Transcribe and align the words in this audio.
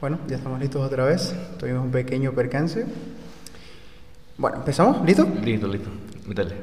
Bueno, 0.00 0.20
ya 0.28 0.36
estamos 0.36 0.60
listos 0.60 0.80
otra 0.80 1.04
vez. 1.04 1.34
Tuvimos 1.58 1.84
un 1.84 1.90
pequeño 1.90 2.32
percance. 2.32 2.86
Bueno, 4.36 4.58
¿empezamos? 4.58 5.04
¿Listo? 5.04 5.26
Listo, 5.42 5.66
listo. 5.66 5.90
Métale. 6.24 6.54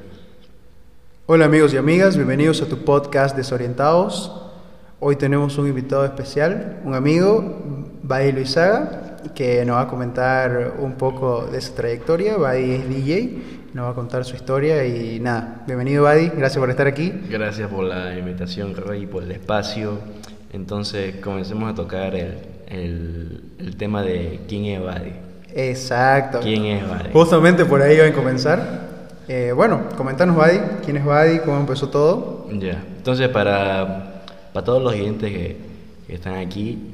Hola 1.26 1.44
amigos 1.44 1.74
y 1.74 1.78
amigas, 1.78 2.16
bienvenidos 2.16 2.62
a 2.62 2.68
tu 2.68 2.86
podcast 2.86 3.36
Desorientados. 3.36 4.32
Hoy 5.02 5.18
tenemos 5.18 5.58
un 5.58 5.68
invitado 5.68 6.06
especial, 6.06 6.80
un 6.86 6.96
amigo, 6.96 7.62
Badi 8.04 8.32
Luizaga, 8.32 9.18
que 9.36 9.66
nos 9.66 9.76
va 9.76 9.82
a 9.82 9.88
comentar 9.90 10.76
un 10.80 10.94
poco 10.94 11.46
de 11.48 11.60
su 11.60 11.74
trayectoria. 11.74 12.38
Badi 12.38 12.72
es 12.72 12.88
DJ, 12.88 13.68
nos 13.74 13.88
va 13.88 13.90
a 13.90 13.96
contar 13.96 14.24
su 14.24 14.38
historia 14.38 14.86
y 14.86 15.20
nada, 15.20 15.62
bienvenido 15.68 16.04
Badi, 16.04 16.30
gracias 16.30 16.58
por 16.58 16.70
estar 16.70 16.88
aquí. 16.88 17.12
Gracias 17.30 17.70
por 17.70 17.84
la 17.84 18.18
invitación, 18.18 18.74
Rey, 18.78 19.06
por 19.08 19.24
el 19.24 19.32
espacio. 19.34 20.00
Entonces, 20.54 21.18
comencemos 21.18 21.74
a 21.74 21.76
tocar 21.76 22.16
el, 22.16 22.55
el, 22.76 23.42
el 23.60 23.78
tema 23.78 24.02
de 24.04 24.42
quién 24.48 24.66
es 24.66 24.82
Badi. 24.82 25.14
Exacto. 25.54 26.40
¿Quién 26.42 26.66
es 26.66 26.88
Badi? 26.88 27.10
Justamente 27.14 27.66
por 27.66 27.82
ahí 27.82 27.96
iba 27.96 28.06
a 28.06 28.14
comenzar. 28.14 28.86
Eh, 29.28 29.54
bueno, 29.56 29.90
comentanos 29.96 30.36
Badi, 30.36 30.60
quién 30.84 30.98
es 30.98 31.06
Badi, 31.06 31.40
cómo 31.40 31.58
empezó 31.58 31.90
todo. 31.90 32.48
Ya. 32.52 32.84
Entonces, 32.98 33.30
para, 33.30 34.24
para 34.54 34.66
todos 34.66 34.84
los 34.84 34.94
oyentes 34.94 35.32
que, 35.32 35.58
que 36.08 36.14
están 36.14 36.36
aquí, 36.36 36.92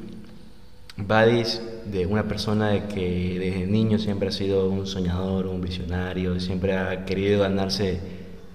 Badi 0.98 1.40
es 1.40 1.62
de 1.86 2.06
una 2.06 2.24
persona 2.24 2.70
de 2.70 2.84
que 2.84 3.40
desde 3.40 3.66
niño 3.66 3.98
siempre 3.98 4.30
ha 4.30 4.32
sido 4.32 4.70
un 4.70 4.86
soñador, 4.86 5.48
un 5.48 5.62
visionario, 5.62 6.40
siempre 6.40 6.78
ha 6.78 7.06
querido 7.06 7.42
ganarse 7.42 8.00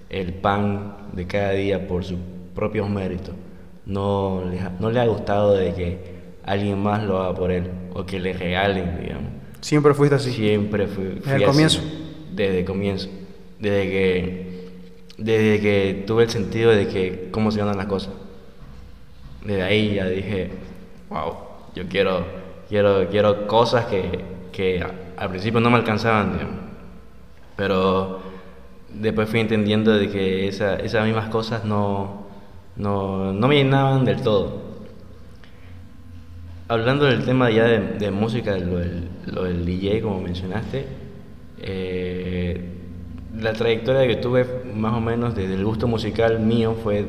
el 0.09 0.33
pan 0.33 0.95
de 1.11 1.27
cada 1.27 1.51
día 1.51 1.87
por 1.87 2.05
sus 2.05 2.17
propios 2.55 2.89
méritos. 2.89 3.35
No 3.85 4.43
no 4.79 4.91
le 4.91 4.99
ha 4.99 5.05
gustado 5.05 5.53
de 5.53 5.73
que 5.73 6.16
alguien 6.47 6.81
más 6.81 7.03
lo 7.03 7.19
haga 7.21 7.35
por 7.35 7.51
él 7.51 7.69
o 7.93 8.05
que 8.05 8.19
le 8.19 8.33
regalen, 8.33 8.99
digamos. 9.01 9.31
Siempre 9.61 9.93
fuiste 9.93 10.15
así. 10.15 10.31
Siempre 10.31 10.87
fui, 10.87 11.03
fui 11.05 11.13
Desde 11.19 11.35
el 11.35 11.43
así, 11.43 11.51
comienzo. 11.51 11.81
Desde 12.33 12.59
el 12.59 12.65
comienzo. 12.65 13.09
Desde 13.59 13.83
que, 13.89 14.69
desde 15.17 15.59
que 15.61 16.03
tuve 16.07 16.23
el 16.23 16.29
sentido 16.29 16.71
de 16.71 16.87
que 16.87 17.29
cómo 17.31 17.51
se 17.51 17.59
ganan 17.59 17.77
las 17.77 17.87
cosas. 17.87 18.13
Desde 19.43 19.63
ahí 19.63 19.95
ya 19.95 20.07
dije, 20.07 20.51
wow, 21.09 21.33
yo 21.75 21.83
quiero, 21.87 22.25
quiero, 22.69 23.07
quiero 23.09 23.47
cosas 23.47 23.85
que, 23.85 24.21
que 24.51 24.83
al 25.17 25.29
principio 25.29 25.59
no 25.59 25.69
me 25.69 25.77
alcanzaban, 25.77 26.33
digamos. 26.33 26.55
Pero 27.55 28.19
después 28.93 29.29
fui 29.29 29.39
entendiendo 29.39 29.91
de 29.93 30.09
que 30.09 30.47
esa- 30.47 30.75
esas 30.77 31.05
mismas 31.05 31.29
cosas 31.29 31.63
no, 31.65 32.27
no, 32.75 33.33
no 33.33 33.47
me 33.47 33.55
llenaban 33.55 34.05
del 34.05 34.21
todo. 34.21 34.66
Hablando 36.69 37.05
del 37.05 37.23
tema 37.23 37.49
ya 37.49 37.63
de, 37.63 37.79
de 37.97 38.11
música, 38.11 38.57
lo 38.57 38.77
del, 38.79 39.07
lo 39.25 39.43
del 39.45 39.65
DJ, 39.65 40.01
como 40.01 40.19
mencionaste, 40.21 40.85
eh, 41.59 42.61
la 43.39 43.53
trayectoria 43.53 44.05
que 44.07 44.17
tuve 44.17 44.45
más 44.75 44.93
o 44.93 44.99
menos 44.99 45.35
desde 45.35 45.53
el 45.53 45.63
gusto 45.63 45.87
musical 45.87 46.39
mío 46.39 46.75
fue 46.83 47.05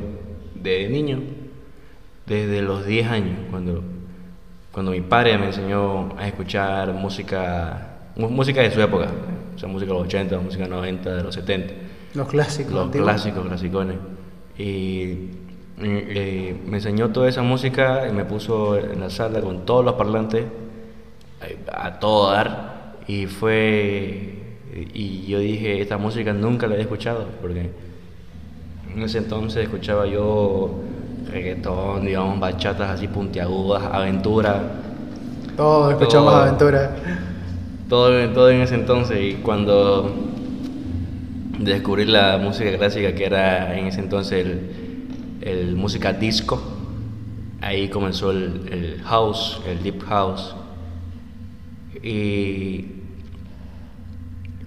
de 0.55 0.87
niño, 0.89 1.19
desde 2.25 2.61
los 2.61 2.85
10 2.85 3.07
años, 3.07 3.37
cuando, 3.49 3.83
cuando 4.71 4.91
mi 4.91 5.01
padre 5.01 5.37
me 5.37 5.47
enseñó 5.47 6.15
a 6.17 6.27
escuchar 6.27 6.93
música, 6.93 7.97
música 8.15 8.61
de 8.61 8.71
su 8.71 8.81
época, 8.81 9.09
o 9.55 9.59
sea, 9.59 9.67
música 9.67 9.91
de 9.91 9.97
los 9.97 10.07
80, 10.07 10.39
música 10.39 10.63
de 10.63 10.69
los 10.69 10.79
90, 10.79 11.15
de 11.15 11.23
los 11.23 11.35
70 11.35 11.73
Los 12.13 12.27
clásicos. 12.29 12.71
los 12.73 12.85
antiguos. 12.85 13.09
clásicos, 13.09 13.45
clasicones. 13.45 13.97
Y 14.57 15.15
eh, 15.81 16.57
me 16.65 16.77
enseñó 16.77 17.09
toda 17.09 17.29
esa 17.29 17.41
música 17.41 18.05
y 18.09 18.13
me 18.13 18.25
puso 18.25 18.77
en 18.77 18.99
la 18.99 19.09
sala 19.09 19.39
con 19.41 19.65
todos 19.65 19.85
los 19.85 19.93
parlantes 19.93 20.45
eh, 21.41 21.57
a 21.71 21.99
todo 21.99 22.31
dar. 22.31 22.95
Y 23.07 23.25
fue. 23.25 24.35
Y 24.93 25.25
yo 25.25 25.39
dije, 25.39 25.81
esta 25.81 25.97
música 25.97 26.33
nunca 26.33 26.67
la 26.67 26.73
había 26.73 26.83
escuchado, 26.83 27.25
porque 27.41 27.71
en 28.93 29.01
ese 29.01 29.17
entonces 29.17 29.63
escuchaba 29.63 30.05
yo 30.05 30.79
reggaetón, 31.31 32.05
digamos, 32.05 32.39
bachatas 32.39 32.91
así 32.91 33.07
puntiagudas, 33.07 33.83
aventura. 33.91 34.61
Todos 35.57 35.93
escuchamos 35.93 36.33
Todo. 36.33 36.41
aventura. 36.41 36.95
Todo, 37.89 38.29
todo 38.29 38.51
en 38.51 38.61
ese 38.61 38.75
entonces 38.75 39.17
y 39.19 39.33
cuando 39.35 40.13
descubrí 41.57 42.05
la 42.05 42.37
música 42.37 42.77
clásica 42.77 43.15
que 43.15 43.25
era 43.25 43.75
en 43.77 43.87
ese 43.87 44.01
entonces 44.01 44.45
el, 44.45 44.88
el 45.41 45.75
música 45.75 46.13
disco, 46.13 46.61
ahí 47.61 47.89
comenzó 47.89 48.31
el, 48.31 48.67
el 48.71 49.01
house, 49.03 49.61
el 49.67 49.81
deep 49.83 50.03
house. 50.03 50.55
Y 52.03 52.85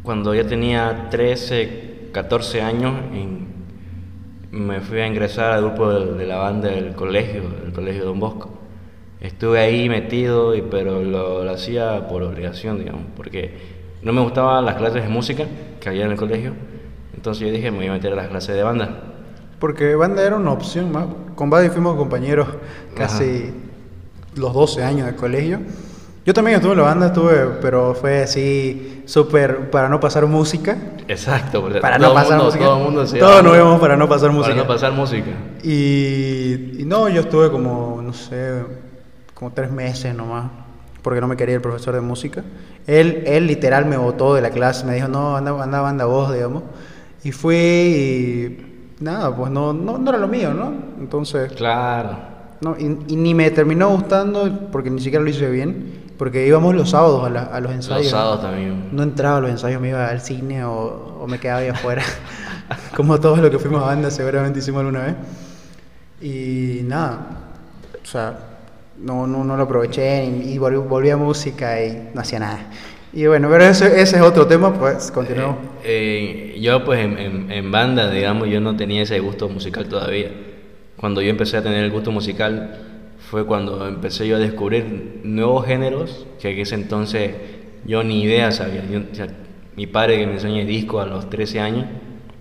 cuando 0.02 0.34
ya 0.34 0.46
tenía 0.46 1.08
13, 1.10 2.08
14 2.12 2.60
años, 2.62 2.94
en- 3.12 3.42
me 4.50 4.80
fui 4.80 5.00
a 5.00 5.06
ingresar 5.06 5.52
al 5.52 5.62
grupo 5.62 5.90
de, 5.90 6.14
de 6.14 6.26
la 6.26 6.36
banda 6.36 6.68
del 6.68 6.94
colegio, 6.94 7.42
del 7.62 7.72
colegio 7.72 8.04
Don 8.04 8.20
Bosco. 8.20 8.58
Estuve 9.20 9.60
ahí 9.60 9.88
metido, 9.88 10.54
y, 10.54 10.62
pero 10.62 11.02
lo, 11.02 11.44
lo 11.44 11.50
hacía 11.50 12.06
por 12.08 12.22
obligación, 12.22 12.78
digamos, 12.80 13.02
porque 13.16 13.54
no 14.02 14.12
me 14.12 14.20
gustaban 14.20 14.64
las 14.66 14.74
clases 14.76 15.02
de 15.04 15.08
música 15.08 15.46
que 15.80 15.88
había 15.88 16.04
en 16.04 16.10
el 16.12 16.16
colegio. 16.18 16.52
Entonces 17.14 17.46
yo 17.46 17.52
dije, 17.54 17.70
me 17.70 17.78
voy 17.78 17.86
a 17.86 17.92
meter 17.92 18.12
a 18.12 18.16
las 18.16 18.28
clases 18.28 18.56
de 18.56 18.62
banda. 18.62 19.11
Porque 19.62 19.94
banda 19.94 20.24
era 20.24 20.34
una 20.34 20.50
opción 20.50 20.90
más. 20.90 21.04
Con 21.36 21.48
Buddy 21.48 21.68
fuimos 21.68 21.94
compañeros 21.96 22.48
casi 22.96 23.54
los 24.34 24.52
12 24.52 24.82
años 24.82 25.06
de 25.06 25.14
colegio. 25.14 25.60
Yo 26.26 26.34
también 26.34 26.56
estuve 26.56 26.72
en 26.72 26.78
la 26.78 26.84
banda, 26.84 27.06
estuve, 27.06 27.46
pero 27.60 27.94
fue 27.94 28.24
así 28.24 29.04
súper 29.06 29.70
para 29.70 29.88
no 29.88 30.00
pasar 30.00 30.26
música. 30.26 30.76
Exacto, 31.06 31.62
Para 31.80 31.96
todo 31.98 32.08
no 32.08 32.14
pasar 32.14 32.30
mundo- 32.30 32.44
música. 32.46 32.64
Todo 32.64 32.76
el 32.78 32.82
mundo 32.82 33.06
se 33.06 33.18
Todos 33.20 33.44
nos 33.44 33.54
íbamos 33.54 33.80
para 33.80 33.96
no 33.96 34.08
pasar 34.08 34.32
música. 34.32 34.54
Para 34.56 34.62
no 34.66 34.68
pasar 34.68 34.92
música. 34.94 35.30
Y, 35.62 36.80
y 36.80 36.84
no, 36.84 37.08
yo 37.08 37.20
estuve 37.20 37.48
como, 37.52 38.00
no 38.02 38.12
sé, 38.14 38.64
como 39.32 39.52
tres 39.52 39.70
meses 39.70 40.12
nomás, 40.12 40.46
porque 41.02 41.20
no 41.20 41.28
me 41.28 41.36
quería 41.36 41.54
el 41.54 41.60
profesor 41.62 41.94
de 41.94 42.00
música. 42.00 42.42
Él, 42.88 43.22
él 43.26 43.46
literal 43.46 43.86
me 43.86 43.96
botó 43.96 44.34
de 44.34 44.42
la 44.42 44.50
clase, 44.50 44.84
me 44.86 44.94
dijo, 44.96 45.06
no, 45.06 45.36
anda, 45.36 45.52
anda 45.62 45.80
banda 45.80 46.04
vos, 46.06 46.34
digamos. 46.34 46.64
Y 47.22 47.30
fui 47.30 47.54
y 47.56 48.71
nada, 49.02 49.34
pues 49.36 49.50
no, 49.50 49.72
no, 49.72 49.98
no 49.98 50.10
era 50.10 50.18
lo 50.18 50.28
mío, 50.28 50.52
¿no? 50.54 50.72
Entonces, 50.98 51.52
Claro. 51.52 52.16
no, 52.60 52.76
y, 52.78 52.84
y 53.08 53.16
ni 53.16 53.34
me 53.34 53.50
terminó 53.50 53.90
gustando 53.90 54.68
porque 54.70 54.90
ni 54.90 55.00
siquiera 55.00 55.22
lo 55.24 55.30
hice 55.30 55.50
bien, 55.50 56.02
porque 56.18 56.46
íbamos 56.46 56.74
los 56.74 56.90
sábados 56.90 57.24
a, 57.26 57.30
la- 57.30 57.42
a 57.44 57.60
los 57.60 57.72
ensayos. 57.72 58.02
Los 58.04 58.10
sábados 58.10 58.42
también. 58.42 58.88
No 58.92 59.02
entraba 59.02 59.38
a 59.38 59.40
los 59.40 59.50
ensayos, 59.50 59.80
me 59.80 59.88
iba 59.90 60.06
al 60.08 60.20
cine 60.20 60.64
o, 60.64 61.18
o 61.22 61.26
me 61.26 61.38
quedaba 61.40 61.60
ahí 61.60 61.68
afuera. 61.68 62.02
Como 62.96 63.18
todos 63.20 63.38
los 63.38 63.50
que 63.50 63.58
fuimos 63.58 63.82
a 63.82 63.86
banda 63.86 64.10
seguramente 64.10 64.60
hicimos 64.60 64.80
alguna 64.80 65.00
vez. 65.04 65.14
Y 66.20 66.82
nada, 66.84 67.18
o 68.02 68.06
sea, 68.06 68.38
no, 68.98 69.26
no, 69.26 69.42
no 69.42 69.56
lo 69.56 69.64
aproveché 69.64 70.24
y, 70.24 70.52
y 70.52 70.58
volví, 70.58 70.76
volví 70.76 71.10
a 71.10 71.16
música 71.16 71.82
y 71.82 72.10
no 72.14 72.20
hacía 72.20 72.38
nada. 72.38 72.58
Y 73.12 73.26
bueno, 73.26 73.48
pero 73.50 73.64
ese, 73.64 74.00
ese 74.00 74.16
es 74.16 74.22
otro 74.22 74.46
tema, 74.46 74.72
pues 74.72 75.10
continuamos. 75.10 75.58
Eh, 75.84 76.54
eh, 76.56 76.60
yo 76.60 76.84
pues 76.84 77.00
en, 77.04 77.18
en- 77.18 77.52
en 77.52 77.70
banda, 77.70 78.10
digamos, 78.10 78.48
yo 78.48 78.60
no 78.60 78.74
tenía 78.76 79.02
ese 79.02 79.20
gusto 79.20 79.48
musical 79.48 79.86
todavía. 79.88 80.30
Cuando 80.96 81.20
yo 81.20 81.30
empecé 81.30 81.56
a 81.58 81.62
tener 81.62 81.84
el 81.84 81.90
gusto 81.90 82.10
musical 82.12 82.78
fue 83.18 83.44
cuando 83.46 83.86
empecé 83.86 84.26
yo 84.28 84.36
a 84.36 84.38
descubrir 84.38 85.20
nuevos 85.24 85.66
géneros 85.66 86.26
que 86.40 86.50
en 86.50 86.58
ese 86.60 86.74
entonces 86.74 87.32
yo 87.84 88.02
ni 88.04 88.22
idea 88.22 88.50
sabía. 88.52 88.84
Yo- 88.90 89.00
o 89.10 89.14
sea, 89.14 89.28
mi 89.76 89.86
padre 89.86 90.18
que 90.18 90.26
me 90.26 90.34
enseñó 90.34 90.64
disco 90.64 91.00
a 91.00 91.06
los 91.06 91.28
13 91.28 91.60
años 91.60 91.86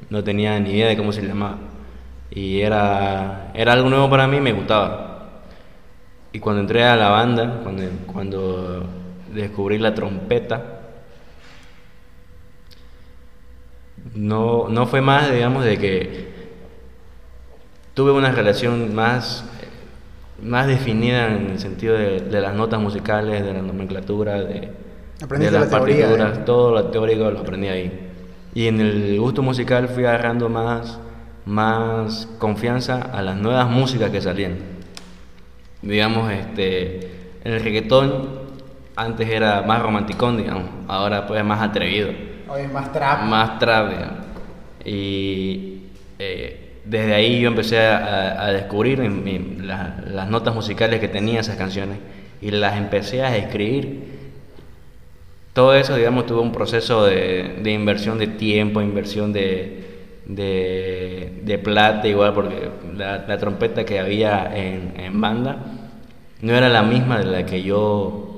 no 0.10 0.24
tenía 0.24 0.60
ni 0.60 0.72
idea 0.72 0.88
de 0.88 0.98
cómo 0.98 1.12
se 1.12 1.22
llamaba. 1.22 1.58
Y 2.30 2.62
era, 2.62 3.52
era 3.56 3.74
algo 3.74 3.90
nuevo 3.90 4.10
para 4.10 4.28
mí 4.28 4.40
me 4.40 4.54
gustaba. 4.54 5.42
Y 6.34 6.40
cuando 6.40 6.62
entré 6.62 6.84
a 6.84 6.96
la 6.96 7.10
banda, 7.10 7.60
cuando, 7.64 7.84
cuando 8.08 8.86
descubrí 9.34 9.78
la 9.78 9.94
trompeta, 9.94 10.82
no, 14.16 14.68
no 14.70 14.88
fue 14.88 15.02
más, 15.02 15.32
digamos, 15.32 15.64
de 15.64 15.78
que 15.78 16.32
tuve 17.94 18.12
una 18.12 18.32
relación 18.32 18.94
más, 18.96 19.46
más 20.42 20.68
definida 20.68 21.28
en 21.28 21.52
el 21.52 21.60
sentido 21.60 21.96
de, 21.96 22.22
de 22.22 22.42
las 22.42 22.56
notas 22.56 22.82
musicales, 22.82 23.44
de 23.44 23.54
la 23.54 23.62
nomenclatura, 23.62 24.42
de, 24.42 24.70
de 25.30 25.52
las 25.52 25.70
la 25.70 25.70
teoría, 25.70 26.08
partituras, 26.08 26.38
¿eh? 26.38 26.42
todo 26.46 26.72
lo 26.72 26.86
teórico 26.86 27.30
lo 27.30 27.40
aprendí 27.40 27.68
ahí. 27.68 28.10
Y 28.54 28.68
en 28.68 28.82
el 28.82 29.20
gusto 29.20 29.42
musical 29.42 29.88
fui 29.88 30.04
agarrando 30.04 30.50
más, 30.50 31.00
más 31.46 32.28
confianza 32.38 33.02
a 33.02 33.22
las 33.22 33.38
nuevas 33.38 33.70
músicas 33.70 34.10
que 34.10 34.22
salían. 34.22 34.58
Digamos, 35.82 36.32
este, 36.32 37.12
el 37.44 37.62
reggaetón 37.62 38.41
antes 38.96 39.30
era 39.30 39.62
más 39.64 39.82
romanticón, 39.82 40.38
digamos, 40.38 40.66
ahora 40.88 41.26
pues 41.28 41.40
es 41.40 41.46
más 41.46 41.62
atrevido 41.62 42.10
Hoy 42.48 42.62
es 42.64 42.72
más 42.72 42.92
trap. 42.92 43.22
más 43.24 43.60
trap, 43.60 43.90
digamos. 43.90 44.18
Y 44.86 45.84
eh, 46.20 46.80
desde 46.86 47.14
ahí 47.14 47.40
yo 47.40 47.48
empecé 47.50 47.80
a, 47.80 48.44
a 48.46 48.52
descubrir 48.52 49.00
la- 49.00 49.96
las 50.08 50.30
notas 50.30 50.54
musicales 50.56 51.00
que 51.00 51.08
tenía 51.08 51.40
esas 51.40 51.56
canciones 51.56 51.98
y 52.42 52.52
las 52.52 52.76
empecé 52.78 53.24
a 53.24 53.36
escribir. 53.38 54.12
Todo 55.54 55.76
eso, 55.76 55.96
digamos, 55.96 56.26
tuvo 56.26 56.42
un 56.42 56.54
proceso 56.54 57.04
de, 57.06 57.60
de 57.62 57.72
inversión 57.72 58.18
de 58.18 58.28
tiempo, 58.28 58.82
inversión 58.82 59.34
de, 59.34 59.84
de, 60.26 61.42
de 61.44 61.58
plata, 61.60 62.08
igual, 62.08 62.34
porque 62.34 62.70
la, 62.96 63.26
la 63.28 63.38
trompeta 63.38 63.84
que 63.84 64.00
había 64.00 64.50
en, 64.56 64.94
en 64.98 65.20
banda 65.20 65.58
no 66.42 66.54
era 66.56 66.70
la 66.70 66.84
misma 66.84 67.20
de 67.20 67.26
la 67.26 67.46
que 67.46 67.62
yo 67.64 68.31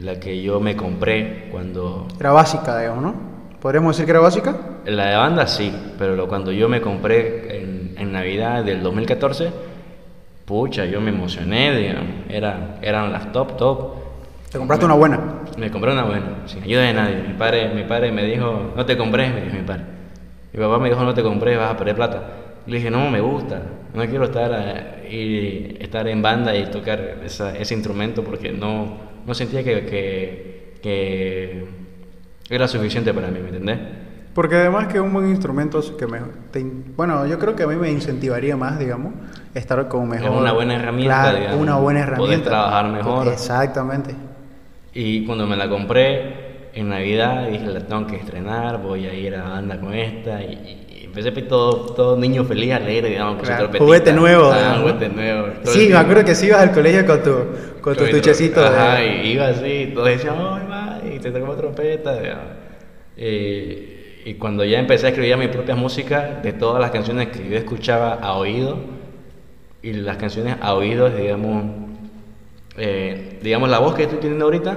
la 0.00 0.20
que 0.20 0.40
yo 0.42 0.60
me 0.60 0.76
compré 0.76 1.48
cuando 1.50 2.06
Era 2.20 2.30
básica, 2.32 2.78
digamos, 2.78 3.02
¿no? 3.02 3.14
¿Podríamos 3.60 3.96
decir 3.96 4.04
que 4.06 4.12
era 4.12 4.20
básica? 4.20 4.56
la 4.86 5.06
de 5.06 5.16
banda 5.16 5.46
sí, 5.46 5.72
pero 5.98 6.28
cuando 6.28 6.50
yo 6.52 6.68
me 6.68 6.80
compré 6.80 7.60
en, 7.60 7.94
en 7.98 8.12
Navidad 8.12 8.64
del 8.64 8.82
2014, 8.82 9.50
pucha, 10.44 10.84
yo 10.86 11.00
me 11.00 11.10
emocioné, 11.10 11.76
digamos, 11.76 12.06
era, 12.28 12.78
eran 12.80 13.12
las 13.12 13.32
top, 13.32 13.56
top. 13.56 13.92
Te 14.50 14.56
compraste 14.58 14.86
una 14.86 14.94
buena. 14.94 15.20
Me 15.58 15.70
compré 15.70 15.92
una 15.92 16.04
buena, 16.04 16.42
sin 16.46 16.62
ayuda 16.62 16.82
de 16.82 16.94
nadie. 16.94 17.16
Mi 17.26 17.34
padre, 17.34 17.68
mi 17.74 17.82
padre 17.84 18.12
me 18.12 18.24
dijo, 18.24 18.72
no 18.74 18.86
te 18.86 18.96
compré, 18.96 19.28
me 19.30 19.42
dijo 19.42 19.56
mi 19.56 19.62
padre. 19.62 19.82
Mi 20.52 20.60
papá 20.60 20.78
me 20.78 20.88
dijo, 20.88 21.02
no 21.04 21.12
te 21.12 21.22
compré, 21.22 21.56
vas 21.56 21.72
a 21.72 21.76
perder 21.76 21.96
plata. 21.96 22.22
Le 22.66 22.76
dije, 22.76 22.90
no, 22.90 23.10
me 23.10 23.20
gusta, 23.20 23.60
no 23.92 24.06
quiero 24.06 24.24
estar, 24.24 24.50
eh, 24.54 25.08
y 25.78 25.82
estar 25.82 26.06
en 26.08 26.22
banda 26.22 26.56
y 26.56 26.64
tocar 26.66 27.18
esa- 27.24 27.54
ese 27.56 27.74
instrumento 27.74 28.22
porque 28.22 28.52
no, 28.52 28.96
no 29.28 29.34
sentía 29.34 29.62
que, 29.62 29.84
que, 29.84 30.72
que 30.82 31.64
era 32.54 32.66
suficiente 32.66 33.12
para 33.14 33.28
mí, 33.28 33.38
¿me 33.40 33.48
entendés? 33.50 33.78
Porque 34.34 34.56
además 34.56 34.86
que 34.88 35.00
un 35.00 35.12
buen 35.12 35.28
instrumento 35.28 35.80
es 35.80 35.90
que 35.90 36.06
me, 36.06 36.20
te 36.50 36.64
bueno, 36.96 37.26
yo 37.26 37.38
creo 37.38 37.54
que 37.54 37.64
a 37.64 37.66
mí 37.66 37.76
me 37.76 37.90
incentivaría 37.90 38.56
más, 38.56 38.78
digamos, 38.78 39.12
estar 39.54 39.86
con 39.88 40.08
mejor. 40.08 40.30
una 40.30 40.52
buena 40.52 40.76
herramienta, 40.76 41.14
Claro, 41.22 41.38
digamos. 41.38 41.60
una 41.60 41.76
buena 41.76 42.00
Poder 42.00 42.12
herramienta. 42.18 42.50
trabajar 42.50 42.88
mejor. 42.90 43.28
Exactamente. 43.28 44.14
Y 44.94 45.26
cuando 45.26 45.46
me 45.46 45.56
la 45.56 45.68
compré 45.68 46.70
en 46.72 46.88
Navidad, 46.88 47.48
dije, 47.48 47.66
la 47.66 47.80
tengo 47.86 48.06
que 48.06 48.16
estrenar, 48.16 48.80
voy 48.80 49.06
a 49.06 49.12
ir 49.14 49.34
a 49.34 49.42
banda 49.48 49.78
con 49.80 49.92
esta. 49.92 50.40
Y, 50.42 50.86
ver 51.24 51.48
todo, 51.48 51.94
todo 51.94 52.16
niño 52.16 52.44
feliz, 52.44 52.72
alegre, 52.72 53.10
digamos, 53.10 53.36
con 53.36 53.44
Claro, 53.44 53.56
su 53.66 53.70
trompetita. 53.70 53.84
juguete 53.84 54.12
nuevo, 54.12 54.50
Ah, 54.52 54.78
juguete 54.80 55.08
nuevo. 55.08 55.46
Sí, 55.64 55.78
me 55.78 55.84
tiempo. 55.86 55.98
acuerdo 55.98 56.24
que 56.24 56.34
sí 56.34 56.46
ibas 56.46 56.60
al 56.60 56.72
colegio 56.72 57.06
con 57.06 57.22
tu, 57.22 57.34
con 57.80 57.94
tu 57.96 58.00
mi 58.02 58.06
estuchecito. 58.10 58.60
tro- 58.60 58.70
de- 58.70 58.78
Ajá, 58.78 59.04
y 59.04 59.28
iba 59.32 59.46
así, 59.48 59.90
todos 59.94 60.08
decían, 60.08 60.34
¡ay, 60.38 60.66
ma! 60.68 60.98
Y 61.14 61.18
te 61.18 61.30
tocó 61.30 61.54
trompeta. 61.54 62.20
digamos. 62.20 62.44
Eh, 63.16 64.22
y 64.24 64.34
cuando 64.34 64.64
ya 64.64 64.78
empecé 64.78 65.06
a 65.06 65.08
escribir 65.10 65.36
mi 65.36 65.48
propia 65.48 65.74
música, 65.74 66.40
de 66.42 66.52
todas 66.52 66.80
las 66.80 66.90
canciones 66.90 67.28
que 67.28 67.48
yo 67.48 67.56
escuchaba 67.56 68.14
a 68.14 68.34
oído, 68.34 68.78
y 69.82 69.92
las 69.92 70.16
canciones 70.18 70.56
a 70.60 70.74
oído, 70.74 71.08
digamos, 71.08 71.64
eh, 72.76 73.38
digamos, 73.42 73.68
la 73.68 73.78
voz 73.78 73.94
que 73.94 74.02
estoy 74.04 74.18
teniendo 74.18 74.44
ahorita, 74.44 74.76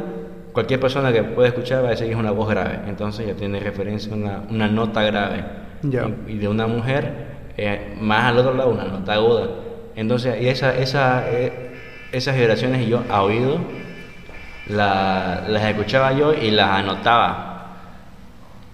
cualquier 0.53 0.79
persona 0.79 1.11
que 1.13 1.23
pueda 1.23 1.47
escuchar 1.49 1.83
va 1.83 1.87
a 1.87 1.91
decir 1.91 2.07
que 2.07 2.13
es 2.13 2.19
una 2.19 2.31
voz 2.31 2.49
grave. 2.49 2.79
Entonces 2.87 3.27
ya 3.27 3.33
tiene 3.33 3.59
referencia 3.59 4.11
a 4.11 4.15
una, 4.15 4.43
una 4.49 4.67
nota 4.67 5.01
grave. 5.03 5.43
Ya. 5.83 6.07
Y, 6.27 6.33
y 6.33 6.37
de 6.37 6.47
una 6.47 6.67
mujer, 6.67 7.11
eh, 7.57 7.95
más 7.99 8.25
al 8.25 8.37
otro 8.37 8.53
lado, 8.53 8.71
una 8.71 8.85
nota 8.85 9.13
aguda. 9.13 9.47
Entonces, 9.95 10.41
y 10.41 10.47
esa, 10.47 10.75
esa, 10.77 11.29
eh, 11.29 11.51
esas 12.11 12.35
vibraciones 12.37 12.87
yo 12.87 13.03
a 13.09 13.23
oído 13.23 13.59
la- 14.67 15.43
las 15.47 15.63
escuchaba 15.65 16.13
yo 16.13 16.33
y 16.33 16.51
las 16.51 16.69
anotaba. 16.69 17.47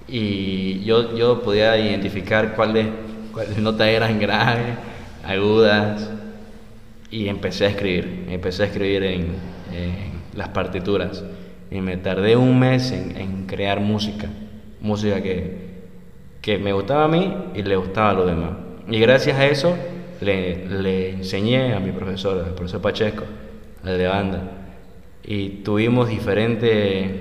Y 0.07 0.83
yo, 0.83 1.15
yo 1.17 1.41
podía 1.41 1.77
identificar 1.77 2.55
cuáles, 2.55 2.87
cuáles 3.33 3.57
notas 3.57 3.87
eran 3.87 4.19
graves, 4.19 4.75
agudas, 5.25 6.09
y 7.11 7.27
empecé 7.27 7.65
a 7.65 7.69
escribir. 7.69 8.25
Empecé 8.29 8.63
a 8.63 8.65
escribir 8.67 9.03
en, 9.03 9.21
en 9.73 10.11
las 10.33 10.49
partituras. 10.49 11.23
Y 11.71 11.81
me 11.81 11.97
tardé 11.97 12.35
un 12.35 12.57
mes 12.59 12.91
en, 12.91 13.17
en 13.17 13.45
crear 13.47 13.79
música. 13.81 14.27
Música 14.79 15.21
que, 15.21 15.66
que 16.47 16.57
me 16.57 16.71
gustaba 16.71 17.03
a 17.03 17.07
mí 17.09 17.35
y 17.55 17.61
le 17.61 17.75
gustaba 17.75 18.11
a 18.11 18.13
los 18.13 18.25
demás. 18.25 18.51
Y 18.87 18.97
gracias 19.01 19.37
a 19.37 19.45
eso 19.47 19.75
le, 20.21 20.65
le 20.65 21.09
enseñé 21.09 21.73
a 21.73 21.79
mi 21.81 21.91
profesor, 21.91 22.41
al 22.41 22.53
profesor 22.53 22.81
Pacheco, 22.81 23.25
al 23.83 23.97
de 23.97 24.07
banda. 24.07 24.43
Y 25.25 25.49
tuvimos 25.65 26.07
diferentes, 26.07 27.11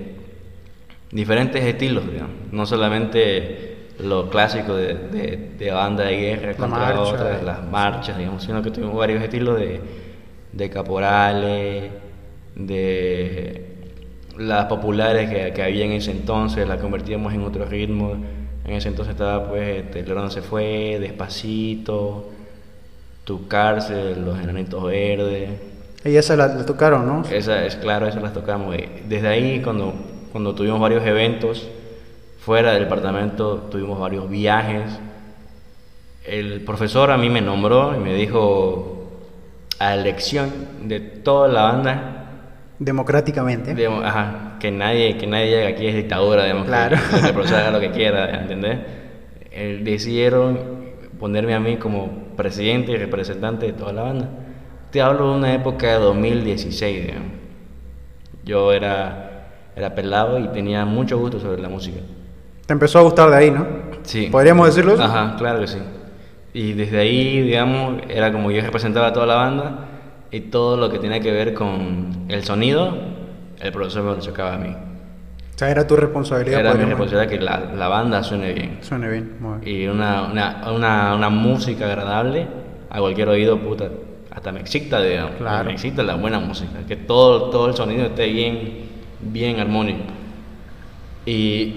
diferentes 1.10 1.64
estilos, 1.64 2.08
digamos. 2.08 2.30
No 2.52 2.66
solamente 2.66 3.88
lo 3.98 4.30
clásico 4.30 4.76
de, 4.76 4.94
de, 4.94 5.50
de 5.58 5.70
banda 5.72 6.04
de 6.04 6.16
guerra 6.16 6.52
La 6.52 6.56
contra 6.56 6.78
marcha. 6.78 7.00
otras, 7.00 7.42
las 7.42 7.64
marchas, 7.68 8.18
digamos, 8.18 8.44
sino 8.44 8.62
que 8.62 8.70
tuvimos 8.70 8.94
varios 8.94 9.20
estilos 9.24 9.58
de, 9.58 9.80
de 10.52 10.70
caporales, 10.70 11.90
de 12.54 13.66
las 14.38 14.66
populares 14.66 15.28
que, 15.28 15.52
que 15.52 15.62
había 15.64 15.84
en 15.84 15.90
ese 15.94 16.12
entonces, 16.12 16.68
las 16.68 16.80
convertíamos 16.80 17.34
en 17.34 17.42
otro 17.42 17.64
ritmo. 17.64 18.14
En 18.66 18.74
ese 18.74 18.88
entonces 18.88 19.12
estaba 19.12 19.48
pues 19.48 19.84
este, 19.84 20.00
El 20.00 20.30
se 20.30 20.42
fue, 20.42 20.98
Despacito, 21.00 22.30
Tu 23.24 23.46
cárcel, 23.46 24.24
Los 24.24 24.40
Enanitos 24.40 24.82
Verdes. 24.84 25.50
Y 26.04 26.16
esa 26.16 26.36
la, 26.36 26.48
la 26.48 26.66
tocaron, 26.66 27.06
¿no? 27.06 27.22
Esa 27.30 27.64
es 27.64 27.76
claro, 27.76 28.08
esas 28.08 28.22
las 28.22 28.32
tocamos. 28.32 28.76
y 28.76 28.88
Desde 29.08 29.28
ahí, 29.28 29.60
cuando, 29.62 29.94
cuando 30.32 30.54
tuvimos 30.54 30.80
varios 30.80 31.04
eventos 31.06 31.68
fuera 32.40 32.72
del 32.72 32.84
departamento, 32.84 33.68
tuvimos 33.70 34.00
varios 34.00 34.28
viajes. 34.28 34.98
El 36.24 36.60
profesor 36.62 37.12
a 37.12 37.16
mí 37.18 37.30
me 37.30 37.40
nombró 37.40 37.94
y 37.96 38.00
me 38.00 38.14
dijo 38.14 39.12
a 39.78 39.94
elección 39.94 40.50
de 40.82 40.98
toda 41.00 41.46
la 41.48 41.62
banda 41.62 42.12
Democráticamente. 42.78 43.74
ajá, 44.04 44.45
que 44.60 44.70
nadie 44.70 45.16
que 45.16 45.26
nadie 45.26 45.46
llegue 45.50 45.66
aquí 45.66 45.86
es 45.86 45.94
dictadura, 45.96 46.42
digamos, 46.44 46.66
Claro. 46.66 46.96
que, 47.14 47.20
que 47.20 47.26
el 47.28 47.32
profesor 47.32 47.58
haga 47.60 47.70
lo 47.70 47.80
que 47.80 47.90
quiera, 47.92 48.40
¿entendés? 48.40 48.78
Eh, 49.52 49.80
decidieron 49.82 50.58
ponerme 51.18 51.54
a 51.54 51.60
mí 51.60 51.76
como 51.76 52.10
presidente 52.36 52.92
y 52.92 52.96
representante 52.96 53.66
de 53.66 53.72
toda 53.72 53.92
la 53.92 54.02
banda. 54.02 54.28
Te 54.90 55.00
hablo 55.00 55.30
de 55.32 55.36
una 55.38 55.54
época 55.54 55.86
de 55.88 55.98
2016, 55.98 57.06
digamos. 57.06 57.28
Yo 58.44 58.72
era, 58.72 59.48
era 59.74 59.94
pelado 59.94 60.38
y 60.38 60.48
tenía 60.48 60.84
mucho 60.84 61.18
gusto 61.18 61.40
sobre 61.40 61.60
la 61.60 61.68
música. 61.68 61.98
Te 62.66 62.72
empezó 62.72 62.98
a 62.98 63.02
gustar 63.02 63.30
de 63.30 63.36
ahí, 63.36 63.50
¿no? 63.50 63.66
Sí. 64.02 64.28
¿Podríamos 64.30 64.66
decirlo? 64.68 64.94
Ajá, 65.02 65.34
claro 65.38 65.60
que 65.60 65.66
sí. 65.66 65.78
Y 66.54 66.72
desde 66.72 66.98
ahí, 66.98 67.42
digamos, 67.42 68.02
era 68.08 68.32
como 68.32 68.50
yo 68.50 68.60
representaba 68.62 69.08
a 69.08 69.12
toda 69.12 69.26
la 69.26 69.34
banda 69.34 69.78
y 70.30 70.40
todo 70.40 70.76
lo 70.76 70.90
que 70.90 70.98
tenía 70.98 71.20
que 71.20 71.30
ver 71.32 71.54
con 71.54 72.26
el 72.28 72.44
sonido, 72.44 72.96
el 73.60 73.72
profesor 73.72 74.02
me 74.02 74.10
lo 74.12 74.20
chocaba 74.20 74.54
a 74.54 74.58
mí. 74.58 74.68
O 74.70 75.58
sea, 75.58 75.70
era 75.70 75.86
tu 75.86 75.96
responsabilidad. 75.96 76.60
Era 76.60 76.70
mi 76.74 76.80
podríamos- 76.80 76.98
responsabilidad 77.10 77.30
que 77.38 77.44
la, 77.44 77.74
la 77.76 77.88
banda 77.88 78.22
suene 78.22 78.52
bien. 78.52 78.78
Suene 78.82 79.08
bien. 79.08 79.36
muy 79.40 79.58
bien. 79.60 79.80
Y 79.84 79.88
una, 79.88 80.24
una, 80.24 80.70
una, 80.72 81.14
una 81.14 81.30
música 81.30 81.86
agradable 81.86 82.46
a 82.90 82.98
cualquier 83.00 83.28
oído, 83.30 83.58
puta, 83.58 83.88
hasta 84.30 84.52
me 84.52 84.60
excita, 84.60 85.00
digamos. 85.00 85.32
Claro. 85.38 85.64
Me 85.64 85.72
excita 85.72 86.02
la 86.02 86.16
buena 86.16 86.38
música, 86.40 86.72
que 86.86 86.96
todo, 86.96 87.48
todo 87.50 87.68
el 87.68 87.74
sonido 87.74 88.04
esté 88.06 88.26
bien, 88.26 88.80
bien 89.22 89.58
armónico. 89.58 90.04
Y 91.24 91.74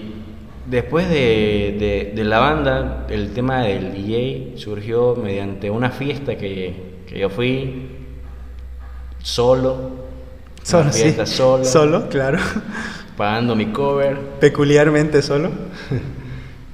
después 0.66 1.08
de, 1.08 1.76
de, 1.80 2.12
de 2.14 2.24
la 2.24 2.38
banda, 2.38 3.06
el 3.08 3.32
tema 3.32 3.62
del 3.62 3.94
DJ 3.94 4.52
surgió 4.58 5.16
mediante 5.16 5.70
una 5.70 5.90
fiesta 5.90 6.36
que, 6.36 7.00
que 7.08 7.18
yo 7.18 7.30
fui 7.30 7.88
solo. 9.22 9.99
Solo, 10.62 10.92
sí. 10.92 11.14
solo, 11.24 11.64
Solo, 11.64 12.08
claro. 12.08 12.38
pagando 13.16 13.56
mi 13.56 13.66
cover. 13.66 14.18
Peculiarmente 14.40 15.22
solo. 15.22 15.50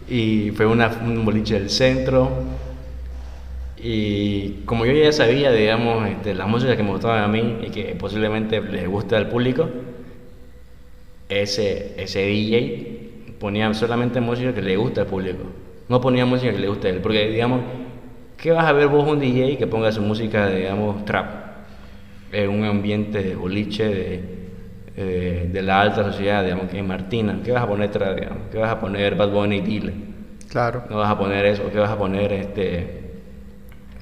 Y 0.08 0.52
fue 0.52 0.66
una, 0.66 0.86
un 1.04 1.24
boliche 1.24 1.54
del 1.54 1.68
centro. 1.68 2.30
Y 3.76 4.62
como 4.64 4.86
yo 4.86 4.92
ya 4.92 5.10
sabía, 5.12 5.50
digamos, 5.50 6.08
este, 6.08 6.32
la 6.34 6.46
música 6.46 6.76
que 6.76 6.82
me 6.84 6.90
gustaba 6.90 7.24
a 7.24 7.28
mí 7.28 7.58
y 7.66 7.70
que 7.70 7.96
posiblemente 7.98 8.60
les 8.60 8.88
guste 8.88 9.16
al 9.16 9.28
público, 9.28 9.68
ese, 11.28 11.94
ese 12.00 12.20
DJ 12.24 13.34
ponía 13.40 13.72
solamente 13.74 14.20
música 14.20 14.54
que 14.54 14.62
le 14.62 14.76
gusta 14.76 15.02
al 15.02 15.06
público. 15.08 15.42
No 15.88 16.00
ponía 16.00 16.24
música 16.24 16.52
que 16.52 16.58
le 16.58 16.68
guste 16.68 16.88
a 16.88 16.90
él. 16.90 17.00
Porque, 17.00 17.28
digamos, 17.28 17.60
¿qué 18.36 18.52
vas 18.52 18.66
a 18.66 18.72
ver 18.72 18.88
vos 18.88 19.08
un 19.08 19.18
DJ 19.18 19.56
que 19.58 19.66
ponga 19.66 19.90
su 19.92 20.02
música, 20.02 20.48
digamos, 20.48 21.04
trap? 21.04 21.45
En 22.32 22.50
un 22.50 22.64
ambiente 22.64 23.22
de 23.22 23.34
boliche, 23.34 23.84
de, 23.86 24.36
eh, 24.96 25.50
de 25.52 25.62
la 25.62 25.82
alta 25.82 26.04
sociedad, 26.04 26.42
digamos, 26.42 26.70
que 26.70 26.78
es 26.78 26.84
Martina. 26.84 27.38
¿Qué 27.44 27.52
vas 27.52 27.62
a 27.62 27.66
poner 27.66 27.90
trap, 27.90 28.18
digamos? 28.18 28.42
¿Qué 28.50 28.56
vas 28.56 28.70
a 28.70 28.80
poner 28.80 29.14
Bad 29.14 29.30
Bunny 29.30 29.56
y 29.56 29.60
Dile? 29.60 29.92
Claro. 30.48 30.84
No 30.88 30.96
vas 30.96 31.10
a 31.10 31.18
poner 31.18 31.44
eso, 31.44 31.70
¿qué 31.70 31.78
vas 31.78 31.90
a 31.90 31.98
poner 31.98 32.32
este 32.32 33.10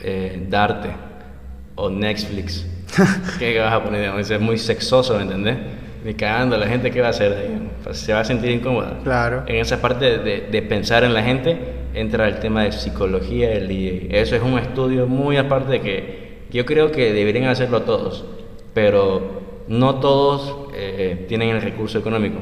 eh, 0.00 0.46
Darte 0.48 0.90
o 1.74 1.90
Netflix? 1.90 2.64
¿Qué 3.40 3.58
vas 3.58 3.72
a 3.72 3.82
poner? 3.82 4.02
Digamos, 4.02 4.30
es 4.30 4.40
muy 4.40 4.56
sexoso, 4.56 5.16
¿me 5.16 5.22
entendés? 5.22 5.56
Ni 6.04 6.14
cagando, 6.14 6.56
la 6.56 6.68
gente 6.68 6.92
qué 6.92 7.00
va 7.00 7.08
a 7.08 7.10
hacer, 7.10 7.42
digamos? 7.42 7.98
Se 7.98 8.12
va 8.12 8.20
a 8.20 8.24
sentir 8.24 8.52
incómoda. 8.52 8.98
Claro. 9.02 9.42
En 9.48 9.56
esa 9.56 9.80
parte 9.80 10.18
de, 10.18 10.42
de 10.42 10.62
pensar 10.62 11.02
en 11.02 11.12
la 11.12 11.24
gente 11.24 11.58
entra 11.94 12.28
el 12.28 12.38
tema 12.38 12.62
de 12.62 12.70
psicología 12.70 13.48
del 13.48 13.66
DJ. 13.66 14.20
Eso 14.20 14.36
es 14.36 14.42
un 14.42 14.58
estudio 14.58 15.08
muy 15.08 15.38
aparte 15.38 15.80
que 15.80 16.23
yo 16.54 16.64
creo 16.64 16.90
que 16.90 17.12
deberían 17.12 17.49
hacerlo 17.49 17.82
todos, 17.82 18.25
pero 18.73 19.42
no 19.68 19.96
todos 19.96 20.70
eh, 20.75 21.26
tienen 21.28 21.50
el 21.50 21.61
recurso 21.61 21.99
económico. 21.99 22.38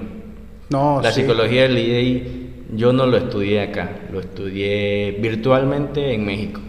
No, 0.70 1.00
La 1.02 1.10
sí. 1.12 1.22
psicología 1.22 1.62
del 1.62 1.74
DJ 1.76 2.42
yo 2.74 2.92
no 2.92 3.06
lo 3.06 3.16
estudié 3.18 3.60
acá, 3.62 3.90
lo 4.12 4.20
estudié 4.20 5.16
virtualmente 5.20 6.14
en 6.14 6.24
México. 6.24 6.60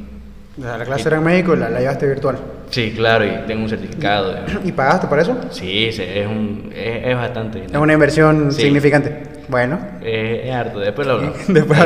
O 0.59 0.61
sea, 0.61 0.77
la 0.77 0.85
clase 0.85 1.07
era 1.07 1.17
en 1.17 1.23
México 1.23 1.53
y 1.55 1.57
la, 1.57 1.69
la 1.69 1.79
llevaste 1.79 2.07
virtual. 2.07 2.37
Sí, 2.69 2.91
claro, 2.95 3.25
y 3.25 3.29
tengo 3.47 3.63
un 3.63 3.69
certificado. 3.69 4.35
¿Y 4.63 4.71
pagaste 4.71 5.07
por 5.07 5.19
eso? 5.19 5.35
Sí, 5.51 5.85
es, 5.85 5.99
un, 6.27 6.71
es, 6.75 7.05
es 7.07 7.15
bastante. 7.15 7.63
Es 7.65 7.75
una 7.75 7.93
inversión 7.93 8.51
Sí. 8.51 8.63
significante. 8.63 9.23
Bueno, 9.47 9.79
Es, 10.01 10.45
es 10.45 10.51
harto, 10.53 10.79
después 10.79 11.07
lo 11.07 11.13
hablo. 11.13 11.33
después. 11.47 11.79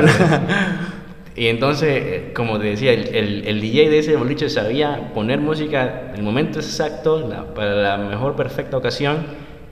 Y 1.37 1.47
entonces, 1.47 1.89
eh, 2.03 2.31
como 2.35 2.59
te 2.59 2.65
decía, 2.65 2.91
el, 2.93 3.47
el, 3.47 3.61
DJ 3.61 3.89
de 3.91 3.99
ese 3.99 4.15
boliche 4.15 4.49
sabía 4.49 5.11
poner 5.13 5.39
música 5.39 6.09
en 6.09 6.15
el 6.15 6.23
momento 6.23 6.59
exacto, 6.59 7.27
la- 7.29 7.53
para 7.53 7.75
la 7.75 7.97
mejor 7.97 8.35
perfecta 8.35 8.75
ocasión, 8.75 9.17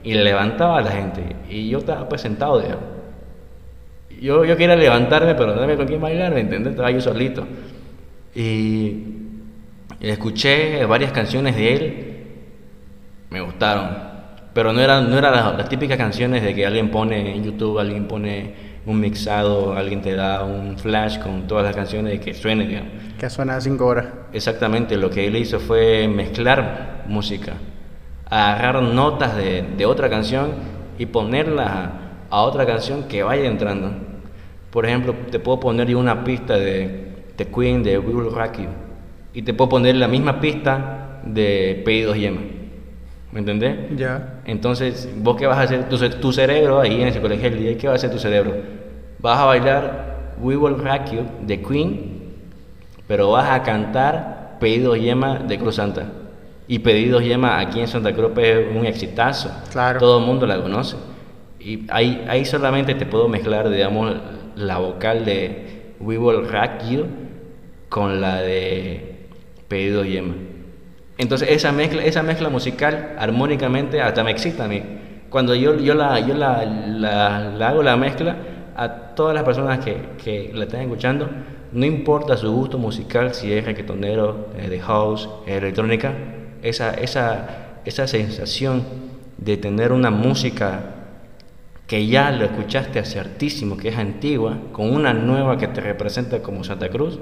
y 0.04 0.14
levantaba 0.14 0.78
a 0.78 0.82
la 0.82 0.92
gente. 0.92 1.36
Y 1.50 1.68
yo 1.70 1.80
estaba 1.80 2.08
pues 2.08 2.22
sentado, 2.22 2.60
digamos. 2.62 2.84
Yo, 4.22 4.46
yo 4.46 4.56
quería 4.56 4.76
levantarme, 4.76 5.36
pero 5.36 5.56
no 5.56 5.62
había 5.62 5.76
con 5.76 5.88
quién 5.88 6.00
bailar, 6.02 6.34
¿me 6.34 6.42
entiendes? 6.42 6.72
Estaba 6.72 6.92
yo 6.92 7.02
solito. 7.02 7.46
Y 8.36 9.04
escuché 10.02 10.86
varias 10.86 11.12
canciones 11.12 11.56
de 11.56 11.74
él, 11.74 12.06
me 13.30 13.42
gustaron. 13.42 13.90
Pero 14.54 14.72
no 14.72 14.80
eran 14.80 15.10
no 15.10 15.18
eran 15.18 15.34
las, 15.34 15.58
las 15.58 15.70
típicas 15.70 15.98
canciones 15.98 16.44
de 16.44 16.54
que 16.56 16.66
alguien 16.66 16.90
pone 16.92 17.36
en 17.36 17.44
YouTube, 17.44 17.80
alguien 17.80 18.08
pone 18.08 18.54
un 18.86 19.00
mixado, 19.00 19.74
alguien 19.74 20.02
te 20.02 20.16
da 20.16 20.44
un 20.44 20.78
flash 20.78 21.20
con 21.20 21.48
todas 21.48 21.66
las 21.66 21.76
canciones 21.76 22.16
y 22.16 22.20
que 22.20 22.34
suene, 22.34 22.68
digamos. 22.68 22.92
Que 23.18 23.30
suena 23.30 23.56
a 23.56 23.62
5 23.62 23.86
horas. 23.86 24.06
Exactamente, 24.32 24.98
lo 24.98 25.10
que 25.10 25.26
él 25.26 25.36
hizo 25.36 25.60
fue 25.60 26.08
mezclar 26.08 27.04
música, 27.08 27.54
agarrar 28.30 28.82
notas 28.84 29.36
de, 29.36 29.64
de 29.78 29.86
otra 29.86 30.10
canción 30.10 30.52
y 30.98 31.08
ponerlas 31.08 31.70
a, 31.70 31.92
a 32.30 32.42
otra 32.42 32.66
canción 32.66 33.04
que 33.04 33.24
vaya 33.24 33.46
entrando. 33.46 33.92
Por 34.70 34.86
ejemplo, 34.86 35.16
te 35.32 35.40
puedo 35.40 35.60
poner 35.60 35.88
yo 35.88 35.98
una 35.98 36.24
pista 36.24 36.58
de, 36.58 37.14
de 37.38 37.48
Queen, 37.48 37.82
de 37.82 37.98
We 37.98 38.14
Will 38.14 38.34
Rock 38.34 38.58
You, 38.60 38.70
y 39.34 39.42
te 39.42 39.54
puedo 39.54 39.70
poner 39.70 39.96
la 39.96 40.08
misma 40.08 40.40
pista 40.40 41.22
de 41.24 41.82
Pedidos 41.86 42.18
Yema. 42.18 42.42
¿Me 43.36 43.42
entendés? 43.42 43.76
Ya. 43.98 44.40
Entonces, 44.46 45.10
¿vos 45.18 45.36
qué 45.36 45.46
vas 45.46 45.58
a 45.58 45.64
hacer? 45.64 45.90
Tu, 45.90 45.98
tu 46.22 46.32
cerebro, 46.32 46.80
ahí 46.80 47.02
en 47.02 47.10
ese 47.10 47.20
colegio 47.20 47.50
del 47.50 47.60
DJ, 47.60 47.76
¿qué 47.76 47.88
va 47.88 47.92
a 47.92 47.96
hacer 47.98 48.10
tu 48.10 48.18
cerebro? 48.18 48.56
Vas 49.20 49.38
a 49.38 49.44
bailar 49.44 50.36
We 50.40 50.56
Will 50.56 50.78
Rock 50.78 51.12
You 51.12 51.26
de 51.46 51.62
Queen, 51.62 52.34
pero 53.10 53.32
vas 53.32 53.52
a 53.52 53.62
cantar 53.62 54.56
Pedidos 54.62 54.98
Yema 55.02 55.40
de 55.40 55.60
Cruz 55.60 55.76
Santa. 55.76 56.06
Y 56.70 56.80
Pedidos 56.80 57.26
Yema 57.26 57.60
aquí 57.60 57.82
en 57.82 57.90
Santa 57.90 58.14
Cruz 58.14 58.32
es 58.38 58.74
un 58.74 58.86
exitazo. 58.86 59.52
Claro. 59.70 60.00
Todo 60.00 60.20
el 60.20 60.26
mundo 60.26 60.46
la 60.46 60.62
conoce. 60.62 60.96
Y 61.60 61.86
ahí, 61.90 62.24
ahí 62.30 62.46
solamente 62.46 62.96
te 62.96 63.06
puedo 63.06 63.28
mezclar, 63.28 63.70
digamos, 63.70 64.16
la 64.56 64.78
vocal 64.78 65.26
de 65.26 65.94
We 66.00 66.18
Will 66.18 66.48
Rock 66.48 66.90
You 66.90 67.06
con 67.90 68.22
la 68.22 68.38
de 68.42 69.18
Pedidos 69.68 70.08
Yema. 70.08 70.36
Entonces 71.18 71.50
esa 71.52 71.72
mezcla, 71.72 72.04
esa 72.04 72.24
mezcla 72.24 72.50
musical 72.50 73.16
armónicamente 73.18 74.02
hasta 74.02 74.24
me 74.24 74.32
excita 74.32 74.66
a 74.66 74.68
mí. 74.68 74.84
Cuando 75.30 75.56
yo, 75.56 75.78
yo, 75.78 75.96
la, 75.96 76.20
yo 76.20 76.34
la, 76.34 77.68
hago 77.68 77.84
la 77.84 77.98
mezcla, 77.98 78.36
a 78.76 79.16
todas 79.16 79.34
las 79.34 79.44
personas 79.44 79.80
que, 79.80 79.98
que 80.24 80.52
la 80.54 80.66
están 80.66 80.82
escuchando, 80.82 81.30
no 81.72 81.86
importa 81.86 82.38
su 82.38 82.52
gusto 82.52 82.78
musical, 82.78 83.34
si 83.34 83.52
es 83.52 83.66
reggaetonero, 83.66 84.50
eh, 84.58 84.70
de 84.70 84.80
house, 84.80 85.30
eh, 85.48 85.58
electrónica, 85.58 86.14
esa, 86.62 86.92
esa, 86.94 87.80
esa 87.86 88.08
sensación 88.08 88.84
de 89.38 89.58
tener 89.58 89.92
una 89.92 90.10
música 90.10 90.96
que 91.88 92.08
ya 92.08 92.32
lo 92.32 92.46
escuchaste 92.46 93.00
hace 93.00 93.20
hartísimo, 93.20 93.78
que 93.78 93.90
es 93.90 93.98
antigua, 93.98 94.58
con 94.72 94.94
una 94.94 95.14
nueva 95.14 95.58
que 95.58 95.68
te 95.68 95.82
representa 95.82 96.42
como 96.42 96.64
Santa 96.64 96.90
Cruz, 96.90 97.20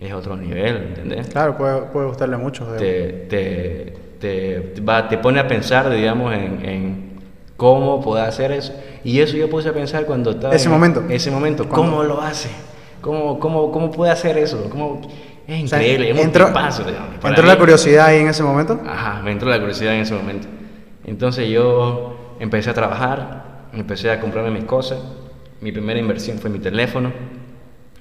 es 0.00 0.12
otro 0.12 0.36
nivel, 0.36 0.76
¿entendés? 0.88 1.28
Claro, 1.28 1.56
puede, 1.56 1.82
puede 1.82 2.06
gustarle 2.06 2.36
mucho. 2.36 2.64
te, 2.78 3.26
te, 3.28 3.94
te, 4.20 4.80
va- 4.80 5.08
te 5.08 5.18
pone 5.18 5.40
a 5.40 5.48
pensar, 5.48 5.90
digamos, 5.90 6.32
en, 6.34 6.64
en 6.64 7.08
cómo 7.56 8.00
puede 8.00 8.22
hacer 8.22 8.52
eso. 8.52 8.72
Y 9.04 9.20
eso 9.20 9.36
yo 9.36 9.48
puse 9.50 9.68
a 9.70 9.72
pensar 9.72 10.04
cuando 10.06 10.30
estaba... 10.30 10.54
Ese 10.54 10.66
en- 10.66 10.72
momento. 10.72 11.02
Ese 11.08 11.30
momento. 11.30 11.68
¿Cómo 11.68 12.02
lo 12.04 12.20
hace? 12.20 12.48
¿Cómo, 13.00 13.38
cómo, 13.40 13.70
cómo 13.72 13.90
puede 13.90 14.12
hacer 14.12 14.38
eso? 14.38 14.68
¿Cómo? 14.70 15.00
Es 15.46 15.64
O 15.64 15.66
sea, 15.68 15.78
increíble, 15.80 16.10
es 16.10 16.16
un 16.18 16.24
entró, 16.26 16.46
tipazo, 16.48 16.84
digamos. 16.84 17.14
Para 17.20 17.28
entró 17.30 17.42
mí- 17.44 17.48
la 17.50 17.58
curiosidad 17.58 18.06
ahí 18.06 18.20
en 18.20 18.28
ese 18.28 18.42
momento. 18.42 18.80
Ajá, 18.86 19.22
me 19.22 19.32
entró 19.32 19.48
la 19.48 19.58
curiosidad 19.58 19.94
en 19.94 20.00
ese 20.02 20.14
momento. 20.14 20.46
Entonces 21.04 21.48
yo 21.48 22.34
empecé 22.38 22.70
a 22.70 22.74
trabajar, 22.74 23.68
empecé 23.72 24.10
a 24.10 24.20
comprarme 24.20 24.50
mis 24.50 24.64
cosas. 24.64 24.98
Mi 25.60 25.72
primera 25.72 25.98
inversión 25.98 26.38
fue 26.38 26.50
mi 26.50 26.58
teléfono, 26.58 27.12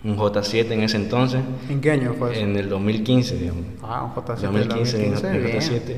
un 0.07 0.17
J7 0.17 0.71
en 0.71 0.83
ese 0.83 0.97
entonces, 0.97 1.41
¿En 1.69 1.81
qué 1.81 1.91
año 1.91 2.13
fue 2.17 2.31
eso? 2.33 2.41
en 2.41 2.55
el 2.55 2.69
2015, 2.69 3.37
digamos. 3.37 3.63
Ah, 3.83 4.03
un 4.05 4.23
J7 4.23 4.39
del 4.51 4.67
2015, 4.67 4.97
2015, 5.09 5.31
el 5.37 5.43
bien. 5.43 5.57
J7. 5.57 5.95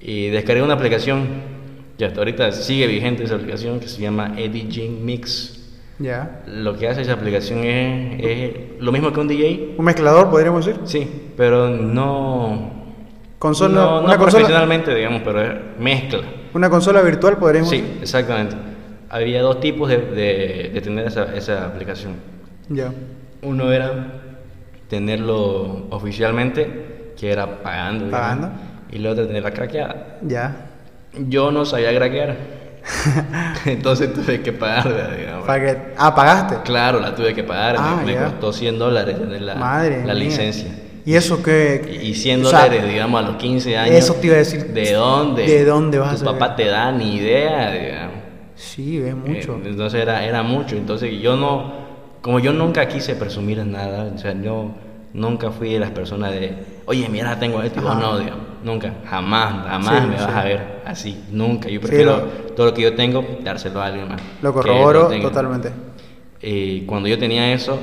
Y 0.00 0.28
descargué 0.28 0.62
una 0.62 0.74
aplicación 0.74 1.26
que 1.98 2.04
hasta 2.06 2.20
ahorita 2.20 2.52
sigue 2.52 2.86
vigente 2.86 3.24
esa 3.24 3.34
aplicación 3.34 3.80
que 3.80 3.88
se 3.88 4.00
llama 4.00 4.34
Editing 4.38 5.04
Mix. 5.04 5.56
Ya. 5.98 6.42
Lo 6.46 6.78
que 6.78 6.88
hace 6.88 7.02
esa 7.02 7.12
aplicación 7.12 7.58
es, 7.64 8.24
es 8.24 8.50
lo 8.78 8.90
mismo 8.92 9.12
que 9.12 9.20
un 9.20 9.28
DJ, 9.28 9.74
Un 9.76 9.84
mezclador, 9.84 10.30
podríamos 10.30 10.64
decir. 10.64 10.80
sí, 10.84 11.06
pero 11.36 11.68
no 11.68 12.78
Consola, 13.38 13.74
no, 13.74 13.84
no 14.02 14.06
consola, 14.06 14.18
profesionalmente, 14.18 14.94
digamos, 14.94 15.22
pero 15.24 15.42
es 15.42 15.50
mezcla. 15.78 16.20
una 16.54 16.70
consola 16.70 17.02
virtual, 17.02 17.36
podríamos 17.36 17.68
Sí, 17.70 17.80
decir. 17.80 17.98
exactamente. 18.02 18.54
Había 19.10 19.42
dos 19.42 19.60
tipos 19.60 19.88
de, 19.90 19.96
de- 19.98 20.70
de 20.72 20.80
tener 20.80 21.06
esa, 21.06 21.34
esa 21.36 21.66
aplicación. 21.66 22.12
Ya. 22.68 22.92
Uno 23.42 23.72
era 23.72 24.20
tenerlo 24.88 25.86
oficialmente, 25.90 27.12
que 27.18 27.30
era 27.32 27.62
pagando. 27.62 28.06
digamos, 28.06 28.28
Pagando. 28.28 28.50
Y 28.90 28.98
la 28.98 29.10
otra 29.10 29.26
tenerla 29.26 29.50
craqueada. 29.52 30.18
Ya. 30.22 30.66
Yo 31.28 31.50
no 31.50 31.64
sabía 31.64 31.94
craquear. 31.96 32.36
Entonces 33.66 34.12
tuve 34.12 34.42
que 34.42 34.52
pagarla, 34.52 35.10
digamos. 35.16 35.46
Que, 35.46 35.94
ah, 35.96 36.14
pagaste. 36.14 36.56
Claro, 36.64 37.00
la 37.00 37.14
tuve 37.14 37.34
que 37.34 37.44
pagar. 37.44 37.74
me- 37.74 37.80
Ah, 37.80 38.02
me, 38.04 38.16
costó 38.16 38.52
100 38.52 38.78
dólares 38.78 39.18
tener 39.18 39.42
la, 39.42 39.54
Madre 39.54 40.04
la 40.04 40.14
licencia. 40.14 40.68
¿Y 41.04 41.14
eso 41.14 41.42
qué? 41.42 41.98
Y 42.02 42.14
100 42.14 42.44
o 42.44 42.48
sea, 42.48 42.60
dólares, 42.64 42.88
digamos, 42.88 43.22
a 43.22 43.26
los 43.28 43.36
15 43.36 43.76
años. 43.76 43.94
Eso 43.96 44.14
te 44.14 44.26
iba 44.26 44.36
a 44.36 44.38
decir. 44.38 44.66
¿De 44.66 44.92
dónde? 44.92 45.46
¿De 45.46 45.64
dónde 45.64 45.98
vas 45.98 46.14
a 46.14 46.18
Tu 46.18 46.24
papá 46.24 46.54
te 46.56 46.66
da 46.66 46.92
ni 46.92 47.16
idea, 47.16 47.70
digamos. 47.70 48.16
Sí, 48.54 48.98
es 48.98 49.14
mucho. 49.14 49.54
Eh, 49.56 49.68
entonces 49.68 50.02
era, 50.02 50.24
era 50.24 50.42
mucho. 50.42 50.76
Entonces 50.76 51.20
yo 51.20 51.36
no, 51.36 51.72
como 52.22 52.38
yo 52.38 52.52
nunca 52.52 52.86
quise 52.88 53.14
presumir 53.14 53.64
nada, 53.64 54.10
o 54.14 54.18
sea, 54.18 54.32
yo 54.40 54.70
nunca 55.14 55.50
fui 55.50 55.72
de 55.72 55.80
las 55.80 55.90
personas 55.90 56.32
de, 56.32 56.54
oye, 56.86 57.08
mira, 57.08 57.38
tengo 57.38 57.62
esto 57.62 57.80
y 57.80 57.82
vos 57.82 57.92
Ajá. 57.92 58.00
no, 58.00 58.18
digamos. 58.18 58.40
Nunca, 58.62 58.92
jamás, 59.08 59.66
jamás 59.66 60.02
Sí, 60.02 60.06
me 60.06 60.16
vas 60.16 60.24
sí. 60.26 60.30
a 60.34 60.44
ver 60.44 60.82
así, 60.84 61.24
nunca. 61.30 61.68
Yo 61.70 61.80
Sí, 61.80 61.86
prefiero 61.86 62.16
lo- 62.18 62.22
todo 62.54 62.66
lo 62.66 62.74
que 62.74 62.82
yo 62.82 62.94
tengo, 62.94 63.24
dárselo 63.42 63.80
a 63.80 63.86
alguien 63.86 64.06
más. 64.08 64.20
Lo 64.42 64.52
corroboro 64.52 65.08
totalmente. 65.08 65.70
Y 66.42 66.82
cuando 66.82 67.08
yo 67.08 67.18
tenía 67.18 67.52
eso, 67.54 67.78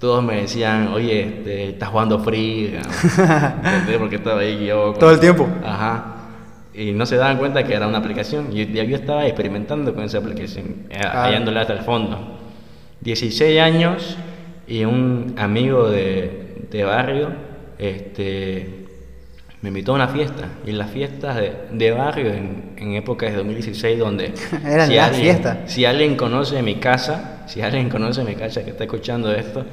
todos 0.00 0.22
me 0.22 0.42
decían, 0.42 0.88
oye, 0.92 1.40
te, 1.42 1.70
estás 1.70 1.88
jugando 1.88 2.18
free. 2.18 2.74
Porque 3.98 4.16
estaba 4.16 4.40
ahí 4.40 4.66
yo. 4.66 4.90
con- 4.92 4.98
Todo 5.00 5.12
el 5.12 5.20
tiempo. 5.20 5.48
Ajá. 5.64 6.04
Y 6.74 6.92
no 6.92 7.06
se 7.06 7.16
daban 7.16 7.38
cuenta 7.38 7.64
que 7.64 7.72
era 7.74 7.86
una 7.86 7.98
aplicación. 7.98 8.50
Yo, 8.52 8.64
ya 8.64 8.84
yo 8.84 8.96
estaba 8.96 9.24
experimentando 9.26 9.94
con 9.94 10.04
esa 10.04 10.18
aplicación, 10.18 10.86
eh, 10.90 10.98
Claro. 11.00 11.20
hallándole 11.20 11.60
hasta 11.60 11.72
el 11.72 11.80
fondo. 11.80 12.33
16 13.04 13.60
años 13.60 14.16
y 14.66 14.84
un 14.84 15.34
amigo 15.38 15.88
de, 15.90 16.66
de 16.70 16.84
barrio 16.84 17.28
este, 17.78 18.86
me 19.60 19.68
invitó 19.68 19.92
a 19.92 19.96
una 19.96 20.08
fiesta. 20.08 20.48
Y 20.66 20.72
las 20.72 20.90
fiestas 20.90 21.36
de, 21.36 21.52
de 21.72 21.90
barrio 21.92 22.32
en, 22.32 22.72
en 22.76 22.94
épocas 22.94 23.30
de 23.30 23.36
2016, 23.38 23.98
donde. 23.98 24.32
Eran 24.64 24.94
las 24.94 25.06
alguien, 25.08 25.22
fiestas. 25.22 25.58
Si 25.66 25.84
alguien 25.84 26.16
conoce 26.16 26.62
mi 26.62 26.76
casa, 26.76 27.44
si 27.46 27.60
alguien 27.60 27.88
conoce 27.88 28.24
mi 28.24 28.34
casa 28.34 28.64
que 28.64 28.70
está 28.70 28.84
escuchando 28.84 29.32
esto, 29.32 29.64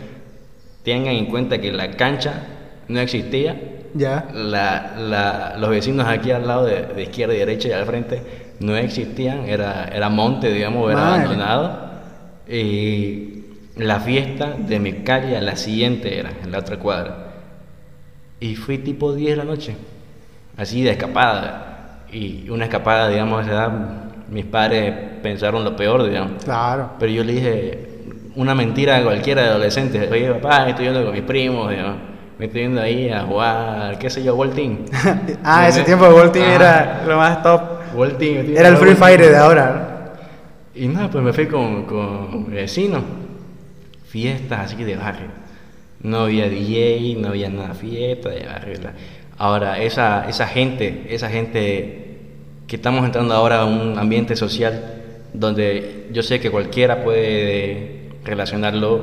tengan 0.84 1.14
en 1.16 1.26
cuenta 1.28 1.60
que 1.60 1.72
la 1.72 1.92
cancha 1.92 2.34
no 2.88 3.00
existía 3.00 3.56
Ya. 3.94 4.28
la, 4.34 4.94
la- 4.98 5.56
los 5.58 5.70
vecinos 5.70 6.08
aquí 6.08 6.32
al 6.32 6.46
lado 6.48 6.66
de, 6.66 6.82
de 6.88 7.04
izquierda 7.04 7.34
y 7.34 7.38
derecha 7.40 7.70
y 7.70 7.72
al 7.72 7.86
frente 7.86 8.22
no 8.60 8.76
existían, 8.76 9.46
era, 9.48 9.86
era 9.94 10.10
monte, 10.10 10.52
digamos, 10.52 10.92
era 10.92 11.00
Madre. 11.02 11.22
abandonado. 11.26 11.91
Y 12.52 13.46
la 13.78 14.00
fiesta 14.02 14.56
de 14.58 15.04
calle, 15.04 15.40
la 15.40 15.56
siguiente 15.56 16.20
era, 16.20 16.32
en 16.44 16.52
la 16.52 16.60
otra 16.60 16.78
cuadra. 16.78 17.32
Y 18.40 18.56
fui 18.56 18.80
tipo 18.80 19.14
10 19.14 19.32
de 19.32 19.36
la 19.38 19.44
noche, 19.46 19.76
así 20.58 20.84
de 20.84 20.92
escapada. 20.92 22.02
Y 22.12 22.50
una 22.50 22.66
escapada, 22.66 23.08
digamos, 23.08 23.40
a 23.40 23.44
esa 23.44 23.52
edad, 23.52 23.72
mis 24.30 24.46
padres 24.46 24.94
pensaron 25.24 25.64
lo 25.64 25.76
peor, 25.76 26.04
digamos. 26.04 26.44
Claro. 26.44 26.92
Pero 27.00 27.12
yo 27.12 27.24
le 27.24 27.34
dije 27.34 27.88
una 28.36 28.54
mentira 28.54 28.98
a 28.98 29.04
cualquiera 29.04 29.44
de 29.44 29.50
adolescentes. 29.50 30.12
Oye, 30.12 30.32
papá, 30.34 30.68
estoy 30.68 30.86
yendo 30.86 31.06
con 31.06 31.14
mis 31.14 31.24
primos, 31.24 31.70
digamos. 31.70 31.98
me 32.38 32.46
estoy 32.48 32.62
yendo 32.64 32.82
ahí 32.82 33.10
a 33.10 33.22
jugar, 33.22 33.98
qué 33.98 34.10
sé 34.10 34.24
yo, 34.24 34.36
Voltín. 34.36 34.86
ah, 35.44 35.70
ese 35.70 35.84
tiempo 35.84 36.06
de 36.06 36.12
Volting 36.12 36.44
era 36.44 37.04
lo 37.08 37.18
más 37.18 37.42
top. 37.42 37.62
Era 38.56 38.70
el 38.70 38.78
Free 38.78 38.96
Fire 38.96 39.30
de 39.30 39.38
ahora. 39.38 39.91
Y 40.76 40.88
nada, 40.88 41.10
pues 41.10 41.24
me 41.24 41.34
fui 41.34 41.48
con, 41.48 41.86
con 41.86 42.50
vecinos. 42.50 43.04
Fiestas 44.06 44.72
así 44.74 44.84
de 44.84 44.96
barrio. 44.96 45.28
No 46.04 46.22
había 46.22 46.50
DJ, 46.50 47.16
no 47.20 47.30
había 47.30 47.50
nada, 47.50 47.74
fiesta 47.74 48.30
de 48.30 48.46
barrio. 48.46 48.80
la- 48.82 48.94
Ahora, 49.38 49.80
esa, 49.82 50.30
esa 50.30 50.48
gente, 50.48 51.08
esa 51.10 51.30
gente 51.30 52.20
que 52.68 52.76
estamos 52.76 53.04
entrando 53.06 53.34
ahora 53.34 53.62
a 53.62 53.66
un 53.66 53.98
ambiente 53.98 54.36
social 54.36 55.02
donde 55.34 56.08
yo 56.12 56.22
sé 56.24 56.40
que 56.40 56.52
cualquiera 56.52 57.04
puede 57.04 58.10
relacionarlo, 58.24 59.02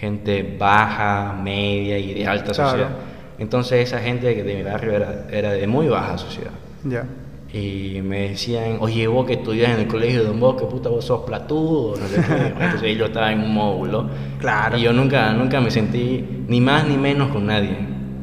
gente 0.00 0.56
baja, 0.58 1.38
media 1.42 1.98
y 1.98 2.14
de 2.14 2.26
alta 2.26 2.52
Claro. 2.52 2.70
sociedad. 2.70 2.90
Entonces 3.38 3.86
esa 3.88 3.98
gente 4.00 4.34
de 4.42 4.54
mi 4.54 4.62
barrio 4.62 4.92
era, 4.92 5.26
era 5.30 5.52
de 5.52 5.66
muy 5.66 5.88
baja 5.88 6.16
sociedad. 6.18 6.50
Ya. 6.84 7.04
Y 7.52 8.00
me 8.02 8.28
decían, 8.28 8.76
oye, 8.80 9.06
vos 9.06 9.24
que 9.26 9.34
estudias 9.34 9.70
en 9.72 9.80
el 9.80 9.86
colegio 9.86 10.20
de 10.20 10.26
Don 10.28 10.38
Bosco, 10.38 10.68
puta, 10.68 10.90
vos 10.90 11.04
sos 11.04 11.22
platudo. 11.22 11.96
No 11.96 12.06
sé 12.06 12.16
qué. 12.16 12.46
Entonces 12.64 12.96
yo 12.98 13.06
estaba 13.06 13.32
en 13.32 13.40
un 13.40 13.54
módulo. 13.54 14.06
Claro. 14.38 14.76
Y 14.76 14.82
yo 14.82 14.92
nunca, 14.92 15.32
nunca 15.32 15.60
me 15.60 15.70
sentí 15.70 16.24
ni 16.46 16.60
más 16.60 16.86
ni 16.86 16.96
menos 16.98 17.30
con 17.30 17.46
nadie. 17.46 17.74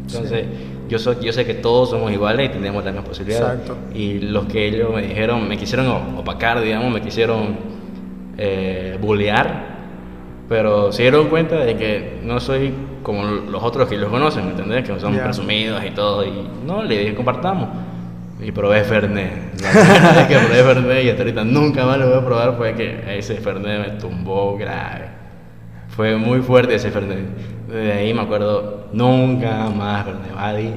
Entonces, 0.08 0.46
yo, 0.88 1.00
soy, 1.00 1.16
yo 1.24 1.34
sé 1.34 1.44
que 1.44 1.56
todos 1.56 1.90
somos 1.90 2.12
iguales 2.12 2.50
y 2.52 2.54
tenemos 2.54 2.84
las 2.86 2.94
mismas 2.94 3.10
posibilidades. 3.10 3.62
Exacto. 3.62 3.78
Y 3.96 4.20
los 4.20 4.46
que 4.46 4.68
ellos 4.68 4.94
me 4.94 5.02
dijeron, 5.02 5.48
me 5.48 5.58
quisieron 5.58 5.88
opacar, 6.18 6.62
digamos, 6.62 6.94
me 6.94 7.02
quisieron 7.02 7.58
eh, 8.38 8.98
bullear. 9.02 9.74
Pero 10.48 10.92
se 10.92 11.02
dieron 11.02 11.30
cuenta 11.30 11.56
de 11.58 11.76
que 11.76 12.20
no 12.24 12.40
soy 12.40 12.72
como 13.02 13.24
los 13.24 13.64
otros 13.64 13.88
que 13.90 13.98
los 13.98 14.10
conocen, 14.12 14.46
¿me 14.46 14.52
entendés? 14.52 14.88
Que 14.88 15.00
son 15.00 15.16
Ya. 15.16 15.24
presumidos 15.24 15.84
y 15.84 15.90
todo. 15.90 16.24
Y 16.24 16.32
no, 16.68 16.84
le 16.84 17.00
dije, 17.00 17.16
compartamos. 17.16 17.70
Y 18.46 18.52
probé 18.52 18.84
Fernet. 18.84 19.60
La 19.60 19.72
primera 19.72 20.12
vez 20.14 20.28
que 20.28 20.38
probé 20.38 20.64
Fernet 20.64 21.04
y 21.06 21.10
hasta 21.10 21.22
ahorita 21.24 21.44
nunca 21.44 21.84
más 21.86 21.98
lo 21.98 22.10
voy 22.10 22.18
a 22.20 22.26
probar 22.26 22.56
fue 22.56 22.76
que 22.76 23.18
ese 23.18 23.36
Fernet 23.38 23.80
me 23.82 23.90
tumbó 24.00 24.56
grave. 24.56 25.06
Fue 25.90 26.16
muy 26.16 26.42
fuerte 26.42 26.76
ese 26.76 26.92
Fernet. 26.92 27.26
Desde 27.68 27.92
ahí 27.94 28.14
me 28.14 28.22
acuerdo, 28.22 28.88
nunca 28.94 29.70
más 29.72 30.06
Fernet. 30.06 30.36
Badi, 30.36 30.74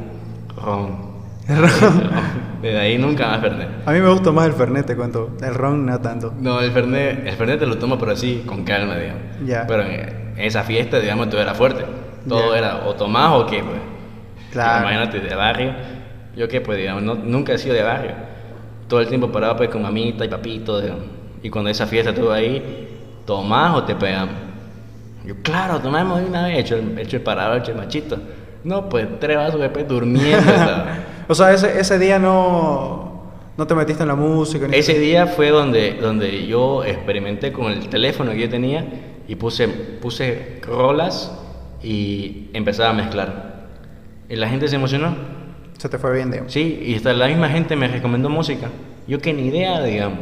ron. 0.56 1.08
Desde 2.62 2.78
ahí 2.78 2.96
nunca 2.96 3.26
más 3.28 3.40
Fernet. 3.40 3.68
A 3.86 3.92
mí 3.92 4.00
me 4.00 4.08
gusta 4.08 4.32
más 4.32 4.46
el 4.46 4.52
Fernet, 4.54 4.86
te 4.86 4.96
cuento. 4.96 5.36
El 5.42 5.54
ron 5.54 5.84
no 5.84 6.00
tanto. 6.00 6.32
No, 6.40 6.60
el 6.60 6.70
Fernet, 6.70 7.26
el 7.26 7.34
Fernet 7.34 7.58
te 7.58 7.66
lo 7.66 7.76
tomo 7.76 7.98
pero 7.98 8.12
así, 8.12 8.44
con 8.46 8.64
calma, 8.64 8.96
digamos. 8.96 9.22
Ya. 9.44 9.66
Pero 9.66 9.82
en 9.82 10.32
esa 10.38 10.62
fiesta, 10.62 11.00
digamos, 11.00 11.28
todo 11.28 11.42
era 11.42 11.54
fuerte. 11.54 11.84
Todo 12.26 12.52
Ya. 12.52 12.58
era 12.58 12.76
o 12.86 12.94
tomás 12.94 13.32
o 13.34 13.44
qué, 13.46 13.62
pues. 13.62 13.78
Claro. 14.52 14.84
Imagínate, 14.88 15.20
de 15.20 15.34
barrio. 15.34 15.72
Yo 16.38 16.48
qué, 16.48 16.60
pues, 16.60 16.78
digamos, 16.78 17.02
no- 17.02 17.14
nunca 17.16 17.52
he 17.52 17.58
sido 17.58 17.74
de 17.74 17.82
barrio. 17.82 18.12
Todo 18.88 19.00
el 19.00 19.08
tiempo 19.08 19.30
paraba 19.30 19.56
pues 19.56 19.68
con 19.68 19.82
mamita 19.82 20.24
y 20.24 20.28
papito, 20.28 20.80
digamos. 20.80 21.04
Y 21.42 21.50
cuando 21.50 21.68
esa 21.70 21.86
fiesta 21.86 22.10
estuvo 22.10 22.30
ahí, 22.32 22.88
¿tomás 23.26 23.74
o 23.76 23.84
te 23.84 23.94
pegamos? 23.94 24.34
Yo, 25.26 25.34
claro, 25.42 25.78
tomamos 25.80 26.20
de 26.20 26.26
una 26.26 26.46
vez, 26.46 26.58
hecho 26.60 26.76
el, 26.76 26.98
hecho 26.98 27.16
el 27.16 27.22
parado, 27.22 27.56
hecho 27.56 27.72
el 27.72 27.76
machito. 27.76 28.18
No, 28.64 28.88
pues 28.88 29.06
tres 29.20 29.36
vasos 29.36 29.60
después 29.60 29.86
durmiendo. 29.88 30.52
O 31.30 31.34
sea, 31.34 31.52
ese, 31.52 31.78
ese 31.78 31.98
día 31.98 32.18
no, 32.18 33.22
no 33.58 33.66
te 33.66 33.74
metiste 33.74 34.02
en 34.02 34.08
la 34.08 34.14
música. 34.14 34.66
ni- 34.66 34.74
Ese 34.78 34.98
día 34.98 35.26
fue 35.26 35.50
donde, 35.50 35.98
donde 36.00 36.46
yo 36.46 36.82
experimenté 36.84 37.52
con 37.52 37.70
el 37.70 37.86
teléfono 37.90 38.30
que 38.32 38.40
yo 38.40 38.48
tenía 38.48 38.86
y 39.28 39.34
puse, 39.34 39.68
puse 39.68 40.58
rolas 40.62 41.30
y 41.82 42.48
empezaba 42.54 42.88
a 42.88 42.92
mezclar. 42.94 43.66
Y 44.30 44.36
la 44.36 44.48
gente 44.48 44.68
se 44.68 44.76
emocionó. 44.76 45.14
Se 45.78 45.88
te 45.88 45.96
fue 45.98 46.12
bien, 46.12 46.30
digamos. 46.30 46.52
Sí, 46.52 46.82
y 46.84 46.96
hasta 46.96 47.12
la 47.12 47.28
misma 47.28 47.48
gente 47.48 47.76
me 47.76 47.88
recomendó 47.88 48.28
música. 48.28 48.68
Yo 49.06 49.20
que 49.20 49.32
ni 49.32 49.46
idea, 49.46 49.82
digamos. 49.82 50.18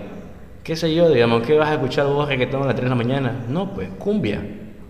¿Qué 0.62 0.76
sé 0.76 0.94
yo, 0.94 1.08
digamos? 1.08 1.42
¿Qué 1.42 1.56
vas 1.56 1.70
a 1.70 1.74
escuchar 1.74 2.06
vos 2.06 2.28
reggaetón 2.28 2.62
a 2.62 2.66
las 2.66 2.74
3 2.74 2.84
de 2.84 2.90
la 2.90 2.94
mañana? 2.94 3.44
No, 3.48 3.72
pues 3.72 3.88
cumbia, 3.98 4.40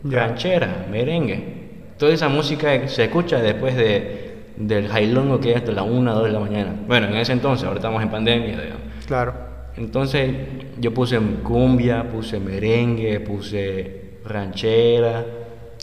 ranchera, 0.04 0.86
merengue. 0.90 1.56
Toda 1.98 2.12
esa 2.12 2.28
música 2.28 2.88
se 2.88 3.04
escucha 3.04 3.40
después 3.40 3.76
de, 3.76 4.38
del 4.56 4.88
jailongo 4.88 5.38
que 5.38 5.52
es 5.52 5.56
hasta 5.56 5.72
la 5.72 5.82
1 5.82 6.12
o 6.12 6.14
2 6.14 6.24
de 6.24 6.32
la 6.32 6.40
mañana. 6.40 6.74
Bueno, 6.86 7.06
en 7.08 7.16
ese 7.16 7.32
entonces, 7.32 7.64
ahora 7.64 7.78
estamos 7.78 8.02
en 8.02 8.10
pandemia, 8.10 8.60
digamos. 8.60 8.82
Claro. 9.06 9.34
Entonces 9.76 10.34
yo 10.78 10.92
puse 10.92 11.20
cumbia, 11.42 12.10
puse 12.10 12.40
merengue, 12.40 13.20
puse 13.20 14.18
ranchera. 14.24 15.24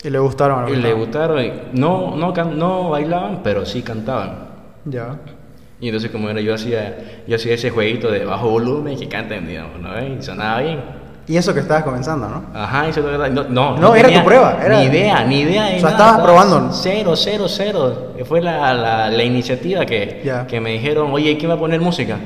Y 0.03 0.09
le 0.09 0.19
gustaron 0.19 0.67
Y 0.73 0.75
le 0.75 0.91
gustaron. 0.93 1.39
No, 1.73 2.15
no, 2.15 2.33
no 2.33 2.89
bailaban, 2.89 3.41
pero 3.43 3.65
sí 3.65 3.81
cantaban. 3.81 4.52
Ya. 4.85 5.17
Y 5.79 5.87
entonces 5.87 6.11
como 6.11 6.29
era, 6.29 6.39
yo 6.41 6.53
hacía, 6.53 6.97
yo 7.27 7.35
hacía 7.35 7.53
ese 7.55 7.69
jueguito 7.69 8.09
de 8.11 8.23
bajo 8.25 8.49
volumen 8.49 8.97
que 8.97 9.07
canten, 9.07 9.47
digamos, 9.47 9.79
¿no? 9.81 9.89
Y 10.05 10.21
sonaba 10.21 10.61
bien. 10.61 10.79
Y 11.27 11.37
eso 11.37 11.53
que 11.53 11.61
estabas 11.61 11.83
comenzando, 11.83 12.27
¿no? 12.27 12.43
Ajá, 12.53 12.87
eso 12.89 12.99
es 12.99 13.05
verdad. 13.05 13.29
No, 13.31 13.43
no, 13.45 13.77
No, 13.77 13.95
era 13.95 14.09
tu 14.09 14.25
prueba, 14.25 14.59
era- 14.63 14.79
Ni 14.79 14.85
idea, 14.87 15.23
ni 15.23 15.39
idea 15.41 15.65
de 15.67 15.77
O 15.77 15.79
sea, 15.79 15.89
nada, 15.91 15.91
estabas 15.91 16.11
estaba 16.17 16.23
probando. 16.23 16.73
Cero, 16.73 17.15
cero, 17.15 17.45
cero. 17.47 18.13
Fue 18.25 18.41
la, 18.41 18.73
la, 18.73 19.09
la 19.09 19.23
iniciativa 19.23 19.85
que, 19.85 20.21
Ya. 20.25 20.45
que 20.47 20.59
me 20.59 20.71
dijeron, 20.71 21.11
oye, 21.13 21.37
¿quién 21.37 21.49
va 21.51 21.55
a 21.55 21.59
poner 21.59 21.79
música? 21.79 22.17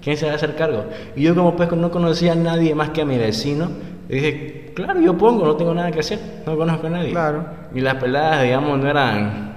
¿Quién 0.00 0.16
se 0.16 0.26
va 0.26 0.32
a 0.32 0.34
hacer 0.36 0.54
cargo? 0.54 0.84
Y 1.16 1.22
yo 1.22 1.34
como 1.34 1.56
pues 1.56 1.70
no 1.72 1.90
conocía 1.90 2.32
a 2.32 2.36
nadie 2.36 2.72
más 2.76 2.90
que 2.90 3.02
a 3.02 3.04
mi 3.04 3.18
vecino, 3.18 3.68
dije, 4.08 4.70
claro, 4.76 5.00
yo 5.00 5.18
pongo, 5.18 5.44
no 5.44 5.56
tengo 5.56 5.74
nada 5.74 5.90
que 5.90 5.98
hacer, 5.98 6.20
no 6.46 6.56
conozco 6.56 6.86
a 6.86 6.90
nadie. 6.90 7.10
Claro. 7.10 7.44
Y 7.74 7.80
las 7.80 7.94
peladas, 7.96 8.44
digamos, 8.44 8.78
no 8.78 8.88
eran, 8.88 9.54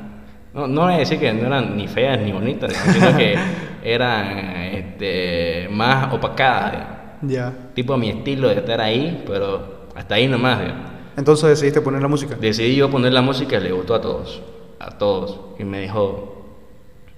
no, 0.54 0.68
no 0.68 0.82
voy 0.82 0.94
a 0.94 0.98
decir 0.98 1.20
que 1.20 1.32
no 1.32 1.48
eran 1.48 1.78
ni 1.78 1.88
feas 1.88 2.20
ni 2.20 2.32
bonitas, 2.32 2.74
sino 2.74 3.16
que 3.16 3.36
eran 3.84 4.56
este, 4.74 5.68
más 5.72 6.14
opacadas. 6.14 6.98
Ya. 7.22 7.54
tipo 7.74 7.98
mi 7.98 8.10
estilo 8.10 8.48
de 8.48 8.56
estar 8.56 8.80
ahí, 8.80 9.24
pero 9.28 9.88
hasta 9.94 10.16
ahí 10.16 10.28
nomás, 10.28 10.62
digamos. 10.62 10.92
Entonces 11.18 11.50
decidiste 11.50 11.82
poner 11.82 12.02
la 12.02 12.08
música. 12.08 12.36
Decidí 12.36 12.76
yo 12.76 12.90
poner 12.90 13.12
la 13.12 13.22
música 13.22 13.58
y 13.58 13.60
le 13.62 13.72
gustó 13.74 13.94
a 13.94 14.02
todos, 14.02 14.42
a 14.80 14.98
todos. 14.98 15.40
Y 15.60 15.66
me 15.66 15.82
dijo, 15.82 16.46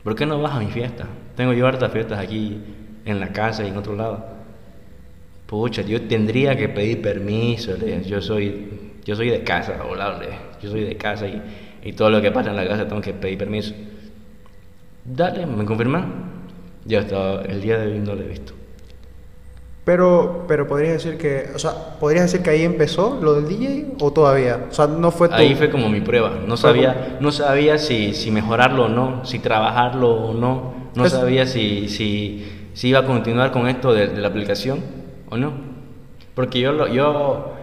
¿por 0.03 0.15
qué 0.15 0.25
no 0.25 0.41
vas 0.41 0.55
a 0.55 0.59
mi 0.59 0.71
fiesta? 0.71 1.05
Tengo 1.35 1.53
yo 1.53 1.67
hartas 1.67 1.91
fiestas 1.91 2.17
aquí 2.17 2.59
en 3.05 3.19
la 3.19 3.31
casa 3.31 3.63
y 3.63 3.67
en 3.67 3.77
otro 3.77 3.95
lado. 3.95 4.25
Pucha, 5.45 5.83
yo 5.83 6.01
tendría 6.07 6.57
que 6.57 6.67
pedir 6.69 7.01
permiso, 7.01 7.73
yo 8.05 8.21
soy, 8.21 8.93
yo 9.05 9.15
soy 9.15 9.29
de 9.29 9.43
casa, 9.43 9.83
volado, 9.87 10.19
le 10.19 10.27
dije, 10.27 10.39
yo 10.63 10.71
soy 10.71 10.83
de 10.83 10.97
casa 10.97 11.27
y, 11.27 11.41
y 11.83 11.93
todo 11.93 12.09
lo 12.09 12.21
que 12.21 12.31
pasa 12.31 12.49
en 12.51 12.55
la 12.55 12.67
casa 12.67 12.87
tengo 12.87 13.01
que 13.01 13.13
pedir 13.13 13.37
permiso. 13.37 13.73
Dale, 15.03 15.45
me 15.45 15.65
confirma. 15.65 16.05
Ya 16.85 16.99
hasta 16.99 17.41
el 17.41 17.61
día 17.61 17.77
de 17.77 17.91
hoy 17.93 17.99
no 17.99 18.15
lo 18.15 18.21
he 18.21 18.27
visto. 18.27 18.53
Pero, 19.83 20.45
pero 20.47 20.67
podrías 20.67 20.93
decir 21.03 21.17
que, 21.17 21.49
o 21.55 21.59
sea, 21.59 21.71
podrías 21.99 22.25
decir 22.31 22.43
que 22.43 22.51
ahí 22.51 22.61
empezó 22.63 23.19
lo 23.21 23.33
del 23.33 23.47
DJ 23.47 23.93
o 23.99 24.11
todavía. 24.11 24.67
O 24.69 24.73
sea, 24.73 24.85
no 24.85 25.09
fue 25.09 25.27
tu. 25.27 25.33
Ahí 25.35 25.55
fue 25.55 25.71
como 25.71 25.89
mi 25.89 26.01
prueba. 26.01 26.33
No 26.45 26.55
sabía, 26.55 27.17
no 27.19 27.31
sabía 27.31 27.79
si, 27.79 28.13
si 28.13 28.29
mejorarlo 28.29 28.85
o 28.85 28.89
no, 28.89 29.25
si 29.25 29.39
trabajarlo 29.39 30.11
o 30.11 30.33
no. 30.33 30.73
No 30.95 31.05
Es- 31.05 31.11
sabía 31.13 31.47
si, 31.47 31.89
si, 31.89 32.69
si 32.73 32.89
iba 32.89 32.99
a 32.99 33.05
continuar 33.05 33.51
con 33.51 33.67
esto 33.67 33.91
de, 33.93 34.07
de 34.07 34.21
la 34.21 34.27
aplicación 34.27 34.81
o 35.29 35.37
no. 35.37 35.51
Porque 36.35 36.59
yo, 36.59 36.73
lo- 36.73 36.87
yo, 36.87 37.53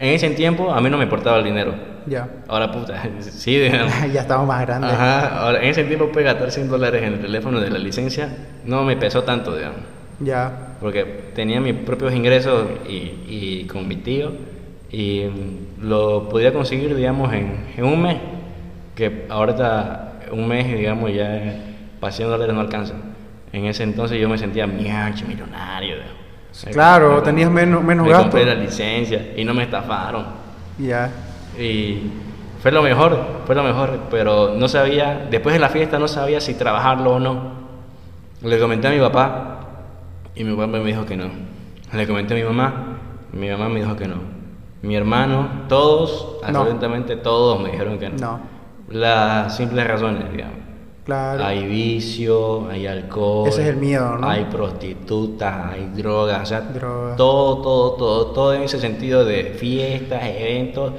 en 0.00 0.14
ese 0.14 0.30
tiempo, 0.30 0.70
a 0.72 0.80
mí 0.80 0.90
no 0.90 0.98
me 0.98 1.04
importaba 1.04 1.38
el 1.38 1.44
dinero. 1.44 1.74
Ya. 2.08 2.28
Ahora, 2.48 2.70
puta, 2.72 3.02
sí, 3.20 3.58
digamos. 3.58 3.92
ya 4.12 4.20
estamos 4.22 4.46
más 4.46 4.60
grandes. 4.66 4.90
Ajá, 4.92 5.40
ahora, 5.40 5.58
en 5.62 5.68
ese 5.68 5.84
tiempo, 5.84 6.10
pues, 6.12 6.24
gastar 6.24 6.50
100 6.50 6.68
dólares 6.68 7.02
en 7.02 7.14
el 7.14 7.20
teléfono 7.20 7.60
de 7.60 7.70
la 7.70 7.78
licencia 7.78 8.28
no 8.64 8.84
me 8.84 8.96
pesó 8.96 9.22
tanto, 9.24 9.54
digamos. 9.56 9.80
Ya. 10.20 10.74
Porque 10.80 11.30
tenía 11.34 11.60
mis 11.60 11.74
propios 11.74 12.12
ingresos 12.14 12.66
y, 12.88 13.24
y 13.28 13.66
con 13.70 13.86
mi 13.86 13.96
tío 13.96 14.32
y 14.90 15.24
lo 15.80 16.28
podía 16.28 16.52
conseguir, 16.52 16.94
digamos, 16.96 17.32
en, 17.32 17.66
en 17.76 17.84
un 17.84 18.02
mes. 18.02 18.16
Que 18.94 19.26
ahorita 19.28 20.14
un 20.32 20.48
mes, 20.48 20.66
digamos, 20.76 21.12
ya 21.14 21.54
para 22.00 22.12
100 22.12 22.28
dólares 22.30 22.54
no 22.54 22.60
alcanza. 22.60 22.94
En 23.52 23.64
ese 23.66 23.82
entonces 23.84 24.20
yo 24.20 24.28
me 24.28 24.36
sentía 24.38 24.66
miarche, 24.66 25.24
millonario. 25.24 25.94
digamos. 25.96 26.18
Claro, 26.72 27.16
Me- 27.16 27.22
tenías 27.22 27.50
menos- 27.50 27.82
menos 27.84 28.04
me 28.06 28.12
gasto. 28.12 28.30
compré 28.30 28.44
la 28.46 28.54
licencia 28.54 29.32
y 29.36 29.44
no 29.44 29.54
me 29.54 29.62
estafaron. 29.64 30.24
Ya. 30.78 31.10
Y 31.58 32.10
fue 32.62 32.70
lo 32.72 32.82
mejor, 32.82 33.18
fue 33.46 33.54
lo 33.54 33.62
mejor, 33.62 33.98
pero 34.10 34.54
no 34.56 34.68
sabía, 34.68 35.26
después 35.30 35.52
de 35.54 35.58
la 35.60 35.68
fiesta 35.68 35.98
no 35.98 36.08
sabía 36.08 36.40
si 36.40 36.54
trabajarlo 36.54 37.14
o 37.14 37.18
no. 37.20 37.58
Le 38.42 38.58
comenté 38.58 38.88
a 38.88 38.90
mi 38.90 39.00
papá 39.00 39.60
y 40.34 40.44
mi 40.44 40.54
papá 40.54 40.66
me 40.68 40.78
dijo 40.84 41.04
que 41.04 41.16
no. 41.16 41.26
Le 41.92 42.06
comenté 42.06 42.34
a 42.34 42.36
mi 42.36 42.42
mamá 42.44 42.98
y 43.32 43.36
mi 43.36 43.48
mamá 43.50 43.68
me 43.68 43.80
dijo 43.80 43.96
que 43.96 44.06
no. 44.06 44.16
Mi 44.82 44.94
hermano, 44.94 45.48
todos, 45.68 46.38
No. 46.42 46.46
absolutamente 46.60 47.16
todos 47.16 47.60
me 47.60 47.70
dijeron 47.72 47.98
que 47.98 48.08
no. 48.10 48.16
No. 48.18 48.40
Las 48.90 49.56
simples 49.56 49.86
razones, 49.86 50.30
digamos. 50.30 50.56
Claro. 51.04 51.42
Hay 51.44 51.66
vicio, 51.66 52.68
hay 52.70 52.86
alcohol. 52.86 53.48
Ese 53.48 53.62
es 53.62 53.68
el 53.68 53.76
miedo, 53.76 54.16
¿no? 54.18 54.28
Hay 54.28 54.44
prostitutas, 54.44 55.72
hay 55.72 55.90
drogas, 55.96 56.42
o 56.42 56.46
sea, 56.46 56.60
Drogas. 56.60 57.16
todo, 57.16 57.62
todo, 57.62 57.92
todo, 57.92 58.26
todo 58.26 58.54
en 58.54 58.62
ese 58.62 58.78
sentido 58.78 59.24
de 59.24 59.44
fiestas, 59.58 60.20
eventos, 60.22 60.92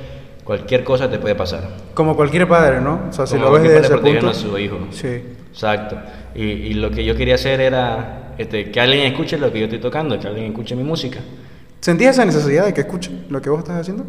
cualquier 0.50 0.84
cosa 0.84 1.08
te 1.08 1.20
puede 1.20 1.36
pasar. 1.36 1.62
Como 1.94 2.16
cualquier 2.16 2.48
padre, 2.48 2.82
¿no? 2.82 3.02
O 3.08 3.14
sea, 3.14 3.28
si 3.28 3.36
Como 3.36 3.46
lo 3.46 3.52
ves 3.52 3.62
desde 3.62 3.86
ese 3.86 3.98
punto. 4.00 4.30
a 4.30 4.34
su 4.34 4.58
hijo. 4.58 4.80
Sí. 4.90 5.22
Exacto. 5.52 5.96
Y, 6.34 6.42
y 6.42 6.74
lo 6.74 6.90
que 6.90 7.06
yo 7.06 7.16
quería 7.16 7.36
hacer 7.36 7.62
era, 7.62 8.34
este, 8.36 8.72
que 8.72 8.82
alguien 8.82 9.06
escuche 9.06 9.38
lo 9.38 9.52
que 9.52 9.60
yo 9.60 9.66
estoy 9.66 9.78
tocando, 9.78 10.18
que 10.20 10.26
alguien 10.28 10.48
escuche 10.48 10.76
mi 10.76 10.82
música. 10.84 11.20
¿Sentías 11.82 12.16
esa 12.16 12.26
necesidad 12.26 12.66
de 12.66 12.74
que 12.74 12.82
escuchen 12.82 13.28
lo 13.30 13.44
que 13.44 13.52
vos 13.52 13.60
estás 13.60 13.80
haciendo? 13.82 14.06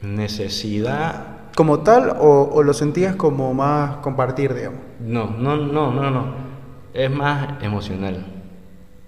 Necesidad. 0.00 1.26
¿Como 1.54 1.80
tal 1.80 2.16
o, 2.18 2.48
o 2.50 2.62
lo 2.62 2.72
sentías 2.72 3.14
como 3.14 3.52
más 3.52 3.96
compartir, 3.96 4.54
digamos? 4.54 4.80
No, 5.00 5.28
no, 5.28 5.58
no, 5.58 5.92
no, 5.92 6.10
no. 6.10 6.34
Es 6.94 7.10
más 7.10 7.62
emocional. 7.62 8.24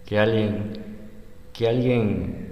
Que 0.04 0.18
alguien. 0.18 0.80
Que 1.54 1.66
alguien. 1.66 2.45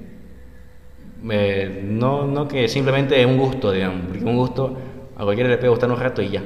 Eh, 1.30 1.82
no, 1.84 2.26
no 2.26 2.46
que 2.48 2.68
simplemente 2.68 3.20
es 3.20 3.26
un 3.26 3.36
gusto, 3.38 3.70
digamos. 3.72 4.02
Porque 4.08 4.24
un 4.24 4.36
gusto 4.36 4.76
a 5.16 5.24
cualquiera 5.24 5.48
le 5.50 5.56
puede 5.58 5.70
gustar 5.70 5.90
un 5.90 5.98
rato 6.00 6.20
y 6.22 6.28
ya. 6.30 6.42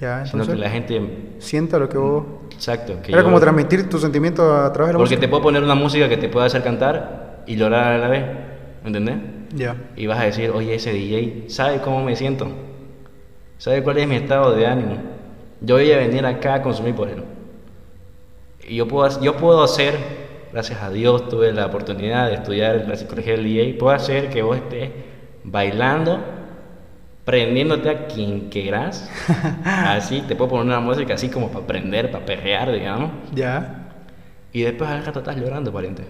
Ya, 0.00 0.24
Sino 0.26 0.42
entonces, 0.44 0.54
que 0.54 0.60
la 0.60 0.70
gente. 0.70 1.10
sienta 1.38 1.78
lo 1.78 1.88
que 1.88 1.98
vos... 1.98 2.24
Exacto. 2.52 2.94
Que 3.02 3.10
Era 3.10 3.20
yo- 3.20 3.24
como 3.24 3.40
transmitir 3.40 3.88
tu 3.88 3.98
sentimiento 3.98 4.54
a 4.54 4.72
través 4.72 4.88
de 4.90 4.92
la 4.92 4.98
Porque 4.98 5.14
música. 5.16 5.20
te 5.20 5.28
puedo 5.28 5.42
poner 5.42 5.62
una 5.62 5.74
música 5.74 6.08
que 6.08 6.16
te 6.16 6.28
pueda 6.28 6.46
hacer 6.46 6.62
cantar 6.62 7.42
y 7.46 7.56
llorar 7.56 7.94
a 7.94 7.98
la 7.98 8.08
vez. 8.08 8.24
¿Entendés? 8.84 9.16
Ya. 9.54 9.74
Y 9.96 10.06
vas 10.06 10.20
a 10.20 10.24
decir, 10.24 10.50
oye, 10.50 10.74
ese 10.74 10.92
DJ, 10.92 11.44
¿sabe 11.48 11.80
cómo 11.80 12.04
me 12.04 12.14
siento? 12.14 12.46
¿Sabe 13.56 13.82
cuál 13.82 13.98
es 13.98 14.06
mi 14.06 14.14
estado 14.14 14.54
de 14.54 14.66
ánimo? 14.68 14.98
Yo 15.60 15.74
voy 15.74 15.90
a 15.90 15.96
venir 15.96 16.24
acá 16.24 16.54
a 16.54 16.62
consumir 16.62 16.94
por 16.94 17.08
él. 17.08 17.24
Y 18.68 18.76
yo 18.76 18.86
puedo, 18.86 19.20
yo 19.20 19.36
puedo 19.36 19.64
hacer, 19.64 19.96
gracias 20.52 20.82
a 20.82 20.90
Dios, 20.90 21.28
tuve 21.28 21.52
la 21.52 21.66
oportunidad 21.66 22.28
de 22.28 22.34
estudiar 22.34 22.76
en 22.76 22.88
la 22.88 22.96
psicología 22.96 23.32
del 23.32 23.44
DJ, 23.44 23.74
puedo 23.78 23.94
hacer 23.94 24.30
que 24.30 24.42
vos 24.42 24.56
estés 24.56 24.90
bailando, 25.44 26.20
prendiéndote 27.24 27.90
a 27.90 28.06
quien 28.06 28.48
quieras. 28.48 29.10
así, 29.64 30.22
te 30.26 30.34
puedo 30.36 30.50
poner 30.50 30.66
una 30.66 30.80
música 30.80 31.14
así 31.14 31.28
como 31.28 31.48
para 31.50 31.64
aprender, 31.64 32.10
para 32.10 32.24
perrear, 32.24 32.72
digamos. 32.72 33.10
Ya. 33.34 33.88
Y 34.52 34.62
después 34.62 34.88
al 34.90 35.04
rato 35.04 35.18
estás 35.20 35.36
llorando, 35.36 35.72
pariente. 35.72 36.04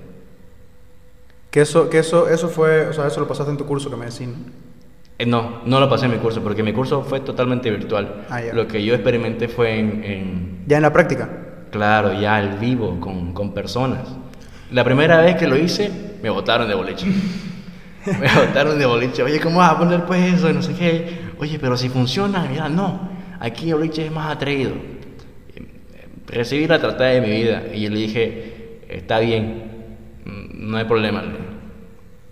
Que 1.51 1.63
eso, 1.63 1.89
que 1.89 1.99
eso, 1.99 2.29
eso 2.29 2.49
fue, 2.49 2.87
o 2.89 2.93
sea, 2.93 3.07
eso 3.07 3.21
lo 3.21 3.27
pasaste 3.29 3.51
en 3.51 3.57
tu 3.59 3.65
curso 3.67 3.91
que 3.91 3.97
me 3.97 4.07
decís, 4.07 4.29
¿no? 4.29 4.37
Eh, 5.19 5.27
No, 5.27 5.63
no 5.65 5.81
lo 5.81 5.89
pasé 5.89 6.05
en 6.07 6.13
mi 6.13 6.19
curso, 6.19 6.43
porque 6.43 6.63
mi 6.63 6.73
curso 6.73 7.03
fue 7.03 7.21
totalmente 7.21 7.71
virtual. 7.71 8.27
Ah, 8.31 8.41
ya. 8.43 8.53
Lo 8.53 8.69
que 8.69 8.85
yo 8.85 8.95
experimenté 8.95 9.49
fue 9.49 9.79
en, 9.79 10.05
en- 10.05 10.65
Ya 10.67 10.77
en 10.77 10.83
la 10.83 10.93
práctica. 10.93 11.29
claro, 11.73 12.13
ya 12.21 12.37
al 12.37 12.59
vivo, 12.59 13.01
con, 13.01 13.33
con 13.33 13.53
personas. 13.55 14.09
La 14.71 14.85
primera 14.85 15.21
vez 15.23 15.37
que 15.37 15.47
lo 15.47 15.57
hice, 15.57 15.91
me 16.23 16.29
botaron 16.31 16.69
de 16.69 16.75
boliche. 16.75 17.07
me 18.07 18.47
botaron 18.47 18.79
de 18.79 18.87
boliche. 18.87 19.23
Oye, 19.23 19.41
¿cómo 19.41 19.59
vas 19.59 19.73
a 19.73 19.79
poner 19.79 20.05
pues 20.05 20.35
eso? 20.35 20.51
Y 20.51 20.53
No 20.53 20.63
sé 20.63 20.75
qué. 20.75 21.21
Oye, 21.39 21.59
pero 21.59 21.77
si 21.77 21.89
funciona, 21.89 22.47
no. 22.69 23.09
Aquí 23.41 23.71
el 23.71 23.77
boliche 23.77 24.07
es 24.07 24.13
más 24.13 24.31
atreído. 24.31 24.73
Recibí 26.27 26.67
la 26.67 26.79
tratada 26.79 27.11
de 27.11 27.21
mi 27.23 27.31
vida 27.31 27.63
y 27.73 27.83
yo 27.83 27.91
le 27.91 27.99
dije, 27.99 28.81
está 28.89 29.19
bien, 29.21 29.63
no 30.25 30.77
hay 30.77 30.85
problema. 30.85 31.23
le 31.23 31.29
dije. 31.29 31.45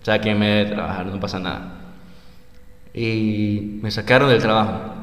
Sáquenme 0.03 0.47
de 0.47 0.65
trabajar, 0.65 1.07
no 1.07 1.19
pasa 1.19 1.39
nada. 1.39 1.73
Y 2.93 3.79
me 3.81 3.89
sacaron 3.89 4.29
del 4.29 4.41
trabajo. 4.41 4.93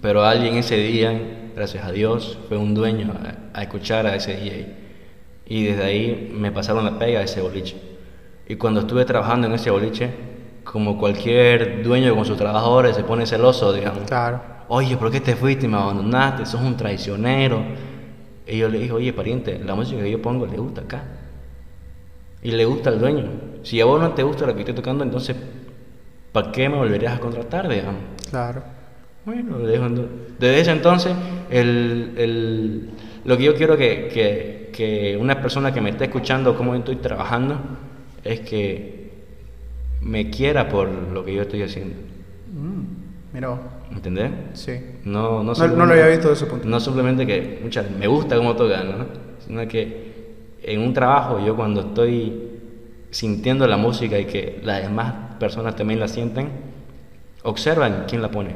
Pero 0.00 0.24
alguien 0.24 0.56
ese 0.56 0.76
día, 0.76 1.20
gracias 1.54 1.84
a 1.84 1.92
Dios, 1.92 2.38
fue 2.48 2.56
un 2.56 2.74
dueño 2.74 3.12
a, 3.12 3.58
a 3.58 3.62
escuchar 3.62 4.06
a 4.06 4.14
ese 4.14 4.36
DJ. 4.36 4.87
Y 5.48 5.64
desde 5.64 5.84
ahí 5.84 6.30
me 6.34 6.52
pasaron 6.52 6.84
la 6.84 6.98
pega 6.98 7.20
a 7.20 7.22
ese 7.22 7.40
boliche. 7.40 7.76
Y 8.46 8.56
cuando 8.56 8.80
estuve 8.80 9.04
trabajando 9.04 9.46
en 9.46 9.54
ese 9.54 9.70
boliche, 9.70 10.10
como 10.64 10.98
cualquier 10.98 11.82
dueño 11.82 12.14
con 12.14 12.24
sus 12.26 12.36
trabajadores 12.36 12.94
se 12.96 13.02
pone 13.04 13.24
celoso, 13.26 13.72
digamos. 13.72 14.04
Claro. 14.06 14.40
Oye, 14.68 14.96
¿por 14.98 15.10
qué 15.10 15.20
te 15.20 15.34
fuiste 15.34 15.64
y 15.64 15.68
me 15.68 15.78
abandonaste? 15.78 16.44
Sos 16.44 16.60
un 16.60 16.76
traicionero. 16.76 17.62
Y 18.46 18.58
yo 18.58 18.68
le 18.68 18.78
dije, 18.78 18.92
oye, 18.92 19.12
pariente, 19.14 19.58
la 19.64 19.74
música 19.74 20.02
que 20.02 20.10
yo 20.10 20.20
pongo 20.20 20.46
le 20.46 20.56
gusta 20.58 20.82
acá. 20.82 21.02
Y 22.42 22.50
le 22.52 22.64
gusta 22.66 22.90
al 22.90 22.98
dueño. 23.00 23.24
Si 23.62 23.80
a 23.80 23.84
vos 23.86 24.00
no 24.00 24.10
te 24.12 24.22
gusta 24.22 24.46
lo 24.46 24.54
que 24.54 24.60
estoy 24.60 24.74
tocando, 24.74 25.02
entonces, 25.04 25.36
¿para 26.32 26.52
qué 26.52 26.68
me 26.68 26.76
volverías 26.76 27.16
a 27.16 27.20
contratar, 27.20 27.68
digamos? 27.68 28.00
Claro. 28.30 28.62
Bueno, 29.24 29.58
desde 29.58 30.60
ese 30.60 30.70
entonces, 30.70 31.12
el, 31.50 32.14
el- 32.16 32.90
lo 33.24 33.36
que 33.36 33.42
yo 33.44 33.54
quiero 33.54 33.76
que, 33.76 34.08
que, 34.12 34.57
que 34.78 35.18
una 35.20 35.40
persona 35.40 35.74
que 35.74 35.80
me 35.80 35.90
esté 35.90 36.04
escuchando 36.04 36.56
cómo 36.56 36.72
yo 36.72 36.78
estoy 36.78 36.94
trabajando 36.94 37.58
es 38.22 38.38
que 38.38 39.10
me 40.00 40.30
quiera 40.30 40.68
por 40.68 40.88
lo 40.88 41.24
que 41.24 41.34
yo 41.34 41.42
estoy 41.42 41.62
haciendo. 41.62 41.96
Mm, 42.52 43.34
mira. 43.34 43.58
¿Entendés? 43.90 44.30
Sí. 44.52 44.78
No, 45.04 45.42
no, 45.42 45.52
No, 45.52 45.66
no 45.66 45.84
lo 45.84 45.92
había 45.94 46.06
visto 46.06 46.28
desde 46.28 46.44
ese 46.44 46.46
punto. 46.46 46.68
No 46.68 46.78
simplemente 46.78 47.26
que 47.26 47.58
mucha, 47.60 47.84
me 47.98 48.06
gusta 48.06 48.36
cómo 48.36 48.54
toca, 48.54 48.84
¿no? 48.84 49.06
Sino 49.44 49.66
que 49.66 50.36
en 50.62 50.80
un 50.80 50.94
trabajo, 50.94 51.44
yo 51.44 51.56
cuando 51.56 51.80
estoy 51.80 52.40
sintiendo 53.10 53.66
la 53.66 53.78
música 53.78 54.16
y 54.16 54.26
que 54.26 54.60
las 54.62 54.82
demás 54.82 55.12
personas 55.40 55.74
también 55.74 55.98
la 55.98 56.06
sienten, 56.06 56.50
observan 57.42 58.04
quién 58.06 58.22
la 58.22 58.30
pone. 58.30 58.54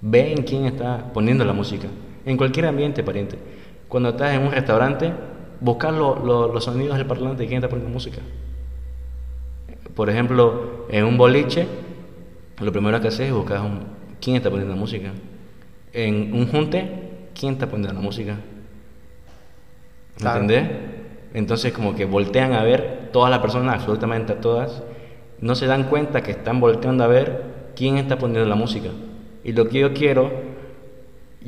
Ven 0.00 0.42
quién 0.44 0.64
está 0.64 1.12
poniendo 1.12 1.44
la 1.44 1.52
música. 1.52 1.86
En 2.24 2.38
cualquier 2.38 2.64
ambiente, 2.64 3.02
pariente. 3.02 3.36
Cuando 3.88 4.10
estás 4.10 4.34
en 4.34 4.42
un 4.42 4.52
restaurante, 4.52 5.12
buscar 5.60 5.92
lo- 5.94 6.16
lo- 6.24 6.52
los 6.52 6.64
sonidos 6.64 6.96
del 6.98 7.06
parlante 7.06 7.42
de 7.42 7.48
quién 7.48 7.58
está 7.58 7.68
poniendo 7.68 7.92
música. 7.92 8.18
Por 9.94 10.10
ejemplo, 10.10 10.86
en 10.90 11.04
un 11.04 11.16
boliche, 11.16 11.66
lo 12.60 12.70
primero 12.72 13.00
que 13.00 13.08
haces 13.08 13.28
es 13.28 13.32
buscar 13.32 13.60
un- 13.60 13.80
quién 14.20 14.36
está 14.36 14.50
poniendo 14.50 14.74
la 14.74 14.80
música. 14.80 15.10
En 15.92 16.32
un 16.34 16.46
junte, 16.48 16.90
quién 17.38 17.54
está 17.54 17.66
poniendo 17.66 17.94
la 17.94 18.00
música. 18.00 18.34
¿Me 18.34 20.20
Claro. 20.20 20.40
¿Entendés? 20.42 20.70
Entonces 21.34 21.72
como 21.72 21.94
que 21.94 22.04
voltean 22.04 22.52
a 22.52 22.62
ver, 22.64 23.10
todas 23.12 23.30
las 23.30 23.40
personas, 23.40 23.74
absolutamente 23.76 24.32
a 24.34 24.40
todas, 24.40 24.82
no 25.40 25.54
se 25.54 25.66
dan 25.66 25.84
cuenta 25.84 26.22
que 26.22 26.32
están 26.32 26.60
volteando 26.60 27.04
a 27.04 27.06
ver 27.06 27.42
quién 27.76 27.96
está 27.98 28.18
poniendo 28.18 28.48
la 28.48 28.54
música. 28.56 28.88
Y 29.44 29.52
lo 29.52 29.68
que 29.68 29.78
yo 29.80 29.92
quiero, 29.94 30.30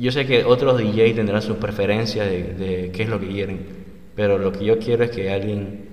yo 0.01 0.11
sé 0.11 0.25
que 0.25 0.45
otros 0.45 0.77
DJs 0.79 1.15
tendrán 1.15 1.41
sus 1.41 1.57
preferencias 1.57 2.25
de, 2.27 2.53
de 2.55 2.91
qué 2.91 3.03
es 3.03 3.09
lo 3.09 3.19
que 3.19 3.27
quieren, 3.27 3.67
pero 4.15 4.37
lo 4.37 4.51
que 4.51 4.65
yo 4.65 4.79
quiero 4.79 5.03
es 5.03 5.11
que 5.11 5.31
alguien 5.31 5.89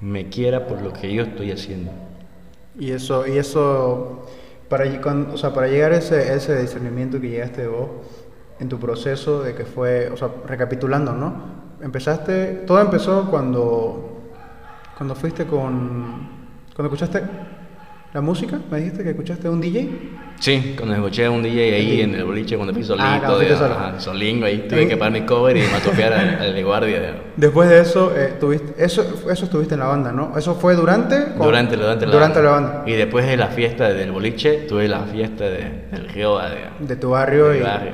me 0.00 0.28
quiera 0.28 0.66
por 0.66 0.82
lo 0.82 0.92
que 0.92 1.12
yo 1.12 1.22
estoy 1.22 1.52
haciendo. 1.52 1.92
Y 2.78 2.90
eso, 2.90 3.26
y 3.26 3.38
eso 3.38 4.26
para, 4.68 4.84
o 5.32 5.36
sea, 5.36 5.54
para 5.54 5.68
llegar 5.68 5.92
a 5.92 5.98
ese, 5.98 6.34
ese 6.34 6.60
discernimiento 6.60 7.20
que 7.20 7.28
llegaste 7.30 7.66
vos 7.68 7.88
en 8.58 8.68
tu 8.68 8.78
proceso 8.78 9.42
de 9.42 9.54
que 9.54 9.64
fue, 9.64 10.10
o 10.10 10.16
sea, 10.16 10.30
recapitulando, 10.46 11.12
¿no? 11.12 11.64
Empezaste, 11.80 12.64
todo 12.66 12.80
empezó 12.80 13.30
cuando, 13.30 14.20
cuando 14.96 15.14
fuiste 15.14 15.46
con, 15.46 16.28
cuando 16.74 16.92
escuchaste 16.92 17.22
la 18.14 18.20
música, 18.20 18.60
me 18.70 18.78
dijiste 18.78 19.02
que 19.02 19.10
escuchaste 19.10 19.48
un 19.48 19.60
DJ. 19.60 19.88
Sí, 20.38 20.74
cuando 20.76 20.94
escuché 20.94 21.24
a 21.26 21.30
un 21.32 21.42
DJ 21.42 21.74
ahí 21.74 22.00
en 22.02 22.14
el 22.14 22.24
boliche, 22.24 22.54
cuando 22.56 22.72
fui 22.72 22.84
solito, 22.84 23.04
Ah, 23.06 23.20
fuiste 23.26 23.52
de- 23.52 23.58
solo. 23.58 23.74
ajá, 23.74 23.98
solingo 24.00 24.46
ahí, 24.46 24.66
tuve 24.68 24.82
Sí. 24.82 24.88
que 24.88 24.96
parar 24.96 25.12
mi 25.12 25.22
cover 25.22 25.56
y 25.56 25.62
matopear 25.72 26.12
al, 26.12 26.28
al 26.42 26.54
de 26.54 26.62
guardia. 26.62 27.00
de- 27.00 27.12
Después 27.36 27.68
de 27.68 27.80
eso, 27.80 28.12
eh, 28.16 28.34
tuviste, 28.38 28.72
eso, 28.84 29.04
eso 29.30 29.44
estuviste 29.46 29.74
en 29.74 29.80
la 29.80 29.86
banda, 29.86 30.12
¿no? 30.12 30.32
Eso 30.38 30.54
fue 30.54 30.76
durante, 30.76 31.16
Durante, 31.36 31.76
durante, 31.76 32.06
la, 32.06 32.12
durante 32.12 32.40
banda. 32.40 32.42
la 32.42 32.50
banda, 32.50 32.82
Y 32.86 32.92
después 32.92 33.26
de 33.26 33.36
la 33.36 33.48
fiesta 33.48 33.88
del 33.92 34.12
boliche, 34.12 34.64
tuve 34.68 34.86
la 34.86 35.00
fiesta 35.00 35.44
de, 35.44 35.86
del 35.90 36.08
Río. 36.08 36.38
De, 36.38 36.86
de 36.86 36.96
tu 36.96 37.10
barrio 37.10 37.48
del 37.48 37.60
y, 37.60 37.62
barrio. 37.64 37.92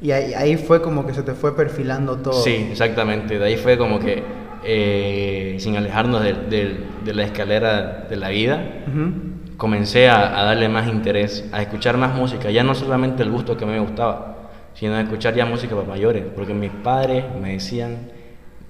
y 0.00 0.10
ahí, 0.12 0.34
ahí 0.34 0.56
fue 0.56 0.80
como 0.80 1.04
que 1.06 1.12
se 1.14 1.22
te 1.24 1.32
fue 1.34 1.56
perfilando 1.56 2.16
todo. 2.18 2.34
Sí, 2.34 2.68
exactamente. 2.70 3.36
De 3.38 3.44
ahí 3.44 3.56
fue 3.56 3.76
como 3.78 3.98
que, 3.98 4.22
eh, 4.64 5.56
sin 5.58 5.76
alejarnos 5.76 6.22
del- 6.22 6.84
de 7.04 7.14
la 7.14 7.22
escalera 7.24 8.06
de 8.08 8.16
la 8.16 8.28
vida, 8.30 8.62
Ujú. 8.88 9.35
Comencé 9.56 10.08
a, 10.08 10.30
darle 10.44 10.68
más 10.68 10.88
interés, 10.88 11.48
a 11.52 11.62
escuchar 11.62 11.96
más 11.96 12.14
música, 12.14 12.50
ya 12.50 12.62
no 12.62 12.74
solamente 12.74 13.22
el 13.22 13.30
gusto 13.30 13.56
que 13.56 13.66
me 13.66 13.78
gustaba, 13.80 14.50
sino 14.74 14.94
a 14.94 15.00
escuchar 15.00 15.34
ya 15.34 15.46
música 15.46 15.74
para 15.74 15.88
mayores, 15.88 16.24
porque 16.34 16.54
mis 16.54 16.70
padres 16.70 17.24
me 17.40 17.52
decían, 17.52 18.10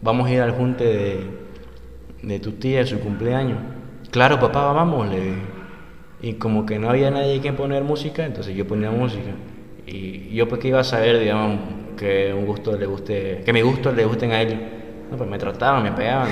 vamos 0.03 0.29
a 0.29 0.33
ir 0.33 0.41
al 0.41 0.53
junte 0.53 0.85
de, 0.85 1.31
de 2.23 2.41
tu 2.41 2.53
tía, 2.53 2.81
de 2.81 2.87
su 2.87 3.01
cumpleaños. 3.01 3.59
Claro, 4.11 4.39
papá, 4.39 4.73
vamos, 4.73 5.09
le 5.09 5.21
dije. 5.21 5.43
Y 6.23 6.33
como 6.35 6.65
que 6.65 6.79
no 6.79 6.89
había 6.89 7.11
nadie 7.11 7.41
que 7.41 7.53
poner 7.53 7.83
música, 7.85 8.25
entonces 8.25 8.55
yo 8.57 8.67
ponía 8.67 8.91
música. 8.91 9.33
Y 9.87 10.35
yo 10.35 10.49
pues 10.49 10.61
que 10.61 10.69
iba 10.69 10.81
a 10.81 10.85
saber, 10.85 11.19
digamos, 11.19 11.59
que 11.97 12.33
un 12.33 12.47
gusto 12.47 12.77
le 12.77 12.87
guste, 12.87 13.43
que 13.45 13.53
mi 13.53 13.61
gusto 13.63 13.93
le 13.93 14.05
gusten 14.05 14.33
a 14.33 14.41
ellos. 14.43 14.59
No, 15.11 15.17
pues 15.17 15.31
me 15.31 15.39
trataban, 15.39 15.83
me 15.83 15.93
pegaban. 15.93 16.29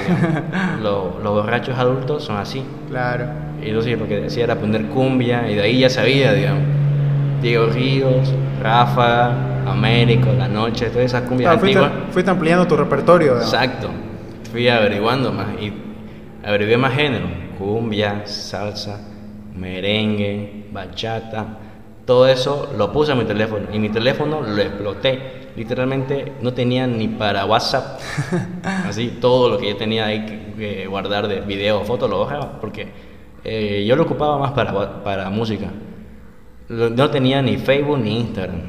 los, 0.83 1.17
los 1.23 1.33
borrachos 1.33 1.79
adultos 1.79 2.25
son 2.25 2.37
así. 2.37 2.65
Claro. 2.89 3.27
Y 3.63 3.69
entonces 3.69 3.99
lo 3.99 4.07
que 4.09 4.21
decía 4.21 4.45
era 4.45 4.57
poner 4.57 4.87
cumbia, 4.87 5.49
y 5.51 5.55
de 5.55 5.63
ahí 5.63 5.79
ya 5.81 5.89
sabía, 5.91 6.33
digamos. 6.33 6.63
Diego 7.41 7.67
Ríos, 7.67 8.33
Rafa, 8.61 9.31
Américo, 9.71 10.31
La 10.37 10.49
Noche, 10.49 10.87
todas 10.91 11.07
esas 11.07 11.23
cumbias 11.23 11.55
Ah, 11.55 11.59
fuiste, 11.59 11.79
antiguas. 11.79 12.05
fuiste 12.13 12.31
ampliando 12.31 12.67
tu 12.67 12.77
repertorio. 12.77 13.35
digamos. 13.35 13.53
Exacto. 13.53 13.91
Fui 14.51 14.69
averiguando 14.69 15.33
más 15.33 15.47
y 15.61 15.73
averigué 16.45 16.77
más 16.77 16.95
género. 16.95 17.27
Cumbia, 17.59 18.23
salsa, 18.27 18.99
merengue, 19.57 20.67
bachata. 20.73 21.47
Todo 22.07 22.29
eso 22.29 22.71
lo 22.77 22.93
puse 22.93 23.13
a 23.13 23.15
mi 23.15 23.25
teléfono 23.25 23.69
y 23.73 23.79
mi 23.79 23.89
teléfono 23.89 24.43
lo 24.43 24.61
exploté. 24.61 25.45
literalmente 25.57 26.33
no 26.43 26.53
tenía 26.53 26.87
ni 26.87 27.09
para 27.09 27.47
WhatsApp. 27.47 28.01
Así, 28.63 29.19
todo 29.21 29.49
lo 29.49 29.59
que 29.59 29.71
yo 29.71 29.77
tenía 29.77 30.07
ahí 30.07 30.27
que, 30.27 30.55
que 30.57 30.87
guardar 30.87 31.29
de 31.29 31.41
videos, 31.41 31.87
fotos, 31.87 32.11
lo 32.11 32.21
bajaba, 32.21 32.61
porque 32.61 32.89
eh, 33.45 33.85
yo 33.87 33.95
lo 33.95 34.05
ocupaba 34.05 34.39
más 34.39 34.53
para, 34.53 35.03
para 35.03 35.31
música. 35.31 35.71
No 36.69 37.11
tenía 37.11 37.43
ni 37.43 37.59
Facebook 37.59 37.99
ni 37.99 38.21
Instagram, 38.21 38.61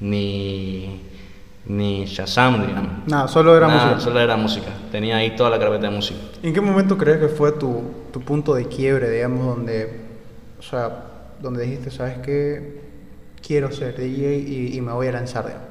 ni, 0.00 1.00
ni 1.66 2.04
Shazam, 2.04 2.66
digamos. 2.66 2.92
Nada, 3.06 3.26
solo 3.26 3.56
era 3.56 3.66
Nada, 3.66 3.84
música. 3.86 4.00
Solo 4.00 4.20
era 4.20 4.36
música. 4.36 4.68
Tenía 4.92 5.16
ahí 5.16 5.34
toda 5.34 5.50
la 5.50 5.58
carpeta 5.58 5.88
de 5.88 5.90
música. 5.90 6.20
¿En 6.42 6.54
qué 6.54 6.60
momento 6.60 6.96
crees 6.96 7.18
que 7.18 7.28
fue 7.28 7.52
tu, 7.52 7.82
tu 8.12 8.20
punto 8.20 8.54
de 8.54 8.66
quiebre, 8.66 9.10
digamos, 9.10 9.44
donde, 9.44 10.00
o 10.58 10.62
sea, 10.62 11.05
donde 11.40 11.64
dijiste, 11.64 11.90
sabes 11.90 12.18
qué, 12.18 12.80
quiero 13.46 13.70
ser 13.72 13.96
DJ 13.96 14.36
y, 14.38 14.76
y 14.76 14.80
me 14.80 14.92
voy 14.92 15.06
a 15.08 15.12
lanzar? 15.12 15.44
digamos? 15.46 15.66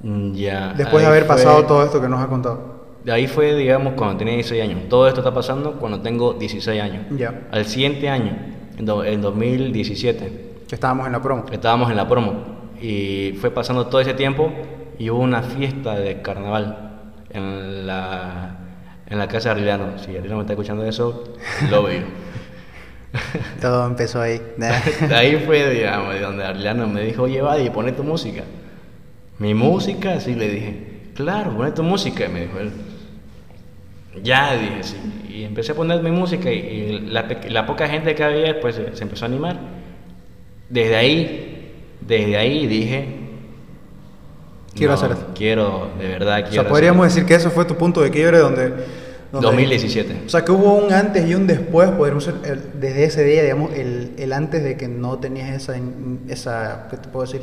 Mm, 0.00 0.34
Ya. 0.34 0.72
Después 0.76 1.02
de 1.02 1.08
haber 1.08 1.24
fue- 1.24 1.36
pasado 1.36 1.64
todo 1.66 1.84
esto 1.84 2.00
que 2.00 2.08
nos 2.08 2.20
ha 2.20 2.26
contado. 2.26 2.72
De 3.04 3.10
ahí 3.12 3.26
fue, 3.26 3.54
digamos, 3.56 3.94
cuando 3.94 4.16
tenía 4.18 4.34
16 4.34 4.62
años. 4.62 4.88
Todo 4.88 5.08
esto 5.08 5.20
está 5.20 5.34
pasando 5.34 5.72
cuando 5.80 6.00
tengo 6.00 6.34
16 6.34 6.80
años. 6.80 7.04
Ya, 7.16 7.42
Al 7.50 7.64
siguiente 7.66 8.08
año, 8.08 8.36
en, 8.78 8.84
do- 8.84 9.04
en 9.04 9.20
2017, 9.20 10.50
que 10.68 10.74
estábamos 10.74 11.06
en 11.06 11.12
la 11.12 11.20
promo. 11.20 11.44
estábamos 11.50 11.90
en 11.90 11.96
la 11.96 12.08
promo 12.08 12.34
y 12.80 13.36
fue 13.40 13.50
pasando 13.50 13.86
todo 13.88 14.00
ese 14.00 14.14
tiempo 14.14 14.52
y 14.98 15.10
hubo 15.10 15.20
una 15.20 15.42
fiesta 15.42 15.96
de 15.96 16.22
carnaval 16.22 17.00
en 17.30 17.86
la, 17.88 18.56
en 19.08 19.18
la 19.18 19.26
casa 19.26 19.48
de 19.52 19.60
Arliano. 19.60 19.98
Si 19.98 20.14
Arliano 20.16 20.36
me 20.36 20.42
está 20.42 20.52
escuchando 20.52 20.84
eso, 20.84 21.24
lo 21.70 21.82
veo. 21.82 22.02
Todo 23.60 23.86
empezó 23.86 24.20
ahí. 24.20 24.40
Ahí 25.14 25.42
fue, 25.44 25.70
digamos, 25.70 26.14
de 26.14 26.20
donde 26.20 26.44
Arliano 26.44 26.86
me 26.86 27.02
dijo, 27.02 27.24
oye, 27.24 27.42
Buddy, 27.42 27.70
poné 27.70 27.92
tu 27.92 28.04
música. 28.04 28.42
¿Mi 29.38 29.54
música? 29.54 30.18
Sí, 30.20 30.34
le 30.34 30.48
dije, 30.48 30.86
claro, 31.14 31.56
poné 31.56 31.72
tu 31.72 31.82
música. 31.82 32.28
Me 32.28 32.42
dijo 32.42 32.58
él, 32.58 32.72
ya, 34.22 34.56
dije, 34.56 34.82
sí. 34.82 34.96
Y 35.28 35.44
empecé 35.44 35.72
a 35.72 35.74
poner 35.74 36.02
mi 36.02 36.10
música 36.10 36.50
y, 36.50 36.58
y 36.58 37.00
la, 37.10 37.66
poca 37.66 37.88
gente 37.88 38.14
que 38.14 38.24
había, 38.24 38.60
pues 38.60 38.76
se, 38.76 39.02
empezó 39.02 39.24
a 39.24 39.28
animar. 39.28 39.58
Desde 40.68 40.96
ahí, 40.96 41.72
desde 42.00 42.36
ahí 42.36 42.66
dije, 42.66 43.18
Quiero 44.74 44.92
"No, 44.92 44.98
hacer 44.98 45.12
esto". 45.12 45.26
Quiero, 45.34 45.90
de 45.98 46.08
verdad, 46.08 46.40
O 46.40 46.48
quiero 46.48 46.62
sea, 46.62 46.68
podríamos 46.68 47.06
hacer 47.06 47.24
decir 47.24 47.28
que 47.28 47.34
eso 47.34 47.50
fue 47.50 47.64
tu 47.66 47.76
punto 47.76 48.00
de 48.00 48.10
quiebre 48.10 48.38
donde... 48.38 49.01
donde- 49.32 49.46
2017. 49.48 50.22
O 50.26 50.28
sea, 50.28 50.44
que 50.44 50.52
hubo 50.52 50.74
un 50.74 50.92
antes 50.92 51.26
y 51.28 51.34
un 51.34 51.46
después, 51.46 51.90
podríamos 51.90 52.24
ser, 52.24 52.34
desde 52.74 53.04
ese 53.04 53.24
día, 53.24 53.42
digamos, 53.42 53.72
el, 53.74 54.12
el 54.18 54.32
antes 54.32 54.62
de 54.62 54.76
que 54.76 54.86
no 54.88 55.18
tenías 55.18 55.50
esa, 55.50 55.74
esa, 56.28 56.86
¿qué 56.90 56.96
te 56.98 57.08
puedo 57.08 57.24
decir? 57.26 57.42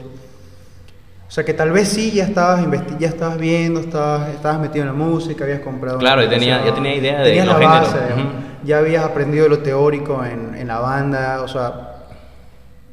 O 1.28 1.32
sea, 1.32 1.44
que 1.46 1.54
tal 1.54 1.72
vez 1.72 1.88
sí 1.90 2.12
ya 2.12 2.24
estabas, 2.24 2.62
investi- 2.66 2.98
ya 3.00 3.08
estabas 3.08 3.38
viendo, 3.38 3.80
estabas, 3.80 4.30
estabas 4.34 4.60
metido 4.62 4.84
en 4.86 4.88
la 4.88 4.94
música, 4.98 5.44
habías 5.44 5.60
comprado... 5.60 6.00
Claro, 6.00 6.24
ya 6.24 6.30
tenía- 6.30 6.66
ya 6.66 6.74
tenía 6.74 6.96
idea 6.96 7.20
de 7.22 7.36
la 7.46 7.58
base, 7.58 7.92
géneros, 7.92 8.18
digamos, 8.18 8.34
ujú. 8.34 8.44
ya 8.66 8.78
habías 8.80 9.04
aprendido 9.04 9.48
lo 9.48 9.60
teórico 9.60 10.26
en, 10.26 10.56
en 10.56 10.68
la 10.68 10.80
banda, 10.80 11.42
o 11.44 11.48
sea, 11.48 12.06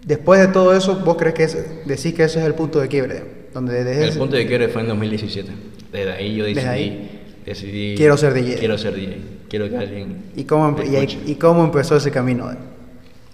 después 0.05 0.41
de 0.41 0.49
todo 0.49 0.75
eso, 0.77 0.97
¿vos 0.97 1.17
crees 1.17 1.35
que 1.35 1.45
es, 1.45 1.87
decís 1.87 2.13
que 2.15 2.25
ese 2.25 2.41
es 2.41 2.45
el 2.47 2.55
punto 2.55 2.79
de 2.79 2.89
quiebre? 2.89 3.47
Donde 3.55 3.73
desde 3.85 4.03
El 4.03 4.09
ese- 4.11 4.19
punto 4.19 4.37
de 4.37 4.47
quiebre 4.47 4.69
fue 4.69 4.83
en 4.83 4.89
2017. 4.89 5.51
Desde 5.91 6.13
ahí 6.13 6.37
yo 6.37 6.45
decidí. 6.45 7.11
Decidí 7.51 7.95
Quiero 7.97 8.17
ser 8.17 8.35
DJ. 8.35 8.57
Quiero 8.59 8.77
ser 8.79 8.95
DJ. 8.95 9.17
Quiero 9.49 9.69
que 9.71 9.77
alguien 9.77 10.25
¿Y 10.37 10.45
cómo, 10.45 10.77
y, 10.83 10.97
ahí- 10.97 11.23
y 11.27 11.35
cómo 11.37 11.65
empezó 11.65 11.97
ese 11.97 12.11
camino? 12.11 12.51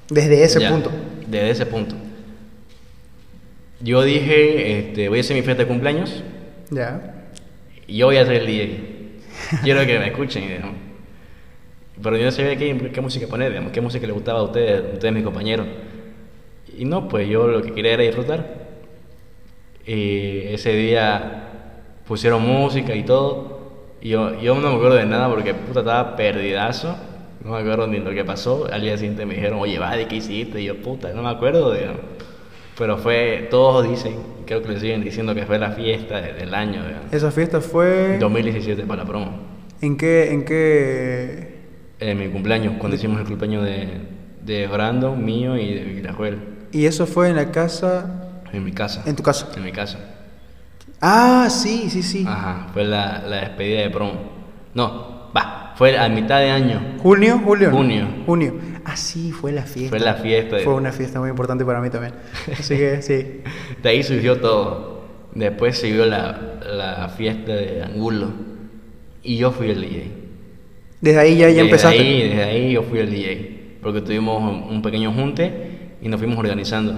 Desde 0.09 0.45
ese 0.45 0.61
Ya, 0.61 0.71
punto. 0.71 0.91
Desde 1.27 1.51
ese 1.51 1.67
punto. 1.67 1.95
Yo 3.81 4.03
dije, 4.03 4.79
este, 4.79 5.09
voy 5.09 5.19
a 5.19 5.21
hacer 5.23 5.37
mi 5.37 5.43
fiesta 5.43 5.63
de 5.65 5.69
cumpleaños 5.69 6.23
Ya. 6.71 7.27
y 7.87 7.97
yo 7.97 8.07
voy 8.07 8.17
a 8.17 8.25
ser 8.27 8.35
el 8.37 8.47
DJ. 8.47 8.81
Quiero 9.65 9.85
que 9.87 9.99
me 9.99 10.07
escuchen, 10.09 10.47
digamos. 10.47 10.77
Pero 12.01 12.17
yo 12.17 12.25
no 12.25 12.31
sabía 12.31 12.57
qué, 12.57 12.91
qué 12.93 13.01
música 13.01 13.27
poner, 13.27 13.51
digamos, 13.51 13.73
qué 13.73 13.81
música 13.81 14.07
le 14.07 14.13
gustaba 14.13 14.41
a 14.41 14.43
ustedes, 14.45 14.83
a 14.91 14.93
ustedes 14.95 15.15
mis 15.15 15.25
compañeros. 15.25 15.67
Y 16.77 16.85
no, 16.85 17.09
pues 17.09 17.29
yo 17.29 17.47
lo 17.47 17.63
que 17.63 17.73
quería 17.73 17.93
era 17.95 18.03
disfrutar. 18.03 18.63
Y 19.87 20.41
ese 20.49 20.73
día 20.75 21.49
pusieron 22.07 22.43
música 22.43 22.95
y 22.95 23.03
todo. 23.05 23.62
Y 24.03 24.09
yo, 24.11 24.39
yo 24.41 24.55
no 24.57 24.71
me 24.71 24.77
acuerdo 24.77 24.97
de 24.97 25.07
nada 25.07 25.29
porque 25.29 25.55
puta 25.55 25.81
estaba 25.81 26.17
perdidazo. 26.17 26.97
No 27.45 27.53
me 27.53 27.59
acuerdo 27.61 27.87
ni 27.87 27.99
lo 27.99 28.11
que 28.13 28.25
pasó. 28.25 28.69
Al 28.73 28.83
día 28.83 28.97
siguiente 28.97 29.25
me 29.27 29.35
dijeron, 29.35 29.59
oye, 29.61 29.79
Vadi, 29.79 30.07
¿qué 30.07 30.17
hiciste? 30.17 30.61
Y 30.61 30.65
yo, 30.65 30.77
puta, 30.77 31.13
no 31.13 31.23
me 31.23 31.31
acuerdo, 31.31 31.73
digamos. 31.73 32.01
Pero 32.79 32.99
fue, 32.99 33.49
todos 33.51 33.89
dicen, 33.89 34.17
creo 34.47 34.63
que 34.63 34.71
le 34.71 34.81
siguen 34.81 35.05
diciendo 35.05 35.35
que 35.35 35.45
fue 35.45 35.59
la 35.59 35.71
fiesta 35.73 36.21
de- 36.21 36.33
del 36.33 36.55
año, 36.55 36.83
digamos. 36.85 37.13
Esa 37.13 37.31
fiesta 37.31 37.61
fue... 37.61 38.19
2017 38.19 38.83
para 38.85 39.03
la 39.03 39.09
promo. 39.09 39.39
¿En 39.81 39.97
qué, 39.97 40.33
en 40.33 40.45
qué... 40.45 41.53
En 42.01 42.19
mi 42.19 42.29
cumpleaños, 42.29 42.75
cuando 42.79 42.97
hicimos 42.97 43.21
el 43.21 43.27
cumpleaños 43.27 43.65
de, 43.65 43.89
de 44.45 44.67
Brandon, 44.67 45.23
mío 45.25 45.57
y 45.57 45.75
de 45.75 45.85
Villajuel. 45.85 46.39
Y 46.73 46.87
eso 46.87 47.07
fue 47.07 47.29
en 47.29 47.37
la 47.37 47.51
casa... 47.53 48.31
En 48.53 48.65
mi 48.65 48.73
casa. 48.73 49.03
En 49.07 49.17
tu 49.17 49.23
casa. 49.23 49.49
En 49.57 49.65
mi 49.65 49.73
casa. 49.73 49.99
Ah, 51.05 51.49
sí, 51.51 51.91
sí, 51.91 52.01
sí. 52.01 52.25
Ajá, 52.27 52.69
fue 52.73 52.85
la, 52.85 53.25
la 53.27 53.41
despedida 53.41 53.81
de 53.81 53.91
promo. 53.91 54.13
No, 54.73 55.31
va, 55.37 55.75
fue 55.75 55.99
a 55.99 56.09
mitad 56.09 56.39
de 56.39 56.51
año. 56.51 56.97
¿Junio? 57.03 57.41
¿Julio? 57.45 57.73
Junio. 57.73 58.07
Junio. 58.25 58.55
Ah, 58.85 58.97
sí, 58.97 59.33
fue 59.33 59.51
la 59.51 59.63
fiesta. 59.63 59.91
Fue 59.91 59.99
la 59.99 60.15
fiesta 60.15 60.59
Fue 60.61 60.75
una 60.75 60.93
fiesta 60.93 61.19
muy 61.19 61.31
importante 61.31 61.65
para 61.65 61.81
mí 61.81 61.91
también. 61.91 62.15
Así 62.53 62.77
que 62.77 63.03
sí. 63.03 63.43
De 63.83 63.89
ahí 63.89 64.05
surgió 64.05 64.41
todo. 64.41 65.03
Después 65.35 65.77
siguió 65.77 66.07
la, 66.07 66.61
la 66.71 67.09
fiesta 67.09 67.53
de 67.53 67.83
Angulo. 67.83 68.29
Y 69.25 69.39
yo 69.39 69.51
fui 69.51 69.71
el 69.71 69.81
DJ. 69.81 70.13
Desde 71.01 71.19
ahí 71.19 71.35
ya, 71.37 71.41
ya 71.41 71.47
desde 71.49 71.61
empezaste. 71.63 71.99
Ahí, 71.99 72.29
desde 72.29 72.45
ahí 72.45 72.73
yo 72.73 72.85
fui 72.85 73.01
el 73.01 73.11
DJ. 73.11 73.79
Porque 73.83 74.03
tuvimos 74.03 74.41
un 74.41 74.73
un 74.73 74.83
pequeño 74.83 75.13
junte 75.13 75.97
y 76.01 76.09
nos 76.09 76.21
fuimos 76.21 76.39
organizando. 76.39 76.95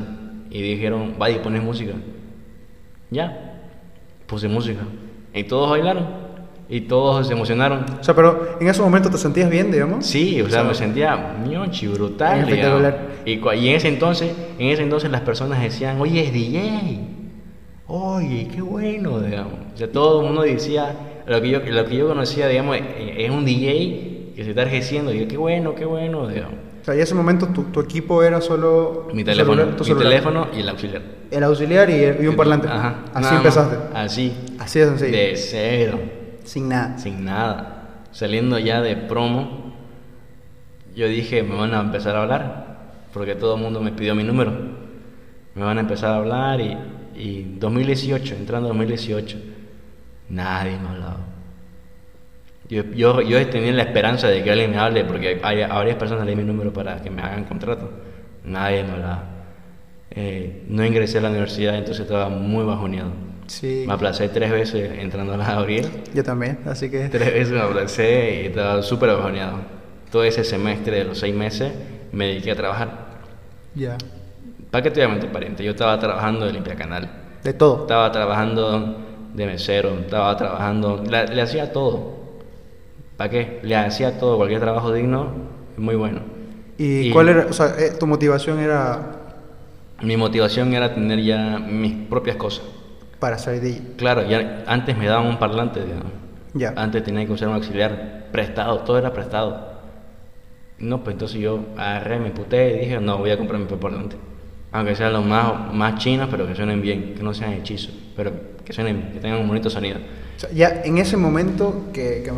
Y 0.51 0.61
dijeron, 0.61 1.14
vaya, 1.19 1.43
pones 1.43 1.62
música. 1.62 1.93
Ya, 3.11 3.54
puse 4.35 4.49
música. 4.49 4.81
Y 5.33 5.44
todos 5.44 5.70
bailaron. 5.70 6.25
Y 6.68 6.83
todos 6.83 7.27
se 7.27 7.35
emocionaron. 7.35 7.85
O 8.01 8.03
sea, 8.03 8.14
pero 8.14 8.57
en 8.61 8.68
ese 8.68 8.83
momento 8.83 9.11
te 9.11 9.18
sentías 9.18 9.49
bien, 9.49 9.70
digamos. 9.70 10.05
Sí, 10.07 10.40
o 10.40 10.51
sea, 10.51 10.64
me 10.64 10.75
sentía 10.75 11.37
mionchi, 11.44 11.87
brutal. 11.87 12.49
Y, 13.25 13.33
y 13.33 13.68
en 13.68 13.77
ese 13.77 13.88
entonces, 13.88 14.35
en 14.59 14.68
ese 14.68 14.83
entonces 14.83 15.11
las 15.11 15.20
personas 15.20 15.62
decían, 15.62 16.01
oye, 16.01 16.25
es 16.25 16.33
DJ. 16.33 17.01
Oye, 17.87 18.49
qué 18.53 18.62
bueno, 18.62 19.20
digamos. 19.20 19.55
O 19.75 19.77
sea, 19.77 19.92
todo 19.92 20.20
el 20.20 20.27
mundo 20.27 20.42
decía, 20.42 20.97
lo 21.27 21.40
que 21.40 21.51
yo, 21.51 21.61
lo 21.61 21.85
que 21.87 21.97
yo 21.97 22.09
conocía, 22.09 22.49
digamos, 22.49 22.77
eh, 22.77 23.14
es 23.18 23.31
un 23.31 23.44
DJ 23.44 24.33
que 24.35 24.42
se 24.42 24.51
está 24.51 24.62
ejerciendo. 24.62 25.12
Y 25.12 25.20
yo, 25.20 25.29
qué 25.29 25.37
bueno, 25.37 25.75
qué 25.75 25.85
bueno, 25.85 26.27
digamos. 26.27 26.59
O 26.85 26.87
sea, 26.87 26.94
y 26.94 26.99
en 26.99 27.03
ese 27.05 27.14
momento 27.14 27.47
tu, 27.47 27.62
tu 27.64 27.81
equipo 27.81 28.23
era 28.23 28.42
solo... 28.42 29.09
Mi 29.14 29.25
teléfono, 29.25 29.57
celular- 29.62 29.77
tu 29.77 29.85
mi 29.85 29.88
celular. 29.88 30.09
teléfono 30.11 30.47
y 30.55 30.61
el 30.61 30.68
auxiliar. 30.68 31.03
El 31.31 31.42
auxiliar 31.44 31.88
y, 31.88 32.23
y 32.23 32.27
un 32.27 32.37
parlante. 32.37 32.68
Ajá. 32.68 33.05
Así 33.14 33.25
más. 33.25 33.33
empezaste. 33.37 33.77
Así. 33.94 34.33
Así 34.59 34.79
de 34.81 34.87
sencillo. 34.87 35.11
De 35.12 35.37
cero. 35.37 35.99
Sin 36.44 36.68
nada. 36.68 36.99
sin 36.99 37.25
nada. 37.25 38.03
Saliendo 38.12 38.59
ya 38.59 38.83
de 38.83 38.97
promo, 38.97 39.73
yo 40.94 41.09
dije, 41.09 41.42
me 41.42 41.57
van 41.57 41.73
a 41.73 41.81
empezar 41.81 42.16
a 42.16 42.23
hablar, 42.23 42.77
porque 43.14 43.35
todo 43.35 43.57
el 43.57 43.62
mundo 43.62 43.81
me 43.81 43.90
pidió 43.92 44.14
mi 44.14 44.23
número. 44.23 44.53
Me 45.55 45.64
van 45.64 45.79
a 45.79 45.81
empezar 45.81 46.11
a 46.11 46.16
hablar 46.16 46.61
y, 46.61 46.77
y 47.16 47.57
2018, 47.59 48.35
entrando 48.35 48.68
2018, 48.68 49.38
nadie 50.29 50.79
me 50.79 50.88
ha 50.88 50.90
hablado. 50.90 51.16
Yo, 52.68 52.83
yo, 52.83 53.20
yo 53.20 53.46
tenía 53.48 53.72
la 53.72 53.83
esperanza 53.83 54.29
de 54.29 54.42
que 54.42 54.50
alguien 54.50 54.70
me 54.70 54.79
hable, 54.79 55.05
porque 55.05 55.40
hay, 55.42 55.62
a 55.62 55.68
varias 55.68 55.96
personas 55.96 56.24
le 56.24 56.31
di 56.31 56.37
mi 56.37 56.44
número 56.44 56.72
para 56.72 57.03
que 57.03 57.11
me 57.11 57.20
hagan 57.22 57.44
contrato. 57.44 57.90
Nadie 58.44 58.85
me 58.85 58.92
hablaba. 58.92 59.24
Eh, 60.11 60.64
no 60.68 60.85
ingresé 60.85 61.18
a 61.18 61.22
la 61.22 61.31
universidad, 61.31 61.74
entonces 61.74 62.03
estaba 62.03 62.29
muy 62.29 62.64
bajoneado. 62.64 63.11
Sí. 63.46 63.85
Me 63.87 63.92
aplacé 63.92 64.29
tres 64.29 64.50
veces 64.50 64.98
entrando 64.98 65.35
a 65.35 65.37
la 65.37 65.44
Gabriel. 65.44 65.87
Yo 66.14 66.24
también, 66.24 66.61
así 66.66 66.90
que... 66.90 67.09
Tres 67.09 67.33
veces 67.33 67.50
me 67.50 67.61
abracé 67.61 68.42
y 68.42 68.46
estaba 68.46 68.83
súper 68.83 69.11
bajoneado. 69.11 69.59
Todo 70.11 70.24
ese 70.24 70.44
semestre 70.44 70.98
de 70.98 71.05
los 71.05 71.18
seis 71.18 71.35
meses 71.35 71.72
me 72.12 72.29
dediqué 72.29 72.53
a 72.53 72.57
trabajar. 72.57 73.07
Ya. 73.74 73.98
¿Para 74.70 74.83
qué 74.83 74.90
te 74.90 75.00
voy 75.00 75.11
a 75.11 75.12
mentir, 75.12 75.31
pariente? 75.31 75.62
Yo 75.62 75.72
estaba 75.72 75.98
trabajando 75.98 76.46
de 76.46 76.53
limpia 76.53 76.77
canal. 76.77 77.11
De 77.42 77.53
todo. 77.53 77.83
Estaba 77.83 78.11
trabajando 78.11 78.96
de 79.35 79.46
mesero. 79.46 79.98
Estaba 79.98 80.35
trabajando... 80.37 81.05
le 81.05 81.42
hacía 81.42 81.72
todo. 81.72 82.24
¿Para 83.16 83.31
qué? 83.31 83.61
Le 83.62 83.77
hacía 83.77 84.18
todo. 84.18 84.37
Cualquier 84.37 84.61
trabajo 84.61 84.92
digno, 84.92 85.29
muy 85.77 85.94
bueno. 85.94 86.20
¿Y, 86.79 87.09
Y- 87.09 87.11
cuál 87.11 87.29
era, 87.29 87.46
o 87.46 87.53
sea, 87.53 87.74
eh, 87.79 87.92
tu 87.98 88.07
motivación 88.07 88.59
era 88.59 89.12
Mi 90.03 90.16
motivación 90.16 90.74
era 90.74 90.92
tener 90.94 91.20
ya 91.22 91.59
mis 91.59 91.94
propias 92.09 92.37
cosas. 92.37 92.64
para 93.20 93.38
ser 93.38 93.61
DJ? 93.61 93.94
Claro, 93.96 94.29
ya 94.29 94.64
antes 94.66 94.96
me 94.98 95.07
daban 95.07 95.27
un 95.27 95.38
parlante, 95.38 95.81
digamos. 95.85 96.12
Ya. 96.53 96.72
Antes 96.77 97.03
tenía 97.05 97.24
que 97.24 97.33
usar 97.33 97.48
un 97.48 97.55
auxiliar 97.55 98.27
prestado, 98.33 98.81
todo 98.81 98.98
era 98.98 99.12
prestado. 99.12 99.74
No, 100.79 101.03
pues 101.05 101.14
entonces 101.14 101.40
yo 101.40 101.61
agarré, 101.77 102.18
me 102.18 102.31
puté 102.31 102.77
y 102.77 102.79
dije, 102.81 103.00
no, 103.00 103.18
voy 103.18 103.31
a 103.31 103.38
comprar 103.38 103.61
mi 103.61 103.66
propio 103.66 103.88
parlante. 103.90 104.16
Aunque 104.72 104.96
sean 104.96 105.12
los 105.12 105.24
más, 105.24 105.72
más 105.72 105.94
chinos, 106.00 106.29
pero 106.31 106.46
que 106.46 106.55
suenen 106.57 106.83
bien, 106.83 107.14
que 107.14 107.22
no 107.22 107.33
sean 107.33 107.53
hechizos, 107.53 107.94
pero 108.16 108.33
que 108.64 108.72
suenen, 108.72 109.12
que 109.12 109.20
tengan 109.20 109.40
un 109.40 109.48
bonito 109.48 109.70
sonido. 109.70 109.98
O 110.37 110.40
sea, 110.40 110.50
ya 110.50 110.83
en 110.85 110.98
ese 110.98 111.16
momento 111.16 111.85
que, 111.92 112.22
que 112.24 112.33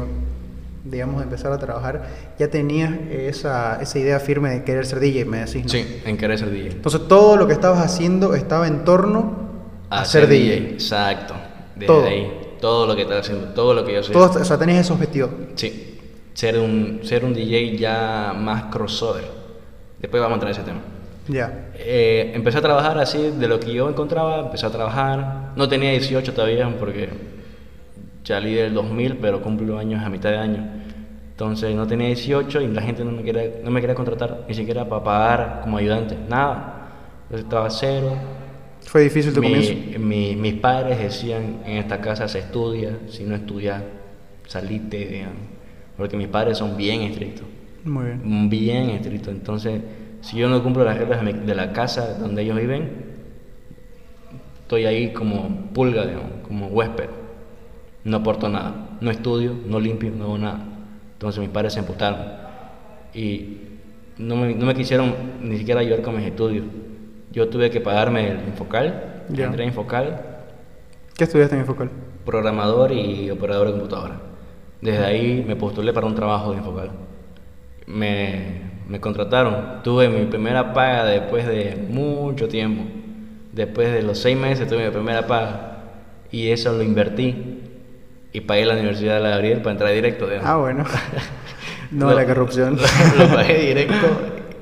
digamos, 0.90 1.22
empezar 1.22 1.52
a 1.52 1.58
trabajar, 1.58 2.08
ya 2.38 2.48
tenías 2.48 2.92
esa, 3.10 3.80
esa 3.80 3.98
idea 3.98 4.20
firme 4.20 4.50
de 4.50 4.64
querer 4.64 4.86
ser 4.86 5.00
DJ, 5.00 5.24
me 5.24 5.38
decís, 5.38 5.64
¿no? 5.64 5.68
Sí, 5.68 6.00
en 6.04 6.16
querer 6.16 6.38
ser 6.38 6.50
DJ. 6.50 6.72
Entonces 6.72 7.08
todo 7.08 7.36
lo 7.36 7.46
que 7.46 7.52
estabas 7.52 7.84
haciendo 7.84 8.34
estaba 8.34 8.66
en 8.66 8.84
torno 8.84 9.46
a, 9.90 10.04
ser 10.04 10.26
DJ. 10.26 10.72
Exacto. 10.72 11.34
Desde 11.74 11.86
Todo. 11.86 12.06
ahí. 12.06 12.32
Todo 12.60 12.86
lo 12.86 12.96
que 12.96 13.02
estás 13.02 13.20
haciendo, 13.20 13.48
todo 13.48 13.74
lo 13.74 13.84
que 13.84 13.94
yo 13.94 14.02
soy. 14.02 14.12
Todo, 14.12 14.40
o 14.40 14.44
sea, 14.44 14.58
tenías 14.58 14.80
ese 14.80 14.92
objetivo. 14.92 15.28
Sí. 15.54 15.98
Ser 16.32 16.58
un, 16.58 17.00
ser 17.02 17.24
un 17.24 17.34
DJ 17.34 17.76
ya 17.76 18.34
más 18.36 18.64
crossover. 18.64 19.24
Después 20.00 20.20
vamos 20.20 20.34
a 20.34 20.36
entrar 20.36 20.52
en 20.52 20.60
ese 20.60 20.66
tema. 20.66 20.80
Ya. 21.28 21.70
Eh, 21.74 22.32
empecé 22.34 22.58
a 22.58 22.62
trabajar 22.62 22.98
así 22.98 23.30
de 23.30 23.48
lo 23.48 23.58
que 23.60 23.72
yo 23.72 23.88
encontraba, 23.88 24.40
empecé 24.40 24.66
a 24.66 24.70
trabajar. 24.70 25.52
No 25.56 25.68
tenía 25.68 25.90
18 25.90 26.32
todavía 26.32 26.72
porque 26.78 27.08
salí 28.26 28.54
del 28.54 28.74
2000, 28.74 29.16
pero 29.16 29.40
cumplo 29.42 29.78
años 29.78 30.04
a 30.04 30.08
mitad 30.08 30.30
de 30.30 30.38
año. 30.38 30.66
Entonces 31.30 31.74
no 31.74 31.86
tenía 31.86 32.06
18 32.08 32.60
y 32.62 32.68
la 32.68 32.82
gente 32.82 33.04
no 33.04 33.12
me 33.12 33.22
quería, 33.22 33.42
no 33.62 33.70
me 33.70 33.80
quería 33.80 33.94
contratar, 33.94 34.44
ni 34.48 34.54
siquiera 34.54 34.88
para 34.88 35.04
pagar 35.04 35.60
como 35.62 35.76
ayudante, 35.78 36.16
nada. 36.28 36.88
Entonces 37.24 37.44
estaba 37.44 37.70
cero. 37.70 38.12
Fue 38.86 39.02
difícil 39.02 39.32
tu 39.34 39.40
Mi- 39.40 39.48
comienzo. 39.48 39.98
mi- 39.98 40.36
mis 40.36 40.54
padres 40.54 40.98
decían, 40.98 41.58
en 41.66 41.76
esta 41.78 42.00
casa 42.00 42.26
se 42.28 42.38
estudia, 42.38 42.98
si 43.08 43.24
no 43.24 43.34
estudias, 43.34 43.82
salite, 44.46 45.06
digamos. 45.06 45.36
Porque 45.96 46.16
mis 46.16 46.28
padres 46.28 46.56
son 46.58 46.76
bien 46.76 47.02
estrictos 47.02 47.46
Muy 47.84 48.04
bien. 48.06 48.48
bien 48.50 48.90
estricto. 48.90 49.30
Entonces, 49.30 49.80
si 50.20 50.36
yo 50.38 50.48
no 50.48 50.62
cumplo 50.62 50.84
las 50.84 50.96
reglas 50.98 51.22
de 51.46 51.54
la 51.54 51.72
casa 51.72 52.14
donde 52.18 52.42
ellos 52.42 52.56
viven, 52.58 52.90
estoy 54.62 54.84
ahí 54.86 55.12
como 55.12 55.48
pulga, 55.72 56.06
digamos, 56.06 56.30
como 56.46 56.66
huésped. 56.68 57.08
No 58.06 58.18
aporto 58.18 58.48
nada. 58.48 58.72
No 59.00 59.10
estudio, 59.10 59.52
no 59.66 59.80
limpio, 59.80 60.12
no 60.16 60.26
hago 60.26 60.38
nada. 60.38 60.60
Entonces 61.14 61.40
mis 61.40 61.50
padres 61.50 61.72
se 61.72 61.80
emputaron. 61.80 62.20
Y 63.12 63.56
no 64.16 64.36
me, 64.36 64.54
no 64.54 64.64
me 64.64 64.76
quisieron 64.76 65.12
ni 65.42 65.58
siquiera 65.58 65.80
ayudar 65.80 66.02
con 66.02 66.14
mis 66.16 66.24
estudios. 66.24 66.64
Yo 67.32 67.48
tuve 67.48 67.68
que 67.68 67.80
pagarme 67.80 68.30
el 68.30 68.38
Infocal. 68.46 69.24
Entré 69.28 69.64
a 69.64 69.66
Infocal, 69.66 70.20
¿Qué 71.16 71.24
estudiaste 71.24 71.56
en 71.56 71.62
Infocal? 71.62 71.90
programador 72.24 72.92
y 72.92 73.28
operador 73.30 73.66
de 73.66 73.72
computadora. 73.72 74.20
Desde 74.80 75.04
ahí 75.04 75.44
me 75.46 75.56
postulé 75.56 75.92
para 75.92 76.06
un 76.06 76.14
trabajo 76.14 76.52
de 76.52 76.58
Infocal. 76.58 76.90
Me, 77.86 78.62
me 78.88 79.00
contrataron. 79.00 79.82
Tuve 79.82 80.08
mi 80.08 80.26
primera 80.26 80.72
paga 80.72 81.04
después 81.06 81.44
de 81.44 81.76
mucho 81.90 82.46
tiempo. 82.46 82.84
Después 83.52 83.92
de 83.92 84.02
los 84.02 84.18
seis 84.18 84.36
meses 84.38 84.68
tuve 84.68 84.84
mi 84.84 84.90
primera 84.92 85.26
paga. 85.26 85.72
Y 86.30 86.50
eso 86.50 86.72
lo 86.72 86.84
invertí. 86.84 87.55
Y 88.36 88.42
pagué 88.42 88.66
la 88.66 88.74
Universidad 88.74 89.14
de 89.14 89.20
la 89.20 89.30
Gabriel 89.30 89.58
para 89.62 89.70
entrar 89.72 89.92
directo. 89.94 90.26
digamos. 90.26 90.46
Ah, 90.46 90.56
bueno. 90.58 90.84
No 91.90 92.10
Lo- 92.10 92.16
la 92.16 92.26
corrupción. 92.26 92.76
Lo, 93.18 93.28
pagué 93.28 93.68
directo 93.68 94.08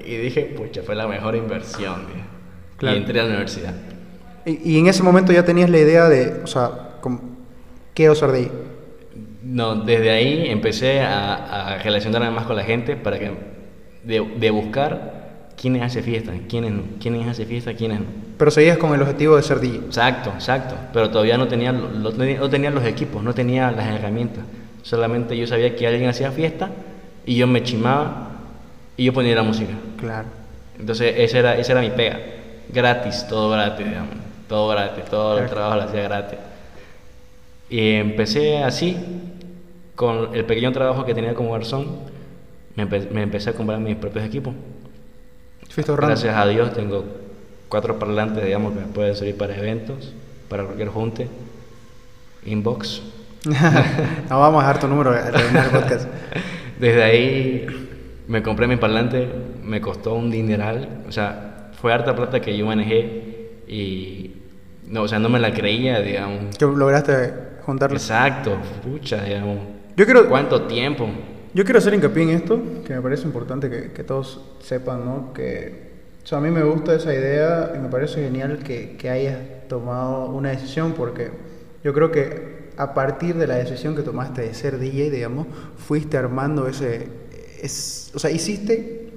y 0.07 0.17
dije, 0.17 0.43
pucha, 0.57 0.83
fue 0.83 0.95
la 0.95 1.09
mejor 1.09 1.35
inversión. 1.35 2.03
Claro. 2.77 2.95
Y 2.97 3.01
entré 3.01 3.19
a 3.19 3.23
la 3.25 3.31
universidad. 3.31 3.75
Y, 4.45 4.75
y 4.75 4.79
en 4.79 4.87
ese 4.87 5.03
momento 5.03 5.33
ya 5.33 5.43
tenías 5.45 5.71
la 5.71 5.79
idea 5.79 6.09
de, 6.09 6.43
o 6.45 6.47
sea, 6.47 6.71
como, 7.01 7.21
quiero 7.95 8.15
ser 8.15 8.31
DJ. 8.31 8.51
No, 9.43 9.75
desde 9.75 10.11
ahí 10.11 10.45
empecé 10.51 11.01
a, 11.01 11.73
a 11.75 11.79
relacionarme 11.79 12.31
más 12.31 12.45
con 12.45 12.55
la 12.57 12.63
gente 12.65 12.95
para 12.95 13.19
que 13.19 13.33
de, 14.05 14.21
de 14.39 14.51
buscar 14.51 15.24
quiénes 15.61 15.83
hace 15.83 16.03
fiesta, 16.03 16.33
quiénes 16.49 16.73
no, 16.73 16.83
quiénes 17.01 17.27
hace 17.29 17.45
fiesta, 17.47 17.75
quiénes 17.75 18.01
no. 18.01 18.07
Pero 18.39 18.51
seguías 18.51 18.79
con 18.79 18.95
el 18.95 19.03
objetivo 19.03 19.37
de 19.37 19.43
ser 19.43 19.61
DJ. 19.61 19.77
Exacto, 19.87 20.31
exacto. 20.35 20.75
Pero 20.93 21.11
todavía 21.11 21.39
no 21.39 21.47
tenía, 21.49 21.73
no 21.73 22.49
tenía 22.51 22.71
los 22.71 22.85
equipos, 22.85 23.23
no 23.23 23.33
tenía 23.35 23.71
las 23.71 23.87
herramientas. 23.87 24.45
Solamente 24.83 25.37
yo 25.37 25.47
sabía 25.47 25.75
que 25.77 25.87
alguien 25.87 26.09
hacía 26.11 26.31
fiesta 26.33 26.71
y 27.25 27.37
yo 27.37 27.47
me 27.47 27.63
chimaba 27.63 28.31
y 28.97 29.05
yo 29.05 29.13
ponía 29.13 29.35
la 29.35 29.43
música. 29.43 29.73
Claro. 29.99 30.27
Entonces 30.79 31.15
esa 31.19 31.39
era, 31.39 31.57
esa 31.57 31.73
era 31.73 31.81
mi 31.81 31.91
pega. 31.91 32.19
Gratis, 32.69 33.27
todo 33.29 33.51
gratis, 33.51 33.87
digamos. 33.87 34.15
Todo 34.49 34.69
gratis, 34.69 35.05
todo 35.07 35.35
el 35.39 35.45
Claro. 35.45 35.55
trabajo 35.55 35.77
lo 35.77 35.83
hacía 35.85 36.03
gratis. 36.03 36.39
Y 37.71 37.93
empecé 37.95 38.59
así, 38.63 38.97
con 39.95 40.35
el 40.35 40.45
pequeño 40.45 40.73
trabajo 40.73 41.05
que 41.05 41.15
tenía 41.15 41.35
como 41.35 41.53
garzón, 41.53 41.87
me, 42.77 42.87
empe- 42.89 43.09
me 43.11 43.23
empecé 43.23 43.51
a 43.51 43.53
comprar 43.55 43.79
mis 43.81 43.97
propios 43.97 44.25
equipos. 44.25 44.53
Fuiste 45.75 45.91
ahorrando. 45.91 46.15
Gracias 46.15 46.37
a 46.37 46.47
Dios 46.47 46.73
tengo 46.73 47.05
cuatro 47.69 47.99
parlantes, 47.99 48.45
digamos, 48.45 48.75
que 48.75 48.81
me 48.81 48.87
pueden 48.87 49.17
servir 49.17 49.37
para 49.37 49.57
eventos, 49.57 50.13
para 50.49 50.63
cualquier 50.63 50.87
junte, 50.87 51.27
inbox. 52.47 53.03
no 53.45 54.39
vamos 54.41 54.63
a 54.63 54.69
dejar 54.69 54.81
tu 54.81 54.87
número 54.87 55.11
al 55.11 55.71
podcast. 55.73 56.09
Desde 56.79 57.03
ahí 57.03 57.67
me 58.29 58.41
compré 58.41 58.69
mi 58.69 58.77
parlante, 58.77 59.29
me 59.65 59.81
costó 59.81 60.15
un 60.15 60.31
dineral, 60.31 61.03
o 61.09 61.11
sea, 61.11 61.71
fue 61.81 61.93
harta 61.93 62.15
plata 62.15 62.41
que 62.41 62.57
yo 62.57 62.67
manejé 62.67 63.51
y, 63.67 64.31
no, 64.87 65.03
o 65.03 65.09
sea, 65.09 65.19
no 65.19 65.29
me 65.29 65.41
la 65.41 65.53
creía, 65.53 65.99
digamos. 65.99 66.57
Que 66.57 66.67
lograste 66.67 67.35
juntarlo. 67.67 67.97
Exacto, 67.97 68.59
pucha, 68.85 69.25
digamos. 69.25 69.59
Yo 69.97 70.05
quiero, 70.05 70.29
¿Cuánto 70.29 70.63
tiempo? 70.63 71.09
Yo 71.55 71.65
quiero 71.65 71.79
hacer 71.79 71.95
hincapié 71.95 72.25
en 72.25 72.31
esto, 72.31 72.61
que 72.85 72.95
me 72.95 73.01
parece 73.01 73.25
importante 73.25 73.71
que, 73.71 73.93
que 73.93 74.03
todos 74.05 74.41
sepan, 74.61 75.05
¿no? 75.05 75.33
Que, 75.33 75.93
o 76.23 76.27
sea, 76.27 76.39
a 76.39 76.41
mí 76.41 76.51
me 76.51 76.65
gusta 76.65 76.95
esa 76.95 77.15
idea 77.15 77.73
y 77.77 77.79
me 77.79 77.89
parece 77.89 78.23
genial 78.25 78.59
que, 78.59 78.97
que 78.97 79.09
hayas 79.09 79.39
tomado 79.69 80.27
una 80.27 80.51
decisión 80.51 80.93
porque 80.93 81.31
yo 81.85 81.93
creo 81.93 82.11
que 82.11 82.65
a 82.77 82.93
partir 82.93 83.37
de 83.37 83.47
la 83.47 83.55
decisión 83.55 83.95
que 83.95 84.03
tomaste 84.03 84.43
de 84.43 84.53
ser 84.53 84.79
DJ, 84.79 85.11
digamos, 85.11 85.47
fuiste 85.77 86.17
armando 86.17 86.67
ese, 86.67 87.09
es, 87.63 88.11
o 88.15 88.19
sea, 88.19 88.31
hiciste 88.31 89.11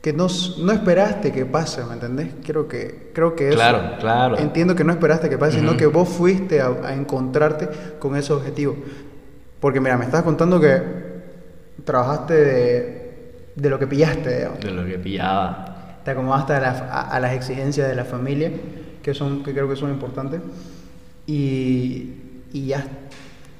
que 0.00 0.12
no, 0.12 0.28
no 0.60 0.72
esperaste 0.72 1.32
que 1.32 1.44
pase, 1.44 1.84
¿me 1.84 1.94
entendés? 1.94 2.28
Creo 2.44 2.68
que, 2.68 3.10
creo 3.12 3.34
que 3.34 3.48
eso, 3.48 3.56
Claro, 3.56 3.96
claro. 3.98 4.38
Entiendo 4.38 4.74
que 4.74 4.84
no 4.84 4.92
esperaste 4.92 5.28
que 5.28 5.36
pase, 5.36 5.58
sino 5.58 5.70
Ujú. 5.70 5.78
que 5.78 5.86
vos 5.86 6.08
fuiste 6.08 6.60
a, 6.60 6.68
a 6.84 6.94
encontrarte 6.94 7.68
con 7.98 8.16
ese 8.16 8.32
objetivo. 8.32 8.76
Porque 9.58 9.80
mira, 9.80 9.98
me 9.98 10.04
estabas 10.04 10.24
contando 10.24 10.58
que 10.60 11.09
trabajaste 11.84 12.34
de, 12.34 13.32
de 13.56 13.70
lo 13.70 13.78
que 13.78 13.86
pillaste, 13.86 14.36
digamos. 14.38 14.60
De 14.60 14.70
lo 14.70 14.84
que 14.86 14.98
pillaba. 14.98 15.66
te 16.04 16.10
acomodaste 16.12 16.54
a, 16.54 16.60
la- 16.60 16.88
a- 16.90 17.08
a 17.16 17.20
las 17.20 17.32
exigencias 17.34 17.88
de 17.88 17.94
la 17.94 18.04
familia, 18.04 18.50
que, 19.02 19.12
son, 19.14 19.42
que 19.42 19.52
creo 19.52 19.68
que 19.68 19.76
son 19.76 19.90
importantes, 19.90 20.40
y, 21.26 22.14
y 22.52 22.66
ya, 22.66 22.86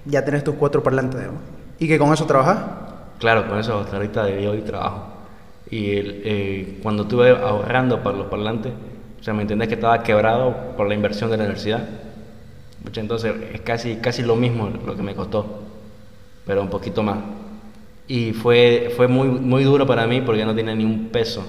ya 0.07 0.25
tenés 0.25 0.45
tus 0.45 0.55
cuatro 0.57 0.83
parlantes, 0.83 1.19
digamos. 1.21 1.41
Y 1.79 1.87
que 1.89 1.99
con 1.99 2.13
eso 2.13 2.27
trabajas. 2.27 2.59
Claro, 3.19 3.47
con 3.49 3.59
eso 3.59 3.79
hasta 3.81 3.97
ahorita 3.97 4.25
de 4.25 4.49
hoy 4.49 4.61
trabajo. 4.63 5.07
Y 5.71 5.97
el- 5.97 6.23
eh, 6.25 6.79
cuando 6.83 7.03
estuve 7.05 7.31
ahorrando 7.31 8.03
para 8.03 8.17
los 8.17 8.27
parlantes, 8.27 8.73
o 9.21 9.23
sea, 9.23 9.35
me 9.35 9.43
entendés 9.43 9.69
que 9.69 9.75
estaba 9.75 10.03
quebrado 10.03 10.75
por 10.77 10.89
la 10.89 10.95
inversión 10.95 11.31
de 11.31 11.37
la 11.37 11.45
universidad. 11.45 11.87
Entonces 12.97 13.35
es 13.53 13.61
casi, 13.61 13.97
casi 13.97 14.23
lo 14.23 14.37
mismo 14.37 14.71
lo 14.87 14.97
que 14.97 15.03
me 15.03 15.15
costó, 15.15 15.63
pero 16.47 16.63
un 16.63 16.71
poquito 16.71 17.03
más. 17.03 17.19
Y 18.11 18.33
fue, 18.33 18.93
fue 18.97 19.07
muy, 19.09 19.29
muy 19.29 19.63
duro 19.65 19.87
para 19.87 20.07
mí 20.07 20.21
porque 20.21 20.45
no 20.45 20.55
tenía 20.55 20.75
ni 20.75 20.85
un 20.85 21.11
peso. 21.11 21.47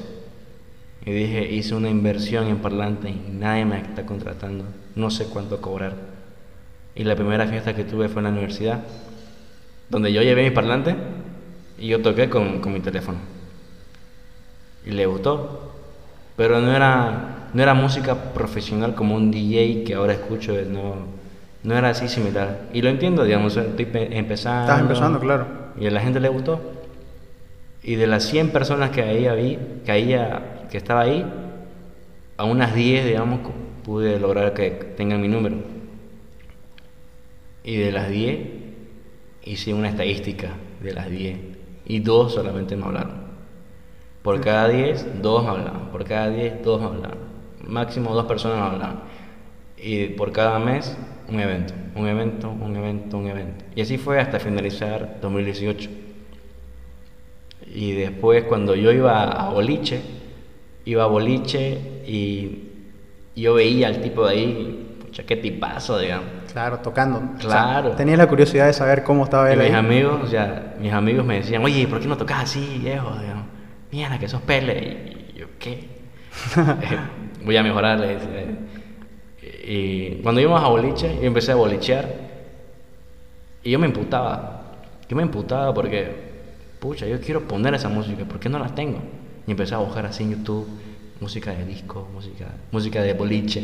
Y 1.06 1.12
dije, 1.12 1.52
hice 1.52 1.74
una 1.76 1.90
inversión 1.90 2.48
en 2.48 2.58
parlantes 2.60 3.12
y 3.12 3.32
nadie 3.32 3.66
me 3.66 3.78
está 3.82 4.06
contratando. 4.06 4.66
No 4.96 5.10
sé 5.10 5.26
cuánto 5.26 5.60
cobrar. 5.62 5.96
Y 6.96 7.04
la 7.06 7.16
primera 7.16 7.48
fiesta 7.48 7.76
que 7.76 7.84
tuve 7.86 8.10
fue 8.10 8.22
en 8.22 8.26
la 8.26 8.32
universidad, 8.32 8.82
donde 9.90 10.14
yo 10.14 10.22
llevé 10.22 10.44
mis 10.44 10.52
parlantes 10.54 10.96
y 11.80 11.88
yo 11.88 12.02
toqué 12.02 12.30
con, 12.30 12.60
con 12.62 12.74
mi 12.74 12.80
teléfono. 12.80 13.20
Y 14.86 14.92
le 14.92 15.06
gustó. 15.06 15.72
Pero 16.36 16.60
no 16.62 16.76
era, 16.76 17.50
no 17.54 17.64
era 17.64 17.74
música 17.74 18.34
profesional 18.34 18.96
como 18.96 19.16
un 19.16 19.32
DJ 19.32 19.84
que 19.86 19.94
ahora 19.96 20.14
escucho, 20.14 20.54
no, 20.70 20.96
no 21.64 21.78
era 21.78 21.90
así 21.90 22.08
similar. 22.08 22.70
Y 22.74 22.82
lo 22.82 22.90
entiendo, 22.90 23.24
digamos, 23.24 23.58
estoy 23.58 23.86
pe- 23.86 24.18
empezando. 24.18 24.62
Estás 24.62 24.82
empezando, 24.82 25.20
claro. 25.20 25.61
Y 25.80 25.88
a 25.88 25.92
la 25.92 26.02
gente 26.02 26.20
le 26.20 26.30
gustó. 26.30 26.60
Y 27.84 27.96
de 27.96 28.08
las 28.08 28.24
100 28.26 28.52
personas 28.52 28.92
que 28.92 29.02
ahí 29.02 29.28
vi, 29.42 29.58
que, 29.86 29.92
ahí, 29.92 30.16
que 30.70 30.78
estaba 30.78 31.02
ahí, 31.02 31.26
a 32.38 32.44
unas 32.44 32.76
10, 32.76 33.06
digamos, 33.06 33.40
pude 33.84 34.20
lograr 34.20 34.54
que 34.54 34.70
tengan 34.70 35.22
mi 35.22 35.28
número. 35.28 35.58
Y 37.64 37.78
de 37.78 37.92
las 37.92 38.10
10, 38.10 38.40
hice 39.44 39.74
una 39.74 39.90
estadística 39.90 40.50
de 40.82 40.94
las 40.94 41.10
10. 41.10 41.38
Y 41.86 42.00
dos 42.00 42.34
solamente 42.34 42.76
me 42.76 42.86
hablaron. 42.86 43.22
Por 44.22 44.40
cada 44.42 44.68
10, 44.68 45.22
dos 45.22 45.44
me 45.44 45.50
hablaban. 45.50 45.92
Por 45.92 46.04
cada 46.04 46.30
10, 46.30 46.64
dos 46.64 46.82
me 46.82 46.88
hablaban. 46.88 47.18
Máximo 47.66 48.14
dos 48.14 48.26
personas 48.26 48.58
me 48.58 48.76
hablaban. 48.76 49.00
Y 49.78 50.08
por 50.10 50.32
cada 50.32 50.60
mes, 50.60 50.96
un 51.32 51.40
evento. 51.40 51.74
Un 51.96 52.08
evento, 52.08 52.50
un 52.50 52.76
evento, 52.76 53.18
un 53.18 53.28
evento. 53.28 53.66
Y 53.76 53.82
así 53.82 53.98
fue 53.98 54.20
hasta 54.20 54.40
finalizar 54.40 55.18
2018. 55.22 55.90
Y 57.74 57.94
después, 57.94 58.44
cuando 58.46 58.76
yo 58.76 58.92
iba 58.92 59.24
a 59.24 59.50
Boliche, 59.50 60.02
iba 60.86 61.04
a 61.04 61.08
boliche 61.08 61.78
y 62.06 62.64
yo 63.36 63.54
veía 63.54 63.88
al 63.88 64.02
tipo 64.02 64.26
de 64.26 64.32
ahí, 64.34 64.98
pucha, 65.02 65.24
qué 65.24 65.36
tipazo, 65.38 66.00
digamos. 66.00 66.26
Claro, 66.52 66.80
tocando. 66.80 67.22
Claro. 67.40 67.88
O 67.88 67.92
sea, 67.92 67.98
tenías 67.98 68.18
la 68.18 68.28
curiosidad 68.28 68.66
de 68.66 68.74
saber 68.74 69.04
cómo 69.04 69.24
estaba 69.24 69.50
Y 69.50 69.54
él 69.54 69.60
mis 69.60 69.68
ahí. 69.70 69.74
amigos, 69.76 70.22
o 70.24 70.28
sea, 70.28 70.76
mis 70.82 70.92
amigos 70.92 71.26
me 71.26 71.36
decían, 71.36 71.64
oye, 71.64 71.88
¿por 71.88 72.00
qué 72.02 72.08
no 72.08 72.18
tocas 72.18 72.44
así, 72.44 72.80
viejo? 72.82 73.16
Digamos, 73.20 73.46
Mierda, 73.92 74.20
que 74.20 74.28
sos 74.28 74.42
pele. 74.42 75.28
Y 75.34 75.40
yo, 75.40 75.46
¿qué? 75.60 75.88
Eh, 76.58 76.98
Voy 77.46 77.56
a 77.58 77.64
mejorar. 77.64 78.00
le 78.00 78.08
decía. 78.16 78.30
Y 79.64 80.22
cuando 80.24 80.42
íbamos 80.42 80.64
a 80.64 80.68
boliche, 80.68 81.16
yo 81.16 81.28
empecé 81.28 81.52
a 81.52 81.56
bolichear. 81.56 82.08
Y 83.64 83.72
yo 83.72 83.80
me 83.80 83.86
emputaba. 83.86 84.64
Yo 85.08 85.16
me 85.16 85.24
emputaba 85.24 85.74
porque, 85.74 86.10
pucha, 86.80 87.06
yo 87.06 87.20
quiero 87.20 87.42
poner 87.48 87.74
esa 87.74 87.90
música, 87.90 88.26
¿por 88.26 88.40
qué 88.40 88.50
no 88.50 88.60
la 88.60 88.74
tengo? 88.74 89.00
Y 89.46 89.52
empecé 89.52 89.76
a 89.76 89.80
buscar 89.80 90.06
así 90.06 90.24
en 90.24 90.32
YouTube 90.32 90.68
música 91.22 91.54
de 91.54 91.66
disco, 91.66 92.10
música, 92.12 92.48
música 92.72 93.02
de 93.04 93.14
boliche, 93.14 93.64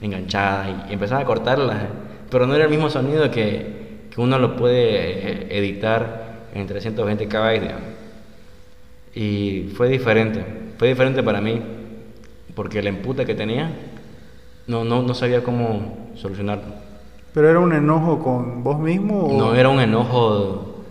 enganchada, 0.00 0.86
y 0.88 0.92
empezaba 0.92 1.22
a 1.22 1.24
cortarla. 1.24 1.88
Pero 2.30 2.46
no 2.46 2.54
era 2.54 2.64
el 2.64 2.70
mismo 2.70 2.90
sonido 2.90 3.30
que, 3.30 4.08
que 4.14 4.20
uno 4.20 4.38
lo 4.38 4.56
puede 4.56 4.76
eh, 4.76 5.58
editar 5.58 6.48
en 6.54 6.66
320 6.66 7.26
KB. 7.26 7.70
Y 9.14 9.70
fue 9.74 9.88
diferente, 9.88 10.44
fue 10.76 10.88
diferente 10.88 11.22
para 11.22 11.40
mí, 11.40 11.60
porque 12.54 12.80
el 12.80 12.86
empute 12.86 13.24
que 13.24 13.34
tenía, 13.34 13.70
no, 14.68 14.84
no, 14.84 15.02
no 15.02 15.14
sabía 15.14 15.42
cómo 15.42 16.10
solucionarlo. 16.14 16.64
¿Pero 17.34 17.48
era 17.50 17.58
un 17.60 17.72
enojo 17.72 18.18
con 18.22 18.62
vos 18.64 18.78
mismo 18.78 19.24
o 19.26 19.32
No 19.38 19.54
era 19.54 19.68
un 19.68 19.80
enojo 19.80 20.84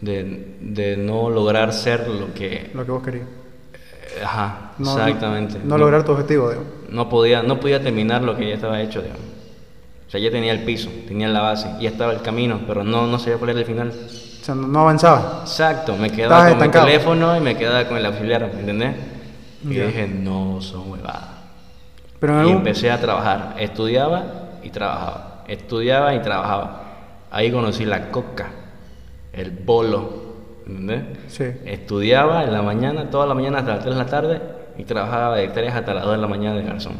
de, 0.00 0.56
de 0.60 0.96
no 0.96 1.30
lograr 1.30 1.72
ser 1.72 2.06
lo 2.08 2.32
que... 2.34 2.70
lo 2.74 2.84
que 2.84 2.90
vos 2.90 3.02
querías? 3.02 3.26
eh, 3.74 4.22
Ajá, 4.24 4.72
No- 4.78 4.90
exactamente. 4.98 5.58
No, 5.64 5.78
lograr 5.78 6.04
tu 6.04 6.12
objetivo, 6.12 6.48
digamos. 6.50 6.70
No 6.90 7.08
podía, 7.08 7.42
no 7.42 7.58
podía 7.60 7.82
terminar 7.82 8.22
lo 8.22 8.36
que 8.36 8.48
ya 8.48 8.54
estaba 8.54 8.80
hecho, 8.80 9.00
digamos. 9.00 9.22
O 10.06 10.10
sea, 10.12 10.20
ya 10.20 10.30
tenía 10.30 10.52
el 10.52 10.60
piso, 10.64 10.90
tenía 11.08 11.28
la 11.28 11.40
base, 11.40 11.66
ya 11.80 11.88
estaba 11.88 12.12
el 12.12 12.20
camino, 12.20 12.60
pero 12.66 12.84
no, 12.84 13.06
no 13.06 13.18
sabía 13.18 13.38
cuál 13.38 13.50
era 13.50 13.60
el 13.60 13.64
final. 13.66 13.88
O 13.90 14.44
sea, 14.44 14.54
no, 14.54 14.80
avanzaba. 14.80 15.38
Exacto, 15.42 15.96
me 15.96 16.08
Estabas 16.08 16.16
quedaba 16.16 16.42
con 16.44 16.52
estancado. 16.52 16.84
mi 16.86 16.92
teléfono 16.92 17.36
y 17.36 17.40
me 17.40 17.56
quedaba 17.56 17.84
con 17.88 17.96
el 17.96 18.06
auxiliar, 18.06 18.50
¿me 18.52 18.60
entendés? 18.60 18.94
Y 19.70 19.74
Ya. 19.74 19.86
dije, 19.86 20.06
no, 20.08 20.60
son 20.60 20.90
huevadas. 20.90 21.31
Pero 22.22 22.34
Y 22.36 22.38
algún... 22.40 22.56
empecé 22.58 22.90
a 22.90 23.00
trabajar, 23.00 23.56
estudiaba 23.58 24.22
y 24.62 24.70
trabajaba, 24.70 25.42
estudiaba 25.48 26.14
y 26.14 26.20
trabajaba. 26.22 26.82
Ahí 27.32 27.50
conocí 27.50 27.84
la 27.84 28.10
coca, 28.12 28.46
el 29.32 29.50
bolo, 29.50 30.08
¿entendés? 30.66 31.02
Sí. 31.26 31.44
Estudiaba 31.66 32.44
en 32.44 32.52
la 32.52 32.62
mañana, 32.62 33.10
toda 33.10 33.26
la 33.26 33.34
mañana 33.34 33.58
hasta 33.58 33.72
las 33.74 33.80
3 33.82 33.94
de 33.96 33.98
la 34.04 34.06
tarde 34.08 34.40
y 34.78 34.84
trabajaba 34.84 35.36
de 35.36 35.48
3 35.48 35.74
hasta 35.74 35.94
las 35.94 36.04
2 36.04 36.12
de 36.12 36.18
la 36.22 36.28
mañana 36.28 36.56
de 36.56 36.62
garzón, 36.62 36.94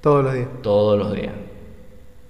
Todos 0.00 0.24
los 0.24 0.32
días. 0.34 0.48
todos 0.62 0.98
los 0.98 1.12
días. 1.12 1.34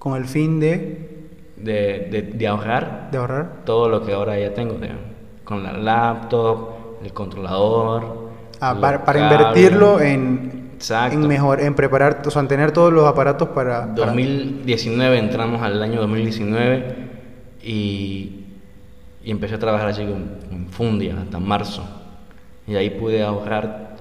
Con 0.01 0.17
el 0.17 0.25
fin 0.25 0.59
de, 0.59 1.09
De, 1.57 2.09
de, 2.11 2.23
de 2.35 2.49
ahorrar 2.49 3.09
de 3.13 3.19
ahorrar. 3.19 3.47
todo 3.65 3.89
lo 3.89 4.05
que 4.05 4.13
ahora 4.13 4.37
ya 4.37 4.53
tengo, 4.53 4.75
digamos. 4.75 5.05
con 5.45 5.63
la 5.63 5.73
laptop, 5.75 6.69
el 7.05 7.13
controlador. 7.13 8.31
Ah, 8.61 8.77
para, 8.81 9.21
invertirlo 9.21 10.01
en, 10.01 10.62
Exacto. 10.83 11.15
en 11.17 11.29
mejor, 11.29 11.61
en 11.61 11.75
preparar, 11.77 12.23
o 12.27 12.31
sea, 12.31 12.43
en 12.43 12.49
tener 12.49 12.73
todos 12.73 12.93
los 12.93 13.07
aparatos 13.07 13.51
para... 13.51 13.95
para- 13.95 14.07
2019 14.07 15.17
entramos 15.19 15.63
al 15.63 15.81
año 15.81 16.01
2019 16.01 16.97
y, 17.63 18.41
y 19.23 19.31
empecé 19.31 19.55
a 19.55 19.59
trabajar 19.61 19.89
así 19.89 20.03
con, 20.05 20.25
con 20.49 20.67
Fundia 20.67 21.17
hasta 21.21 21.39
marzo. 21.39 21.85
Y 22.67 22.75
ahí 22.75 22.91
pude 22.91 23.23
ahorrar 23.23 23.97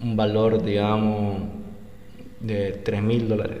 un 0.00 0.16
valor, 0.16 0.62
digamos, 0.62 1.38
de 2.40 2.72
3 2.84 3.02
mil 3.02 3.28
dólares 3.28 3.58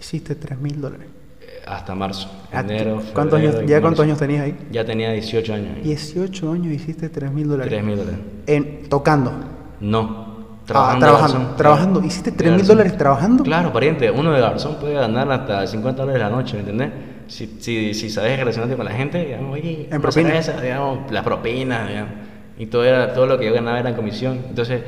Hiciste 0.00 0.34
3 0.36 0.58
mil 0.60 0.80
dólares. 0.80 1.06
eh, 1.40 1.62
hasta 1.66 1.94
marzo. 1.96 2.30
Ah, 2.52 2.60
Enero, 2.60 3.02
¿Cuántos 3.12 3.40
febrero 3.40 3.58
años, 3.58 3.70
¿Ya 3.70 3.80
cuántos 3.80 4.04
años 4.04 4.18
tenías 4.18 4.42
ahí? 4.42 4.56
Ya 4.70 4.84
tenía 4.84 5.10
18 5.12 5.52
años. 5.54 5.82
18 5.82 6.52
años 6.52 6.72
hiciste 6.72 7.08
3 7.08 7.32
mil 7.32 7.48
dólares. 7.48 7.70
3 7.72 7.84
mil 7.84 7.96
dólares. 7.96 8.20
En, 8.46 8.88
tocando. 8.88 9.32
No. 9.80 10.25
Ah, 10.68 10.98
Trabajando. 10.98 11.06
trabajando. 11.06 11.54
trabajando. 11.56 12.02
¿Hiciste 12.04 12.30
De 12.32 12.36
3 12.36 12.52
mil 12.52 12.66
dólares 12.66 12.96
trabajando? 12.98 13.44
Claro, 13.44 13.72
pariente, 13.72 14.10
uno 14.10 14.32
de 14.32 14.40
garzón 14.40 14.74
puede 14.80 14.94
ganar 14.94 15.30
hasta 15.30 15.64
50 15.66 16.02
dólares 16.02 16.20
la 16.22 16.30
noche, 16.30 16.54
¿me 16.54 16.60
entendés? 16.60 16.90
Si, 17.28 17.56
si, 17.60 17.94
si 17.94 18.10
sabes 18.10 18.38
relacionarte 18.38 18.76
con 18.76 18.84
la 18.84 18.90
gente, 18.92 19.24
digamos, 19.24 19.52
oye, 19.54 19.88
En 19.90 20.00
propina. 20.02 20.28
cerveza, 20.30 20.60
digamos, 20.60 21.10
las 21.12 21.22
propinas, 21.24 21.88
digamos, 21.88 22.12
y 22.58 22.66
todo, 22.66 22.84
era, 22.84 23.12
todo 23.14 23.26
lo 23.26 23.38
que 23.38 23.46
yo 23.46 23.52
ganaba 23.54 23.78
era 23.78 23.90
en 23.90 23.94
comisión. 23.96 24.40
Entonces, 24.48 24.82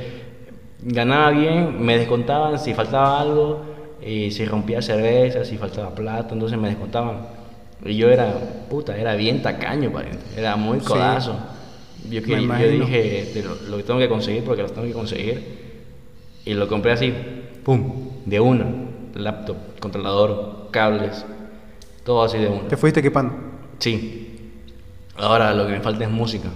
ganaba 0.83 1.31
bien, 1.31 1.81
me 1.85 1.97
descontaban 1.99 2.59
si 2.59 2.75
faltaba 2.75 3.21
algo, 3.21 3.63
y 4.05 4.31
si 4.33 4.45
rompía 4.47 4.81
cerveza, 4.83 5.45
si 5.45 5.59
faltaba 5.59 5.95
plata, 5.95 6.35
entonces 6.35 6.59
me 6.59 6.69
descontaban. 6.69 7.19
Y 7.85 7.97
yo 7.97 8.09
era, 8.11 8.33
puta, 8.69 8.97
era 8.97 9.15
bien 9.15 9.43
tacaño, 9.43 9.91
pariente, 9.93 10.25
era 10.37 10.57
muy 10.57 10.81
Sí. 10.81 10.87
codazo. 10.87 11.37
Yo, 12.11 12.21
Me 12.23 12.27
que, 12.27 12.43
yo 12.47 12.69
dije, 12.87 13.31
"Te 13.35 13.43
lo, 13.43 13.55
lo 13.69 13.77
que 13.77 13.83
tengo 13.83 13.99
que 14.01 14.09
conseguir 14.09 14.43
porque 14.45 14.63
lo 14.63 14.71
tengo 14.71 14.87
que 14.87 14.93
conseguir. 14.93 15.68
Y 16.49 16.55
lo 16.55 16.67
compré 16.69 16.93
así, 16.93 17.13
pum, 17.65 18.11
de 18.25 18.41
una. 18.41 18.65
Laptop, 19.15 19.57
controlador, 19.81 20.69
cables, 20.71 21.25
todo 22.05 22.23
así 22.23 22.39
de 22.39 22.47
una. 22.49 22.69
Te 22.69 22.77
fuiste 22.77 23.01
equipando. 23.01 23.35
Sí. 23.79 24.53
Ahora 25.17 25.53
lo 25.55 25.67
que 25.67 25.73
me 25.73 25.81
falta 25.81 26.05
es 26.05 26.11
música. 26.11 26.49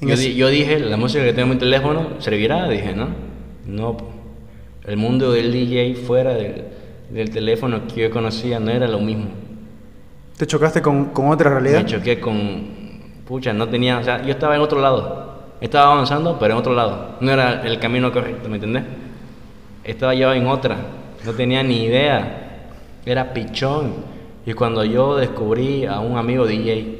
Yo, 0.00 0.14
ese- 0.14 0.28
di- 0.30 0.34
yo 0.36 0.48
dije, 0.48 0.78
la 0.80 0.96
música 0.96 1.22
que 1.24 1.32
tengo 1.32 1.46
en 1.48 1.54
mi 1.54 1.56
teléfono 1.58 2.08
servirá, 2.20 2.68
dije, 2.68 2.94
¿no? 2.94 3.08
No. 3.66 3.96
El 4.86 4.96
mundo 4.96 5.32
del 5.32 5.52
DJ 5.52 5.94
fuera 5.96 6.32
del, 6.34 6.64
del 7.10 7.30
teléfono 7.30 7.82
que 7.86 8.02
yo 8.02 8.10
conocía 8.10 8.58
no 8.58 8.70
era 8.70 8.88
lo 8.88 8.98
mismo. 9.00 9.26
Te 10.38 10.46
chocaste 10.46 10.80
con, 10.80 11.06
con 11.06 11.28
otra 11.28 11.50
realidad. 11.50 11.80
Me 11.82 11.86
choqué 11.86 12.18
con. 12.20 12.78
Pucha, 13.26 13.52
no 13.52 13.68
tenía. 13.68 13.98
O 13.98 14.04
sea, 14.04 14.22
yo 14.24 14.30
estaba 14.30 14.54
en 14.56 14.62
otro 14.62 14.80
lado. 14.80 15.27
Estaba 15.60 15.92
avanzando, 15.92 16.38
pero 16.38 16.54
en 16.54 16.60
otro 16.60 16.74
lado. 16.74 17.16
No 17.20 17.30
era 17.32 17.62
el 17.66 17.78
camino 17.78 18.12
correcto, 18.12 18.48
¿me 18.48 18.56
entendés? 18.56 18.84
Estaba 19.84 20.14
yo 20.14 20.32
en 20.32 20.46
otra. 20.46 20.76
No 21.24 21.32
tenía 21.32 21.62
ni 21.62 21.84
idea. 21.84 22.68
Era 23.04 23.32
pichón. 23.32 23.94
Y 24.46 24.52
cuando 24.52 24.84
yo 24.84 25.16
descubrí 25.16 25.84
a 25.84 26.00
un 26.00 26.16
amigo 26.16 26.46
DJ 26.46 26.98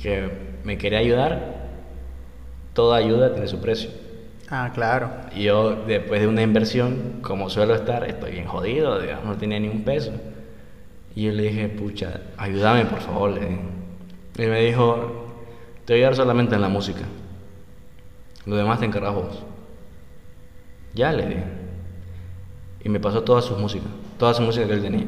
que 0.00 0.30
me 0.64 0.78
quería 0.78 0.98
ayudar, 0.98 1.68
toda 2.72 2.96
ayuda 2.96 3.32
tiene 3.32 3.48
su 3.48 3.60
precio. 3.60 3.90
Ah, 4.48 4.70
claro. 4.74 5.10
Y 5.34 5.44
yo, 5.44 5.84
después 5.86 6.20
de 6.20 6.26
una 6.26 6.42
inversión, 6.42 7.20
como 7.22 7.48
suelo 7.50 7.74
estar, 7.74 8.02
estoy 8.08 8.32
bien 8.32 8.46
jodido, 8.46 9.00
digamos, 9.00 9.24
no 9.24 9.36
tenía 9.36 9.60
ni 9.60 9.68
un 9.68 9.84
peso. 9.84 10.12
Y 11.14 11.26
yo 11.26 11.32
le 11.32 11.44
dije, 11.44 11.68
pucha, 11.68 12.20
ayúdame 12.36 12.86
por 12.86 13.00
favor. 13.00 13.30
le 13.30 13.40
dije. 13.40 13.60
Y 14.38 14.46
me 14.46 14.60
dijo, 14.62 15.26
te 15.84 15.92
voy 15.92 16.02
a 16.02 16.06
ayudar 16.06 16.16
solamente 16.16 16.54
en 16.54 16.62
la 16.62 16.68
música. 16.68 17.02
Lo 18.50 18.56
demás 18.56 18.80
te 18.80 18.86
encargas 18.86 19.14
vos. 19.14 19.38
Ya 20.92 21.12
le 21.12 21.24
dije. 21.24 21.44
Y 22.82 22.88
me 22.88 22.98
pasó 22.98 23.22
toda 23.22 23.40
su 23.42 23.56
música, 23.56 23.86
toda 24.18 24.34
su 24.34 24.42
música 24.42 24.66
que 24.66 24.72
él 24.72 24.82
tenía. 24.82 25.06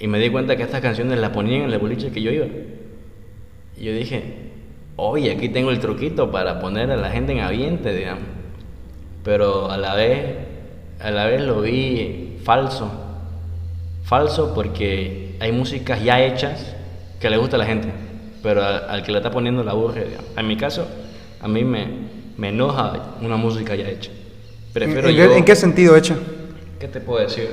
Y 0.00 0.06
me 0.06 0.18
di 0.18 0.30
cuenta 0.30 0.56
que 0.56 0.62
estas 0.62 0.80
canciones 0.80 1.18
las 1.18 1.28
ponían 1.28 1.64
en 1.64 1.72
el 1.72 1.78
boliche 1.78 2.10
que 2.10 2.22
yo 2.22 2.30
iba. 2.30 2.46
Y 3.76 3.84
yo 3.84 3.92
dije, 3.92 4.50
oye, 4.96 5.30
aquí 5.30 5.50
tengo 5.50 5.72
el 5.72 5.78
truquito 5.78 6.30
para 6.30 6.58
poner 6.58 6.90
a 6.90 6.96
la 6.96 7.10
gente 7.10 7.32
en 7.32 7.40
ambiente, 7.40 7.94
digamos. 7.94 8.24
Pero 9.22 9.70
a 9.70 9.76
la 9.76 9.94
vez, 9.94 10.36
a 11.00 11.10
la 11.10 11.26
vez 11.26 11.42
lo 11.42 11.60
vi 11.60 12.38
falso. 12.44 12.90
Falso 14.04 14.54
porque 14.54 15.36
hay 15.38 15.52
músicas 15.52 16.02
ya 16.02 16.18
hechas 16.24 16.74
que 17.20 17.28
le 17.28 17.36
gusta 17.36 17.56
a 17.56 17.58
la 17.58 17.66
gente, 17.66 17.88
pero 18.42 18.64
al, 18.64 19.02
que 19.02 19.12
la 19.12 19.18
está 19.18 19.30
poniendo 19.30 19.62
la 19.62 19.72
aburre. 19.72 20.16
En 20.34 20.46
mi 20.46 20.56
caso, 20.56 20.88
a 21.38 21.46
mí 21.46 21.62
me, 21.62 22.21
me 22.36 22.48
enoja 22.48 23.14
una 23.20 23.36
música 23.36 23.74
ya 23.74 23.88
hecha. 23.88 24.10
Prefiero 24.72 25.08
¿En, 25.08 25.14
yo... 25.16 25.28
qué, 25.30 25.36
en 25.38 25.44
qué 25.44 25.56
sentido 25.56 25.96
hecha? 25.96 26.16
¿Qué 26.78 26.88
te 26.88 27.00
puedo 27.00 27.20
decir? 27.20 27.48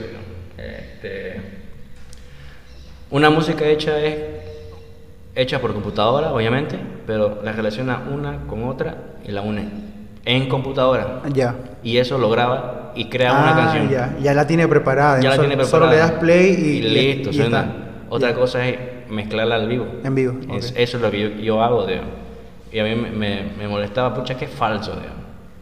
Este, 0.57 1.41
una 3.11 3.29
música 3.29 3.65
hecha 3.65 3.99
es 4.03 4.15
hecha 5.35 5.59
por 5.59 5.73
computadora, 5.73 6.33
obviamente, 6.33 6.77
pero 7.07 7.41
la 7.43 7.51
relaciona 7.51 8.03
una 8.11 8.45
con 8.47 8.63
otra 8.63 8.95
y 9.25 9.31
la 9.31 9.41
une 9.41 9.67
en 10.25 10.47
computadora. 10.49 11.21
Ya. 11.33 11.55
Y 11.83 11.97
eso 11.97 12.17
lo 12.17 12.29
graba 12.29 12.91
y 12.95 13.05
crea 13.09 13.31
Ah, 13.31 13.43
una 13.43 13.55
canción. 13.55 13.89
Ya, 13.89 14.15
ya 14.21 14.33
la 14.33 14.45
tiene 14.47 14.67
preparada. 14.67 15.19
Ya 15.21 15.29
la 15.29 15.35
Solo- 15.35 15.47
tiene 15.47 15.63
Solo 15.65 15.85
preparada. 15.87 16.07
le 16.07 16.11
das 16.13 16.19
play 16.21 16.47
y, 16.53 16.67
Y 16.77 16.81
listo, 16.81 17.29
y 17.29 17.33
suena. 17.33 17.59
está. 17.61 17.73
Otra 18.09 18.33
cosa 18.33 18.67
es 18.67 18.77
mezclarla 19.09 19.55
al 19.55 19.67
vivo. 19.67 19.87
En 20.03 20.15
vivo, 20.15 20.33
Es- 20.55 20.73
eso 20.75 20.97
es 20.97 21.03
lo 21.03 21.09
que 21.11 21.19
yo, 21.21 21.29
yo 21.41 21.63
hago, 21.63 21.85
digo. 21.85 22.01
Y 22.71 22.79
a 22.79 22.83
mí 22.83 22.95
me, 22.95 23.09
me, 23.09 23.43
me 23.57 23.67
molestaba, 23.67 24.13
pucha, 24.13 24.37
que 24.37 24.45
es 24.45 24.51
falso, 24.51 24.91
digo. 24.91 25.13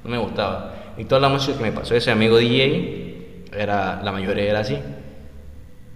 No 0.04 0.10
me 0.10 0.18
gustaba. 0.18 0.74
Y 0.98 1.06
toda 1.06 1.22
la 1.22 1.30
música 1.30 1.58
que 1.58 1.64
me 1.64 1.72
pasó 1.72 1.96
ese 1.96 2.12
amigo 2.12 2.38
DJ, 2.38 2.98
era, 3.54 4.02
la 4.04 4.12
mayoría 4.12 4.46
era 4.46 4.60
así. 4.60 4.78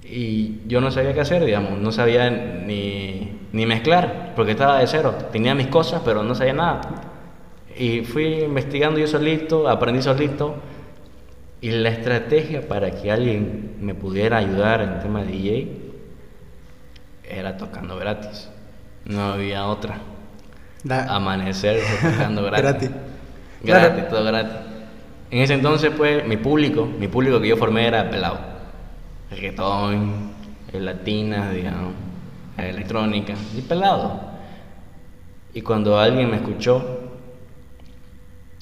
Y 0.03 0.67
yo 0.67 0.81
no 0.81 0.91
sabía 0.91 1.13
qué 1.13 1.21
hacer, 1.21 1.43
digamos. 1.45 1.79
No 1.79 1.91
sabía 1.91 2.29
ni, 2.29 3.39
ni 3.51 3.65
mezclar, 3.65 4.33
porque 4.35 4.51
estaba 4.51 4.79
de 4.79 4.87
cero. 4.87 5.15
Tenía 5.31 5.55
mis 5.55 5.67
cosas, 5.67 6.01
pero 6.03 6.23
no 6.23 6.35
sabía 6.35 6.53
nada. 6.53 6.81
Y 7.77 8.01
fui 8.01 8.43
investigando 8.43 8.99
yo 8.99 9.07
solito, 9.07 9.67
aprendí 9.69 10.01
solito. 10.01 10.55
Y 11.61 11.71
la 11.71 11.89
estrategia 11.89 12.67
para 12.67 12.91
que 12.91 13.11
alguien 13.11 13.77
me 13.79 13.93
pudiera 13.93 14.37
ayudar 14.37 14.81
en 14.81 14.89
el 14.93 14.99
tema 14.99 15.23
de 15.23 15.31
DJ 15.31 15.67
era 17.29 17.57
tocando 17.57 17.97
gratis. 17.97 18.49
No 19.05 19.33
había 19.33 19.67
otra. 19.67 19.99
Amanecer 20.89 21.79
tocando 22.01 22.43
gratis. 22.43 22.63
Gratis. 22.63 22.89
Gratis, 23.63 23.93
Claro. 23.93 24.07
todo 24.09 24.23
gratis. 24.25 24.55
En 25.29 25.39
ese 25.39 25.53
entonces, 25.53 25.91
pues, 25.95 26.27
mi 26.27 26.37
público, 26.37 26.85
mi 26.85 27.07
público 27.07 27.39
que 27.39 27.47
yo 27.47 27.57
formé 27.57 27.87
era 27.87 28.09
pelado. 28.09 28.39
Reggaetón, 29.29 30.31
latinas, 30.73 31.53
digamos, 31.53 31.93
electrónica, 32.57 33.33
y 33.55 33.61
pelado. 33.61 34.19
Y 35.53 35.61
cuando 35.61 35.99
alguien 35.99 36.29
me 36.29 36.37
escuchó 36.37 36.99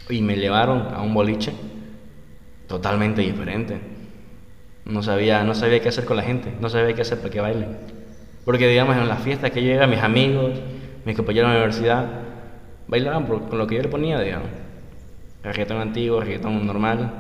y 0.09 0.22
me 0.22 0.36
llevaron 0.36 0.88
a 0.93 1.01
un 1.01 1.13
boliche, 1.13 1.53
totalmente 2.67 3.22
diferente. 3.22 3.80
No 4.86 5.01
sabía, 5.03 5.43
no 5.43 5.53
sabía 5.55 5.82
qué 5.82 5.89
hacer 5.89 6.05
con 6.05 6.17
la 6.17 6.24
gente, 6.24 6.53
no 6.59 6.70
sabía 6.70 6.93
qué 6.93 7.01
hacer 7.01 7.20
para 7.20 7.30
que 7.30 7.39
bailen. 7.41 7.78
Porque, 8.45 8.67
digamos, 8.67 8.95
en 8.97 9.07
las 9.07 9.22
fiestas 9.22 9.51
que 9.51 9.63
yo 9.63 9.72
iba, 9.74 9.88
mis 9.88 9.99
amigos, 10.01 10.51
mis 11.06 11.16
compañeros 11.16 11.50
de 11.52 11.54
la 11.58 11.64
universidad, 11.64 12.10
bailaban 12.88 13.26
por- 13.26 13.47
con 13.50 13.58
lo 13.58 13.68
que 13.68 13.76
yo 13.76 13.82
le 13.84 13.89
ponía, 13.89 14.20
digamos. 14.20 14.50
Reggaetón 15.43 15.78
antiguo, 15.78 16.20
reggaetón 16.22 16.66
normal. 16.66 17.12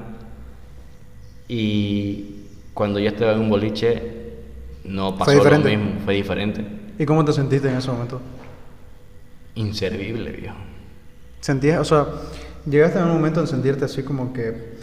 Y 1.47 2.43
cuando 2.73 2.99
yo 2.99 3.09
estaba 3.09 3.33
en 3.33 3.39
un 3.39 3.49
boliche, 3.49 4.01
no 4.83 5.17
pasó 5.17 5.31
lo 5.43 5.59
mismo, 5.69 5.91
fue 6.05 6.15
diferente. 6.15 6.63
¿Y 6.97 7.05
cómo 7.05 7.23
te 7.25 7.31
sentiste 7.33 7.69
en 7.69 7.77
ese 7.77 7.89
momento? 7.89 8.21
Inservible, 9.55 10.31
viejo. 10.31 10.55
¿Sentías, 11.41 11.79
o 11.79 11.85
sea, 11.85 12.05
llegaste 12.69 12.99
a 12.99 13.05
un 13.05 13.11
momento 13.13 13.39
en 13.41 13.47
sentirte 13.47 13.85
así 13.85 14.03
como 14.03 14.33
que... 14.33 14.77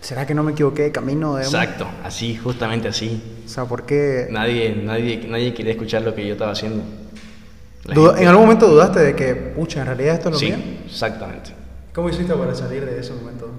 ¿Será 0.00 0.26
que 0.26 0.34
no 0.34 0.42
me 0.42 0.52
equivoqué 0.52 0.82
de 0.84 0.92
camino? 0.92 1.36
digamos? 1.36 1.52
Exacto, 1.52 1.86
así, 2.02 2.34
justamente 2.36 2.88
así. 2.88 3.22
O 3.44 3.48
sea, 3.48 3.64
¿por 3.66 3.84
qué? 3.84 4.28
Nadie, 4.30 4.74
nadie, 4.82 5.26
nadie 5.28 5.52
quería 5.52 5.72
escuchar 5.72 6.02
lo 6.02 6.14
que 6.14 6.26
yo 6.26 6.32
estaba 6.32 6.52
haciendo. 6.52 6.82
Gente- 7.86 8.22
¿En 8.22 8.28
algún 8.28 8.44
momento 8.44 8.68
dudaste 8.68 9.00
de 9.00 9.16
que, 9.16 9.34
pucha, 9.34 9.80
en 9.80 9.86
realidad 9.86 10.14
esto 10.16 10.28
es 10.28 10.32
lo 10.34 10.38
Sí, 10.38 10.46
mío? 10.46 10.58
exactamente. 10.86 11.50
¿Cómo 11.94 12.08
hiciste 12.10 12.34
para 12.34 12.54
salir 12.54 12.84
de 12.84 13.00
ese 13.00 13.12
momento? 13.14 13.50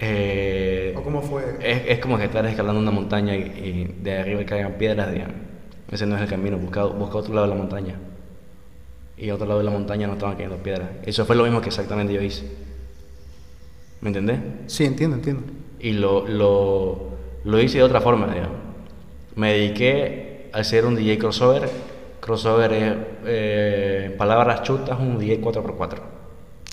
Eh, 0.00 0.94
¿O 0.96 1.02
cómo 1.02 1.22
fue? 1.22 1.56
es, 1.60 1.82
es 1.88 1.98
como 1.98 2.18
que 2.18 2.24
estar 2.24 2.44
escalando 2.46 2.80
una 2.80 2.90
montaña 2.92 3.34
y, 3.36 3.40
y 3.40 4.02
de 4.02 4.18
arriba 4.18 4.44
caigan 4.44 4.72
piedras, 4.74 5.12
digamos. 5.12 5.34
Ese 5.90 6.06
no 6.06 6.16
es 6.16 6.22
el 6.22 6.28
camino, 6.28 6.58
busca, 6.58 6.84
busca 6.84 7.18
otro 7.18 7.34
lado 7.34 7.46
de 7.46 7.52
la 7.54 7.58
montaña. 7.58 7.94
Y 9.16 9.30
otro 9.30 9.46
lado 9.46 9.58
de 9.58 9.64
la 9.64 9.70
montaña 9.72 10.06
no 10.06 10.12
estaban 10.12 10.34
cayendo 10.36 10.56
piedras. 10.58 10.88
Eso 11.04 11.24
fue 11.24 11.34
lo 11.34 11.42
mismo 11.44 11.60
que 11.60 11.68
exactamente 11.68 12.12
yo 12.12 12.22
hice. 12.22 12.44
¿Me 14.00 14.08
entendés? 14.10 14.38
Sí, 14.68 14.84
entiendo, 14.84 15.16
entiendo. 15.16 15.42
Y 15.80 15.92
lo, 15.94 16.28
lo, 16.28 17.08
lo 17.44 17.60
hice 17.60 17.78
de 17.78 17.84
otra 17.84 18.00
forma, 18.00 18.32
digamos. 18.32 18.56
Me 19.34 19.54
dediqué 19.54 20.50
a 20.52 20.58
hacer 20.58 20.84
un 20.86 20.94
DJ 20.94 21.18
crossover. 21.18 21.68
Crossover 22.32 22.70
es, 22.74 22.94
eh, 23.24 24.14
palabras 24.18 24.62
chutas, 24.62 24.98
un 25.00 25.18
DJ 25.18 25.40
4x4. 25.40 25.98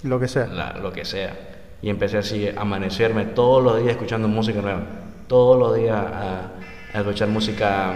Lo 0.04 0.20
que 0.20 0.28
sea. 0.28 0.48
la- 0.48 0.74
lo 0.74 0.92
que 0.92 1.06
sea. 1.06 1.34
Y 1.82 1.90
empecé 1.90 2.18
así 2.18 2.46
a 2.50 2.60
amanecerme 2.60 3.24
todos 3.24 3.64
los 3.64 3.78
días 3.78 3.92
escuchando 3.92 4.28
música 4.28 4.62
nueva. 4.62 4.82
Todos 5.30 5.58
los 5.58 5.74
días 5.78 5.96
a, 5.96 6.52
a 6.94 7.00
escuchar 7.00 7.30
música 7.30 7.94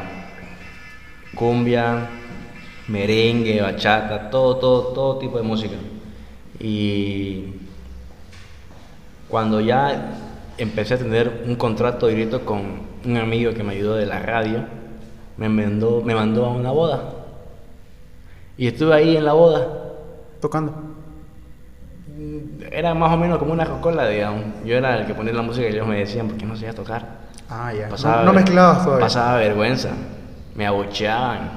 cumbia, 1.35 2.07
merengue, 2.87 3.61
bachata, 3.61 4.29
todo, 4.29 4.55
todo, 4.55 4.81
todo 4.93 5.17
tipo 5.17 5.35
de 5.37 5.43
música. 5.43 5.75
Y 6.61 7.55
cuando 9.27 9.59
ya 9.59 10.13
empecé 10.57 10.93
a 10.93 10.97
tener 10.97 11.43
un 11.45 11.55
contrato 11.55 12.07
directo 12.07 12.45
con 12.45 12.61
un 13.03 13.17
amigo 13.17 13.53
que 13.53 13.63
me 13.63 13.73
ayudó 13.73 13.95
de 13.95 14.05
la 14.05 14.19
radio, 14.19 14.63
me 15.35 15.49
mandó, 15.49 16.01
me 16.01 16.15
mandó 16.15 16.45
a 16.45 16.51
una 16.51 16.71
boda. 16.71 17.15
Y 18.59 18.67
estuve 18.67 18.93
ahí 18.93 19.15
en 19.15 19.23
la 19.23 19.31
boda. 19.31 19.69
Tocando. 20.41 20.75
Era 22.69 22.93
más 22.93 23.13
o 23.13 23.15
menos 23.15 23.39
como 23.39 23.53
una 23.53 23.65
cola, 23.79 24.05
digamos. 24.09 24.43
Yo 24.65 24.75
era 24.75 24.97
el 24.97 25.07
que 25.07 25.13
ponía 25.13 25.31
la 25.31 25.41
música 25.41 25.65
y 25.65 25.71
ellos 25.71 25.87
me 25.87 25.99
decían, 25.99 26.27
¿por 26.27 26.35
qué 26.35 26.45
no 26.45 26.57
sabías 26.57 26.75
tocar? 26.75 27.19
Ah, 27.49 27.71
ya. 27.73 27.87
Pasaba 27.87 28.17
no, 28.17 28.25
no 28.25 28.33
mezclabas 28.33 28.83
todavía. 28.83 29.05
Pasaba 29.05 29.37
vergüenza. 29.37 29.91
Me 30.55 30.67
abucheaban. 30.67 31.51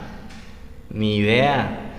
Ni 0.90 1.16
idea. 1.16 1.90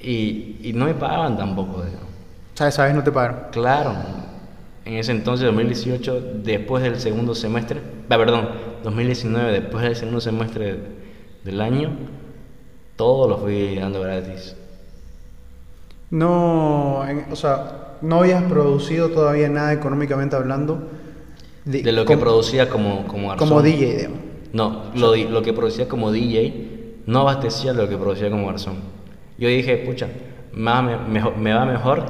Y, 0.00 0.60
y 0.62 0.72
no 0.74 0.84
me 0.84 0.94
pagaban 0.94 1.36
tampoco, 1.36 1.82
digamos. 1.82 2.08
¿Sabes? 2.54 2.74
¿Sabes? 2.74 2.94
No 2.94 3.02
te 3.02 3.10
pagaron. 3.10 3.50
Claro. 3.50 3.96
En 4.84 4.94
ese 4.94 5.10
entonces, 5.10 5.44
2018, 5.46 6.20
después 6.44 6.84
del 6.84 7.00
segundo 7.00 7.34
semestre, 7.34 7.80
ah, 8.08 8.16
perdón, 8.16 8.48
2019, 8.84 9.50
después 9.50 9.82
del 9.82 9.96
segundo 9.96 10.20
semestre 10.20 10.78
del 11.42 11.60
año, 11.60 11.90
todo 13.02 13.26
lo 13.26 13.38
fui 13.38 13.74
dando 13.74 14.00
gratis. 14.00 14.54
No, 16.10 17.04
en- 17.08 17.26
o 17.32 17.36
sea, 17.36 17.96
no 18.00 18.20
habías 18.20 18.44
producido 18.44 19.08
todavía 19.08 19.48
nada 19.48 19.72
económicamente 19.72 20.36
hablando. 20.36 20.88
De 21.64 21.90
lo 21.92 22.04
que 22.04 22.16
producía 22.16 22.68
como, 22.68 23.04
como 23.08 23.28
garzón. 23.30 23.48
Como 23.48 23.62
DJ, 23.62 23.96
digamos. 23.96 24.18
No, 24.52 24.82
lo, 24.94 25.16
lo 25.16 25.42
que 25.42 25.52
producía 25.52 25.88
como 25.88 26.12
DJ 26.12 27.00
no 27.06 27.20
abastecía 27.22 27.72
lo 27.72 27.88
que 27.88 27.96
producía 27.96 28.30
como 28.30 28.46
garzón. 28.46 28.76
Yo 29.36 29.48
dije, 29.48 29.78
pucha, 29.78 30.06
me, 30.52 30.96
mejor- 31.08 31.36
me 31.36 31.52
va 31.52 31.64
mejor 31.64 32.04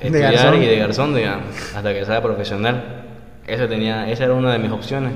estudiar 0.00 0.54
y 0.56 0.66
de 0.66 0.76
garzón, 0.78 1.14
digamos, 1.14 1.54
hasta 1.74 1.92
que 1.94 2.04
sea 2.04 2.20
profesional. 2.20 3.04
Eso 3.46 3.68
tenía, 3.68 4.10
esa 4.10 4.24
era 4.24 4.34
una 4.34 4.52
de 4.52 4.58
mis 4.58 4.72
opciones. 4.72 5.12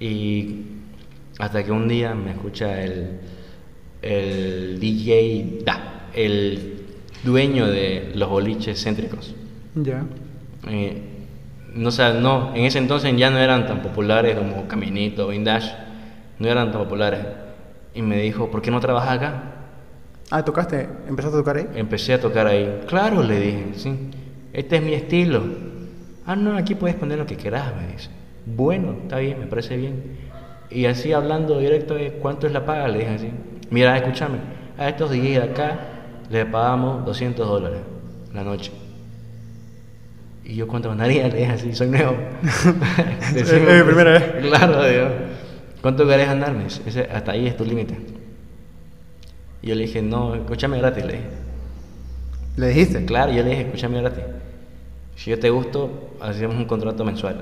Y 0.00 0.62
hasta 1.38 1.62
que 1.62 1.70
un 1.70 1.86
día 1.86 2.14
me 2.14 2.32
escucha 2.32 2.82
el, 2.82 3.20
el 4.02 4.78
DJ, 4.80 5.60
da, 5.64 6.08
el 6.12 6.84
dueño 7.22 7.66
de 7.66 8.12
los 8.14 8.28
boliches 8.28 8.82
céntricos. 8.82 9.34
Ya. 9.74 10.04
Eh, 10.68 11.00
no, 11.74 11.90
sé, 11.90 12.14
no, 12.14 12.54
en 12.54 12.64
ese 12.64 12.78
entonces 12.78 13.16
ya 13.16 13.30
no 13.30 13.38
eran 13.38 13.66
tan 13.66 13.80
populares 13.80 14.36
como 14.36 14.66
Caminito, 14.66 15.28
Vindash, 15.28 15.70
no 16.38 16.48
eran 16.48 16.72
tan 16.72 16.82
populares. 16.82 17.20
Y 17.94 18.02
me 18.02 18.20
dijo, 18.20 18.50
¿por 18.50 18.60
qué 18.60 18.70
no 18.70 18.80
trabajas 18.80 19.16
acá? 19.18 19.42
Ah, 20.30 20.44
¿tocaste? 20.44 20.88
¿Empezaste 21.08 21.36
a 21.36 21.40
tocar 21.40 21.56
ahí? 21.56 21.68
Empecé 21.74 22.14
a 22.14 22.20
tocar 22.20 22.46
ahí. 22.46 22.80
Claro, 22.86 23.22
le 23.22 23.38
dije, 23.38 23.64
sí, 23.76 23.94
este 24.52 24.76
es 24.76 24.82
mi 24.82 24.94
estilo. 24.94 25.42
Ah, 26.24 26.36
no, 26.36 26.56
aquí 26.56 26.74
puedes 26.74 26.96
poner 26.96 27.18
lo 27.18 27.26
que 27.26 27.36
quieras, 27.36 27.72
me 27.76 27.92
dice. 27.92 28.08
Bueno, 28.46 28.96
está 29.02 29.18
bien, 29.18 29.38
me 29.40 29.46
parece 29.46 29.76
bien. 29.76 30.16
Y 30.70 30.86
así 30.86 31.12
hablando 31.12 31.58
directo 31.58 31.94
de 31.94 32.12
cuánto 32.12 32.46
es 32.46 32.52
la 32.52 32.64
paga, 32.64 32.88
le 32.88 33.00
dije 33.00 33.10
así. 33.10 33.30
Mira, 33.72 33.96
escúchame, 33.96 34.36
a 34.78 34.88
estos 34.90 35.10
de 35.10 35.38
acá 35.42 35.78
les 36.30 36.44
pagamos 36.44 37.06
200 37.06 37.48
dólares 37.48 37.80
la 38.34 38.44
noche. 38.44 38.70
Y 40.44 40.56
yo 40.56 40.66
cuánto 40.68 40.90
ganaría, 40.90 41.26
le 41.28 41.38
dije 41.38 41.52
así, 41.52 41.74
soy 41.74 41.88
nuevo. 41.88 42.14
Eh, 43.34 43.44
eh, 43.46 43.82
primera 43.86 44.12
vez. 44.12 44.24
Claro, 44.42 44.84
digo. 44.84 45.06
¿Cuánto 45.80 46.06
querés 46.06 46.26
ganar? 46.26 46.52
Me 46.52 46.64
dice, 46.64 46.82
"Ese- 46.84 47.08
hasta 47.10 47.32
ahí 47.32 47.46
es 47.46 47.56
tu 47.56 47.64
límite. 47.64 47.96
Y 49.62 49.68
yo 49.68 49.74
le 49.74 49.82
dije, 49.86 50.02
no, 50.02 50.34
escúchame 50.34 50.76
gratis, 50.78 51.04
le 51.06 51.12
dije. 51.14 51.24
¿Le 52.56 52.68
dijiste? 52.68 53.04
Claro, 53.06 53.32
yo 53.32 53.42
le 53.42 53.50
dije, 53.50 53.62
escúchame 53.62 54.00
gratis. 54.02 54.24
Si 55.16 55.30
yo 55.30 55.38
te 55.38 55.48
gusto, 55.48 56.10
hacemos 56.20 56.56
un 56.56 56.66
contrato 56.66 57.04
mensual. 57.06 57.40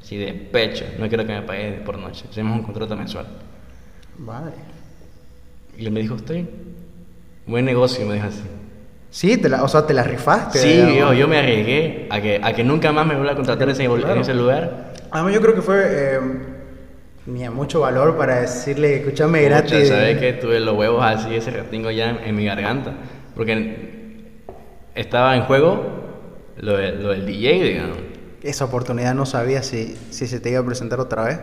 Si 0.00 0.16
de 0.16 0.32
pecho, 0.32 0.84
no 1.00 1.08
quiero 1.08 1.26
que 1.26 1.32
me 1.32 1.42
pagues 1.42 1.80
por 1.80 1.98
noche. 1.98 2.24
Hacemos 2.30 2.56
un 2.56 2.62
contrato 2.62 2.96
mensual. 2.96 3.26
Vale. 4.18 4.52
Y 5.78 5.86
él 5.86 5.92
me 5.92 6.00
dijo, 6.00 6.16
estoy. 6.16 6.46
Buen 7.46 7.64
negocio, 7.64 8.06
me 8.06 8.14
dijo 8.14 8.26
así. 8.26 8.42
Sí, 9.10 9.36
te 9.36 9.48
la, 9.48 9.62
o 9.62 9.68
sea, 9.68 9.86
te 9.86 9.92
la 9.94 10.04
rifaste. 10.04 10.58
Sí, 10.58 10.96
yo, 10.98 11.12
yo 11.12 11.28
me 11.28 11.38
arriesgué 11.38 12.06
a 12.10 12.20
que, 12.20 12.40
a 12.42 12.52
que 12.54 12.64
nunca 12.64 12.92
más 12.92 13.06
me 13.06 13.14
vuelva 13.14 13.32
a 13.32 13.34
contratar 13.36 13.64
en 13.64 13.70
ese, 13.70 13.84
en 13.84 13.94
Claro. 14.00 14.20
ese 14.20 14.32
lugar. 14.34 14.92
Además, 15.10 15.34
yo 15.34 15.40
creo 15.42 15.54
que 15.54 15.60
fue. 15.62 15.82
Eh, 15.86 16.20
tenía 17.24 17.50
mucho 17.50 17.80
valor 17.80 18.16
para 18.16 18.40
decirle, 18.40 18.96
escúchame 18.96 19.42
gratis. 19.42 19.72
Pucha, 19.74 19.86
¿sabes 19.86 20.18
qué? 20.18 20.32
Tuve 20.34 20.60
los 20.60 20.76
huevos 20.76 21.04
así, 21.04 21.34
ese 21.34 21.50
retingo 21.50 21.90
ya 21.90 22.10
en, 22.10 22.18
en 22.24 22.34
mi 22.36 22.46
garganta. 22.46 22.94
Porque 23.34 24.22
estaba 24.94 25.36
en 25.36 25.42
juego 25.42 25.84
lo, 26.58 26.76
de- 26.76 26.92
lo 26.92 27.10
del 27.10 27.26
DJ, 27.26 27.62
digamos. 27.64 27.98
Esa 28.42 28.64
oportunidad 28.64 29.14
no 29.14 29.26
sabía 29.26 29.62
si, 29.62 29.96
si 30.10 30.26
se 30.26 30.40
te 30.40 30.50
iba 30.50 30.60
a 30.60 30.64
presentar 30.64 31.00
otra 31.00 31.24
vez. 31.24 31.38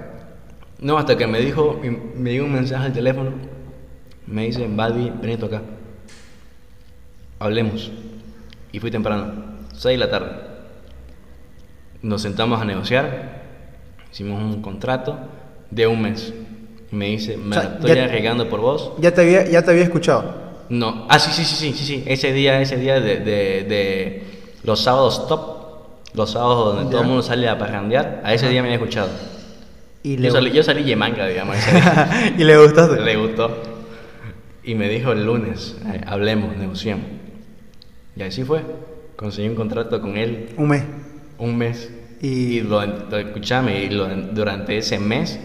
No, 0.80 0.98
hasta 0.98 1.18
que 1.18 1.28
me 1.28 1.40
dijo, 1.40 1.80
me 2.16 2.32
dio 2.32 2.46
un 2.46 2.54
mensaje 2.54 2.88
al 2.88 2.94
teléfono. 2.94 3.32
Me 4.30 4.46
dice, 4.46 4.68
Buddy, 4.68 5.12
ven 5.22 5.44
acá. 5.44 5.62
Hablemos. 7.40 7.92
Y 8.72 8.80
fui 8.80 8.92
temprano, 8.92 9.34
6 9.74 9.98
de 10.00 10.06
la 10.06 10.12
tarde. 10.12 10.32
Nos 12.02 12.22
sentamos 12.22 12.62
a 12.62 12.66
negociar. 12.66 13.40
Hicimos 14.12 14.42
un 14.42 14.62
contrato 14.62 15.18
de 15.72 15.88
un 15.88 16.02
mes. 16.02 16.34
Y 16.92 16.96
me 16.96 17.06
dice, 17.08 17.38
me 17.38 17.58
O 17.58 17.62
sea, 17.62 17.72
estoy 17.76 17.96
ya- 17.96 18.06
arriesgando 18.06 18.50
por 18.50 18.60
vos. 18.62 18.94
Ya 19.00 19.14
te 19.14 19.22
había, 19.22 19.46
ya 19.48 19.64
te 19.64 19.72
había 19.72 19.84
escuchado. 19.84 20.50
No, 20.70 21.08
ah, 21.10 21.18
sí, 21.18 21.32
sí, 21.32 21.44
sí, 21.44 21.56
sí, 21.56 21.74
sí, 21.74 21.86
sí. 21.86 22.04
Ese 22.06 22.32
día, 22.32 22.62
ese 22.62 22.78
día 22.78 23.00
de, 23.00 23.18
de, 23.18 23.64
de 23.64 24.24
los 24.64 24.80
sábados 24.82 25.28
top, 25.28 25.42
los 26.14 26.32
sábados 26.32 26.76
donde 26.76 26.84
todo 26.92 27.00
Ya. 27.00 27.02
el 27.02 27.08
mundo 27.08 27.24
sale 27.24 27.50
a 27.50 27.58
parrandear, 27.58 28.22
a 28.24 28.34
ese 28.36 28.48
día 28.50 28.62
me 28.62 28.68
había 28.68 28.78
escuchado. 28.78 29.10
Y 30.04 30.18
le, 30.18 30.28
Yo 30.28 30.34
salí, 30.34 30.52
yo 30.52 30.62
salí 30.62 30.84
yemanga, 30.84 31.26
digamos, 31.26 31.56
ese 31.58 31.72
día. 31.72 32.34
y 32.38 32.44
le 32.44 32.58
gustaste. 32.58 33.02
Le 33.02 33.16
gustó. 33.18 33.79
Y 34.64 34.76
me 34.76 34.90
dijo 34.90 35.12
el 35.12 35.26
lunes, 35.26 35.78
eh, 35.88 36.02
hablemos, 36.06 36.56
negociemos. 36.58 37.06
Y 38.16 38.24
así 38.24 38.44
fue. 38.44 38.62
Conseguí 39.16 39.48
un 39.50 39.56
contrato 39.56 40.00
con 40.02 40.18
él 40.18 40.50
Un 40.58 40.70
mes. 40.70 40.84
un 41.38 41.58
mes. 41.58 41.90
Y- 42.22 42.58
Y, 42.58 42.62
lo, 42.62 42.86
lo- 42.86 43.18
escúchame, 43.18 43.84
y 43.84 43.90
lo- 43.90 44.08
durante 44.16 44.78
ese 44.78 45.00
mes, 45.00 45.40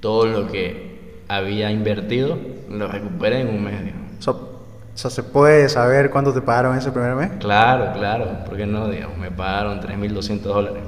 todo 0.00 0.26
lo 0.26 0.46
que 0.50 0.96
había 1.28 1.70
invertido, 1.70 2.38
lo 2.70 2.88
recuperé 2.88 3.40
en 3.40 3.48
un 3.48 3.62
mes. 3.64 3.80
digamos. 3.84 4.06
O 4.18 4.22
sea, 4.22 4.32
o 4.32 4.98
sea, 4.98 5.10
¿se 5.10 5.22
puede 5.22 5.68
saber 5.68 6.10
cuánto 6.10 6.32
te 6.32 6.40
pagaron 6.40 6.76
ese 6.76 6.90
primer 6.90 7.14
mes? 7.14 7.30
Claro, 7.38 7.92
claro, 7.98 8.44
¿por 8.46 8.56
qué 8.56 8.64
no? 8.66 8.88
Digamos, 8.88 9.18
me 9.18 9.30
pagaron 9.30 9.80
3.200 9.80 10.54
dólares. 10.54 10.82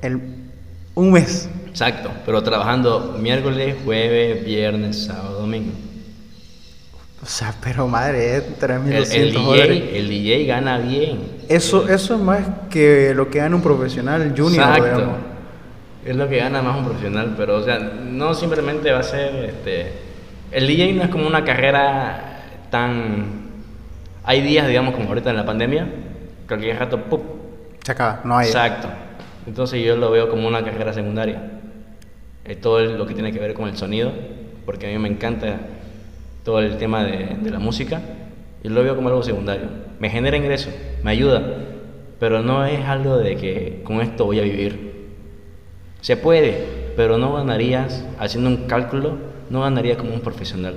El, 0.00 0.20
un 0.96 1.12
mes. 1.12 1.48
Exacto, 1.68 2.10
pero 2.26 2.42
trabajando 2.42 3.16
miércoles, 3.20 3.76
jueves, 3.84 4.44
viernes, 4.44 5.04
sábado, 5.04 5.40
domingo. 5.40 5.72
O 7.22 7.26
sea, 7.26 7.54
pero 7.62 7.86
madre, 7.86 8.36
es 8.36 8.44
El, 8.44 8.56
3.200 8.58 9.14
el 9.14 9.32
dólares. 9.32 9.68
DJ, 9.68 9.98
el 9.98 10.08
DJ 10.08 10.46
gana 10.46 10.78
bien. 10.78 11.20
Eso, 11.48 11.88
eso 11.88 12.14
es 12.14 12.20
más 12.20 12.40
que 12.68 13.14
lo 13.14 13.30
que 13.30 13.38
gana 13.38 13.54
un 13.54 13.62
profesional 13.62 14.34
junior, 14.36 14.64
Exacto. 14.64 14.84
digamos. 14.84 15.18
Es 16.04 16.16
lo 16.16 16.28
que 16.28 16.38
gana 16.38 16.62
más 16.62 16.78
un 16.78 16.84
profesional, 16.84 17.34
pero 17.36 17.56
o 17.58 17.62
sea, 17.62 17.78
no 17.78 18.34
simplemente 18.34 18.90
va 18.90 18.98
a 18.98 19.04
ser 19.04 19.44
este 19.44 19.92
el 20.50 20.66
DJ 20.66 20.92
no 20.94 21.04
es 21.04 21.08
como 21.08 21.26
una 21.26 21.44
carrera 21.44 22.42
tan 22.70 23.42
hay 24.24 24.40
días, 24.40 24.68
digamos, 24.68 24.94
como 24.94 25.08
ahorita 25.08 25.30
en 25.30 25.36
la 25.36 25.44
pandemia, 25.44 25.86
cualquier 26.46 26.78
rato 26.78 27.02
¡pum! 27.04 27.20
Se 27.82 27.92
acaba, 27.92 28.20
no 28.24 28.36
hay. 28.36 28.46
Exacto. 28.46 28.88
Entonces 29.46 29.84
yo 29.84 29.96
lo 29.96 30.10
veo 30.10 30.28
como 30.28 30.46
una 30.46 30.64
carrera 30.64 30.92
secundaria. 30.92 31.42
Eh, 32.44 32.56
todo 32.56 32.80
lo 32.80 33.06
que 33.06 33.14
tiene 33.14 33.32
que 33.32 33.38
ver 33.40 33.54
con 33.54 33.68
el 33.68 33.76
sonido, 33.76 34.12
porque 34.64 34.86
a 34.86 34.90
mí 34.90 34.98
me 34.98 35.08
encanta 35.08 35.58
todo 36.44 36.58
el 36.60 36.76
tema 36.76 37.04
de, 37.04 37.36
de 37.40 37.50
la 37.50 37.58
música, 37.58 38.00
y 38.62 38.68
lo 38.68 38.82
veo 38.82 38.94
como 38.96 39.08
algo 39.08 39.22
secundario. 39.22 39.66
Me 39.98 40.10
genera 40.10 40.36
ingreso, 40.36 40.70
me 41.02 41.10
ayuda, 41.10 41.42
pero 42.18 42.42
no 42.42 42.64
es 42.64 42.84
algo 42.84 43.16
de 43.16 43.36
que 43.36 43.80
con 43.84 44.00
esto 44.00 44.24
voy 44.24 44.38
a 44.40 44.42
vivir. 44.42 44.92
Se 46.00 46.16
puede, 46.16 46.54
pero 46.96 47.18
no 47.18 47.34
ganarías, 47.34 48.04
haciendo 48.18 48.50
un 48.50 48.66
cálculo, 48.66 49.16
no 49.50 49.60
ganarías 49.62 49.96
como 49.96 50.12
un 50.14 50.20
profesional, 50.20 50.74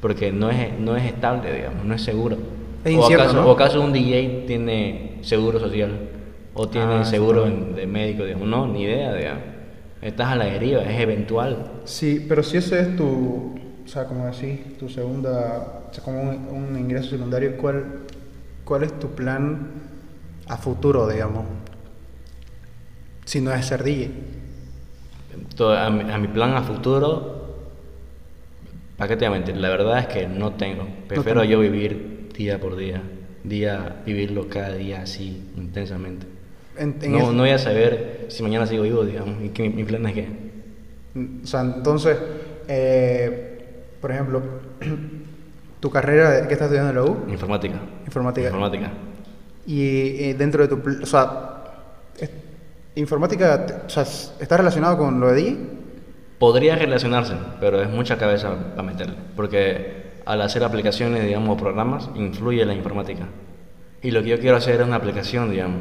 porque 0.00 0.32
no 0.32 0.50
es, 0.50 0.78
no 0.78 0.96
es 0.96 1.04
estable, 1.04 1.52
digamos, 1.54 1.84
no 1.84 1.94
es 1.94 2.02
seguro. 2.02 2.36
Es 2.84 2.92
o, 2.94 2.96
incierto, 2.96 3.22
acaso, 3.24 3.40
¿no? 3.42 3.48
o 3.48 3.52
acaso 3.52 3.80
un 3.82 3.92
DJ 3.92 4.44
tiene 4.46 5.18
seguro 5.22 5.60
social, 5.60 5.90
o 6.54 6.68
tiene 6.68 6.94
Ah, 6.96 7.04
seguro 7.04 7.46
en- 7.46 7.74
de 7.74 7.86
médico, 7.86 8.24
digamos, 8.24 8.48
no, 8.48 8.66
ni 8.66 8.82
idea, 8.84 9.14
digamos. 9.14 9.42
Estás 10.00 10.28
a 10.28 10.36
la 10.36 10.46
deriva, 10.46 10.82
es 10.82 11.00
eventual. 11.00 11.64
Sí, 11.84 12.24
pero 12.28 12.42
si 12.42 12.56
ese 12.56 12.80
es 12.80 12.96
tu, 12.96 13.54
sea, 13.92 14.06
como 14.06 14.26
decís, 14.26 14.78
tu 14.78 14.88
segunda, 14.88 15.82
o 15.90 15.94
sea, 15.94 16.02
como 16.04 16.22
un, 16.22 16.48
un 16.48 16.78
ingreso 16.78 17.10
secundario, 17.10 17.56
¿cuál, 17.58 17.84
¿cuál 18.64 18.84
es 18.84 18.98
tu 18.98 19.08
plan 19.10 19.68
a 20.48 20.56
futuro, 20.56 21.08
digamos? 21.08 21.46
Si 23.24 23.40
no 23.40 23.52
es 23.52 23.66
ser 23.66 23.82
DJ. 23.82 24.10
A 25.60 25.90
mi, 25.90 26.02
a 26.10 26.18
mi 26.18 26.28
plan 26.28 26.54
a 26.56 26.62
futuro, 26.62 27.06
¿para 28.96 29.08
qué 29.08 29.16
te 29.16 29.26
voy 29.28 29.34
a 29.36 29.38
mentir? 29.38 29.56
La 29.56 29.68
verdad 29.68 29.98
es 29.98 30.06
que 30.06 30.26
no 30.26 30.52
tengo. 30.54 30.86
Prefiero 31.08 31.40
tengo. 31.40 31.52
yo 31.52 31.60
vivir 31.60 32.28
día 32.36 32.60
por 32.60 32.76
día, 32.76 33.02
día, 33.44 34.02
vivirlo 34.06 34.48
cada 34.48 34.74
día 34.74 35.02
así, 35.02 35.50
intensamente. 35.56 36.26
En- 36.76 36.98
en 37.02 37.12
No, 37.12 37.18
ese- 37.18 37.32
no 37.32 37.42
voy 37.42 37.50
a 37.50 37.58
saber 37.58 38.26
si 38.28 38.42
mañana 38.42 38.66
sigo 38.66 38.84
vivo, 38.84 39.04
digamos, 39.04 39.42
y 39.44 39.50
que 39.50 39.62
mi, 39.64 39.70
mi 39.70 39.84
plan 39.84 40.06
es 40.06 40.14
que... 40.14 40.28
O 41.42 41.46
sea, 41.46 41.60
entonces, 41.60 42.16
eh, 42.68 43.51
por 44.02 44.12
ejemplo, 44.12 44.42
tu 45.80 45.88
carrera, 45.90 46.46
¿qué 46.46 46.52
estás 46.52 46.66
estudiando 46.70 46.90
en 46.90 46.96
la 46.96 47.02
U? 47.10 47.24
Informática. 47.30 47.76
Informática. 48.04 48.46
Informática. 48.48 48.90
Y 49.66 50.24
eh, 50.24 50.34
dentro 50.36 50.66
de 50.66 50.68
tu, 50.76 51.02
o 51.02 51.06
sea, 51.06 51.62
es- 52.18 52.30
informática, 52.96 53.66
o 53.86 53.88
sea, 53.88 54.02
¿está 54.02 54.56
relacionado 54.58 54.98
con 54.98 55.18
lo 55.20 55.28
de 55.28 55.34
DJ? 55.42 55.56
Podría 56.38 56.74
relacionarse, 56.76 57.34
pero 57.60 57.80
es 57.80 57.88
mucha 57.88 58.18
cabeza 58.18 58.52
para 58.74 58.82
meterle. 58.82 59.14
Porque 59.36 60.02
al 60.26 60.42
hacer 60.42 60.64
aplicaciones, 60.64 61.24
digamos, 61.24 61.60
programas, 61.60 62.10
influye 62.16 62.64
la 62.66 62.74
informática. 62.74 63.26
Y 64.02 64.10
lo 64.10 64.22
que 64.22 64.30
yo 64.30 64.40
quiero 64.40 64.56
hacer 64.56 64.80
es 64.80 64.86
una 64.86 64.96
aplicación, 64.96 65.50
digamos. 65.52 65.80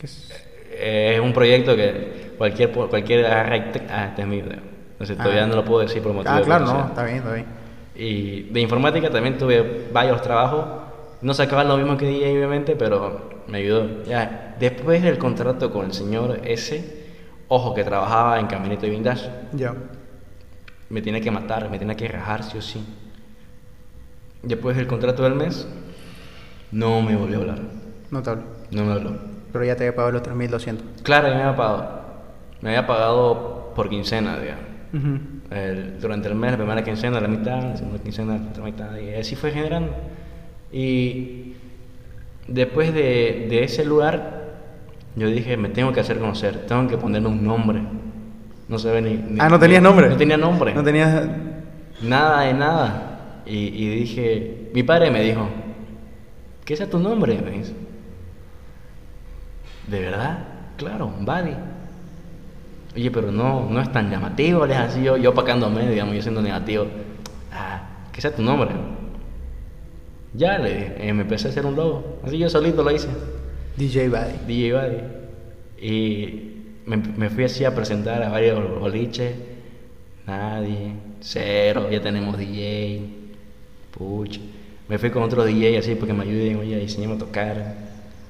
¿Qué 0.00 0.06
es? 0.06 0.32
Eh, 0.70 1.12
Es 1.16 1.20
un 1.20 1.32
proyecto 1.34 1.76
que 1.76 2.32
cualquier 2.38 2.70
cualquier 2.70 3.26
ah, 3.26 4.06
este 4.08 4.22
es 4.22 4.26
mío. 4.28 4.44
digamos. 4.44 4.64
Entonces 4.96 5.16
Ah. 5.18 5.22
todavía 5.24 5.46
no 5.46 5.56
lo 5.56 5.64
puedo 5.64 5.80
decir 5.82 6.02
por 6.02 6.12
motivo 6.12 6.34
Ah, 6.34 6.38
de 6.38 6.44
claro, 6.44 6.64
no, 6.64 6.70
privacidad. 6.72 6.90
está 6.90 7.04
bien, 7.04 7.16
está 7.18 7.32
bien. 7.34 7.46
Y 7.94 8.42
de 8.52 8.60
informática 8.60 9.10
también 9.10 9.38
tuve 9.38 9.88
varios 9.92 10.20
trabajos. 10.22 10.64
No 11.22 11.32
sacaba 11.34 11.64
lo 11.64 11.76
mismo 11.76 11.96
que 11.96 12.06
DJ, 12.06 12.36
obviamente, 12.36 12.76
pero 12.76 13.30
me 13.46 13.58
ayudó. 13.58 14.04
Ya, 14.04 14.54
después 14.58 15.02
del 15.02 15.18
contrato 15.18 15.70
con 15.70 15.86
el 15.86 15.92
señor 15.92 16.40
S, 16.44 17.06
ojo, 17.48 17.74
que 17.74 17.84
trabajaba 17.84 18.38
en 18.40 18.46
Caminito 18.46 18.86
y 18.86 18.90
Vintage, 18.90 19.30
Ya. 19.52 19.74
me 20.90 21.00
tiene 21.02 21.20
que 21.20 21.30
matar, 21.30 21.70
me 21.70 21.78
tiene 21.78 21.96
que 21.96 22.08
rajar, 22.08 22.42
sí 22.42 22.58
o 22.58 22.62
sí. 22.62 22.84
Después 24.42 24.76
del 24.76 24.86
contrato 24.86 25.22
del 25.24 25.34
mes, 25.34 25.66
no 26.70 27.00
me 27.02 27.16
volvió 27.16 27.38
a 27.38 27.40
hablar. 27.40 27.58
Notable. 28.10 28.42
No 28.70 28.84
me 28.84 28.92
habló. 28.92 29.16
Pero 29.52 29.64
ya 29.64 29.74
te 29.76 29.84
había 29.84 29.96
pagado 29.96 30.12
los 30.12 30.22
3.200. 30.22 30.84
Claro, 31.02 31.28
ya 31.28 31.34
me 31.34 31.42
había 31.42 31.56
pagado. 31.56 32.00
Me 32.60 32.68
había 32.70 32.86
pagado 32.86 33.72
por 33.74 33.88
quincena, 33.88 34.38
digamos. 34.38 34.64
Ujú. 34.92 35.54
El- 35.54 36.00
durante 36.00 36.28
el 36.28 36.34
mes, 36.34 36.52
la 36.52 36.56
primera 36.58 36.84
quincena, 36.84 37.20
la 37.20 37.28
mitad, 37.28 37.62
la 37.62 37.76
segunda 37.76 37.98
quincena, 38.02 38.38
la 38.56 38.62
mitad, 38.64 38.96
y 38.98 39.14
así 39.14 39.34
fue 39.36 39.50
generando. 39.50 39.92
Y 40.72 41.54
después 42.48 42.92
de, 42.94 43.46
de 43.48 43.64
ese 43.64 43.84
lugar, 43.84 44.44
yo 45.16 45.28
dije, 45.28 45.56
me 45.56 45.68
tengo 45.70 45.92
que 45.92 46.00
hacer 46.00 46.18
conocer, 46.18 46.66
tengo 46.66 46.86
que 46.88 46.96
ponerle 46.98 47.28
un 47.28 47.44
nombre. 47.44 47.80
No 48.68 48.78
se 48.78 48.90
ve 48.90 49.00
ni, 49.02 49.10
ni- 49.14 49.40
Ah, 49.40 49.48
¿no 49.48 49.58
tenías 49.58 49.82
nombre? 49.82 50.08
No 50.08 50.16
tenía 50.16 50.36
nombre. 50.36 50.74
No 50.74 50.82
tenías... 50.82 51.24
Nada 52.02 52.42
de 52.42 52.52
nada. 52.54 53.42
Y, 53.46 53.56
y 53.68 53.88
dije, 54.00 54.70
mi 54.74 54.82
padre 54.82 55.10
me 55.10 55.22
dijo, 55.22 55.48
¿qué 56.64 56.76
sea 56.76 56.90
tu 56.90 56.98
nombre? 56.98 57.40
Me 57.42 57.52
dice. 57.52 57.72
¿De 59.86 60.00
verdad? 60.00 60.38
Claro, 60.76 61.12
Buddy. 61.20 61.54
Oye, 62.96 63.10
pero 63.10 63.30
no, 63.30 63.68
no 63.68 63.78
es 63.78 63.92
tan 63.92 64.10
llamativo, 64.10 64.64
le 64.64 64.72
dije 64.72 64.86
así 64.86 65.02
yo, 65.02 65.18
yo 65.18 65.30
opacándome, 65.30 65.86
digamos, 65.90 66.14
yo 66.14 66.22
siendo 66.22 66.40
negativo. 66.40 66.86
Ah, 67.52 68.06
¿qué 68.10 68.22
sea 68.22 68.34
tu 68.34 68.40
nombre? 68.40 68.70
Ya 70.32 70.56
le 70.58 70.72
dije, 70.72 70.94
eh, 70.98 71.12
me 71.12 71.22
empecé 71.22 71.48
a 71.48 71.50
hacer 71.50 71.66
un 71.66 71.76
logo. 71.76 72.20
Así 72.24 72.38
yo 72.38 72.48
solito 72.48 72.82
lo 72.82 72.90
hice. 72.90 73.08
DJ 73.76 74.08
Buddy. 74.08 74.38
DJ 74.46 74.72
Buddy. 74.72 75.86
Y 75.86 76.52
me, 76.86 76.96
me 76.96 77.28
fui 77.28 77.44
así 77.44 77.66
a 77.66 77.74
presentar 77.74 78.22
a 78.22 78.30
varios 78.30 78.80
boliches. 78.80 79.34
Nadie. 80.26 80.92
Cero. 81.20 81.88
Ya 81.90 82.00
tenemos 82.00 82.38
DJ. 82.38 83.02
Pucha. 83.90 84.40
Me 84.88 84.96
fui 84.98 85.10
con 85.10 85.22
otro 85.22 85.44
DJ 85.44 85.76
así 85.78 85.96
porque 85.96 86.14
me 86.14 86.22
ayuden, 86.22 86.56
oye, 86.56 86.76
a 86.76 86.80
enseñarme 86.80 87.16
a 87.16 87.18
tocar. 87.18 87.74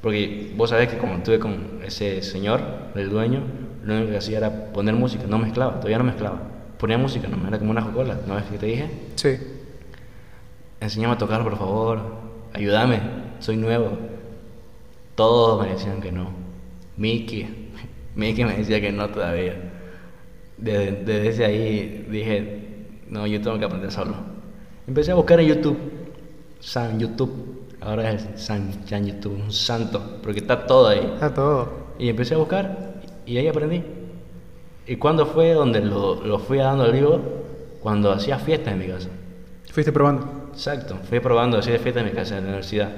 Porque 0.02 0.52
vos 0.56 0.70
sabés 0.70 0.88
que 0.88 0.98
como 0.98 1.14
estuve 1.14 1.38
con 1.38 1.80
ese 1.84 2.22
señor, 2.22 2.60
el 2.94 3.10
dueño, 3.10 3.42
lo 3.86 3.94
único 3.94 4.10
que 4.10 4.18
hacía 4.18 4.38
era 4.38 4.72
poner 4.72 4.94
música, 4.96 5.24
no 5.28 5.38
mezclaba, 5.38 5.74
todavía 5.74 5.98
no 5.98 6.04
mezclaba. 6.04 6.40
Ponía 6.76 6.98
música, 6.98 7.28
no 7.28 7.46
era 7.46 7.58
como 7.58 7.70
una 7.70 7.82
jocola, 7.82 8.18
¿no 8.26 8.34
ves 8.34 8.44
que 8.44 8.58
te 8.58 8.66
dije? 8.66 8.90
Sí. 9.14 9.38
enséñame 10.80 11.14
a 11.14 11.18
tocar, 11.18 11.42
por 11.44 11.56
favor, 11.56 12.00
ayúdame, 12.52 13.00
soy 13.38 13.56
nuevo. 13.56 13.96
Todos 15.14 15.64
me 15.64 15.72
decían 15.72 16.00
que 16.00 16.10
no. 16.10 16.30
Mickey, 16.96 17.70
Mickey 18.16 18.44
me 18.44 18.56
decía 18.56 18.80
que 18.80 18.90
no 18.90 19.08
todavía. 19.08 19.54
Desde, 20.58 21.04
desde 21.04 21.44
ahí 21.44 22.06
dije, 22.10 22.86
no, 23.08 23.24
yo 23.26 23.40
tengo 23.40 23.56
que 23.56 23.66
aprender 23.66 23.92
solo. 23.92 24.16
Empecé 24.88 25.12
a 25.12 25.14
buscar 25.14 25.38
en 25.38 25.46
YouTube, 25.46 25.78
San 26.58 26.98
YouTube, 26.98 27.68
ahora 27.80 28.10
es 28.10 28.26
San, 28.34 28.84
San 28.84 29.06
YouTube, 29.06 29.40
un 29.44 29.52
santo, 29.52 30.18
porque 30.24 30.40
está 30.40 30.66
todo 30.66 30.88
ahí. 30.88 31.08
Está 31.14 31.32
todo. 31.32 31.86
Y 32.00 32.08
empecé 32.08 32.34
a 32.34 32.38
buscar 32.38 32.95
y 33.26 33.38
ahí 33.38 33.48
aprendí. 33.48 33.82
¿Y 34.86 34.96
cuándo 34.96 35.26
fue 35.26 35.52
donde 35.52 35.80
lo, 35.80 36.24
lo 36.24 36.38
fui 36.38 36.58
dando 36.58 36.84
al 36.84 36.92
vivo? 36.92 37.20
Cuando 37.80 38.12
hacía 38.12 38.38
fiestas 38.38 38.72
en 38.72 38.78
mi 38.78 38.86
casa. 38.86 39.08
Fuiste 39.72 39.92
probando. 39.92 40.50
Exacto, 40.52 40.96
fui 41.08 41.20
probando 41.20 41.58
así 41.58 41.70
de 41.70 41.78
fiesta 41.78 42.00
en 42.00 42.06
mi 42.06 42.12
casa, 42.12 42.38
en 42.38 42.44
la 42.44 42.48
universidad. 42.48 42.88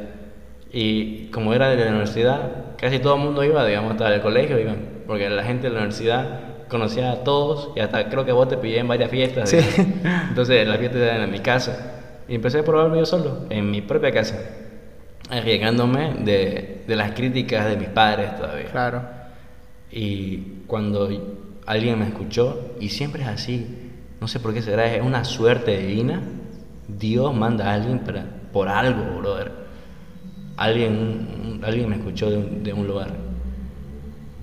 Y 0.73 1.27
como 1.31 1.55
era 1.55 1.71
de 1.71 1.77
la 1.83 1.91
universidad, 1.91 2.77
casi 2.77 2.99
todo 2.99 3.17
el 3.17 3.23
mundo 3.23 3.43
iba, 3.43 3.65
digamos, 3.67 3.93
hasta 3.93 4.15
el 4.15 4.21
colegio 4.21 4.59
iban, 4.59 4.77
porque 5.07 5.29
la 5.29 5.43
gente 5.43 5.69
de 5.69 5.71
la 5.71 5.81
universidad 5.81 6.41
conocía 6.69 7.13
a 7.13 7.25
todos 7.25 7.71
y 7.75 7.81
hasta 7.81 8.09
creo 8.11 8.25
que 8.27 8.33
vos 8.33 8.49
te 8.49 8.59
pillé 8.59 8.79
en 8.79 8.89
varias 8.89 9.11
fiestas. 9.11 9.49
Sí. 9.51 9.59
Entonces 10.29 10.69
las 10.69 10.79
fiestas 10.79 11.01
eran 11.01 11.23
en 11.23 11.31
mi 11.31 11.41
casa. 11.41 11.95
Y 12.29 12.35
empecé 12.35 12.59
a 12.59 12.65
probarme 12.65 12.99
yo 12.99 13.07
solo, 13.07 13.47
en 13.49 13.71
mi 13.71 13.81
propia 13.81 14.13
casa, 14.13 14.39
arriesgándome 15.31 16.15
de, 16.21 16.85
de 16.87 16.97
las 16.97 17.13
críticas 17.13 17.67
de 17.67 17.77
mis 17.77 17.89
padres 17.89 18.37
todavía. 18.37 18.67
Claro. 18.67 19.18
Y 19.91 20.39
cuando 20.67 21.09
alguien 21.67 21.99
me 21.99 22.07
escuchó, 22.07 22.75
y 22.81 22.89
siempre 22.89 23.23
es 23.23 23.29
así, 23.29 23.67
no 24.21 24.29
sé 24.29 24.41
por 24.41 24.53
qué 24.53 24.63
será, 24.63 24.93
es 24.93 25.03
una 25.03 25.25
suerte 25.25 25.79
divina, 25.79 26.23
Dios 26.89 27.35
manda 27.35 27.71
a 27.71 27.75
alguien 27.75 28.01
para, 28.01 28.25
por 28.53 28.69
algo, 28.69 29.19
brother. 29.19 29.53
Alguien, 30.57 31.61
alguien 31.63 31.89
me 31.89 31.97
escuchó 31.97 32.31
de 32.31 32.37
un, 32.37 32.63
de 32.63 32.73
un 32.73 32.87
lugar, 32.87 33.11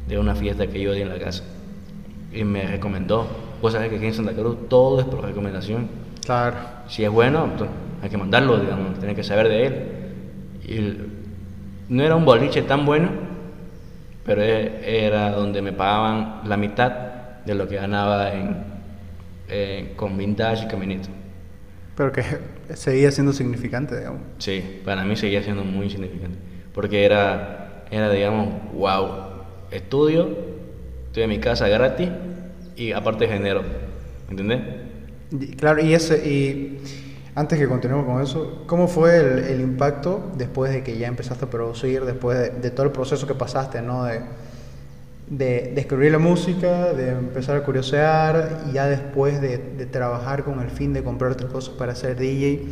de 0.07 0.17
una 0.17 0.35
fiesta 0.35 0.67
que 0.67 0.79
yo 0.81 0.93
di 0.93 1.01
en 1.01 1.09
la 1.09 1.19
casa, 1.19 1.43
y 2.31 2.43
me 2.43 2.65
recomendó. 2.67 3.27
Vos 3.61 3.73
sabés 3.73 3.89
que 3.89 3.97
aquí 3.97 4.05
en 4.05 4.13
Santa 4.13 4.33
Cruz 4.33 4.69
todo 4.69 4.99
es 4.99 5.05
por 5.05 5.23
recomendación. 5.23 5.87
Claro. 6.25 6.55
Si 6.87 7.03
es 7.03 7.09
bueno, 7.09 7.47
hay 8.01 8.09
que 8.09 8.17
mandarlo, 8.17 8.59
digamos, 8.59 8.99
tiene 8.99 9.15
que 9.15 9.23
saber 9.23 9.47
de 9.47 9.65
él. 9.65 9.75
Y 10.67 11.93
no 11.93 12.03
era 12.03 12.15
un 12.15 12.25
boliche 12.25 12.61
tan 12.61 12.85
bueno, 12.85 13.09
pero 14.25 14.41
e- 14.41 15.05
era 15.05 15.31
donde 15.31 15.61
me 15.61 15.71
pagaban 15.73 16.41
la 16.49 16.57
mitad 16.57 16.91
de 17.45 17.55
lo 17.55 17.67
que 17.67 17.75
ganaba 17.75 18.33
en, 18.33 18.57
eh, 19.49 19.93
con 19.95 20.17
Vintage 20.17 20.65
y 20.65 20.67
Caminito. 20.67 21.09
Pero 21.95 22.11
que 22.11 22.23
seguía 22.73 23.11
siendo 23.11 23.33
significante, 23.33 23.97
digamos. 23.97 24.21
Sí, 24.39 24.81
para 24.83 25.03
mí 25.03 25.15
seguía 25.15 25.43
siendo 25.43 25.63
muy 25.63 25.85
insignificante. 25.85 26.37
Porque 26.73 27.05
era, 27.05 27.85
era 27.91 28.11
digamos, 28.11 28.47
wow, 28.73 29.07
estudio, 29.71 30.29
estoy 31.07 31.23
en 31.23 31.29
mi 31.29 31.39
casa 31.39 31.67
gratis 31.67 32.09
y 32.75 32.91
aparte 32.91 33.27
genero, 33.27 33.63
¿entendés? 34.29 34.61
Y- 35.31 35.55
Claro, 35.55 35.81
y 35.83 35.93
ese, 35.93 36.17
y 36.27 36.79
antes 37.35 37.59
que 37.59 37.67
continuemos 37.67 38.05
con 38.05 38.21
eso, 38.23 38.63
¿cómo 38.65 38.87
fue 38.87 39.17
el, 39.17 39.39
el 39.39 39.61
impacto 39.61 40.31
después 40.37 40.71
de 40.71 40.83
que 40.83 40.97
ya 40.97 41.07
empezaste 41.07 41.45
a 41.45 41.49
producir, 41.49 42.05
después 42.05 42.37
de, 42.39 42.49
de 42.51 42.71
todo 42.71 42.85
el 42.85 42.91
proceso 42.91 43.27
que 43.27 43.33
pasaste, 43.35 43.81
¿no? 43.81 44.05
De, 44.05 44.21
de 45.27 45.71
descubrir 45.75 46.11
la 46.11 46.19
música, 46.19 46.93
de 46.93 47.09
empezar 47.09 47.57
a 47.57 47.63
curiosear, 47.63 48.61
y 48.69 48.73
ya 48.73 48.85
después 48.85 49.41
de, 49.41 49.57
de 49.57 49.85
trabajar 49.87 50.43
con 50.43 50.59
el 50.61 50.69
fin 50.69 50.93
de 50.93 51.03
comprarte 51.03 51.45
cosas 51.47 51.73
para 51.73 51.95
ser 51.95 52.15
DJ, 52.15 52.67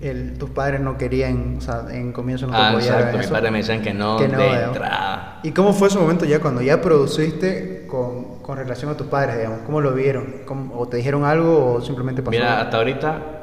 el- 0.00 0.38
tus 0.38 0.48
padres 0.50 0.80
no 0.80 0.96
querían, 0.96 1.56
o 1.58 1.60
sea, 1.60 1.84
en 1.90 2.12
comienzo 2.12 2.46
no 2.46 2.52
te 2.52 2.58
Ah, 2.58 2.70
apoyaron 2.70 2.98
exacto, 3.00 3.18
mis 3.18 3.26
padres 3.26 3.52
me 3.52 3.58
decían 3.58 3.82
que 3.82 3.92
no, 3.92 4.16
Que 4.16 4.28
no, 4.28 4.38
de 4.38 4.62
entrada. 4.64 5.40
¿Y 5.42 5.50
cómo 5.52 5.72
fue 5.74 5.88
ese 5.88 5.98
momento 5.98 6.24
ya 6.24 6.40
cuando 6.40 6.62
ya 6.62 6.80
produciste 6.80 7.84
con, 7.88 8.38
con 8.40 8.56
relación 8.56 8.90
a 8.90 8.96
tus 8.96 9.06
padres, 9.08 9.36
digamos? 9.36 9.60
¿Cómo 9.66 9.80
lo 9.80 9.92
vieron? 9.92 10.36
¿Cómo- 10.46 10.78
¿O 10.78 10.88
te 10.88 10.96
dijeron 10.96 11.24
algo 11.24 11.74
o 11.74 11.80
simplemente 11.82 12.22
pasó? 12.22 12.30
Mira, 12.30 12.62
hasta 12.62 12.76
ahorita, 12.78 13.37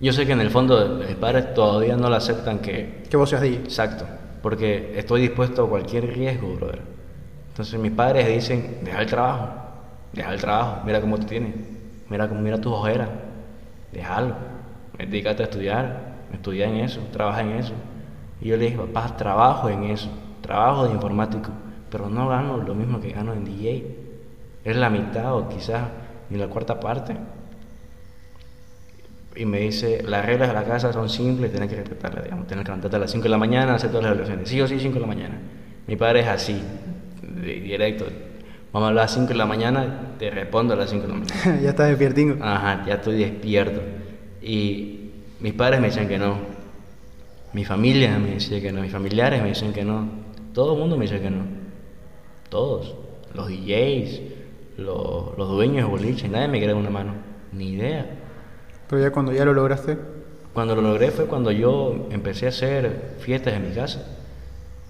yo 0.00 0.12
sé 0.12 0.26
que 0.26 0.32
en 0.32 0.40
el 0.40 0.50
fondo 0.50 0.96
mis 1.06 1.16
padres 1.16 1.54
todavía 1.54 1.96
no 1.96 2.08
lo 2.08 2.16
aceptan 2.16 2.58
que... 2.60 3.02
que 3.08 3.16
vos 3.16 3.28
seas 3.30 3.42
DJ. 3.42 3.56
Exacto, 3.64 4.04
porque 4.42 4.92
estoy 4.98 5.22
dispuesto 5.22 5.64
a 5.64 5.68
cualquier 5.68 6.06
riesgo, 6.14 6.54
brother. 6.56 6.80
Entonces 7.48 7.78
mis 7.78 7.92
padres 7.92 8.26
dicen, 8.28 8.78
deja 8.82 9.00
el 9.00 9.06
trabajo, 9.06 9.48
deja 10.12 10.32
el 10.32 10.40
trabajo, 10.40 10.82
mira 10.86 11.00
cómo 11.00 11.18
tú 11.18 11.26
tienes, 11.26 11.54
mira, 12.08 12.28
cómo- 12.28 12.40
mira 12.40 12.58
tus 12.60 12.72
ojeras, 12.72 13.08
déjalo, 13.92 14.34
dedícate 14.98 15.42
a 15.42 15.46
estudiar, 15.46 16.00
estudia 16.32 16.66
en 16.68 16.76
eso, 16.76 17.00
trabaja 17.12 17.42
en 17.42 17.50
eso. 17.52 17.72
Y 18.40 18.48
yo 18.48 18.56
le 18.56 18.64
dije, 18.66 18.78
papá, 18.78 19.16
trabajo 19.16 19.68
en 19.68 19.84
eso, 19.84 20.08
trabajo 20.40 20.86
de 20.86 20.92
informático, 20.94 21.50
pero 21.90 22.08
no 22.08 22.28
gano 22.28 22.56
lo 22.58 22.74
mismo 22.74 23.00
que 23.00 23.10
gano 23.10 23.32
en 23.34 23.44
DJ. 23.44 23.96
Es 24.64 24.76
la 24.76 24.90
mitad 24.90 25.34
o 25.34 25.48
quizás 25.48 25.82
ni 26.30 26.38
la 26.38 26.46
cuarta 26.48 26.78
parte. 26.80 27.16
Y 29.36 29.44
me 29.44 29.60
dice, 29.60 30.02
las 30.04 30.26
reglas 30.26 30.48
de 30.48 30.54
la 30.54 30.64
casa 30.64 30.92
son 30.92 31.08
simples, 31.08 31.50
tienes 31.50 31.68
que 31.68 31.76
respetarlas, 31.76 32.24
digamos, 32.24 32.46
tienes 32.46 32.64
que 32.64 32.70
levantarte 32.70 32.96
a 32.96 33.00
las 33.00 33.10
5 33.10 33.22
de 33.22 33.28
la 33.28 33.38
mañana, 33.38 33.74
hacer 33.74 33.90
todas 33.90 34.04
las 34.04 34.12
obligaciones, 34.12 34.48
sí 34.48 34.60
o 34.60 34.66
sí 34.66 34.78
5 34.80 34.94
de 34.94 35.00
la 35.00 35.06
mañana. 35.06 35.40
Mi 35.86 35.96
padre 35.96 36.20
es 36.20 36.26
así, 36.26 36.60
directo. 37.44 38.06
Vamos 38.72 38.86
a 38.86 38.88
hablar 38.90 39.02
a 39.02 39.04
las 39.06 39.14
5 39.14 39.28
de 39.28 39.34
la 39.34 39.46
mañana, 39.46 40.14
te 40.18 40.30
respondo 40.30 40.74
a 40.74 40.76
las 40.76 40.90
5 40.90 41.02
de 41.02 41.08
la 41.08 41.14
mañana. 41.14 41.60
ya 41.62 41.70
estás 41.70 41.88
despiertingo. 41.88 42.44
Ajá, 42.44 42.84
ya 42.86 42.94
estoy 42.94 43.18
despierto. 43.18 43.80
Y 44.42 45.10
mis 45.40 45.52
padres 45.54 45.80
me 45.80 45.88
decían 45.88 46.08
que 46.08 46.18
no. 46.18 46.38
Mi 47.52 47.64
familia 47.64 48.18
me 48.18 48.34
decía 48.34 48.60
que 48.60 48.70
no. 48.70 48.82
Mis 48.82 48.92
familiares 48.92 49.42
me 49.42 49.48
decían 49.48 49.72
que 49.72 49.84
no. 49.84 50.08
Todo 50.54 50.74
el 50.74 50.78
mundo 50.78 50.96
me 50.96 51.06
decía 51.06 51.20
que 51.20 51.30
no. 51.30 51.42
Todos. 52.48 52.94
Los 53.34 53.48
DJs, 53.48 54.20
los, 54.78 55.36
los 55.36 55.48
dueños 55.48 55.84
de 55.84 55.84
boliche, 55.84 56.28
nadie 56.28 56.48
me 56.48 56.60
quería 56.60 56.76
una 56.76 56.90
mano. 56.90 57.14
Ni 57.52 57.70
idea. 57.70 58.19
Pero 58.90 59.02
ya 59.02 59.12
cuando 59.12 59.32
ya 59.32 59.44
lo 59.44 59.54
lograste, 59.54 59.96
Cuando 60.52 60.74
lo 60.74 60.82
logré 60.82 61.12
fue 61.12 61.26
cuando 61.26 61.52
yo 61.52 62.08
empecé 62.10 62.46
a 62.46 62.48
hacer 62.48 63.14
fiestas 63.20 63.54
en 63.54 63.68
mi 63.68 63.74
casa. 63.74 64.04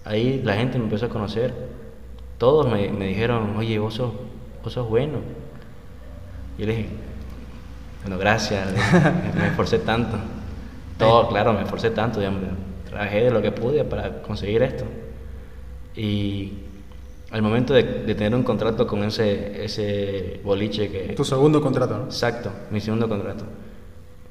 Ahí 0.05 0.40
la 0.42 0.55
gente 0.57 0.78
me 0.78 0.84
empezó 0.84 1.07
a 1.07 1.09
conocer. 1.11 1.53
Todos 2.38 2.66
me, 2.66 2.88
me 2.90 3.09
dijeron, 3.09 3.57
oye, 3.57 3.78
vos 3.78 3.94
sos, 3.94 4.12
vos 4.64 4.72
sos 4.72 4.88
bueno. 4.88 5.18
Y 6.57 6.62
yo 6.62 6.66
le 6.66 6.76
dije, 6.76 6.88
bueno, 8.03 8.18
gracias, 8.18 8.68
me 9.36 9.48
esforcé 9.48 9.78
tanto. 9.80 10.16
Todo, 10.98 11.28
claro, 11.28 11.53
me 11.53 11.62
esforcé 11.62 11.90
tanto, 11.90 12.20
digamos, 12.20 12.42
trabajé 12.88 13.24
de 13.24 13.30
lo 13.30 13.42
que 13.42 13.53
pude 13.53 13.84
para 13.84 14.22
conseguir 14.22 14.62
esto. 14.62 14.84
Y 15.94 16.55
al 17.30 17.42
momento 17.42 17.74
de, 17.74 17.82
de 17.82 18.14
tener 18.14 18.34
un 18.34 18.42
contrato 18.44 18.86
con 18.86 19.05
ese, 19.05 19.64
ese 19.64 20.40
boliche 20.44 20.90
que... 20.90 21.14
tu 21.14 21.24
segundo 21.24 21.61
contrato, 21.61 21.98
¿no? 21.98 22.05
Exacto, 22.05 22.51
mi 22.70 22.80
segundo 22.80 23.09
contrato. 23.09 23.44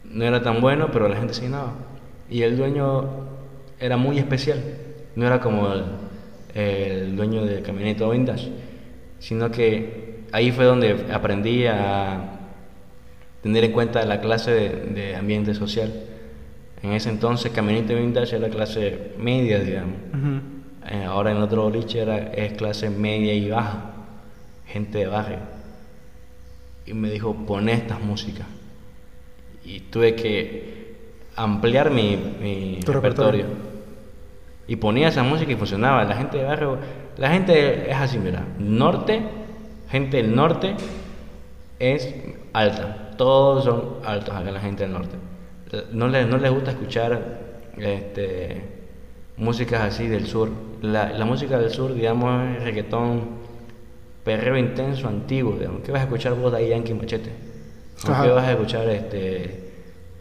No 0.10 0.26
era 0.26 0.42
tan 0.42 0.62
bueno, 0.62 0.90
pero 0.92 1.08
la 1.08 1.16
gente 1.16 1.34
se 1.34 1.44
llenaba. 1.44 1.74
Y 2.30 2.42
el 2.42 2.58
dueño 2.58 3.06
era 3.80 3.98
muy 3.98 4.18
especial. 4.18 4.62
No 5.16 5.26
era 5.26 5.40
como 5.40 5.72
el, 5.72 5.84
el 6.54 7.16
dueño 7.16 7.46
de 7.46 7.62
Camioneta 7.62 8.08
Vintage, 8.10 8.52
sino 9.20 9.52
que 9.52 10.24
ahí 10.32 10.52
fue 10.52 10.66
donde 10.66 11.06
aprendí 11.12 11.66
a 11.66 12.40
tener 13.42 13.64
en 13.64 13.72
cuenta 13.72 14.06
la 14.06 14.20
clase 14.20 14.52
de, 14.52 14.70
de 14.70 15.16
ambiente 15.16 15.54
social. 15.54 15.92
En 16.82 16.94
ese 16.94 17.10
entonces 17.10 17.52
Camioneta 17.52 17.94
Vintage 17.94 18.36
era 18.36 18.50
clase 18.50 19.14
media, 19.18 19.60
digamos. 19.60 19.96
Eh, 20.90 21.04
ahora 21.04 21.32
en 21.32 21.38
otro 21.38 21.64
boliche 21.64 22.00
era, 22.00 22.18
es 22.18 22.54
clase 22.54 22.90
media 22.90 23.34
y 23.34 23.50
baja, 23.50 23.92
gente 24.66 25.00
de 25.00 25.08
barrio. 25.08 25.40
Y 26.86 26.94
me 26.94 27.12
dijo, 27.12 27.36
pon 27.46 27.70
estas 27.70 28.02
músicas. 28.02 28.48
Y 29.70 29.82
tuve 29.82 30.16
que 30.16 30.96
ampliar 31.36 31.92
mi, 31.92 32.16
repertorio. 32.16 32.92
repertorio. 32.92 33.46
Y 34.68 34.78
ponía 34.78 35.10
esa 35.10 35.22
música 35.22 35.52
y 35.52 35.56
funcionaba. 35.56 36.04
La 36.06 36.16
gente 36.16 36.40
de 36.40 36.44
barrio, 36.44 36.80
la 37.18 37.30
gente 37.30 37.92
es 37.92 37.96
así, 37.96 38.18
mira. 38.18 38.44
Norte, 38.58 39.22
gente 39.92 40.18
del 40.18 40.36
norte 40.36 40.74
es 41.78 42.16
alta. 42.52 43.12
Todos 43.16 43.66
son 43.66 43.98
altos 44.06 44.36
acá 44.36 44.50
la 44.50 44.60
gente 44.60 44.84
del 44.84 44.94
norte. 44.94 45.18
No 45.92 46.08
les, 46.08 46.28
no 46.28 46.40
les 46.40 46.52
gusta 46.52 46.72
escuchar 46.72 47.40
este, 47.78 48.64
músicas 49.38 49.82
así 49.82 50.08
del 50.08 50.26
sur. 50.26 50.50
La, 50.82 51.12
la 51.12 51.26
música 51.26 51.60
del 51.60 51.70
sur, 51.70 51.94
digamos, 51.94 52.58
es 52.58 52.64
reggaetón, 52.64 53.22
perreo 54.24 54.58
intenso, 54.58 55.08
antiguo. 55.08 55.58
Digamos. 55.60 55.82
¿Qué 55.82 55.92
vas 55.92 56.02
a 56.02 56.06
escuchar 56.06 56.34
vos 56.34 56.52
de 56.52 56.58
ahí, 56.58 56.70
Yankee 56.70 56.96
Machete? 56.96 57.49
¿O 58.08 58.12
Ajá. 58.12 58.24
¿Qué 58.24 58.30
vas 58.30 58.46
a 58.46 58.52
escuchar 58.52 58.88
este, 58.90 59.72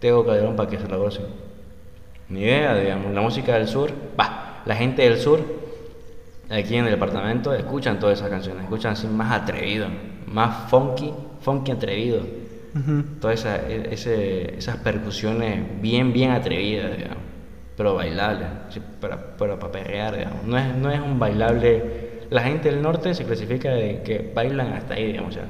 Tego 0.00 0.24
Calderón 0.26 0.56
para 0.56 0.68
que 0.68 0.78
se 0.78 0.88
la 0.88 0.96
gocen? 0.96 1.26
Ni 2.28 2.40
idea, 2.40 2.74
digamos. 2.76 3.12
La 3.14 3.20
música 3.20 3.54
del 3.54 3.68
sur, 3.68 3.90
va, 4.18 4.62
la 4.66 4.74
gente 4.76 5.02
del 5.02 5.18
sur, 5.18 5.40
aquí 6.50 6.76
en 6.76 6.84
el 6.86 6.90
departamento, 6.90 7.54
escuchan 7.54 7.98
todas 7.98 8.18
esas 8.18 8.30
canciones, 8.30 8.64
escuchan 8.64 8.92
así 8.92 9.06
más 9.06 9.32
atrevido, 9.32 9.86
más 10.26 10.68
funky, 10.70 11.12
funky 11.40 11.70
atrevido. 11.72 12.20
Ujú. 12.74 13.02
Todas 13.20 13.40
esa- 13.40 13.68
e- 13.68 13.94
ese- 13.94 14.58
esas 14.58 14.76
percusiones 14.78 15.62
bien, 15.80 16.12
bien 16.12 16.32
atrevidas, 16.32 16.96
digamos, 16.96 17.18
pero 17.76 17.94
bailables, 17.94 18.48
para, 19.00 19.36
para, 19.36 19.58
para 19.58 19.72
perrear, 19.72 20.16
digamos. 20.16 20.44
No 20.44 20.58
es, 20.58 20.74
no 20.74 20.90
es 20.90 21.00
un 21.00 21.18
bailable. 21.18 22.08
La 22.30 22.42
gente 22.42 22.70
del 22.70 22.82
norte 22.82 23.14
se 23.14 23.24
clasifica 23.24 23.70
de 23.70 24.02
que 24.02 24.30
bailan 24.34 24.74
hasta 24.74 24.94
ahí, 24.94 25.06
digamos, 25.06 25.32
sea, 25.34 25.44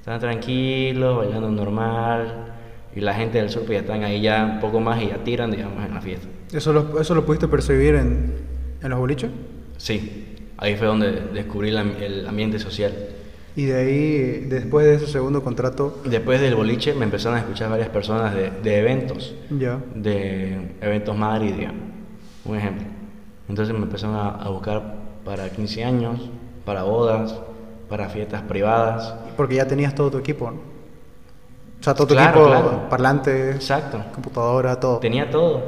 están 0.00 0.18
tranquilos, 0.20 1.18
bailando 1.18 1.50
normal, 1.50 2.46
y 2.94 3.00
la 3.00 3.14
gente 3.14 3.38
del 3.38 3.50
sur 3.50 3.62
pues 3.64 3.72
ya 3.76 3.80
están 3.80 4.02
ahí 4.02 4.20
ya 4.20 4.44
un 4.54 4.60
poco 4.60 4.80
más 4.80 5.00
y 5.02 5.08
ya 5.08 5.18
tiran, 5.22 5.50
digamos, 5.50 5.84
en 5.86 5.94
la 5.94 6.00
fiesta. 6.00 6.26
¿Eso 6.52 6.72
lo, 6.72 7.00
¿Eso 7.00 7.14
lo 7.14 7.24
pudiste 7.24 7.46
percibir 7.48 7.94
en, 7.94 8.32
en 8.82 8.90
los 8.90 8.98
boliches? 8.98 9.30
Sí, 9.76 10.36
ahí 10.56 10.74
fue 10.76 10.86
donde 10.88 11.12
descubrí 11.32 11.70
la- 11.70 11.82
el 11.82 12.26
ambiente 12.26 12.58
social. 12.58 12.92
Y 13.56 13.64
de 13.64 13.76
ahí, 13.76 14.46
después 14.48 14.86
de 14.86 14.94
ese 14.94 15.06
segundo 15.06 15.42
contrato, 15.42 16.00
Después 16.04 16.40
del 16.40 16.54
boliche 16.54 16.94
me 16.94 17.04
empezaron 17.04 17.36
a 17.36 17.40
escuchar 17.40 17.68
varias 17.68 17.88
personas 17.88 18.34
de, 18.34 18.50
de 18.62 18.78
eventos. 18.78 19.34
ya. 19.50 19.78
de 19.94 20.72
eventos 20.80 21.16
Madrid, 21.16 21.52
digamos, 21.54 21.82
un 22.44 22.56
ejemplo. 22.56 22.86
Entonces 23.48 23.74
me 23.74 23.82
empezaron 23.82 24.16
a, 24.16 24.28
a 24.30 24.48
buscar 24.50 24.94
para 25.24 25.48
15 25.50 25.84
años, 25.84 26.30
para 26.64 26.84
bodas, 26.84 27.34
para 27.90 28.08
fiestas 28.08 28.42
privadas. 28.42 29.14
Porque 29.36 29.56
ya 29.56 29.66
tenías 29.66 29.94
todo 29.94 30.10
tu 30.12 30.18
equipo, 30.18 30.50
¿no? 30.50 30.56
O 31.80 31.82
sea, 31.82 31.92
todo 31.94 32.06
tu 32.06 32.14
Claro, 32.14 32.30
equipo, 32.40 32.46
claro. 32.46 32.88
parlantes, 32.88 33.56
Exacto. 33.56 34.02
computadora, 34.14 34.78
todo. 34.80 34.98
Tenía 34.98 35.30
todo. 35.30 35.62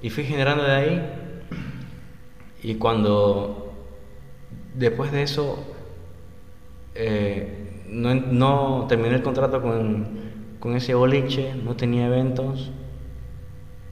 Y 0.00 0.08
fui 0.10 0.24
generando 0.24 0.64
de 0.64 0.72
ahí. 0.72 1.10
Y 2.62 2.74
cuando, 2.76 3.72
después 4.74 5.12
de 5.12 5.22
eso, 5.22 5.58
eh, 6.94 7.82
no, 7.88 8.14
no 8.14 8.86
terminé 8.88 9.16
el 9.16 9.22
contrato 9.22 9.60
con, 9.62 10.06
con 10.60 10.76
ese 10.76 10.94
boliche, 10.94 11.54
no 11.54 11.74
tenía 11.74 12.06
eventos, 12.06 12.70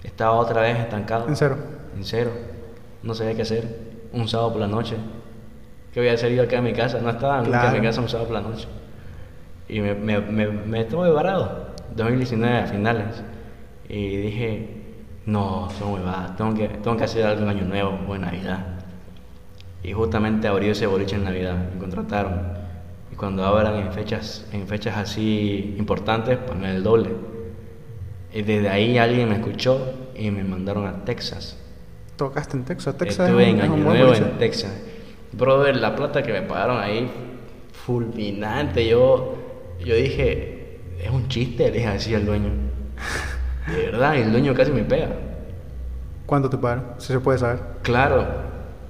estaba 0.05 0.33
otra 0.33 0.63
vez 0.63 0.79
estancado. 0.79 1.29
En 1.29 1.37
cero. 1.37 1.57
En 1.97 2.05
cero. 2.05 2.31
No 3.03 3.15
sabía 3.15 3.35
qué 3.35 3.43
hacer. 3.43 3.89
Un 4.13 4.29
sábado 4.29 4.53
por 4.53 4.61
la 4.61 4.69
noche. 4.69 4.97
¿Qué 5.99 6.03
voy 6.05 6.11
a 6.11 6.29
yo 6.29 6.45
acá 6.45 6.59
en 6.59 6.63
mi 6.65 6.73
casa? 6.73 7.01
No 7.01 7.11
estaba 7.11 7.39
nunca 7.39 7.49
en 7.57 7.61
Claro. 7.61 7.77
mi 7.81 7.85
casa 7.85 8.01
un 8.01 8.09
sábado 8.09 8.29
por 8.29 8.41
la 8.41 8.49
noche. 8.49 8.69
Y 9.69 9.81
me, 9.81 9.97
me, 9.97 10.21
me, 10.21 10.47
me 10.47 10.81
estuve 10.83 11.11
varado. 11.11 11.71
2019 11.97 12.57
a 12.57 12.67
finales. 12.69 13.21
Y 13.89 14.17
dije, 14.19 14.77
no, 15.27 15.69
son 15.77 15.95
huevadas. 15.95 16.37
Tengo 16.37 16.55
que, 16.55 16.69
tengo 16.69 16.97
que 16.97 17.03
hacer 17.03 17.27
algo 17.27 17.43
en 17.43 17.49
Año 17.49 17.65
Nuevo 17.65 17.99
o 18.07 18.15
en 18.15 18.21
Navidad. 18.21 18.65
Y 19.83 19.93
justamente 19.93 20.47
abrió 20.47 20.71
ese 20.71 20.87
boliche 20.87 21.17
en 21.17 21.25
Navidad. 21.25 21.57
Me 21.75 21.81
contrataron. 21.81 22.43
Y 23.13 23.17
cuando 23.17 23.45
abran 23.45 23.75
en 23.75 23.93
fechas, 23.93 24.47
en 24.53 24.69
fechas 24.69 24.97
así 24.97 25.75
importantes, 25.81 26.39
pues 26.47 26.57
me 26.57 26.77
el 26.77 26.85
doble. 26.85 27.11
Y 28.33 28.43
desde 28.43 28.69
ahí 28.69 28.99
alguien 28.99 29.31
me 29.31 29.35
escuchó 29.35 29.95
y 30.15 30.31
me 30.31 30.45
mandaron 30.45 30.87
a 30.87 31.05
Texas. 31.05 31.59
Tocaste 32.17 32.57
en 32.57 32.65
Texas. 32.65 32.97
Texas 32.97 33.27
Estuve 33.27 33.49
es 33.49 33.55
en 33.55 33.61
Año 33.63 33.77
Nuevo 33.79 34.15
en 34.15 34.39
Texas. 34.39 34.71
Brother, 35.33 35.77
la 35.77 35.95
plata 35.95 36.23
que 36.23 36.33
me 36.33 36.43
pagaron 36.43 36.81
ahí, 36.81 37.11
fulminante. 37.73 38.87
Yo, 38.87 39.37
yo 39.85 39.95
dije, 39.95 40.81
es 41.03 41.11
un 41.11 41.29
chiste, 41.29 41.65
le 41.65 41.73
dije 41.73 41.87
así 41.87 42.15
al 42.15 42.27
dueño. 42.27 42.51
De 43.67 43.87
verdad, 43.87 44.17
el 44.17 44.33
dueño 44.33 44.55
casi 44.55 44.73
me 44.73 44.83
pega. 44.83 45.11
¿Cuánto 46.27 46.51
te 46.51 46.59
pagaron? 46.59 46.85
Si 46.99 47.13
se 47.13 47.21
puede 47.21 47.39
saber. 47.39 47.61
Claro, 47.83 48.27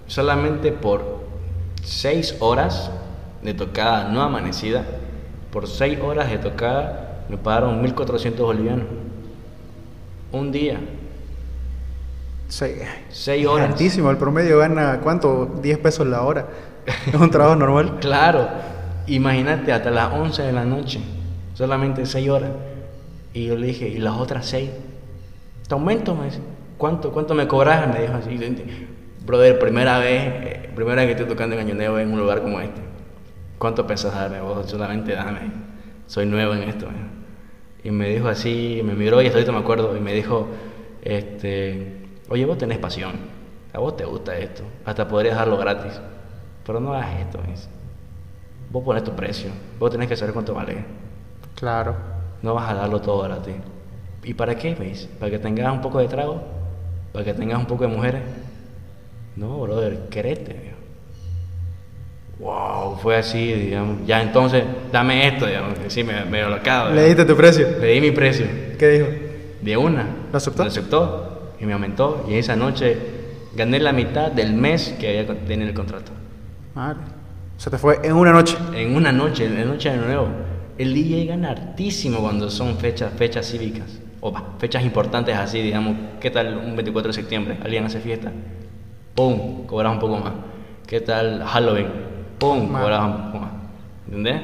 solamente 0.07 0.72
por 0.72 1.18
seis 1.84 2.36
horas 2.41 2.91
de 3.43 3.55
tocada 3.55 4.09
no 4.11 4.22
amanecida, 4.22 4.84
por 5.53 5.66
seis 5.66 5.99
horas 6.01 6.30
de 6.30 6.39
tocada 6.39 7.24
me 7.28 7.36
pagaron 7.36 7.80
1400 7.82 8.45
bolivianos. 8.45 8.86
Un 10.32 10.53
día, 10.53 10.80
Sí. 12.49 12.66
seis 13.11 13.42
Es 13.42 13.46
horas. 13.46 13.70
altísimo. 13.70 14.11
El 14.11 14.16
promedio 14.16 14.59
gana, 14.59 15.01
¿cuánto? 15.03 15.59
10 15.62 15.78
pesos 15.78 16.07
la 16.07 16.22
hora. 16.22 16.46
Es 17.07 17.14
un 17.14 17.30
trabajo 17.30 17.57
normal. 17.57 17.99
Claro, 18.01 18.49
imagínate 19.07 19.72
hasta 19.72 19.90
las 19.90 20.12
11 20.12 20.42
de 20.42 20.53
la 20.53 20.64
noche, 20.64 21.01
solamente 21.55 22.07
6 22.07 22.28
horas. 22.30 22.51
Y 23.34 23.46
yo 23.46 23.57
le 23.57 23.66
dije, 23.68 23.88
¿y 23.88 23.99
las 23.99 24.14
otras 24.14 24.46
6? 24.46 24.70
Te 25.68 25.74
aumento, 25.74 26.14
me 26.14 26.26
dice. 26.26 26.40
¿Cuánto, 26.78 27.12
¿Cuánto 27.12 27.34
me 27.34 27.46
cobras? 27.46 27.86
Me 27.92 28.01
dijo 28.03 28.14
así. 28.14 28.38
Brother, 29.26 29.59
primera 29.59 29.99
vez, 29.99 30.22
eh, 30.26 30.70
primera 30.74 30.96
vez 31.03 31.07
que 31.07 31.12
estoy 31.12 31.26
tocando 31.28 31.55
en 31.57 31.61
Año 31.66 31.74
Nuevo 31.74 31.99
en 31.99 32.11
un 32.12 32.18
lugar 32.18 32.40
como 32.40 32.61
este. 32.61 32.80
¿Cuánto 33.59 33.86
pensás 33.86 34.14
darme 34.14 34.40
vos? 34.40 34.70
Solamente 34.70 35.12
dame. 35.12 35.40
Soy 36.07 36.24
nuevo 36.24 36.55
en 36.55 36.62
esto. 36.62 36.86
me. 36.86 37.18
Y 37.84 37.90
me 37.90 38.09
dijo 38.09 38.28
así, 38.28 38.80
me 38.84 38.94
miró 38.94 39.20
y 39.20 39.26
hasta 39.26 39.38
ahorita 39.38 39.53
me 39.53 39.59
acuerdo, 39.59 39.96
y 39.96 40.01
me 40.01 40.12
dijo, 40.14 40.49
este, 41.03 41.97
oye, 42.29 42.45
vos 42.45 42.59
tenés 42.59 42.79
pasión, 42.79 43.12
a 43.72 43.79
vos 43.79 43.97
te 43.97 44.05
gusta 44.05 44.37
esto, 44.37 44.62
hasta 44.85 45.07
podrías 45.09 45.37
darlo 45.37 45.57
gratis, 45.57 46.01
pero 46.64 46.81
no 46.81 46.93
hagas 46.95 47.20
esto, 47.20 47.39
dice. 47.49 47.68
Vos 48.70 48.85
pones 48.85 49.03
tu 49.05 49.12
precio, 49.12 49.51
vos 49.79 49.91
tenés 49.91 50.09
que 50.09 50.16
saber 50.16 50.33
cuánto 50.35 50.55
vale, 50.55 50.85
Claro. 51.55 51.97
no 52.43 52.55
vas 52.55 52.70
a 52.70 52.74
darlo 52.74 53.01
todo 53.01 53.22
gratis. 53.22 53.55
¿Y 54.24 54.35
para 54.35 54.55
qué, 54.57 54.74
dice? 54.74 55.09
¿Para 55.18 55.31
que 55.31 55.39
tengas 55.39 55.72
un 55.72 55.81
poco 55.81 55.99
de 56.01 56.09
trago? 56.09 56.43
¿Para 57.12 57.24
que 57.24 57.33
tengas 57.35 57.59
un 57.59 57.66
poco 57.66 57.85
de 57.85 57.89
mujeres? 57.91 58.22
No, 59.37 59.59
brother, 59.61 60.09
querete. 60.11 60.74
Wow, 62.39 62.97
fue 62.99 63.16
así, 63.16 63.53
digamos. 63.53 64.07
Ya 64.07 64.22
entonces, 64.22 64.64
dame 64.93 65.26
esto, 65.26 65.47
digamos. 65.47 65.74
Sí, 65.89 66.05
me, 66.05 66.24
me 66.24 66.43
lo 66.43 66.55
acabo. 66.57 66.91
¿Le 66.91 67.07
diste 67.07 67.24
tu 67.24 67.37
precio? 67.37 67.66
Le 67.81 67.87
di 67.89 68.01
mi 68.01 68.11
precio. 68.12 68.47
¿Qué 68.79 68.89
dijo? 68.89 69.07
De 69.62 69.76
una. 69.76 70.07
¿Lo 70.31 70.37
aceptó? 70.37 70.62
Lo 70.62 70.68
aceptó 70.68 71.38
y 71.61 71.66
me 71.66 71.72
aumentó. 71.72 72.24
Y 72.28 72.34
esa 72.34 72.56
noche 72.56 72.96
gané 73.54 73.80
la 73.80 73.92
mitad 73.92 74.30
del 74.30 74.52
mes 74.52 74.94
que 74.98 75.09
había 75.09 75.26
tenía 75.46 75.66
el 75.66 75.74
contrato. 75.74 76.12
Madre. 76.74 77.00
Se 77.56 77.70
te 77.70 77.78
fue 77.78 78.00
en 78.02 78.14
una 78.14 78.32
noche. 78.32 78.56
En 78.74 78.94
una 78.94 79.12
noche, 79.12 79.46
en 79.46 79.54
la 79.56 79.64
noche 79.64 79.90
de 79.90 79.96
nuevo. 79.96 80.28
El 80.76 80.94
DJ 80.94 81.26
gana 81.26 81.50
hartísimo 81.50 82.20
cuando 82.20 82.50
son 82.50 82.76
fechas, 82.76 83.12
fechas 83.14 83.50
cívicas. 83.50 83.98
O 84.20 84.32
fechas 84.59 84.84
importantes 84.84 85.36
así, 85.36 85.61
digamos. 85.61 85.96
¿Qué 86.20 86.30
tal 86.30 86.56
un 86.56 86.76
24 86.76 87.09
de 87.09 87.12
septiembre? 87.14 87.59
¿Alguien 87.62 87.84
hace 87.84 88.00
fiesta? 88.00 88.32
¡Pum! 89.14 89.66
Cobras 89.66 89.92
un 89.92 89.98
poco 89.98 90.18
más. 90.18 90.32
¿Qué 90.86 91.00
tal 91.00 91.42
Halloween? 91.44 91.88
¡Pum! 92.38 92.70
Más. 92.70 92.82
Cobras 92.82 93.04
un 93.04 93.24
poco 93.26 93.38
más. 93.38 93.50
¿Entendés? 94.06 94.40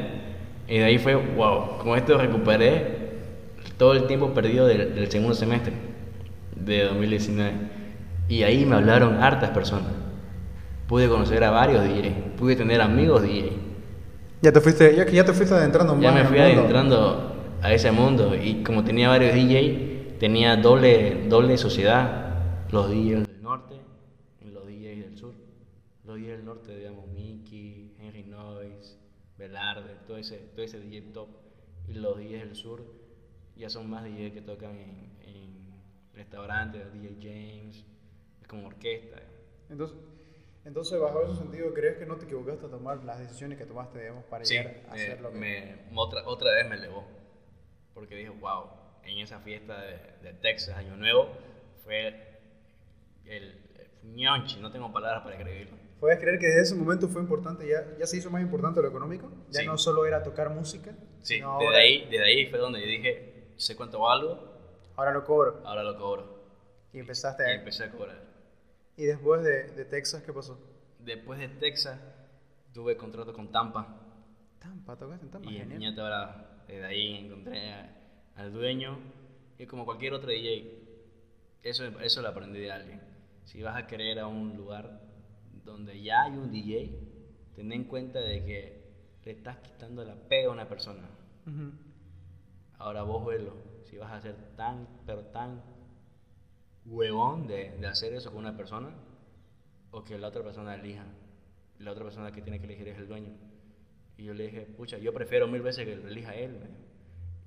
Y 0.66 0.78
de 0.78 0.84
ahí 0.84 0.98
fue, 0.98 1.14
wow, 1.14 1.78
con 1.78 1.96
esto 1.96 2.18
recuperé 2.18 3.04
todo 3.76 3.92
el 3.92 4.06
tiempo 4.06 4.30
perdido 4.30 4.66
del, 4.66 4.94
del 4.94 5.10
segundo 5.10 5.34
semestre 5.34 5.93
de 6.64 6.84
2019. 6.84 7.52
Y 8.28 8.42
ahí 8.42 8.64
me 8.64 8.76
hablaron 8.76 9.22
hartas 9.22 9.50
personas. 9.50 9.92
Pude 10.86 11.08
conocer 11.08 11.42
a 11.44 11.50
varios 11.50 11.84
DJs, 11.84 12.36
pude 12.36 12.56
tener 12.56 12.80
amigos 12.80 13.22
DJ. 13.22 13.52
Ya 14.42 14.52
te 14.52 14.60
fuiste, 14.60 14.94
ya 14.94 15.06
que 15.06 15.12
ya 15.12 15.24
te 15.24 15.32
fuiste 15.32 15.54
adentrando 15.54 15.98
Ya 15.98 16.10
más 16.10 16.14
me 16.14 16.20
en 16.20 16.26
fui 16.26 16.38
mundo. 16.38 16.52
adentrando 16.52 17.34
a 17.62 17.72
ese 17.72 17.90
mundo 17.90 18.34
y 18.36 18.62
como 18.62 18.84
tenía 18.84 19.08
varios 19.08 19.34
DJ, 19.34 20.16
tenía 20.20 20.56
doble, 20.56 21.26
doble 21.28 21.56
sociedad. 21.56 22.20
Los 22.70 22.90
DJs 22.90 23.26
del 23.26 23.42
norte 23.42 23.76
y 24.44 24.50
los 24.50 24.66
DJs 24.66 25.04
del 25.04 25.16
sur. 25.16 25.34
Los 26.04 26.16
DJs 26.16 26.28
del 26.28 26.44
norte, 26.44 26.76
digamos, 26.76 27.06
Mickey, 27.08 27.94
Henry 27.98 28.24
Noyes, 28.24 28.98
Velarde, 29.38 29.96
todo 30.06 30.18
ese, 30.18 30.36
todo 30.54 30.64
ese 30.64 30.80
DJ 30.80 31.12
top. 31.12 31.28
Y 31.88 31.94
los 31.94 32.18
DJs 32.18 32.40
del 32.40 32.54
sur 32.54 32.82
ya 33.56 33.70
son 33.70 33.88
más 33.88 34.04
DJs 34.04 34.32
que 34.32 34.42
tocan 34.42 34.70
en 34.76 35.03
restaurantes, 36.34 36.92
DJ 36.92 37.16
James, 37.20 37.84
es 38.42 38.48
como 38.48 38.66
orquesta. 38.66 39.16
Entonces, 39.70 39.96
entonces, 40.64 40.98
bajo 40.98 41.22
ese 41.22 41.36
sentido, 41.36 41.72
¿crees 41.74 41.96
que 41.98 42.06
no 42.06 42.16
te 42.16 42.24
equivocaste 42.24 42.66
a 42.66 42.70
tomar 42.70 43.04
las 43.04 43.18
decisiones 43.20 43.58
que 43.58 43.66
tomaste, 43.66 44.00
digamos, 44.00 44.24
para 44.24 44.44
Sí, 44.44 44.54
llegar 44.54 44.80
a 44.88 44.94
me- 44.94 45.02
hacer 45.02 45.20
lo 45.20 45.30
que... 45.30 45.38
me- 45.38 45.76
otra, 45.94 46.26
otra 46.26 46.52
vez 46.52 46.68
me 46.68 46.76
elevó. 46.76 47.06
Porque 47.92 48.16
dije, 48.16 48.30
wow, 48.30 48.64
en 49.04 49.18
esa 49.18 49.38
fiesta 49.40 49.80
de, 49.82 49.96
de 50.22 50.32
Texas, 50.40 50.76
Año 50.76 50.96
Nuevo, 50.96 51.28
fue 51.84 52.08
el, 52.08 52.14
el 53.26 53.54
ñonchi, 54.02 54.58
no 54.58 54.70
tengo 54.70 54.92
palabras 54.92 55.22
para 55.22 55.36
escribirlo. 55.36 55.76
¿Puedes 56.00 56.18
creer 56.18 56.38
que 56.38 56.46
desde 56.46 56.62
ese 56.62 56.74
momento 56.74 57.08
fue 57.08 57.22
importante, 57.22 57.66
ya, 57.68 57.96
ya 57.98 58.06
se 58.06 58.16
hizo 58.16 58.30
más 58.30 58.42
importante 58.42 58.80
lo 58.82 58.88
económico? 58.88 59.30
Ya 59.50 59.60
Sí. 59.60 59.66
no 59.66 59.78
solo 59.78 60.04
era 60.06 60.22
tocar 60.22 60.50
música, 60.50 60.94
Sí, 61.22 61.34
desde 61.34 61.44
ahora, 61.44 61.78
ahí, 61.78 62.06
desde 62.10 62.24
ahí 62.24 62.46
fue 62.46 62.58
donde 62.58 62.80
yo 62.80 62.86
dije, 62.86 63.52
sé 63.56 63.76
cuánto 63.76 64.00
valgo, 64.00 64.53
ahora 64.96 65.12
lo 65.12 65.24
cobro. 65.24 65.60
ahora 65.64 65.82
lo 65.82 65.96
cobro. 65.96 66.44
Y 66.92 66.98
empezaste 67.00 67.42
Y 67.44 67.46
a... 67.46 67.54
empecé 67.54 67.84
a 67.84 67.90
cobrar. 67.90 68.22
Y 68.96 69.04
después 69.04 69.42
de, 69.42 69.70
de 69.72 69.84
Texas, 69.84 70.22
¿qué 70.22 70.32
pasó? 70.32 70.58
Después 70.98 71.38
de 71.38 71.48
Texas, 71.48 71.98
tuve 72.72 72.96
contrato 72.96 73.32
con 73.32 73.50
Tampa. 73.50 73.86
Tampa, 74.58 74.96
tocaste 74.96 75.26
en 75.26 75.30
Tampa, 75.30 75.50
Y 75.50 75.56
en 75.56 75.62
genial. 75.62 75.78
Piñata 75.78 76.04
Brava, 76.04 76.64
desde 76.66 76.84
ahí 76.86 77.14
encontré 77.16 77.72
a- 77.72 77.96
al 78.36 78.52
dueño 78.52 78.98
y 79.58 79.66
como 79.66 79.84
cualquier 79.84 80.14
otro 80.14 80.30
DJ, 80.30 80.82
eso, 81.62 81.84
eso 82.00 82.22
lo 82.22 82.28
aprendí 82.28 82.60
de 82.60 82.72
alguien. 82.72 83.00
Si 83.44 83.62
vas 83.62 83.76
a 83.76 83.86
querer 83.86 84.18
a 84.20 84.26
un 84.26 84.56
lugar 84.56 85.00
donde 85.64 86.00
ya 86.02 86.22
hay 86.22 86.32
un 86.32 86.50
DJ, 86.50 87.54
ten 87.54 87.72
en 87.72 87.84
cuenta 87.84 88.20
de 88.20 88.44
que 88.44 88.84
le 89.24 89.32
estás 89.32 89.58
quitando 89.58 90.04
la 90.04 90.14
pega 90.28 90.48
a 90.48 90.52
una 90.52 90.68
persona. 90.68 91.02
Ujú. 91.46 91.72
Ahora 92.78 93.02
vos 93.02 93.24
velo, 93.26 93.54
si 93.84 93.96
vas 93.98 94.12
a 94.12 94.20
ser 94.20 94.36
tan, 94.56 94.88
pero 95.06 95.22
tan 95.26 95.62
huevón 96.86 97.46
de, 97.46 97.70
de 97.78 97.86
hacer 97.86 98.12
eso 98.14 98.30
con 98.30 98.40
una 98.40 98.56
persona, 98.56 98.90
o 99.90 100.02
que 100.04 100.18
la 100.18 100.28
otra 100.28 100.42
persona 100.42 100.74
elija. 100.74 101.04
La 101.78 101.92
otra 101.92 102.04
persona 102.04 102.32
que 102.32 102.42
tiene 102.42 102.58
que 102.58 102.66
elegir 102.66 102.88
es 102.88 102.98
el 102.98 103.08
dueño. 103.08 103.32
Y 104.16 104.24
yo 104.24 104.34
le 104.34 104.44
dije, 104.44 104.62
pucha, 104.62 104.98
yo 104.98 105.12
prefiero 105.12 105.48
mil 105.48 105.62
veces 105.62 105.84
que 105.84 105.96
lo 105.96 106.08
elija 106.08 106.34
él. 106.34 106.58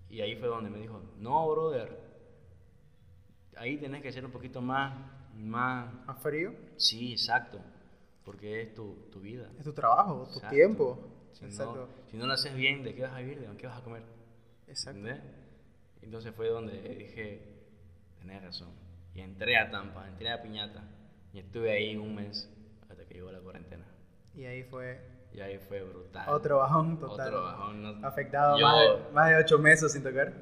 Y 0.10 0.22
ahí 0.22 0.36
fue 0.36 0.48
donde 0.48 0.70
me 0.70 0.80
dijo, 0.80 1.02
no, 1.18 1.50
brother, 1.50 1.98
ahí 3.58 3.78
tenés 3.78 4.02
que 4.02 4.12
ser 4.12 4.26
un 4.26 4.32
poquito 4.32 4.62
más, 4.62 4.96
más, 5.36 5.94
¿Más 6.06 6.22
frío? 6.22 6.54
sí, 6.78 7.12
exacto, 7.12 7.60
porque 8.24 8.62
es 8.62 8.76
tu, 8.76 9.08
tu 9.12 9.20
vida. 9.20 9.50
Es 9.58 9.64
tu 9.64 9.74
trabajo, 9.74 10.28
tu 10.34 10.40
tiempo. 10.48 11.00
Si 11.34 11.46
Exacto. 11.46 11.88
no, 11.88 12.10
si 12.10 12.18
no 12.18 12.26
lo 12.26 12.34
haces 12.34 12.56
bien, 12.56 12.84
¿de 12.84 12.96
qué 12.96 13.04
vas 13.04 13.14
a 13.14 13.20
vivir? 13.20 13.40
¿De 13.40 13.58
qué 13.58 13.68
vas 13.68 13.80
a 13.80 13.84
comer? 13.84 14.04
Exacto. 14.68 15.00
¿Entendés? 15.00 15.24
Entonces 16.02 16.34
fue 16.36 16.48
donde 16.50 16.80
dije, 16.95 17.41
tenés 18.20 18.41
razón. 18.43 18.70
Y 19.14 19.22
entré 19.22 19.58
a 19.58 19.70
Tampa, 19.70 20.08
entré 20.08 20.30
a 20.30 20.41
Piñata. 20.41 20.84
Y 21.34 21.39
estuve 21.39 21.72
ahí 21.72 21.95
un 21.98 22.16
mes 22.16 22.50
hasta 22.89 23.06
que 23.06 23.16
llegó 23.16 23.32
la 23.32 23.39
cuarentena. 23.39 23.86
Y 24.34 24.45
ahí 24.45 24.64
fue 24.64 25.02
Y 25.34 25.39
ahí 25.41 25.58
fue 25.60 25.82
brutal. 25.84 26.30
otro 26.30 26.58
bajón 26.60 27.00
total. 27.00 27.28
Otro 27.28 27.43
bajón. 27.43 27.82
no- 28.02 28.08
Afectado 28.08 28.58
Yo- 28.58 28.66
más, 28.66 28.80
de, 28.82 29.14
más 29.14 29.30
de 29.30 29.36
ocho 29.38 29.60
meses 29.60 29.91
sin 29.91 30.04
tocar. 30.04 30.34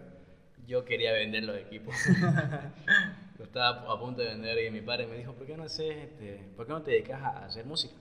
yo 0.67 0.83
quería 0.85 1.11
vender 1.13 1.43
los 1.43 1.57
equipos. 1.57 1.95
Lo 3.37 3.43
estaba 3.43 3.91
a 3.91 3.99
punto 3.99 4.21
de 4.21 4.29
vender 4.29 4.63
y 4.65 4.71
mi 4.71 4.81
padre 4.81 5.07
me 5.07 5.17
dijo, 5.17 5.33
¿por 5.33 5.45
qué 5.45 5.57
no 5.57 5.63
haces, 5.63 5.95
este, 5.97 6.37
por 6.55 6.65
qué 6.65 6.71
no 6.71 6.81
te 6.83 6.91
dedicas 6.91 7.21
a 7.21 7.45
hacer 7.45 7.65
música? 7.65 7.93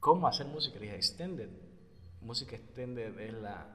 ¿Cómo 0.00 0.26
hacer 0.28 0.46
música? 0.46 0.76
Le 0.76 0.82
dije, 0.86 0.96
extended. 0.96 1.48
Música 2.20 2.56
extended 2.56 3.18
es 3.18 3.34
la, 3.34 3.66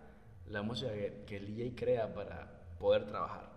la 0.52 0.62
música 0.62 0.92
que, 0.92 1.24
que, 1.26 1.38
el 1.38 1.48
DJ 1.48 1.76
crea 1.76 2.14
para 2.14 2.76
poder 2.80 3.06
trabajar. 3.06 3.50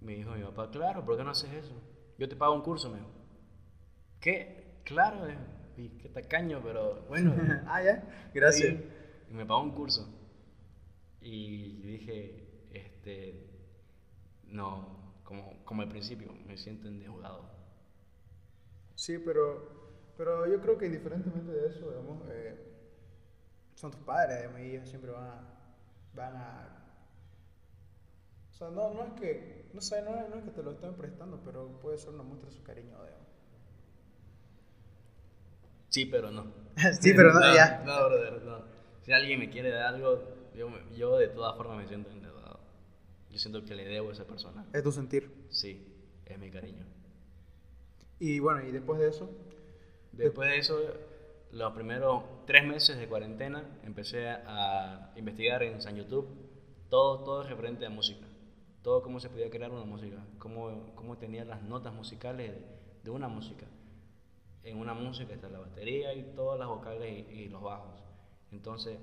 Me 0.00 0.14
dijo 0.14 0.32
mi 0.32 0.42
papá, 0.42 0.70
claro, 0.70 1.04
¿por 1.04 1.16
qué 1.16 1.24
no 1.24 1.30
haces 1.30 1.52
eso? 1.52 1.74
Yo 2.18 2.28
te 2.28 2.36
pago 2.36 2.54
un 2.54 2.62
curso, 2.62 2.90
me 2.90 2.98
dijo. 2.98 3.10
¿Qué? 4.20 4.80
Claro, 4.84 5.26
eh, 5.26 5.36
y 5.76 5.88
qué 5.90 6.08
tacaño, 6.08 6.60
pero 6.62 7.02
bueno. 7.08 7.34
ah, 7.66 7.82
ya, 7.82 8.30
gracias. 8.32 8.74
Y 9.30 9.34
me 9.34 9.44
pagó 9.44 9.62
un 9.62 9.72
curso. 9.72 10.08
Y 11.20 11.80
dije, 11.82 12.68
este, 12.72 13.50
no, 14.46 15.20
como, 15.24 15.64
como 15.64 15.82
al 15.82 15.88
principio, 15.88 16.32
me 16.46 16.56
siento 16.56 16.86
endeudado. 16.86 17.50
Sí, 18.94 19.18
pero, 19.18 20.12
pero 20.16 20.46
yo 20.46 20.60
creo 20.60 20.78
que 20.78 20.86
indiferentemente 20.86 21.50
de 21.50 21.68
eso, 21.68 21.90
digamos, 21.90 22.22
eh, 22.28 22.54
son 23.74 23.90
tus 23.90 24.00
padres, 24.02 24.48
y 24.58 24.62
ellos 24.62 24.88
siempre 24.88 25.10
van 25.10 25.24
a, 25.24 25.53
van 26.14 26.36
a... 26.36 26.68
O 28.52 28.56
sea, 28.56 28.70
no, 28.70 28.94
no 28.94 29.04
es 29.04 29.20
que, 29.20 29.70
no 29.72 29.80
sé, 29.80 30.02
no 30.02 30.14
es, 30.16 30.28
no 30.28 30.36
es 30.36 30.44
que 30.44 30.50
te 30.50 30.62
lo 30.62 30.72
estén 30.72 30.94
prestando, 30.94 31.40
pero 31.44 31.80
puede 31.80 31.98
ser 31.98 32.10
una 32.10 32.22
muestra 32.22 32.48
de 32.50 32.56
su 32.56 32.62
cariño, 32.62 32.90
digamos. 32.90 33.24
Sí, 35.88 36.06
pero 36.06 36.30
no. 36.30 36.52
sí, 37.00 37.12
pero 37.14 37.32
no, 37.32 37.54
ya. 37.54 37.82
No, 37.84 38.06
brother, 38.06 38.42
no. 38.42 38.62
Si 39.02 39.12
alguien 39.12 39.38
me 39.38 39.50
quiere 39.50 39.70
dar 39.70 39.94
algo, 39.94 40.22
yo, 40.56 40.68
yo 40.96 41.18
de 41.18 41.28
todas 41.28 41.56
formas 41.56 41.78
me 41.78 41.88
siento 41.88 42.10
endeudado. 42.10 42.60
Yo 43.30 43.38
siento 43.38 43.64
que 43.64 43.74
le 43.74 43.84
debo 43.84 44.10
a 44.10 44.12
esa 44.12 44.24
persona. 44.24 44.64
¿Es 44.72 44.82
tu 44.82 44.92
sentir? 44.92 45.30
Sí, 45.50 45.86
es 46.26 46.38
mi 46.38 46.50
cariño. 46.50 46.84
Y 48.18 48.38
bueno, 48.38 48.66
¿y 48.66 48.70
después 48.70 49.00
de 49.00 49.08
eso? 49.08 49.30
Después 50.12 50.48
de 50.48 50.58
eso, 50.58 50.80
los 51.54 51.72
primeros 51.72 52.24
tres 52.46 52.66
meses 52.66 52.98
de 52.98 53.08
cuarentena, 53.08 53.64
empecé 53.84 54.28
a 54.28 55.12
investigar 55.14 55.62
en 55.62 55.80
San 55.80 55.94
YouTube 55.94 56.26
todo, 56.88 57.20
todo 57.20 57.42
referente 57.44 57.86
a 57.86 57.90
música. 57.90 58.26
Todo 58.82 59.02
cómo 59.02 59.20
se 59.20 59.30
podía 59.30 59.48
crear 59.50 59.70
una 59.70 59.84
música, 59.84 60.16
cómo, 60.38 60.92
cómo 60.96 61.16
tenía 61.16 61.44
las 61.44 61.62
notas 61.62 61.94
musicales 61.94 62.50
de, 62.50 62.66
de 63.04 63.10
una 63.10 63.28
música. 63.28 63.66
En 64.64 64.78
una 64.78 64.94
música 64.94 65.32
está 65.32 65.48
la 65.48 65.60
batería 65.60 66.12
y 66.12 66.34
todas 66.34 66.58
las 66.58 66.68
vocales 66.68 67.24
y, 67.30 67.32
y 67.32 67.48
los 67.48 67.62
bajos. 67.62 68.02
Entonces, 68.50 68.98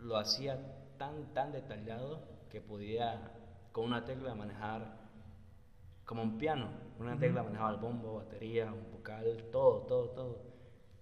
lo 0.00 0.16
hacía 0.16 0.94
tan, 0.98 1.34
tan 1.34 1.52
detallado 1.52 2.22
que 2.48 2.60
podía 2.60 3.32
con 3.72 3.86
una 3.86 4.04
tecla 4.04 4.34
manejar 4.34 4.96
como 6.04 6.22
un 6.22 6.38
piano. 6.38 6.68
Una 7.00 7.18
tecla 7.18 7.42
manejaba 7.42 7.70
el 7.70 7.76
bombo, 7.76 8.14
batería, 8.14 8.72
un 8.72 8.92
vocal, 8.92 9.48
todo, 9.50 9.80
todo, 9.80 10.10
todo. 10.10 10.55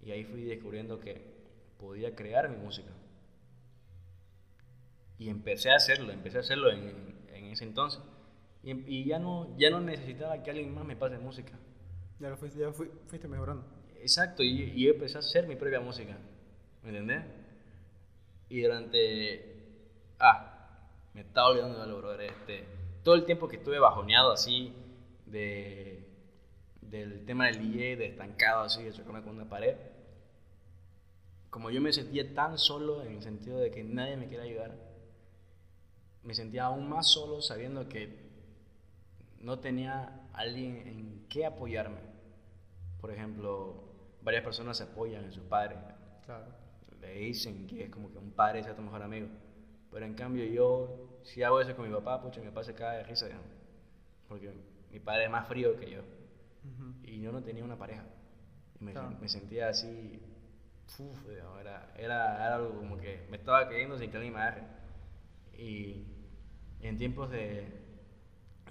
Y 0.05 0.11
ahí 0.13 0.25
fui 0.25 0.43
descubriendo 0.45 1.01
que 1.01 1.23
podía 1.79 2.15
crear 2.15 2.49
mi 2.49 2.57
música. 2.57 2.91
Y 5.19 5.29
empecé 5.29 5.71
a 5.71 5.77
hacerlo, 5.77 6.13
empecé 6.13 6.39
a 6.39 6.41
hacerlo 6.41 6.71
en, 6.71 7.17
en 7.33 7.45
ese 7.47 7.65
entonces. 7.65 8.01
Y, 8.63 8.73
y, 8.87 9.05
ya, 9.05 9.19
no, 9.19 9.57
ya 9.59 9.71
no 9.71 9.81
necesitaba 9.81 10.43
que 10.43 10.51
alguien 10.51 10.75
más 10.75 10.85
me 10.85 10.97
pase 10.97 11.19
música. 11.19 11.53
Ya, 12.19 12.31
lo 12.31 12.37
fuiste, 12.37 12.59
ya 12.59 12.73
fuiste 12.73 13.29
mejorando. 13.29 13.65
Exacto, 13.97 14.43
y, 14.43 14.73
y 14.75 14.89
empecé 14.89 15.17
a 15.17 15.21
hacer 15.21 15.47
mi 15.47 15.57
propia 15.57 15.81
música. 15.81 16.17
¿Me 16.83 16.91
entendés? 16.91 17.25
Y 18.49 18.63
durante. 18.63 19.55
Ah, 20.19 20.55
me 21.15 21.23
estaba 21.23 21.49
olvidando 21.49 21.79
de 21.79 21.83
algo, 21.85 21.99
brother. 21.99 22.21
Este, 22.31 22.65
todo 23.03 23.15
el 23.15 23.25
tiempo 23.25 23.49
que 23.49 23.57
estuve 23.57 23.79
bajoneado 23.79 24.33
así, 24.33 24.73
de, 25.27 26.07
del 26.81 27.25
tema 27.25 27.47
del 27.47 27.59
DJ, 27.59 27.97
de 27.97 28.07
estancado 28.07 28.63
así, 28.63 28.83
de 28.83 28.93
chocarme 28.93 29.23
con 29.23 29.37
una 29.37 29.49
pared, 29.49 29.77
como 31.55 31.71
yo 31.71 31.81
me 31.81 31.93
sentía 31.93 32.35
tan 32.35 32.59
solo 32.59 33.03
en 33.05 33.13
el 33.13 33.23
sentido 33.23 33.59
de 33.59 33.71
que 33.71 33.85
nadie 33.85 34.17
me 34.17 34.27
quiere 34.27 34.43
ayudar, 34.43 34.75
me 36.25 36.35
sentía 36.35 36.65
aún 36.65 36.89
más 36.89 37.07
solo 37.07 37.41
sabiendo 37.41 37.89
que 37.89 38.25
no 39.39 39.61
tenía 39.61 40.27
alguien 40.33 40.77
en 40.77 41.27
qué 41.29 41.47
apoyarme. 41.47 42.01
Por 43.01 43.13
ejemplo, 43.13 43.85
varias 44.23 44.43
personas 44.43 44.79
se 44.79 44.83
apoyan 44.83 45.23
en 45.25 45.33
sus 45.33 45.45
padres. 45.45 45.79
Claro 46.25 46.65
le 47.05 47.21
dicen 47.21 47.67
que 47.67 47.85
es 47.85 47.91
como 47.91 48.11
que 48.11 48.19
un 48.19 48.33
padre 48.33 48.63
sea 48.63 48.75
tu 48.75 48.83
mejor 48.83 49.03
amigo. 49.03 49.29
Pero 49.91 50.07
en 50.07 50.15
cambio 50.15 50.45
yo, 50.45 51.21
si 51.23 51.43
hago 51.43 51.61
eso 51.61 51.77
con 51.77 51.87
mi 51.87 51.95
papá, 51.95 52.21
pucha, 52.21 52.41
mi 52.41 52.49
papá 52.49 52.65
se 52.65 52.75
cae 52.75 52.99
de 52.99 53.05
risa, 53.05 53.27
digamos. 53.27 53.47
Porque 54.29 54.53
mi 54.91 55.01
padre 55.01 55.25
es 55.25 55.31
más 55.31 55.47
frío 55.47 55.79
que 55.79 55.91
yo. 55.91 56.01
Y 57.03 57.21
yo 57.21 57.31
no 57.31 57.43
tenía 57.43 57.63
una 57.63 57.77
pareja. 57.77 58.05
Y 58.81 58.85
me, 58.85 58.93
claro. 58.93 59.17
me 59.21 59.29
sentía 59.29 59.69
así, 59.69 60.21
uf, 60.99 61.29
era, 61.61 61.93
era, 61.97 62.55
algo 62.55 62.77
como 62.77 62.97
que 62.99 63.27
me 63.31 63.37
estaba 63.37 63.69
cayendo 63.69 63.99
sin 63.99 64.11
que 64.11 64.17
agarre. 64.17 64.63
Y 65.57 66.07
en 66.81 66.99
tiempos 66.99 67.31
de, 67.31 67.67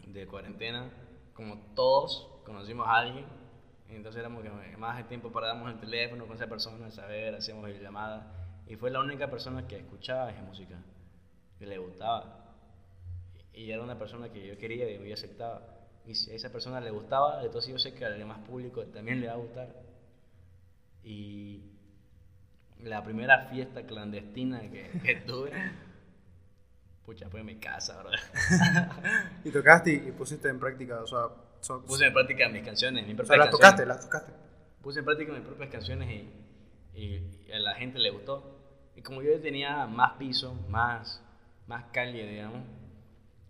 de 0.07 0.27
cuarentena, 0.27 0.91
como 1.33 1.57
todos 1.75 2.41
conocimos 2.45 2.87
a 2.87 2.97
alguien 2.97 3.25
entonces 3.95 4.19
éramos 4.19 4.43
que 4.43 4.77
más 4.77 4.97
de 4.97 5.03
tiempo 5.03 5.31
parábamos 5.31 5.71
el 5.71 5.79
teléfono 5.79 6.25
con 6.25 6.35
esa 6.35 6.47
persona, 6.47 6.89
saber, 6.91 7.35
hacíamos 7.35 7.69
llamada. 7.79 8.61
Y 8.67 8.75
fue 8.75 8.89
la 8.91 8.99
única 8.99 9.29
persona 9.29 9.67
que 9.67 9.77
escuchaba 9.77 10.31
esa 10.31 10.41
música, 10.41 10.81
que 11.59 11.65
le 11.65 11.77
gustaba. 11.77 12.55
Y 13.53 13.69
era 13.69 13.83
una 13.83 13.97
persona 13.97 14.29
que 14.29 14.47
yo 14.47 14.57
quería 14.57 14.89
y 14.89 15.11
aceptaba. 15.11 15.61
Y 16.05 16.15
si 16.15 16.31
a 16.31 16.35
esa 16.35 16.51
persona 16.51 16.81
le 16.81 16.91
gustaba, 16.91 17.43
entonces 17.43 17.71
yo 17.71 17.79
sé 17.79 17.93
que 17.93 18.05
al 18.05 18.17
demás 18.17 18.39
público 18.39 18.83
también 18.85 19.21
le 19.21 19.27
va 19.27 19.33
a 19.33 19.37
gustar. 19.37 19.69
Y 21.03 21.72
la 22.83 23.03
primera 23.03 23.47
fiesta 23.47 23.83
clandestina 23.83 24.61
que, 24.69 24.89
que 25.03 25.15
tuve, 25.27 25.51
pucha, 27.05 27.29
fue 27.29 27.41
en 27.41 27.45
mi 27.45 27.55
casa, 27.55 28.01
¿verdad? 28.01 28.91
y 29.43 29.51
tocaste 29.51 29.91
y 29.93 30.11
pusiste 30.11 30.49
en 30.49 30.59
práctica, 30.59 31.01
o 31.01 31.07
sea, 31.07 31.29
Puse 31.87 32.07
en 32.07 32.13
práctica 32.13 32.49
mis 32.49 32.63
canciones, 32.63 33.07
mis 33.07 33.15
propias 33.15 33.29
o 33.29 33.33
sea, 33.33 33.45
las 33.45 33.49
tocaste, 33.49 33.85
las 33.85 34.01
tocaste. 34.01 34.33
Puse 34.81 34.99
en 34.99 35.05
práctica 35.05 35.31
mis 35.31 35.43
propias 35.43 35.69
canciones 35.69 36.09
y, 36.93 36.99
y, 36.99 37.51
a 37.53 37.59
la 37.59 37.75
gente 37.75 37.99
le 37.99 38.09
gustó. 38.09 38.59
Y 38.95 39.01
como 39.01 39.21
yo 39.21 39.39
tenía 39.39 39.85
más 39.87 40.13
piso, 40.17 40.53
más, 40.67 41.23
más 41.67 41.85
calle, 41.93 42.27
digamos, 42.27 42.63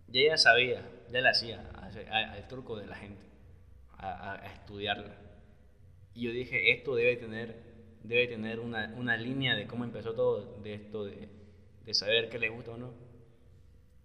ya 0.08 0.20
ella 0.20 0.36
sabía, 0.36 0.88
ya 1.10 1.20
la 1.20 1.30
hacía 1.30 1.60
al 2.12 2.46
truco 2.46 2.76
de 2.76 2.86
la 2.86 2.94
gente, 2.94 3.22
a, 3.98 4.34
a, 4.34 4.46
estudiarla. 4.46 5.16
Y 6.14 6.22
yo 6.22 6.30
dije, 6.30 6.72
esto 6.72 6.94
debe 6.94 7.16
tener, 7.16 7.56
debe 8.04 8.28
tener 8.28 8.60
una, 8.60 8.94
una 8.96 9.16
línea 9.16 9.56
de 9.56 9.66
cómo 9.66 9.84
empezó 9.84 10.12
todo, 10.12 10.60
de 10.62 10.74
esto 10.74 11.04
de, 11.04 11.28
de 11.84 11.94
saber 11.94 12.28
qué 12.28 12.38
le 12.38 12.50
gusta 12.50 12.72
o 12.72 12.76
no. 12.76 12.92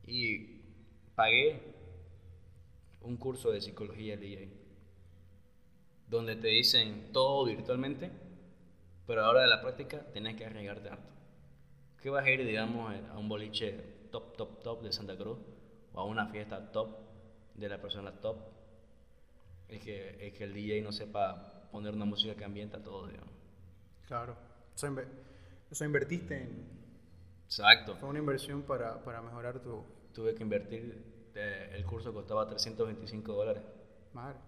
Y 0.07 0.61
pagué 1.15 1.61
un 3.01 3.17
curso 3.17 3.51
de 3.51 3.61
psicología 3.61 4.17
DJ, 4.17 4.49
donde 6.07 6.35
te 6.37 6.47
dicen 6.47 7.11
todo 7.11 7.45
virtualmente, 7.45 8.09
pero 9.05 9.25
ahora 9.25 9.41
de 9.41 9.47
la 9.47 9.61
práctica 9.61 9.99
tenés 10.13 10.35
que 10.35 10.45
arriesgarte 10.45 10.89
harto. 10.89 11.09
¿Qué 12.01 12.09
vas 12.09 12.25
a 12.25 12.29
ir, 12.29 12.45
digamos, 12.45 12.93
a 13.11 13.17
un 13.17 13.27
boliche 13.27 13.73
top, 14.11 14.37
top, 14.37 14.63
top 14.63 14.81
de 14.81 14.93
Santa 14.93 15.17
Cruz 15.17 15.37
o 15.93 15.99
a 15.99 16.05
una 16.05 16.27
fiesta 16.27 16.71
top 16.71 16.97
de 17.55 17.67
la 17.67 17.81
persona 17.81 18.13
top? 18.21 18.37
Es 19.67 19.81
que, 19.81 20.15
es 20.25 20.33
que 20.33 20.45
el 20.45 20.53
DJ 20.53 20.81
no 20.81 20.93
sepa 20.93 21.67
poner 21.71 21.93
una 21.93 22.05
música 22.05 22.35
que 22.35 22.45
ambienta 22.45 22.81
todo, 22.81 23.07
digamos. 23.07 23.38
Claro. 24.09 24.35
O 24.75 24.77
sea, 25.75 25.85
invertiste 25.87 26.35
en... 26.35 26.67
Exacto. 27.45 27.95
Fue 27.95 28.09
una 28.09 28.19
inversión 28.19 28.63
para, 28.63 29.01
para 29.01 29.21
mejorar 29.21 29.59
tu... 29.61 29.85
Tuve 30.13 30.35
que 30.35 30.43
invertir 30.43 31.09
este, 31.39 31.75
el 31.75 31.85
curso 31.85 32.13
costaba 32.13 32.47
325 32.47 33.33
dólares. 33.33 33.63
Madre. 34.13 34.39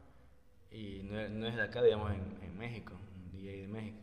Y 0.71 1.03
no, 1.03 1.29
no, 1.29 1.47
es 1.47 1.55
de 1.55 1.61
acá, 1.61 1.83
digamos, 1.83 2.11
en, 2.11 2.39
en 2.41 2.57
México, 2.57 2.93
un 3.15 3.31
DJ 3.31 3.61
de 3.61 3.67
México. 3.67 3.99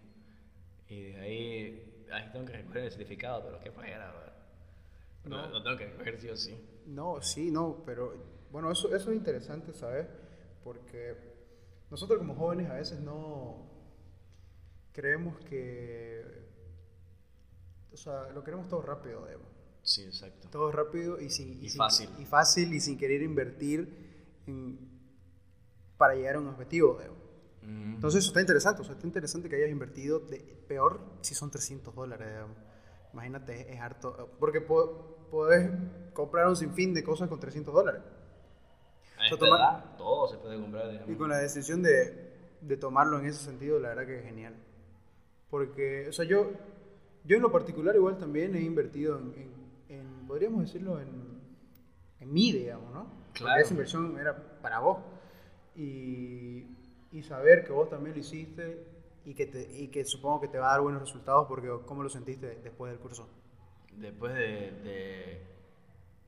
Y 0.88 1.02
de 1.12 1.20
ahí, 1.20 2.06
ahí 2.12 2.30
tengo 2.32 2.46
que 2.46 2.52
recoger 2.52 2.84
el 2.84 2.90
certificado, 2.90 3.42
pero 3.44 3.60
qué 3.60 3.70
fuera, 3.70 4.14
no. 5.24 5.48
Lo 5.48 5.62
tengo 5.62 5.76
que 5.76 5.86
recoger 5.86 6.20
sí 6.20 6.28
o 6.30 6.36
sí. 6.36 6.56
No, 6.86 7.20
sí, 7.20 7.50
no, 7.50 7.82
pero 7.84 8.14
bueno, 8.50 8.70
eso, 8.70 8.94
eso 8.94 9.10
es 9.10 9.16
interesante, 9.16 9.74
¿sabes? 9.74 10.06
Porque 10.64 11.16
nosotros 11.90 12.18
como 12.18 12.34
jóvenes 12.34 12.70
a 12.70 12.74
veces 12.74 13.00
no 13.00 13.66
creemos 14.98 15.38
que, 15.44 16.24
o 17.92 17.96
sea, 17.96 18.30
lo 18.34 18.42
queremos 18.42 18.66
todo 18.66 18.82
rápido, 18.82 19.24
digamos. 19.26 19.46
Sí, 19.84 20.02
exacto. 20.02 20.48
Todo 20.50 20.72
rápido 20.72 21.20
y, 21.20 21.30
sin, 21.30 21.64
y, 21.64 21.68
fácil. 21.68 22.10
y 22.18 22.24
fácil 22.24 22.74
y 22.74 22.80
sin 22.80 22.98
querer 22.98 23.22
invertir 23.22 24.42
para 25.96 26.16
llegar 26.16 26.34
a 26.34 26.40
un 26.40 26.48
objetivo. 26.48 26.98
Entonces 27.62 28.24
eso 28.24 28.30
está 28.30 28.40
interesante, 28.40 28.82
o 28.82 28.84
sea, 28.84 28.94
está 28.94 29.06
interesante 29.06 29.48
que 29.48 29.54
hayas 29.54 29.70
invertido, 29.70 30.18
de, 30.18 30.38
peor 30.66 31.00
si 31.20 31.34
son 31.36 31.50
300 31.50 31.94
dólares, 31.94 32.28
Imagínate, 33.12 33.72
es, 33.72 33.80
harto, 33.80 34.32
porque 34.40 34.60
podés 34.60 35.70
comprar 36.12 36.48
un 36.48 36.56
sinfín 36.56 36.92
de 36.92 37.04
cosas 37.04 37.28
con 37.28 37.38
300 37.38 37.72
dólares. 37.72 38.02
A 39.16 39.26
esta 39.26 39.38
toma- 39.38 39.56
edad, 39.56 39.96
todo 39.96 40.26
se 40.28 40.38
puede 40.38 40.60
comprar, 40.60 40.90
digamos. 40.90 41.10
Y 41.10 41.14
con 41.16 41.30
la 41.30 41.38
decisión 41.38 41.82
de, 41.82 42.32
de 42.60 42.76
tomarlo 42.76 43.18
en 43.20 43.26
ese 43.26 43.44
sentido, 43.44 43.78
la 43.78 43.90
verdad 43.90 44.06
que 44.06 44.18
es 44.18 44.24
genial. 44.24 44.54
Porque, 45.50 46.08
o 46.08 46.12
sea, 46.12 46.24
yo, 46.24 46.50
yo 47.24 47.36
en 47.36 47.42
lo 47.42 47.50
particular 47.52 47.94
igual 47.96 48.18
también 48.18 48.54
he 48.54 48.60
invertido 48.60 49.18
en, 49.18 49.32
en- 49.42 49.58
en, 49.98 50.26
podríamos 50.26 50.60
decirlo, 50.62 51.00
en, 51.00 51.08
en 52.20 52.32
mí, 52.32 52.52
digamos, 52.52 52.92
¿no? 52.92 53.04
Porque 53.28 53.38
Claro. 53.44 53.62
esa 53.62 53.72
inversión 53.72 54.18
era 54.18 54.36
para 54.60 54.80
vos. 54.80 54.98
Y, 55.74 56.64
y 57.12 57.22
saber 57.22 57.64
que 57.64 57.72
vos 57.72 57.88
también 57.88 58.14
lo 58.14 58.20
hiciste 58.20 58.84
y 59.24 59.34
que, 59.34 59.46
te, 59.46 59.78
y 59.78 59.88
que 59.88 60.04
supongo 60.04 60.40
que 60.40 60.48
te 60.48 60.58
va 60.58 60.68
a 60.68 60.72
dar 60.72 60.80
buenos 60.80 61.00
resultados 61.02 61.46
porque 61.48 61.68
¿cómo 61.86 62.02
lo 62.02 62.10
sentiste 62.10 62.56
después 62.62 62.90
del 62.90 63.00
curso? 63.00 63.28
Después 63.96 64.34
de, 64.34 64.72
de- 64.82 65.46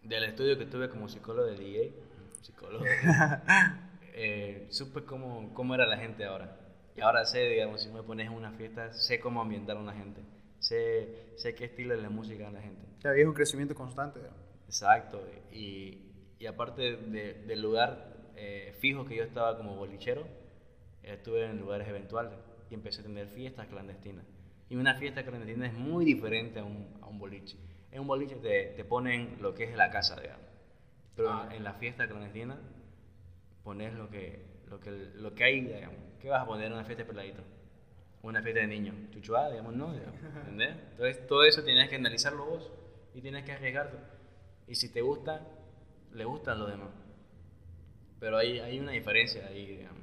del 0.03 0.25
estudio 0.25 0.57
que 0.57 0.67
tuve 0.67 0.89
como 0.89 1.09
psicólogo 1.09 1.47
de 1.49 1.57
DJ, 1.59 1.95
psicólogo, 2.41 2.85
eh, 4.15 4.67
supe 4.71 5.05
cómo, 5.05 5.53
cómo 5.55 5.75
era 5.75 5.87
la 5.87 5.99
gente 5.99 6.25
ahora. 6.25 6.57
Y 7.01 7.03
ahora 7.03 7.25
sé, 7.25 7.49
digamos, 7.49 7.83
si 7.83 7.89
me 7.89 8.03
pones 8.03 8.27
en 8.27 8.35
una 8.35 8.53
fiesta, 8.53 8.93
sé 8.93 9.21
cómo 9.21 9.41
ambientar 9.41 9.77
a 9.77 9.81
una 9.81 9.95
gente. 9.95 10.21
Sé, 10.59 11.33
sé 11.37 11.55
qué 11.55 11.65
estilo 11.65 11.97
de 11.97 12.03
la 12.03 12.11
música 12.11 12.49
a 12.49 12.51
la 12.51 12.61
gente. 12.61 12.83
Ya 13.03 13.11
había 13.11 13.27
un 13.27 13.33
crecimiento 13.35 13.75
constante. 13.75 14.21
Exacto. 14.67 15.23
Y, 15.51 15.99
y 16.39 16.47
aparte 16.47 16.97
de- 16.97 17.35
del 17.47 17.63
lugar 17.63 18.17
eh, 18.37 18.75
fijo 18.81 19.07
que 19.07 19.17
yo 19.17 19.25
estaba 19.25 19.57
como 19.57 19.77
bolichero, 19.77 20.27
estuve 21.03 21.47
en 21.47 21.59
lugares 21.59 21.89
eventuales 21.89 22.33
y 22.71 22.75
empecé 22.75 23.01
a 23.01 23.05
tener 23.05 23.27
fiestas 23.29 23.67
clandestinas. 23.69 24.27
Y 24.69 24.77
una 24.77 24.95
fiesta 24.95 25.25
clandestina 25.25 25.67
es 25.67 25.73
muy 25.75 26.05
diferente 26.05 26.61
a 26.61 26.65
un, 26.65 26.87
a 27.03 27.07
un 27.09 27.19
boliche. 27.19 27.57
En 27.93 28.03
un 28.03 28.07
boliche 28.07 28.37
te, 28.37 28.75
te 28.77 28.85
ponen 28.85 29.39
lo 29.41 29.55
que 29.55 29.65
es 29.65 29.75
la 29.75 29.91
casa, 29.91 30.21
digamos. 30.21 30.47
Pero 31.17 31.31
Ah. 31.31 31.47
en, 31.51 31.57
en 31.57 31.65
la 31.65 31.73
fiesta 31.75 32.07
clandestina 32.07 32.59
pones 33.65 33.95
lo 33.95 34.11
que, 34.11 34.45
lo 34.69 34.79
que, 34.81 34.91
lo 34.91 35.35
que 35.35 35.45
hay, 35.45 35.61
digamos. 35.63 35.99
¿Qué 36.21 36.29
vas 36.29 36.43
a 36.43 36.47
poner 36.47 36.67
en 36.67 36.75
una 36.75 36.85
fiesta 36.85 37.05
de 37.05 37.09
peladito? 37.09 37.43
Una 38.23 38.43
fiesta 38.43 38.61
de 38.61 38.67
niños. 38.67 38.95
Chuchuá, 39.11 39.51
digamos, 39.51 39.75
no, 39.75 39.95
¿entendés? 40.41 40.77
Entonces 40.93 41.27
todo 41.27 41.45
eso 41.45 41.65
tienes 41.65 41.89
que 41.89 41.97
analizarlo 41.97 42.45
vos 42.45 42.71
y 43.15 43.23
tienes 43.23 43.45
que 43.45 43.53
arriesgarte. 43.53 43.97
Y 44.67 44.75
si 44.75 44.93
te 44.93 45.01
gusta, 45.01 45.41
le 46.13 46.25
gustan 46.25 46.59
los 46.59 46.71
demás. 46.71 46.91
Pero 48.19 48.37
hay, 48.37 48.59
hay 48.59 48.79
una 48.79 48.93
diferencia 48.93 49.47
ahí, 49.47 49.67
digamos. 49.67 50.03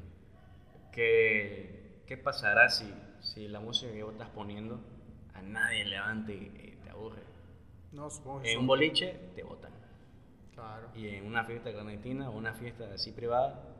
¿Qué, 0.91 2.01
qué 2.07 2.17
pasará 2.17 2.69
si, 2.69 2.91
si 3.21 3.47
la 3.47 3.59
música 3.59 3.91
que 3.91 4.01
vos 4.01 4.13
estás 4.13 4.29
poniendo 4.29 4.79
a 5.35 5.41
nadie 5.43 5.85
levante 5.85 6.33
y, 6.33 6.79
te 6.83 6.89
aburre? 6.89 7.21
No, 7.91 8.09
supongo 8.09 8.41
que 8.41 8.51
En 8.51 8.59
un 8.59 8.67
boliche 8.67 9.19
te 9.35 9.43
botan. 9.43 9.71
Claro. 10.55 10.89
Y 10.95 11.09
en 11.09 11.27
una 11.27 11.43
fiesta 11.43 11.71
clandestina 11.71 12.31
o 12.31 12.35
una 12.35 12.53
fiesta 12.53 12.91
así 12.91 13.11
privada, 13.11 13.76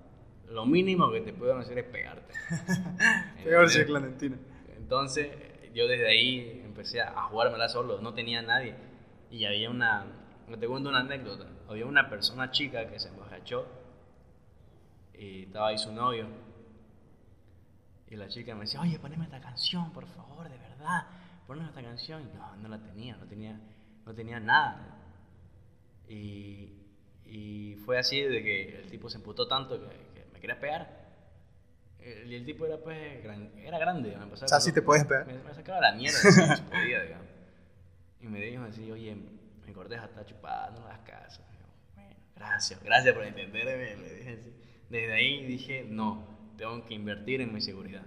lo 0.50 0.66
mínimo 0.66 1.12
que 1.12 1.22
te 1.22 1.34
pueden 1.34 1.58
hacer 1.60 1.78
es 1.80 1.86
pegarte. 1.86 2.34
Pegarse 3.43 3.82
¿Entendés? 3.82 3.86
clandestina. 3.86 4.38
Entonces, 4.78 5.30
yo 5.74 5.88
desde 5.88 6.08
ahí 6.08 6.62
empecé 6.66 7.02
a 7.02 7.24
jugármela 7.24 7.68
solo, 7.70 8.02
no 8.02 8.14
tenía 8.14 8.41
nadie. 8.41 8.76
Y 9.30 9.45
había 9.45 9.70
una, 9.70 10.06
te 10.60 10.68
cuento 10.68 10.89
una 10.89 11.00
anécdota, 11.00 11.48
había 11.68 11.86
una 11.86 12.10
persona 12.10 12.52
chica 12.52 12.88
que 12.89 13.00
se 13.00 13.10
emborrachó 13.10 13.68
y 15.14 15.43
estaba 15.43 15.68
ahí 15.70 15.78
su 15.78 15.91
novio. 15.91 16.28
Y 18.10 18.16
la 18.16 18.30
chica 18.30 18.56
me 18.56 18.62
decía, 18.62 18.80
oye, 18.80 18.98
poneme 19.00 19.26
esta 19.26 19.41
canción, 19.41 19.91
por 19.91 20.08
favor, 20.08 20.50
de 20.50 20.58
verdad, 20.58 21.08
poneme 21.45 21.68
esta 21.68 21.82
canción. 21.82 22.22
Y 22.22 22.38
no, 22.38 22.56
no 22.56 22.70
la 22.70 22.80
tenía, 22.82 23.18
no 23.18 23.26
tenía, 23.26 23.60
no 24.06 24.14
tenía 24.14 24.39
nada. 24.39 24.98
Y, 26.08 26.72
y 27.26 27.76
fue 27.84 28.00
así 28.00 28.22
de 28.22 28.41
que 28.41 28.80
el 28.80 28.89
tipo 28.89 29.10
se 29.10 29.18
emputó 29.18 29.45
tanto 29.45 29.78
que 29.78 30.07
me 30.38 30.41
quería 30.41 30.59
pegar. 30.59 31.07
Y 32.25 32.35
el 32.35 32.45
tipo 32.45 32.65
era 32.65 32.77
pues 32.77 33.23
gran- 33.23 33.51
era 33.57 33.79
grande, 33.79 34.15
me 34.15 34.31
O 34.31 34.38
sea, 34.38 34.59
sí 34.61 34.71
te 34.71 34.81
puedes 34.81 35.03
pegar. 35.05 35.25
Me, 35.27 35.33
me 35.39 35.53
sacaba 35.53 35.81
la 35.81 35.91
mierda 35.93 36.17
si 36.17 36.31
se 36.31 36.41
podía, 36.71 37.01
digamos. 37.01 37.27
Y 38.21 38.27
me 38.27 38.39
dijo 38.39 38.63
así, 38.63 38.89
oye, 38.91 39.15
mi 39.65 39.73
corteja 39.73 40.05
está 40.05 40.25
chupada, 40.25 40.69
no. 40.71 40.77
Y 40.77 41.57
yo, 41.57 41.65
bueno, 41.95 42.15
gracias, 42.35 42.81
gracias 42.83 43.13
por 43.15 43.23
entenderme, 43.25 43.95
le 43.97 44.13
dije 44.15 44.38
así. 44.39 44.53
Desde 44.89 45.13
ahí 45.13 45.45
dije, 45.45 45.85
no, 45.89 46.23
tengo 46.57 46.85
que 46.85 46.93
invertir 46.93 47.41
en 47.41 47.53
mi 47.53 47.59
seguridad. 47.61 48.03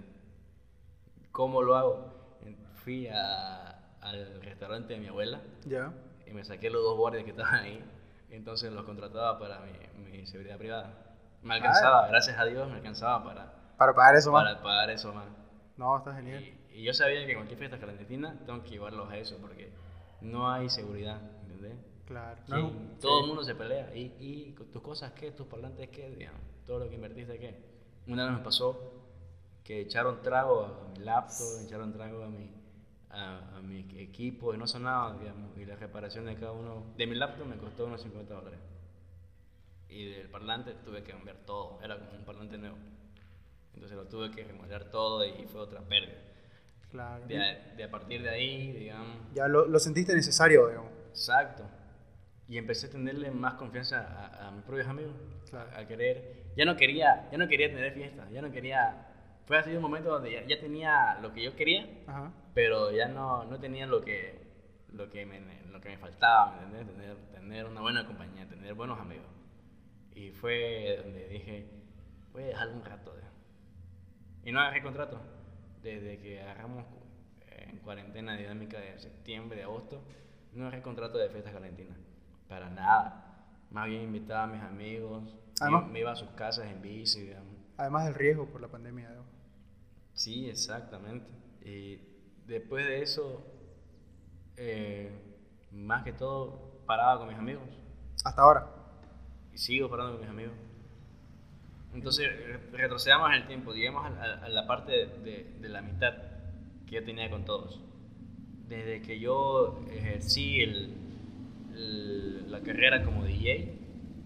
¿Cómo 1.31 1.61
lo 1.61 1.75
hago? 1.75 2.37
Fui 2.83 3.07
a- 3.07 3.77
al 4.01 4.41
restaurante 4.41 4.93
de 4.93 4.99
mi 4.99 5.07
abuela 5.07 5.41
Ya. 5.65 5.93
y 6.25 6.31
me 6.31 6.43
saqué 6.43 6.69
los 6.71 6.81
dos 6.81 6.97
guardias 6.97 7.23
que 7.23 7.31
estaban 7.31 7.55
ahí. 7.55 7.83
Entonces 8.31 8.71
los 8.71 8.83
contrataba 8.85 9.37
para 9.37 9.59
mi, 9.59 10.11
mi 10.11 10.25
seguridad 10.25 10.57
privada. 10.57 11.00
Me 11.43 11.55
alcanzaba, 11.55 12.07
gracias 12.07 12.37
a 12.37 12.45
Dios, 12.45 12.67
me 12.69 12.75
alcanzaba 12.75 13.23
para, 13.23 13.53
Para 13.77 13.93
pagar 13.95 14.15
eso 14.15 14.31
más. 14.31 14.43
para 14.43 14.61
pagar 14.61 14.89
eso 14.91 15.13
más. 15.13 15.25
No, 15.77 15.97
está 15.97 16.13
genial. 16.15 16.43
Y, 16.43 16.79
y 16.79 16.83
yo 16.83 16.93
sabía 16.93 17.25
que 17.25 17.35
cualquier 17.35 17.57
fiesta 17.59 17.77
clandestina 17.79 18.37
tengo 18.45 18.61
que 18.63 18.69
llevarlos 18.69 19.09
a 19.09 19.17
eso 19.17 19.37
porque 19.41 19.71
no 20.21 20.49
hay 20.51 20.69
seguridad, 20.69 21.19
¿entendés? 21.43 21.77
Claro. 22.05 22.41
Sí, 22.45 22.51
No, 22.51 22.71
todo 22.99 23.17
sí. 23.17 23.21
el 23.23 23.27
mundo 23.27 23.43
se 23.43 23.55
pelea. 23.55 23.95
¿Y, 23.95 24.13
y 24.19 24.51
tus 24.71 24.81
cosas 24.81 25.11
qué? 25.13 25.31
¿Tus 25.31 25.47
parlantes 25.47 25.89
qué? 25.89 26.09
Digamos, 26.11 26.41
todo 26.65 26.79
lo 26.79 26.89
que 26.89 26.95
invertiste 26.95 27.39
qué. 27.39 27.63
Una 28.07 28.25
vez 28.25 28.33
me 28.37 28.43
pasó 28.43 28.93
que 29.63 29.81
echaron 29.81 30.21
trago 30.21 30.65
a 30.65 30.89
mi 30.97 31.03
laptop, 31.03 31.61
echaron 31.65 31.93
trago 31.93 32.23
a 32.23 32.27
mi, 32.27 32.51
a, 33.09 33.57
a 33.57 33.61
mi 33.61 33.79
equipo 33.99 34.53
y 34.53 34.57
no 34.57 34.67
sonaba, 34.67 35.17
digamos. 35.17 35.57
Y 35.57 35.65
la 35.65 35.75
reparación 35.75 36.25
de 36.25 36.35
cada 36.35 36.51
uno, 36.51 36.83
de 36.97 37.07
mi 37.07 37.15
laptop 37.15 37.45
me 37.47 37.57
costó 37.57 37.85
unos 37.85 38.01
50 38.01 38.33
dólares. 38.33 38.59
Y 39.91 40.11
del 40.13 40.29
parlante 40.29 40.73
tuve 40.85 41.03
que 41.03 41.11
cambiar 41.11 41.35
todo, 41.45 41.79
era 41.83 41.97
como 41.99 42.11
un 42.11 42.23
parlante 42.25 42.57
nuevo. 42.57 42.77
Entonces 43.73 43.97
lo 43.97 44.05
tuve 44.07 44.31
que 44.31 44.43
remodelar 44.43 44.85
todo 44.85 45.25
y 45.25 45.45
fue 45.47 45.61
otra 45.61 45.81
pérdida. 45.81 46.17
Claro. 46.89 47.25
De, 47.25 47.37
a- 47.37 47.73
de 47.75 47.83
a 47.83 47.91
partir 47.91 48.21
de 48.21 48.29
ahí, 48.29 48.71
digamos, 48.71 49.17
Ya 49.33 49.47
lo, 49.47 49.65
lo 49.67 49.79
sentiste 49.79 50.13
necesario, 50.15 50.67
digamos. 50.67 50.91
Exacto. 51.09 51.63
Y 52.47 52.57
empecé 52.57 52.87
a 52.87 52.89
tenerle 52.89 53.31
más 53.31 53.53
confianza 53.55 53.99
a, 54.01 54.47
a 54.47 54.51
mis 54.51 54.63
propios 54.63 54.87
amigos. 54.87 55.13
Claro. 55.49 55.69
A, 55.75 55.79
a 55.79 55.87
querer. 55.87 56.41
Ya 56.57 56.65
no 56.65 56.75
quería, 56.75 57.29
ya 57.31 57.37
no 57.37 57.47
quería 57.47 57.67
tener 57.69 57.93
fiestas, 57.93 58.29
ya 58.31 58.41
no 58.41 58.51
quería. 58.51 59.07
Fue 59.45 59.57
así 59.57 59.71
un 59.71 59.81
momento 59.81 60.09
donde 60.09 60.31
ya, 60.31 60.45
ya 60.45 60.59
tenía 60.59 61.17
lo 61.21 61.33
que 61.33 61.43
yo 61.43 61.55
quería, 61.55 61.87
Ajá. 62.07 62.31
pero 62.53 62.91
ya 62.91 63.07
no, 63.07 63.45
no 63.45 63.57
tenía 63.59 63.85
lo 63.87 64.01
que, 64.01 64.37
lo 64.93 65.09
que 65.09 65.25
me, 65.25 65.39
lo 65.71 65.79
que 65.81 65.89
me 65.89 65.97
faltaba, 65.97 66.59
¿me? 66.71 66.83
Tener, 66.85 67.15
tener 67.33 67.65
una 67.65 67.81
buena 67.81 68.05
compañía, 68.05 68.45
tener 68.47 68.73
buenos 68.73 68.99
amigos. 68.99 69.25
Y 70.15 70.31
fue 70.31 70.97
donde 71.03 71.27
dije, 71.29 71.69
voy 72.33 72.43
a 72.43 72.47
dejarlo 72.47 72.75
un 72.75 72.85
rato. 72.85 73.13
de- 73.15 73.21
Y 74.49 74.51
no 74.51 74.59
agarré 74.59 74.81
contrato. 74.83 75.19
Desde 75.81 76.19
que 76.19 76.41
agarramos 76.41 76.85
eh, 77.47 77.67
en 77.69 77.77
cuarentena 77.79 78.35
dinámica 78.37 78.79
de 78.79 78.99
septiembre, 78.99 79.57
de 79.57 79.63
agosto, 79.63 80.01
no 80.53 80.63
agarré 80.67 80.81
contrato 80.81 81.17
de 81.17 81.29
fiestas 81.29 81.53
calentinas. 81.53 81.97
Para 82.47 82.69
nada. 82.69 83.27
Más 83.71 83.87
bien 83.87 84.01
invitaba 84.03 84.43
a 84.43 84.47
mis 84.47 84.61
amigos, 84.61 85.23
me, 85.23 85.39
Además- 85.61 85.87
me 85.87 85.99
iba 85.99 86.11
a 86.11 86.15
sus 86.15 86.29
casas 86.31 86.65
en 86.67 86.81
bici, 86.81 87.21
digamos. 87.21 87.55
Además 87.77 88.05
del 88.05 88.15
riesgo 88.15 88.45
por 88.47 88.61
la 88.61 88.67
pandemia. 88.67 89.09
Sí, 90.13 90.49
exactamente. 90.49 91.25
Y 91.63 91.99
después 92.45 92.85
de 92.85 93.01
eso, 93.01 93.43
eh, 94.57 95.09
más 95.71 96.03
que 96.03 96.11
todo, 96.13 96.81
paraba 96.85 97.17
con 97.19 97.29
mis 97.29 97.37
amigos. 97.37 97.63
Hasta 98.25 98.41
ahora. 98.41 98.67
Y 99.53 99.57
sigo 99.57 99.89
parando 99.89 100.13
con 100.13 100.21
mis 100.21 100.29
amigos. 100.29 100.53
Entonces, 101.93 102.27
re- 102.27 102.77
retrocedamos 102.77 103.29
en 103.31 103.35
el 103.41 103.47
tiempo, 103.47 103.73
llegamos 103.73 104.05
a, 104.05 104.23
a- 104.23 104.45
a 104.45 104.49
la 104.49 104.65
parte 104.65 104.91
de, 104.91 105.05
de- 105.19 105.55
de 105.59 105.69
la 105.69 105.79
amistad 105.79 106.13
que 106.85 106.95
yo 106.95 107.03
tenía 107.03 107.29
con 107.29 107.43
todos. 107.45 107.81
Desde 108.69 109.01
que 109.01 109.19
yo 109.19 109.83
ejercí 109.91 110.61
el- 110.61 110.93
el- 111.75 112.51
la 112.51 112.61
carrera 112.61 113.03
como 113.03 113.25
DJ, 113.25 113.77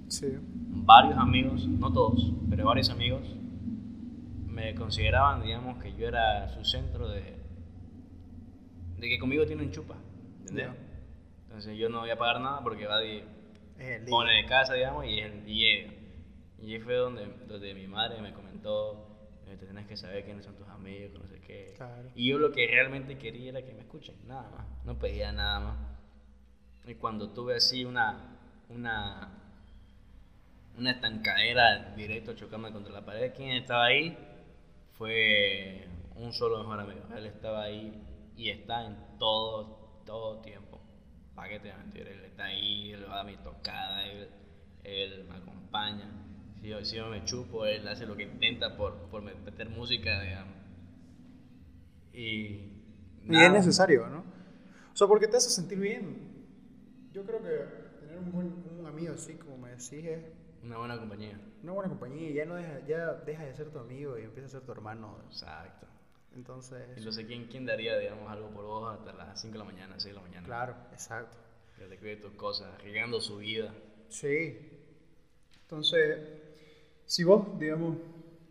Sí. 0.07 0.27
varios 0.85 1.17
amigos, 1.17 1.67
no 1.67 1.91
todos, 1.91 2.31
pero 2.49 2.65
varios 2.65 2.89
amigos, 2.91 3.23
me 4.47 4.75
consideraban, 4.75 5.41
digamos, 5.41 5.81
que 5.83 5.95
yo 5.95 6.07
era 6.07 6.47
su 6.49 6.63
centro 6.63 7.09
de, 7.09 7.35
de 8.99 9.09
que 9.09 9.19
conmigo 9.19 9.45
tienen 9.45 9.71
chupa, 9.71 9.95
¿entendés? 10.41 10.67
Ya. 10.67 10.75
Entonces 11.45 11.77
yo 11.77 11.89
no 11.89 12.01
voy 12.01 12.09
a 12.11 12.17
pagar 12.17 12.39
nada 12.41 12.61
porque 12.61 12.85
va 12.85 12.99
de, 12.99 13.23
El 13.79 14.05
pone 14.05 14.33
de 14.33 14.45
casa, 14.45 14.73
digamos, 14.73 15.05
y 15.05 15.19
es 15.19 15.25
el 15.25 15.45
DJ. 15.45 15.91
Y 16.61 16.73
ahí 16.73 16.79
fue 16.79 16.95
donde, 16.95 17.25
donde 17.47 17.73
mi 17.73 17.87
madre 17.87 18.21
me 18.21 18.33
comentó, 18.33 19.05
eh, 19.47 19.57
te 19.59 19.65
tienes 19.65 19.85
que 19.85 19.97
saber 19.97 20.23
quiénes 20.23 20.45
son 20.45 20.55
tus 20.55 20.67
amigos, 20.69 21.19
no 21.19 21.27
sé 21.27 21.39
qué. 21.41 21.73
Claro. 21.75 22.09
Y 22.15 22.29
yo 22.29 22.39
lo 22.39 22.51
que 22.51 22.67
realmente 22.67 23.17
quería 23.17 23.49
era 23.49 23.61
que 23.61 23.73
me 23.73 23.81
escuchen, 23.81 24.15
nada 24.27 24.49
más, 24.49 24.65
no 24.85 24.97
pedía 24.97 25.31
nada 25.31 25.59
más. 25.59 25.77
Y 26.87 26.95
cuando 26.95 27.29
tuve 27.29 27.55
así 27.55 27.83
una, 27.83 28.37
una, 28.69 29.29
una 30.77 30.91
estancadera 30.91 31.93
directo 31.95 32.33
chocando 32.33 32.71
contra 32.71 32.93
la 32.93 33.05
pared, 33.05 33.33
¿quién 33.35 33.51
estaba 33.51 33.85
ahí? 33.85 34.17
Fue 34.93 35.87
un 36.15 36.31
solo 36.31 36.59
mejor 36.59 36.79
amigo. 36.79 37.01
Él 37.15 37.25
estaba 37.25 37.63
ahí 37.63 37.93
y 38.37 38.49
está 38.49 38.85
en 38.85 38.95
todo, 39.19 40.01
todo 40.05 40.41
tiempo. 40.41 40.74
¿Para 41.35 41.49
qué 41.49 41.59
te 41.59 41.69
voy 41.69 41.79
a 41.79 41.83
mentir? 41.83 42.07
Él 42.07 42.25
está 42.25 42.45
ahí, 42.45 42.91
él 42.91 43.05
va 43.09 43.21
a 43.21 43.23
mi 43.23 43.37
tocada, 43.37 44.05
él, 44.07 44.29
él 44.83 45.25
me 45.29 45.35
acompaña. 45.35 46.09
Si 46.61 46.69
yo, 46.69 46.83
si 46.85 46.95
yo 46.97 47.07
me 47.09 47.23
chupo, 47.25 47.65
él 47.65 47.87
hace 47.87 48.05
lo 48.05 48.15
que 48.15 48.23
intenta 48.23 48.75
por, 48.77 49.09
por 49.09 49.21
meter 49.21 49.69
música, 49.69 50.21
digamos. 50.21 50.55
Y, 52.13 52.71
Y 53.29 53.43
es 53.43 53.49
nada. 53.49 53.49
necesario, 53.51 54.07
¿no? 54.07 54.19
O 54.93 54.95
sea, 54.97 55.07
porque 55.07 55.27
te 55.27 55.37
hace 55.37 55.49
sentir 55.49 55.79
bien. 55.79 56.33
Yo 57.13 57.25
creo 57.25 57.41
que 57.41 57.99
tener 57.99 58.17
un, 58.19 58.31
buen, 58.31 58.53
un 58.79 58.85
amigo 58.85 59.13
así, 59.13 59.33
como 59.35 59.57
me 59.57 59.69
decís, 59.71 59.91
es 60.05 60.23
Una 60.63 60.77
buena 60.77 60.97
compañía. 60.97 61.39
una 61.63 61.71
buena 61.73 61.89
compañía. 61.89 62.31
Ya, 62.31 62.45
no 62.45 62.55
deja, 62.55 62.79
ya 62.87 63.13
deja 63.25 63.43
de 63.43 63.53
ser 63.55 63.71
tu 63.71 63.79
amigo 63.79 64.17
y 64.17 64.23
empieza 64.23 64.47
a 64.47 64.51
ser 64.51 64.61
tu 64.61 64.71
hermano. 64.71 65.17
Exacto. 65.27 65.87
Entonces, 66.35 66.83
Entonces, 66.97 67.25
¿quién, 67.25 67.45
¿quién 67.45 67.65
daría, 67.65 67.97
digamos, 67.97 68.29
algo 68.29 68.49
por 68.49 68.65
vos 68.65 68.93
hasta 68.93 69.13
las 69.13 69.39
5 69.39 69.53
de 69.53 69.59
la 69.59 69.65
mañana, 69.65 69.95
6 69.97 70.13
de 70.13 70.13
la 70.13 70.21
mañana? 70.21 70.45
claro, 70.45 70.75
exacto. 70.91 71.37
Que 71.77 71.85
te 71.85 71.97
cuide 71.97 72.17
tus 72.17 72.33
cosas, 72.33 72.73
arriesgando 72.75 73.19
su 73.21 73.37
vida. 73.37 73.73
Sí. 74.09 74.57
Entonces, 75.61 76.19
si 77.05 77.23
vos, 77.23 77.57
digamos, 77.59 77.97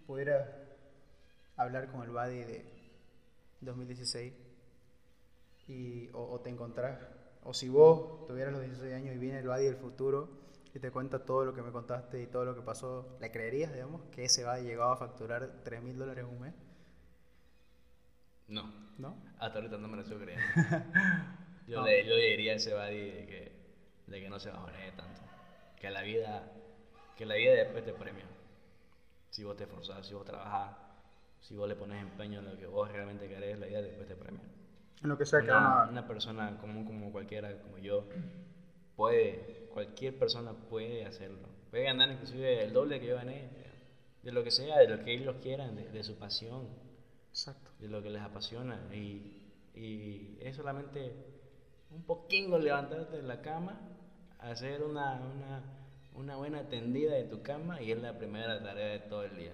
pudieras 0.06 0.48
hablar 1.56 1.90
con 1.90 2.02
el 2.02 2.10
Buddy 2.10 2.38
de 2.44 2.64
2016 3.60 4.32
y, 5.68 6.08
o, 6.12 6.22
o 6.32 6.40
te 6.40 6.50
encontrás, 6.50 6.98
o 7.44 7.54
si 7.54 7.68
vos 7.68 8.26
tuvieras 8.26 8.52
los 8.52 8.62
16 8.62 8.94
años 8.94 9.14
y 9.14 9.18
viene 9.18 9.38
el 9.40 9.46
Buddy 9.46 9.64
del 9.64 9.76
futuro 9.76 10.28
y 10.74 10.78
te 10.78 10.90
cuenta 10.90 11.24
todo 11.24 11.44
lo 11.44 11.54
que 11.54 11.62
me 11.62 11.70
contaste 11.70 12.20
y 12.22 12.26
todo 12.26 12.44
lo 12.44 12.54
que 12.54 12.62
pasó, 12.62 13.16
¿le 13.20 13.30
creerías, 13.30 13.72
digamos, 13.72 14.02
que 14.10 14.24
ese 14.24 14.44
Buddy 14.44 14.62
llegaba 14.64 14.94
a 14.94 14.96
facturar 14.96 15.60
3 15.64 15.82
mil 15.82 15.96
dólares 15.98 16.24
un 16.28 16.40
mes? 16.40 16.54
No, 18.48 18.70
¿No? 18.98 19.16
hasta 19.38 19.58
ahorita 19.58 19.78
no 19.78 19.88
me 19.88 19.96
lo 19.96 20.02
estoy 20.02 20.18
creyendo. 20.18 20.44
Yo, 21.66 21.82
le, 21.82 22.06
yo 22.06 22.14
le 22.14 22.28
diría 22.28 22.52
a 22.52 22.56
ese 22.56 22.74
buddy 22.74 23.10
de 23.10 23.26
que, 23.26 23.52
de 24.06 24.20
que 24.20 24.28
no 24.28 24.38
se 24.38 24.50
bajonee 24.50 24.92
tanto. 24.92 25.22
Que 25.80 25.88
la 25.88 26.02
vida, 26.02 26.52
que 27.16 27.24
la 27.24 27.36
vida 27.36 27.52
después 27.54 27.82
te 27.86 27.94
premia. 27.94 28.26
Si 29.30 29.44
vos 29.44 29.56
te 29.56 29.64
esforzás, 29.64 30.06
si 30.06 30.12
vos 30.12 30.26
trabajás, 30.26 30.76
si 31.40 31.56
vos 31.56 31.66
le 31.66 31.74
pones 31.74 32.02
empeño 32.02 32.40
en 32.40 32.50
lo 32.50 32.58
que 32.58 32.66
vos 32.66 32.92
realmente 32.92 33.26
querés, 33.28 33.58
la 33.58 33.64
vida 33.64 33.80
después 33.80 34.06
te 34.06 34.14
premia. 34.14 34.42
En 35.02 35.08
lo 35.08 35.16
que 35.16 35.24
sea 35.24 35.40
que 35.40 35.50
Una, 35.50 35.86
una 35.88 36.06
persona 36.06 36.58
común 36.58 36.84
como 36.84 37.10
cualquiera, 37.10 37.50
como 37.62 37.78
yo, 37.78 38.04
puede, 38.94 39.66
cualquier 39.72 40.18
persona 40.18 40.52
puede 40.52 41.06
hacerlo. 41.06 41.48
Puede 41.70 41.84
ganar 41.84 42.10
inclusive 42.10 42.62
el 42.62 42.74
doble 42.74 43.00
que 43.00 43.06
yo 43.06 43.16
gané, 43.16 43.48
de 44.22 44.32
lo 44.32 44.44
que 44.44 44.50
sea, 44.50 44.78
de 44.80 44.88
lo 44.88 45.02
que 45.02 45.14
ellos 45.14 45.36
quieran, 45.42 45.76
de, 45.76 45.88
de 45.88 46.04
su 46.04 46.18
pasión, 46.18 46.68
Exacto. 47.30 47.63
De 47.84 47.90
lo 47.90 48.02
que 48.02 48.10
les 48.10 48.22
apasiona. 48.22 48.80
Y, 48.92 49.40
y 49.74 50.38
es 50.40 50.56
solamente 50.56 51.12
un 51.90 52.02
poquito 52.04 52.58
levantarte 52.58 53.16
de 53.16 53.22
la 53.22 53.40
cama, 53.40 53.78
hacer 54.38 54.82
una, 54.82 55.20
una, 55.20 55.62
una 56.14 56.36
buena 56.36 56.68
tendida 56.68 57.14
de 57.14 57.24
tu 57.24 57.42
cama 57.42 57.80
y 57.80 57.92
es 57.92 58.00
la 58.00 58.18
primera 58.18 58.62
tarea 58.62 58.86
de 58.88 58.98
todo 59.00 59.24
el 59.24 59.36
día. 59.36 59.52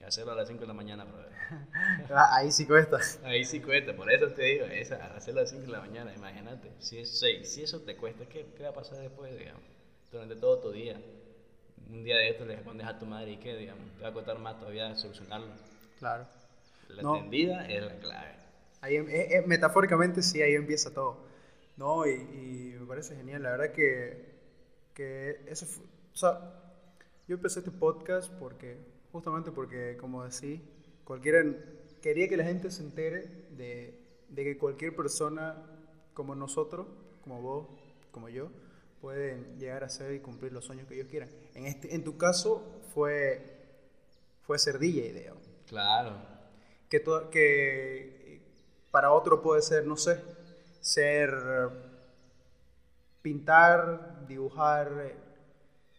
Y 0.00 0.04
hacerlo 0.04 0.32
a 0.32 0.36
las 0.36 0.48
5 0.48 0.62
de 0.62 0.66
la 0.66 0.74
mañana, 0.74 1.04
brother. 1.04 1.32
Ah, 2.10 2.36
Ahí 2.36 2.50
sí 2.50 2.66
cuesta. 2.66 2.98
Ahí 3.22 3.44
sí 3.44 3.60
cuesta, 3.60 3.94
por 3.94 4.10
eso 4.10 4.28
te 4.28 4.42
digo, 4.42 4.64
esa, 4.66 5.14
hacerlo 5.14 5.40
a 5.40 5.42
las 5.42 5.50
5 5.50 5.66
de 5.66 5.72
la 5.72 5.80
mañana, 5.80 6.14
imagínate. 6.14 6.72
Si, 6.78 6.98
es, 6.98 7.18
si, 7.18 7.44
si 7.44 7.62
eso 7.62 7.80
te 7.80 7.96
cuesta, 7.96 8.26
¿qué, 8.26 8.46
¿qué 8.56 8.62
va 8.62 8.70
a 8.70 8.74
pasar 8.74 8.98
después, 8.98 9.36
digamos? 9.38 9.62
Durante 10.10 10.36
todo 10.36 10.58
tu 10.60 10.70
día. 10.72 11.00
Un 11.90 12.02
día 12.02 12.16
de 12.16 12.30
esto 12.30 12.44
le 12.46 12.56
respondes 12.56 12.86
a 12.86 12.98
tu 12.98 13.04
madre 13.04 13.32
y 13.32 13.36
qué, 13.36 13.54
digamos, 13.56 13.84
te 13.96 14.02
va 14.02 14.08
a 14.08 14.12
costar 14.12 14.38
más 14.38 14.58
todavía 14.58 14.94
solucionarlo. 14.96 15.52
Claro. 15.98 16.26
La 16.88 17.02
No. 17.02 17.14
tendida 17.20 17.66
es 17.66 17.82
la 17.84 17.98
clave. 17.98 18.34
Ahí, 18.80 18.96
em- 18.96 19.08
eh, 19.08 19.36
eh, 19.36 19.42
metafóricamente 19.46 20.22
sí, 20.22 20.42
ahí 20.42 20.54
empieza 20.54 20.92
todo. 20.92 21.24
No, 21.76 22.06
y, 22.06 22.10
y 22.12 22.76
me 22.78 22.86
parece 22.86 23.16
genial. 23.16 23.42
La 23.42 23.50
verdad 23.52 23.72
que, 23.72 24.34
que 24.94 25.40
eso 25.46 25.66
fue- 25.66 25.84
o 26.12 26.16
sea, 26.16 26.62
yo 27.26 27.34
empecé 27.36 27.60
este 27.60 27.70
podcast 27.70 28.30
porque, 28.34 28.76
justamente 29.12 29.50
porque, 29.50 29.96
como 29.98 30.22
decís, 30.24 30.60
cualquiera, 31.04 31.42
quería 32.02 32.28
que 32.28 32.36
la 32.36 32.44
gente 32.44 32.70
se 32.70 32.82
entere 32.82 33.26
de, 33.56 33.98
de 34.28 34.44
que 34.44 34.58
cualquier 34.58 34.94
persona 34.94 35.56
como 36.12 36.34
nosotros, 36.34 36.86
como 37.22 37.40
vos, 37.40 37.66
como 38.12 38.28
yo, 38.28 38.50
pueden 39.00 39.58
llegar 39.58 39.82
a 39.84 39.88
ser 39.88 40.12
y 40.14 40.20
cumplir 40.20 40.52
los 40.52 40.64
sueños 40.64 40.86
que 40.86 40.94
ellos 40.94 41.08
quieran. 41.08 41.28
En, 41.54 41.66
este, 41.66 41.94
en 41.94 42.04
tu 42.04 42.16
caso 42.16 42.80
fue, 42.94 43.42
fue 44.42 44.58
ser 44.58 44.78
DJ, 44.78 45.12
digamos 45.12 45.42
Claro. 45.66 46.33
Que, 46.94 47.00
to- 47.00 47.28
que 47.28 48.40
para 48.92 49.10
otro 49.10 49.42
puede 49.42 49.62
ser, 49.62 49.84
no 49.84 49.96
sé, 49.96 50.22
ser 50.80 51.30
eh, 51.30 51.68
pintar, 53.22 54.26
dibujar, 54.28 54.92
eh, 55.00 55.14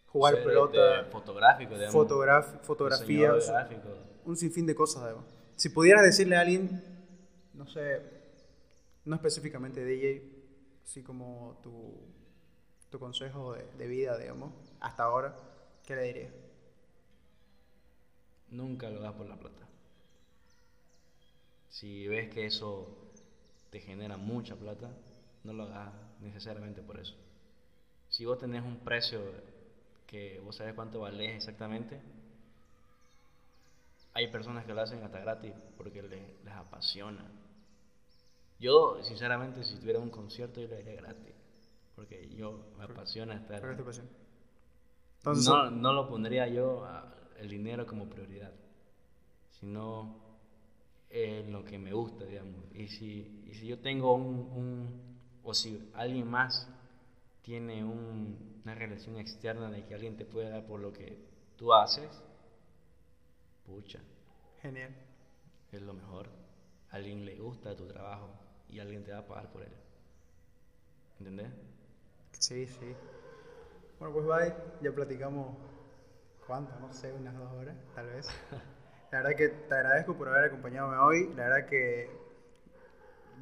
jugar 0.06 0.34
Ser, 0.36 0.44
pelota, 0.44 1.00
este, 1.00 1.10
fotográfico, 1.10 1.74
digamos. 1.78 2.06
fotograf- 2.08 2.60
fotografía, 2.62 3.34
un 4.24 4.36
sinfín 4.36 4.66
de 4.66 4.74
cosas. 4.74 5.02
además. 5.02 5.24
Si 5.56 5.68
pudieras 5.68 6.02
decirle 6.02 6.36
a 6.36 6.40
alguien, 6.40 6.80
no 7.52 7.66
sé, 7.66 8.00
no 9.04 9.16
específicamente 9.16 9.84
DJ, 9.84 10.84
así 10.84 11.02
como 11.02 11.58
tu, 11.62 11.92
tu 12.90 12.98
consejo 12.98 13.52
de, 13.54 13.64
de 13.78 13.86
vida, 13.86 14.16
digamos, 14.18 14.52
hasta 14.80 15.04
ahora, 15.04 15.34
¿qué 15.86 15.96
le 15.96 16.02
dirías? 16.02 16.32
Nunca 18.50 18.90
lo 18.90 18.98
hagas 19.00 19.12
por 19.14 19.26
la 19.26 19.36
plata. 19.38 19.68
Si 21.68 22.06
ves 22.08 22.28
que 22.28 22.46
eso 22.46 22.88
te 23.70 23.80
genera 23.80 24.16
mucha 24.16 24.56
plata, 24.56 24.96
no 25.44 25.52
lo 25.52 25.64
hagas 25.64 25.94
necesariamente 26.20 26.82
por 26.82 26.98
eso. 27.00 27.14
Si 28.10 28.24
vos 28.24 28.38
tenés 28.38 28.62
un 28.62 28.78
precio 28.78 29.34
que 30.06 30.40
vos 30.40 30.56
sabes 30.56 30.74
cuánto 30.74 31.00
valés 31.00 31.32
exactamente, 31.36 32.02
hay 34.14 34.26
personas 34.26 34.66
que 34.66 34.74
lo 34.74 34.80
hacen 34.80 35.04
hasta 35.04 35.20
gratis 35.20 35.54
porque 35.76 36.02
les, 36.02 36.42
les 36.42 36.54
apasiona. 36.54 37.30
Yo, 38.58 39.02
sinceramente, 39.02 39.64
si 39.64 39.78
tuviera 39.78 39.98
un 40.00 40.10
concierto, 40.10 40.60
yo 40.60 40.68
lo 40.68 40.76
haría 40.76 40.94
gratis. 40.94 41.34
Porque 41.94 42.28
yo 42.34 42.66
me 42.74 42.84
apasiona 42.84 43.36
estar. 43.36 43.66
Entonces, 45.18 45.58
no, 45.58 45.70
no 45.70 45.92
lo 45.92 46.06
pondría 46.06 46.48
yo 46.48 46.84
a- 46.84 47.08
el 47.36 47.48
dinero 47.50 47.86
como 47.86 48.08
prioridad, 48.08 48.54
sino 49.60 50.14
en 51.24 51.52
lo 51.52 51.64
que 51.64 51.78
me 51.78 51.92
gusta, 51.92 52.24
digamos. 52.24 52.64
Y 52.74 52.88
si, 52.88 53.42
y 53.46 53.54
si 53.54 53.66
yo 53.66 53.78
tengo 53.80 54.14
un, 54.14 54.50
un- 54.52 55.00
o 55.42 55.54
si 55.54 55.90
alguien 55.94 56.26
más 56.28 56.68
tiene 57.42 57.84
un- 57.84 58.60
una 58.64 58.74
relación 58.74 59.18
externa 59.18 59.70
de 59.70 59.84
que 59.86 59.94
alguien 59.94 60.16
te 60.16 60.26
puede 60.26 60.50
dar 60.50 60.66
por 60.66 60.80
lo 60.80 60.92
que 60.92 61.18
tú 61.56 61.72
haces, 61.74 62.22
pucha, 63.64 64.00
genial. 64.62 64.94
es 65.72 65.80
lo 65.82 65.94
mejor. 65.94 66.28
A 66.90 66.96
alguien 66.96 67.24
le 67.24 67.38
gusta 67.38 67.76
tu 67.76 67.86
trabajo 67.86 68.30
y 68.68 68.78
alguien 68.80 69.04
te 69.04 69.12
va 69.12 69.18
a 69.18 69.26
pagar 69.26 69.50
por 69.52 69.62
él. 69.62 69.72
¿Entendés? 71.18 71.52
Sí, 72.38 72.66
sí. 72.66 72.94
Bueno, 73.98 74.14
pues 74.14 74.26
bye. 74.26 74.54
Ya 74.80 74.92
platicamos, 74.94 75.56
¿cuánto? 76.46 76.74
No 76.80 76.92
sé, 76.92 77.12
unas 77.12 77.36
dos 77.36 77.52
horas, 77.52 77.76
tal 77.94 78.06
vez. 78.08 78.28
La 79.16 79.22
verdad 79.22 79.36
que 79.38 79.48
te 79.48 79.74
agradezco 79.74 80.14
por 80.14 80.28
haber 80.28 80.44
acompañado 80.44 80.90
hoy. 81.06 81.32
La 81.36 81.48
verdad 81.48 81.66
que, 81.70 82.10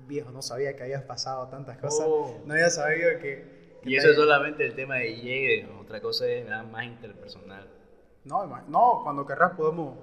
viejo, 0.07 0.31
no 0.31 0.41
sabía 0.41 0.77
que 0.77 0.85
habías 0.85 1.03
pasado 1.03 1.49
tantas 1.49 1.79
cosas. 1.79 2.07
Oh. 2.09 2.41
No 2.47 2.55
había 2.55 2.71
sabido 2.71 3.11
que... 3.19 3.81
que 3.83 3.91
Y 3.91 3.91
te 3.91 3.97
eso 3.97 4.11
es 4.11 4.17
solamente 4.17 4.65
el 4.65 4.77
tema 4.77 4.97
de 4.99 5.07
DJ, 5.07 5.69
otra 5.81 6.01
cosa 6.01 6.27
es 6.29 6.47
nada 6.49 6.63
más 6.63 6.85
interpersonal. 6.85 7.69
No, 8.25 8.47
no, 8.69 9.01
cuando 9.03 9.27
querrás 9.27 9.55
podemos, 9.57 9.99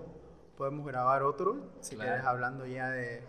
podemos 0.57 0.85
grabar 0.85 1.23
otro, 1.23 1.55
si 1.79 1.95
Claro. 1.95 2.11
querés 2.11 2.25
hablando 2.25 2.65
ya 2.65 2.89
de, 2.91 3.21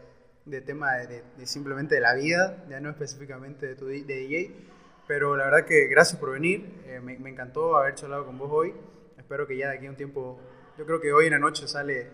de 0.44 0.60
tema 0.62 0.94
de, 0.96 1.06
de- 1.06 1.22
de 1.38 1.46
simplemente 1.46 1.94
de 1.94 2.00
la 2.00 2.14
vida, 2.14 2.64
ya 2.68 2.80
no 2.80 2.90
específicamente 2.90 3.66
de 3.68 3.76
tu 3.76 3.86
de 3.86 4.02
DJ. 4.02 4.52
Pero 5.06 5.36
la 5.36 5.44
verdad 5.44 5.64
que 5.64 5.86
gracias 5.86 6.18
por 6.18 6.32
venir, 6.32 6.82
eh, 6.86 6.98
me, 7.00 7.16
me 7.20 7.30
encantó 7.30 7.76
haber 7.76 7.94
charlado 7.94 8.26
con 8.26 8.36
vos 8.36 8.50
hoy. 8.52 8.74
Espero 9.16 9.46
que 9.46 9.56
ya 9.56 9.68
de 9.70 9.76
aquí 9.76 9.86
a 9.86 9.90
un 9.90 9.96
tiempo, 9.96 10.40
yo 10.76 10.84
creo 10.86 11.00
que 11.00 11.12
hoy 11.12 11.26
en 11.26 11.32
la 11.32 11.38
noche 11.38 11.68
sale, 11.68 12.10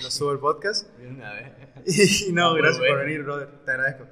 lo 0.00 0.10
subo 0.10 0.32
el 0.32 0.38
podcast. 0.38 0.88
De 0.96 1.08
una 1.08 1.32
vez. 1.34 1.52
Y 2.28 2.32
no, 2.32 2.54
gracias 2.54 2.86
por 2.86 2.98
venir, 2.98 3.22
brother, 3.22 3.48
te 3.64 3.70
agradezco. 3.72 4.06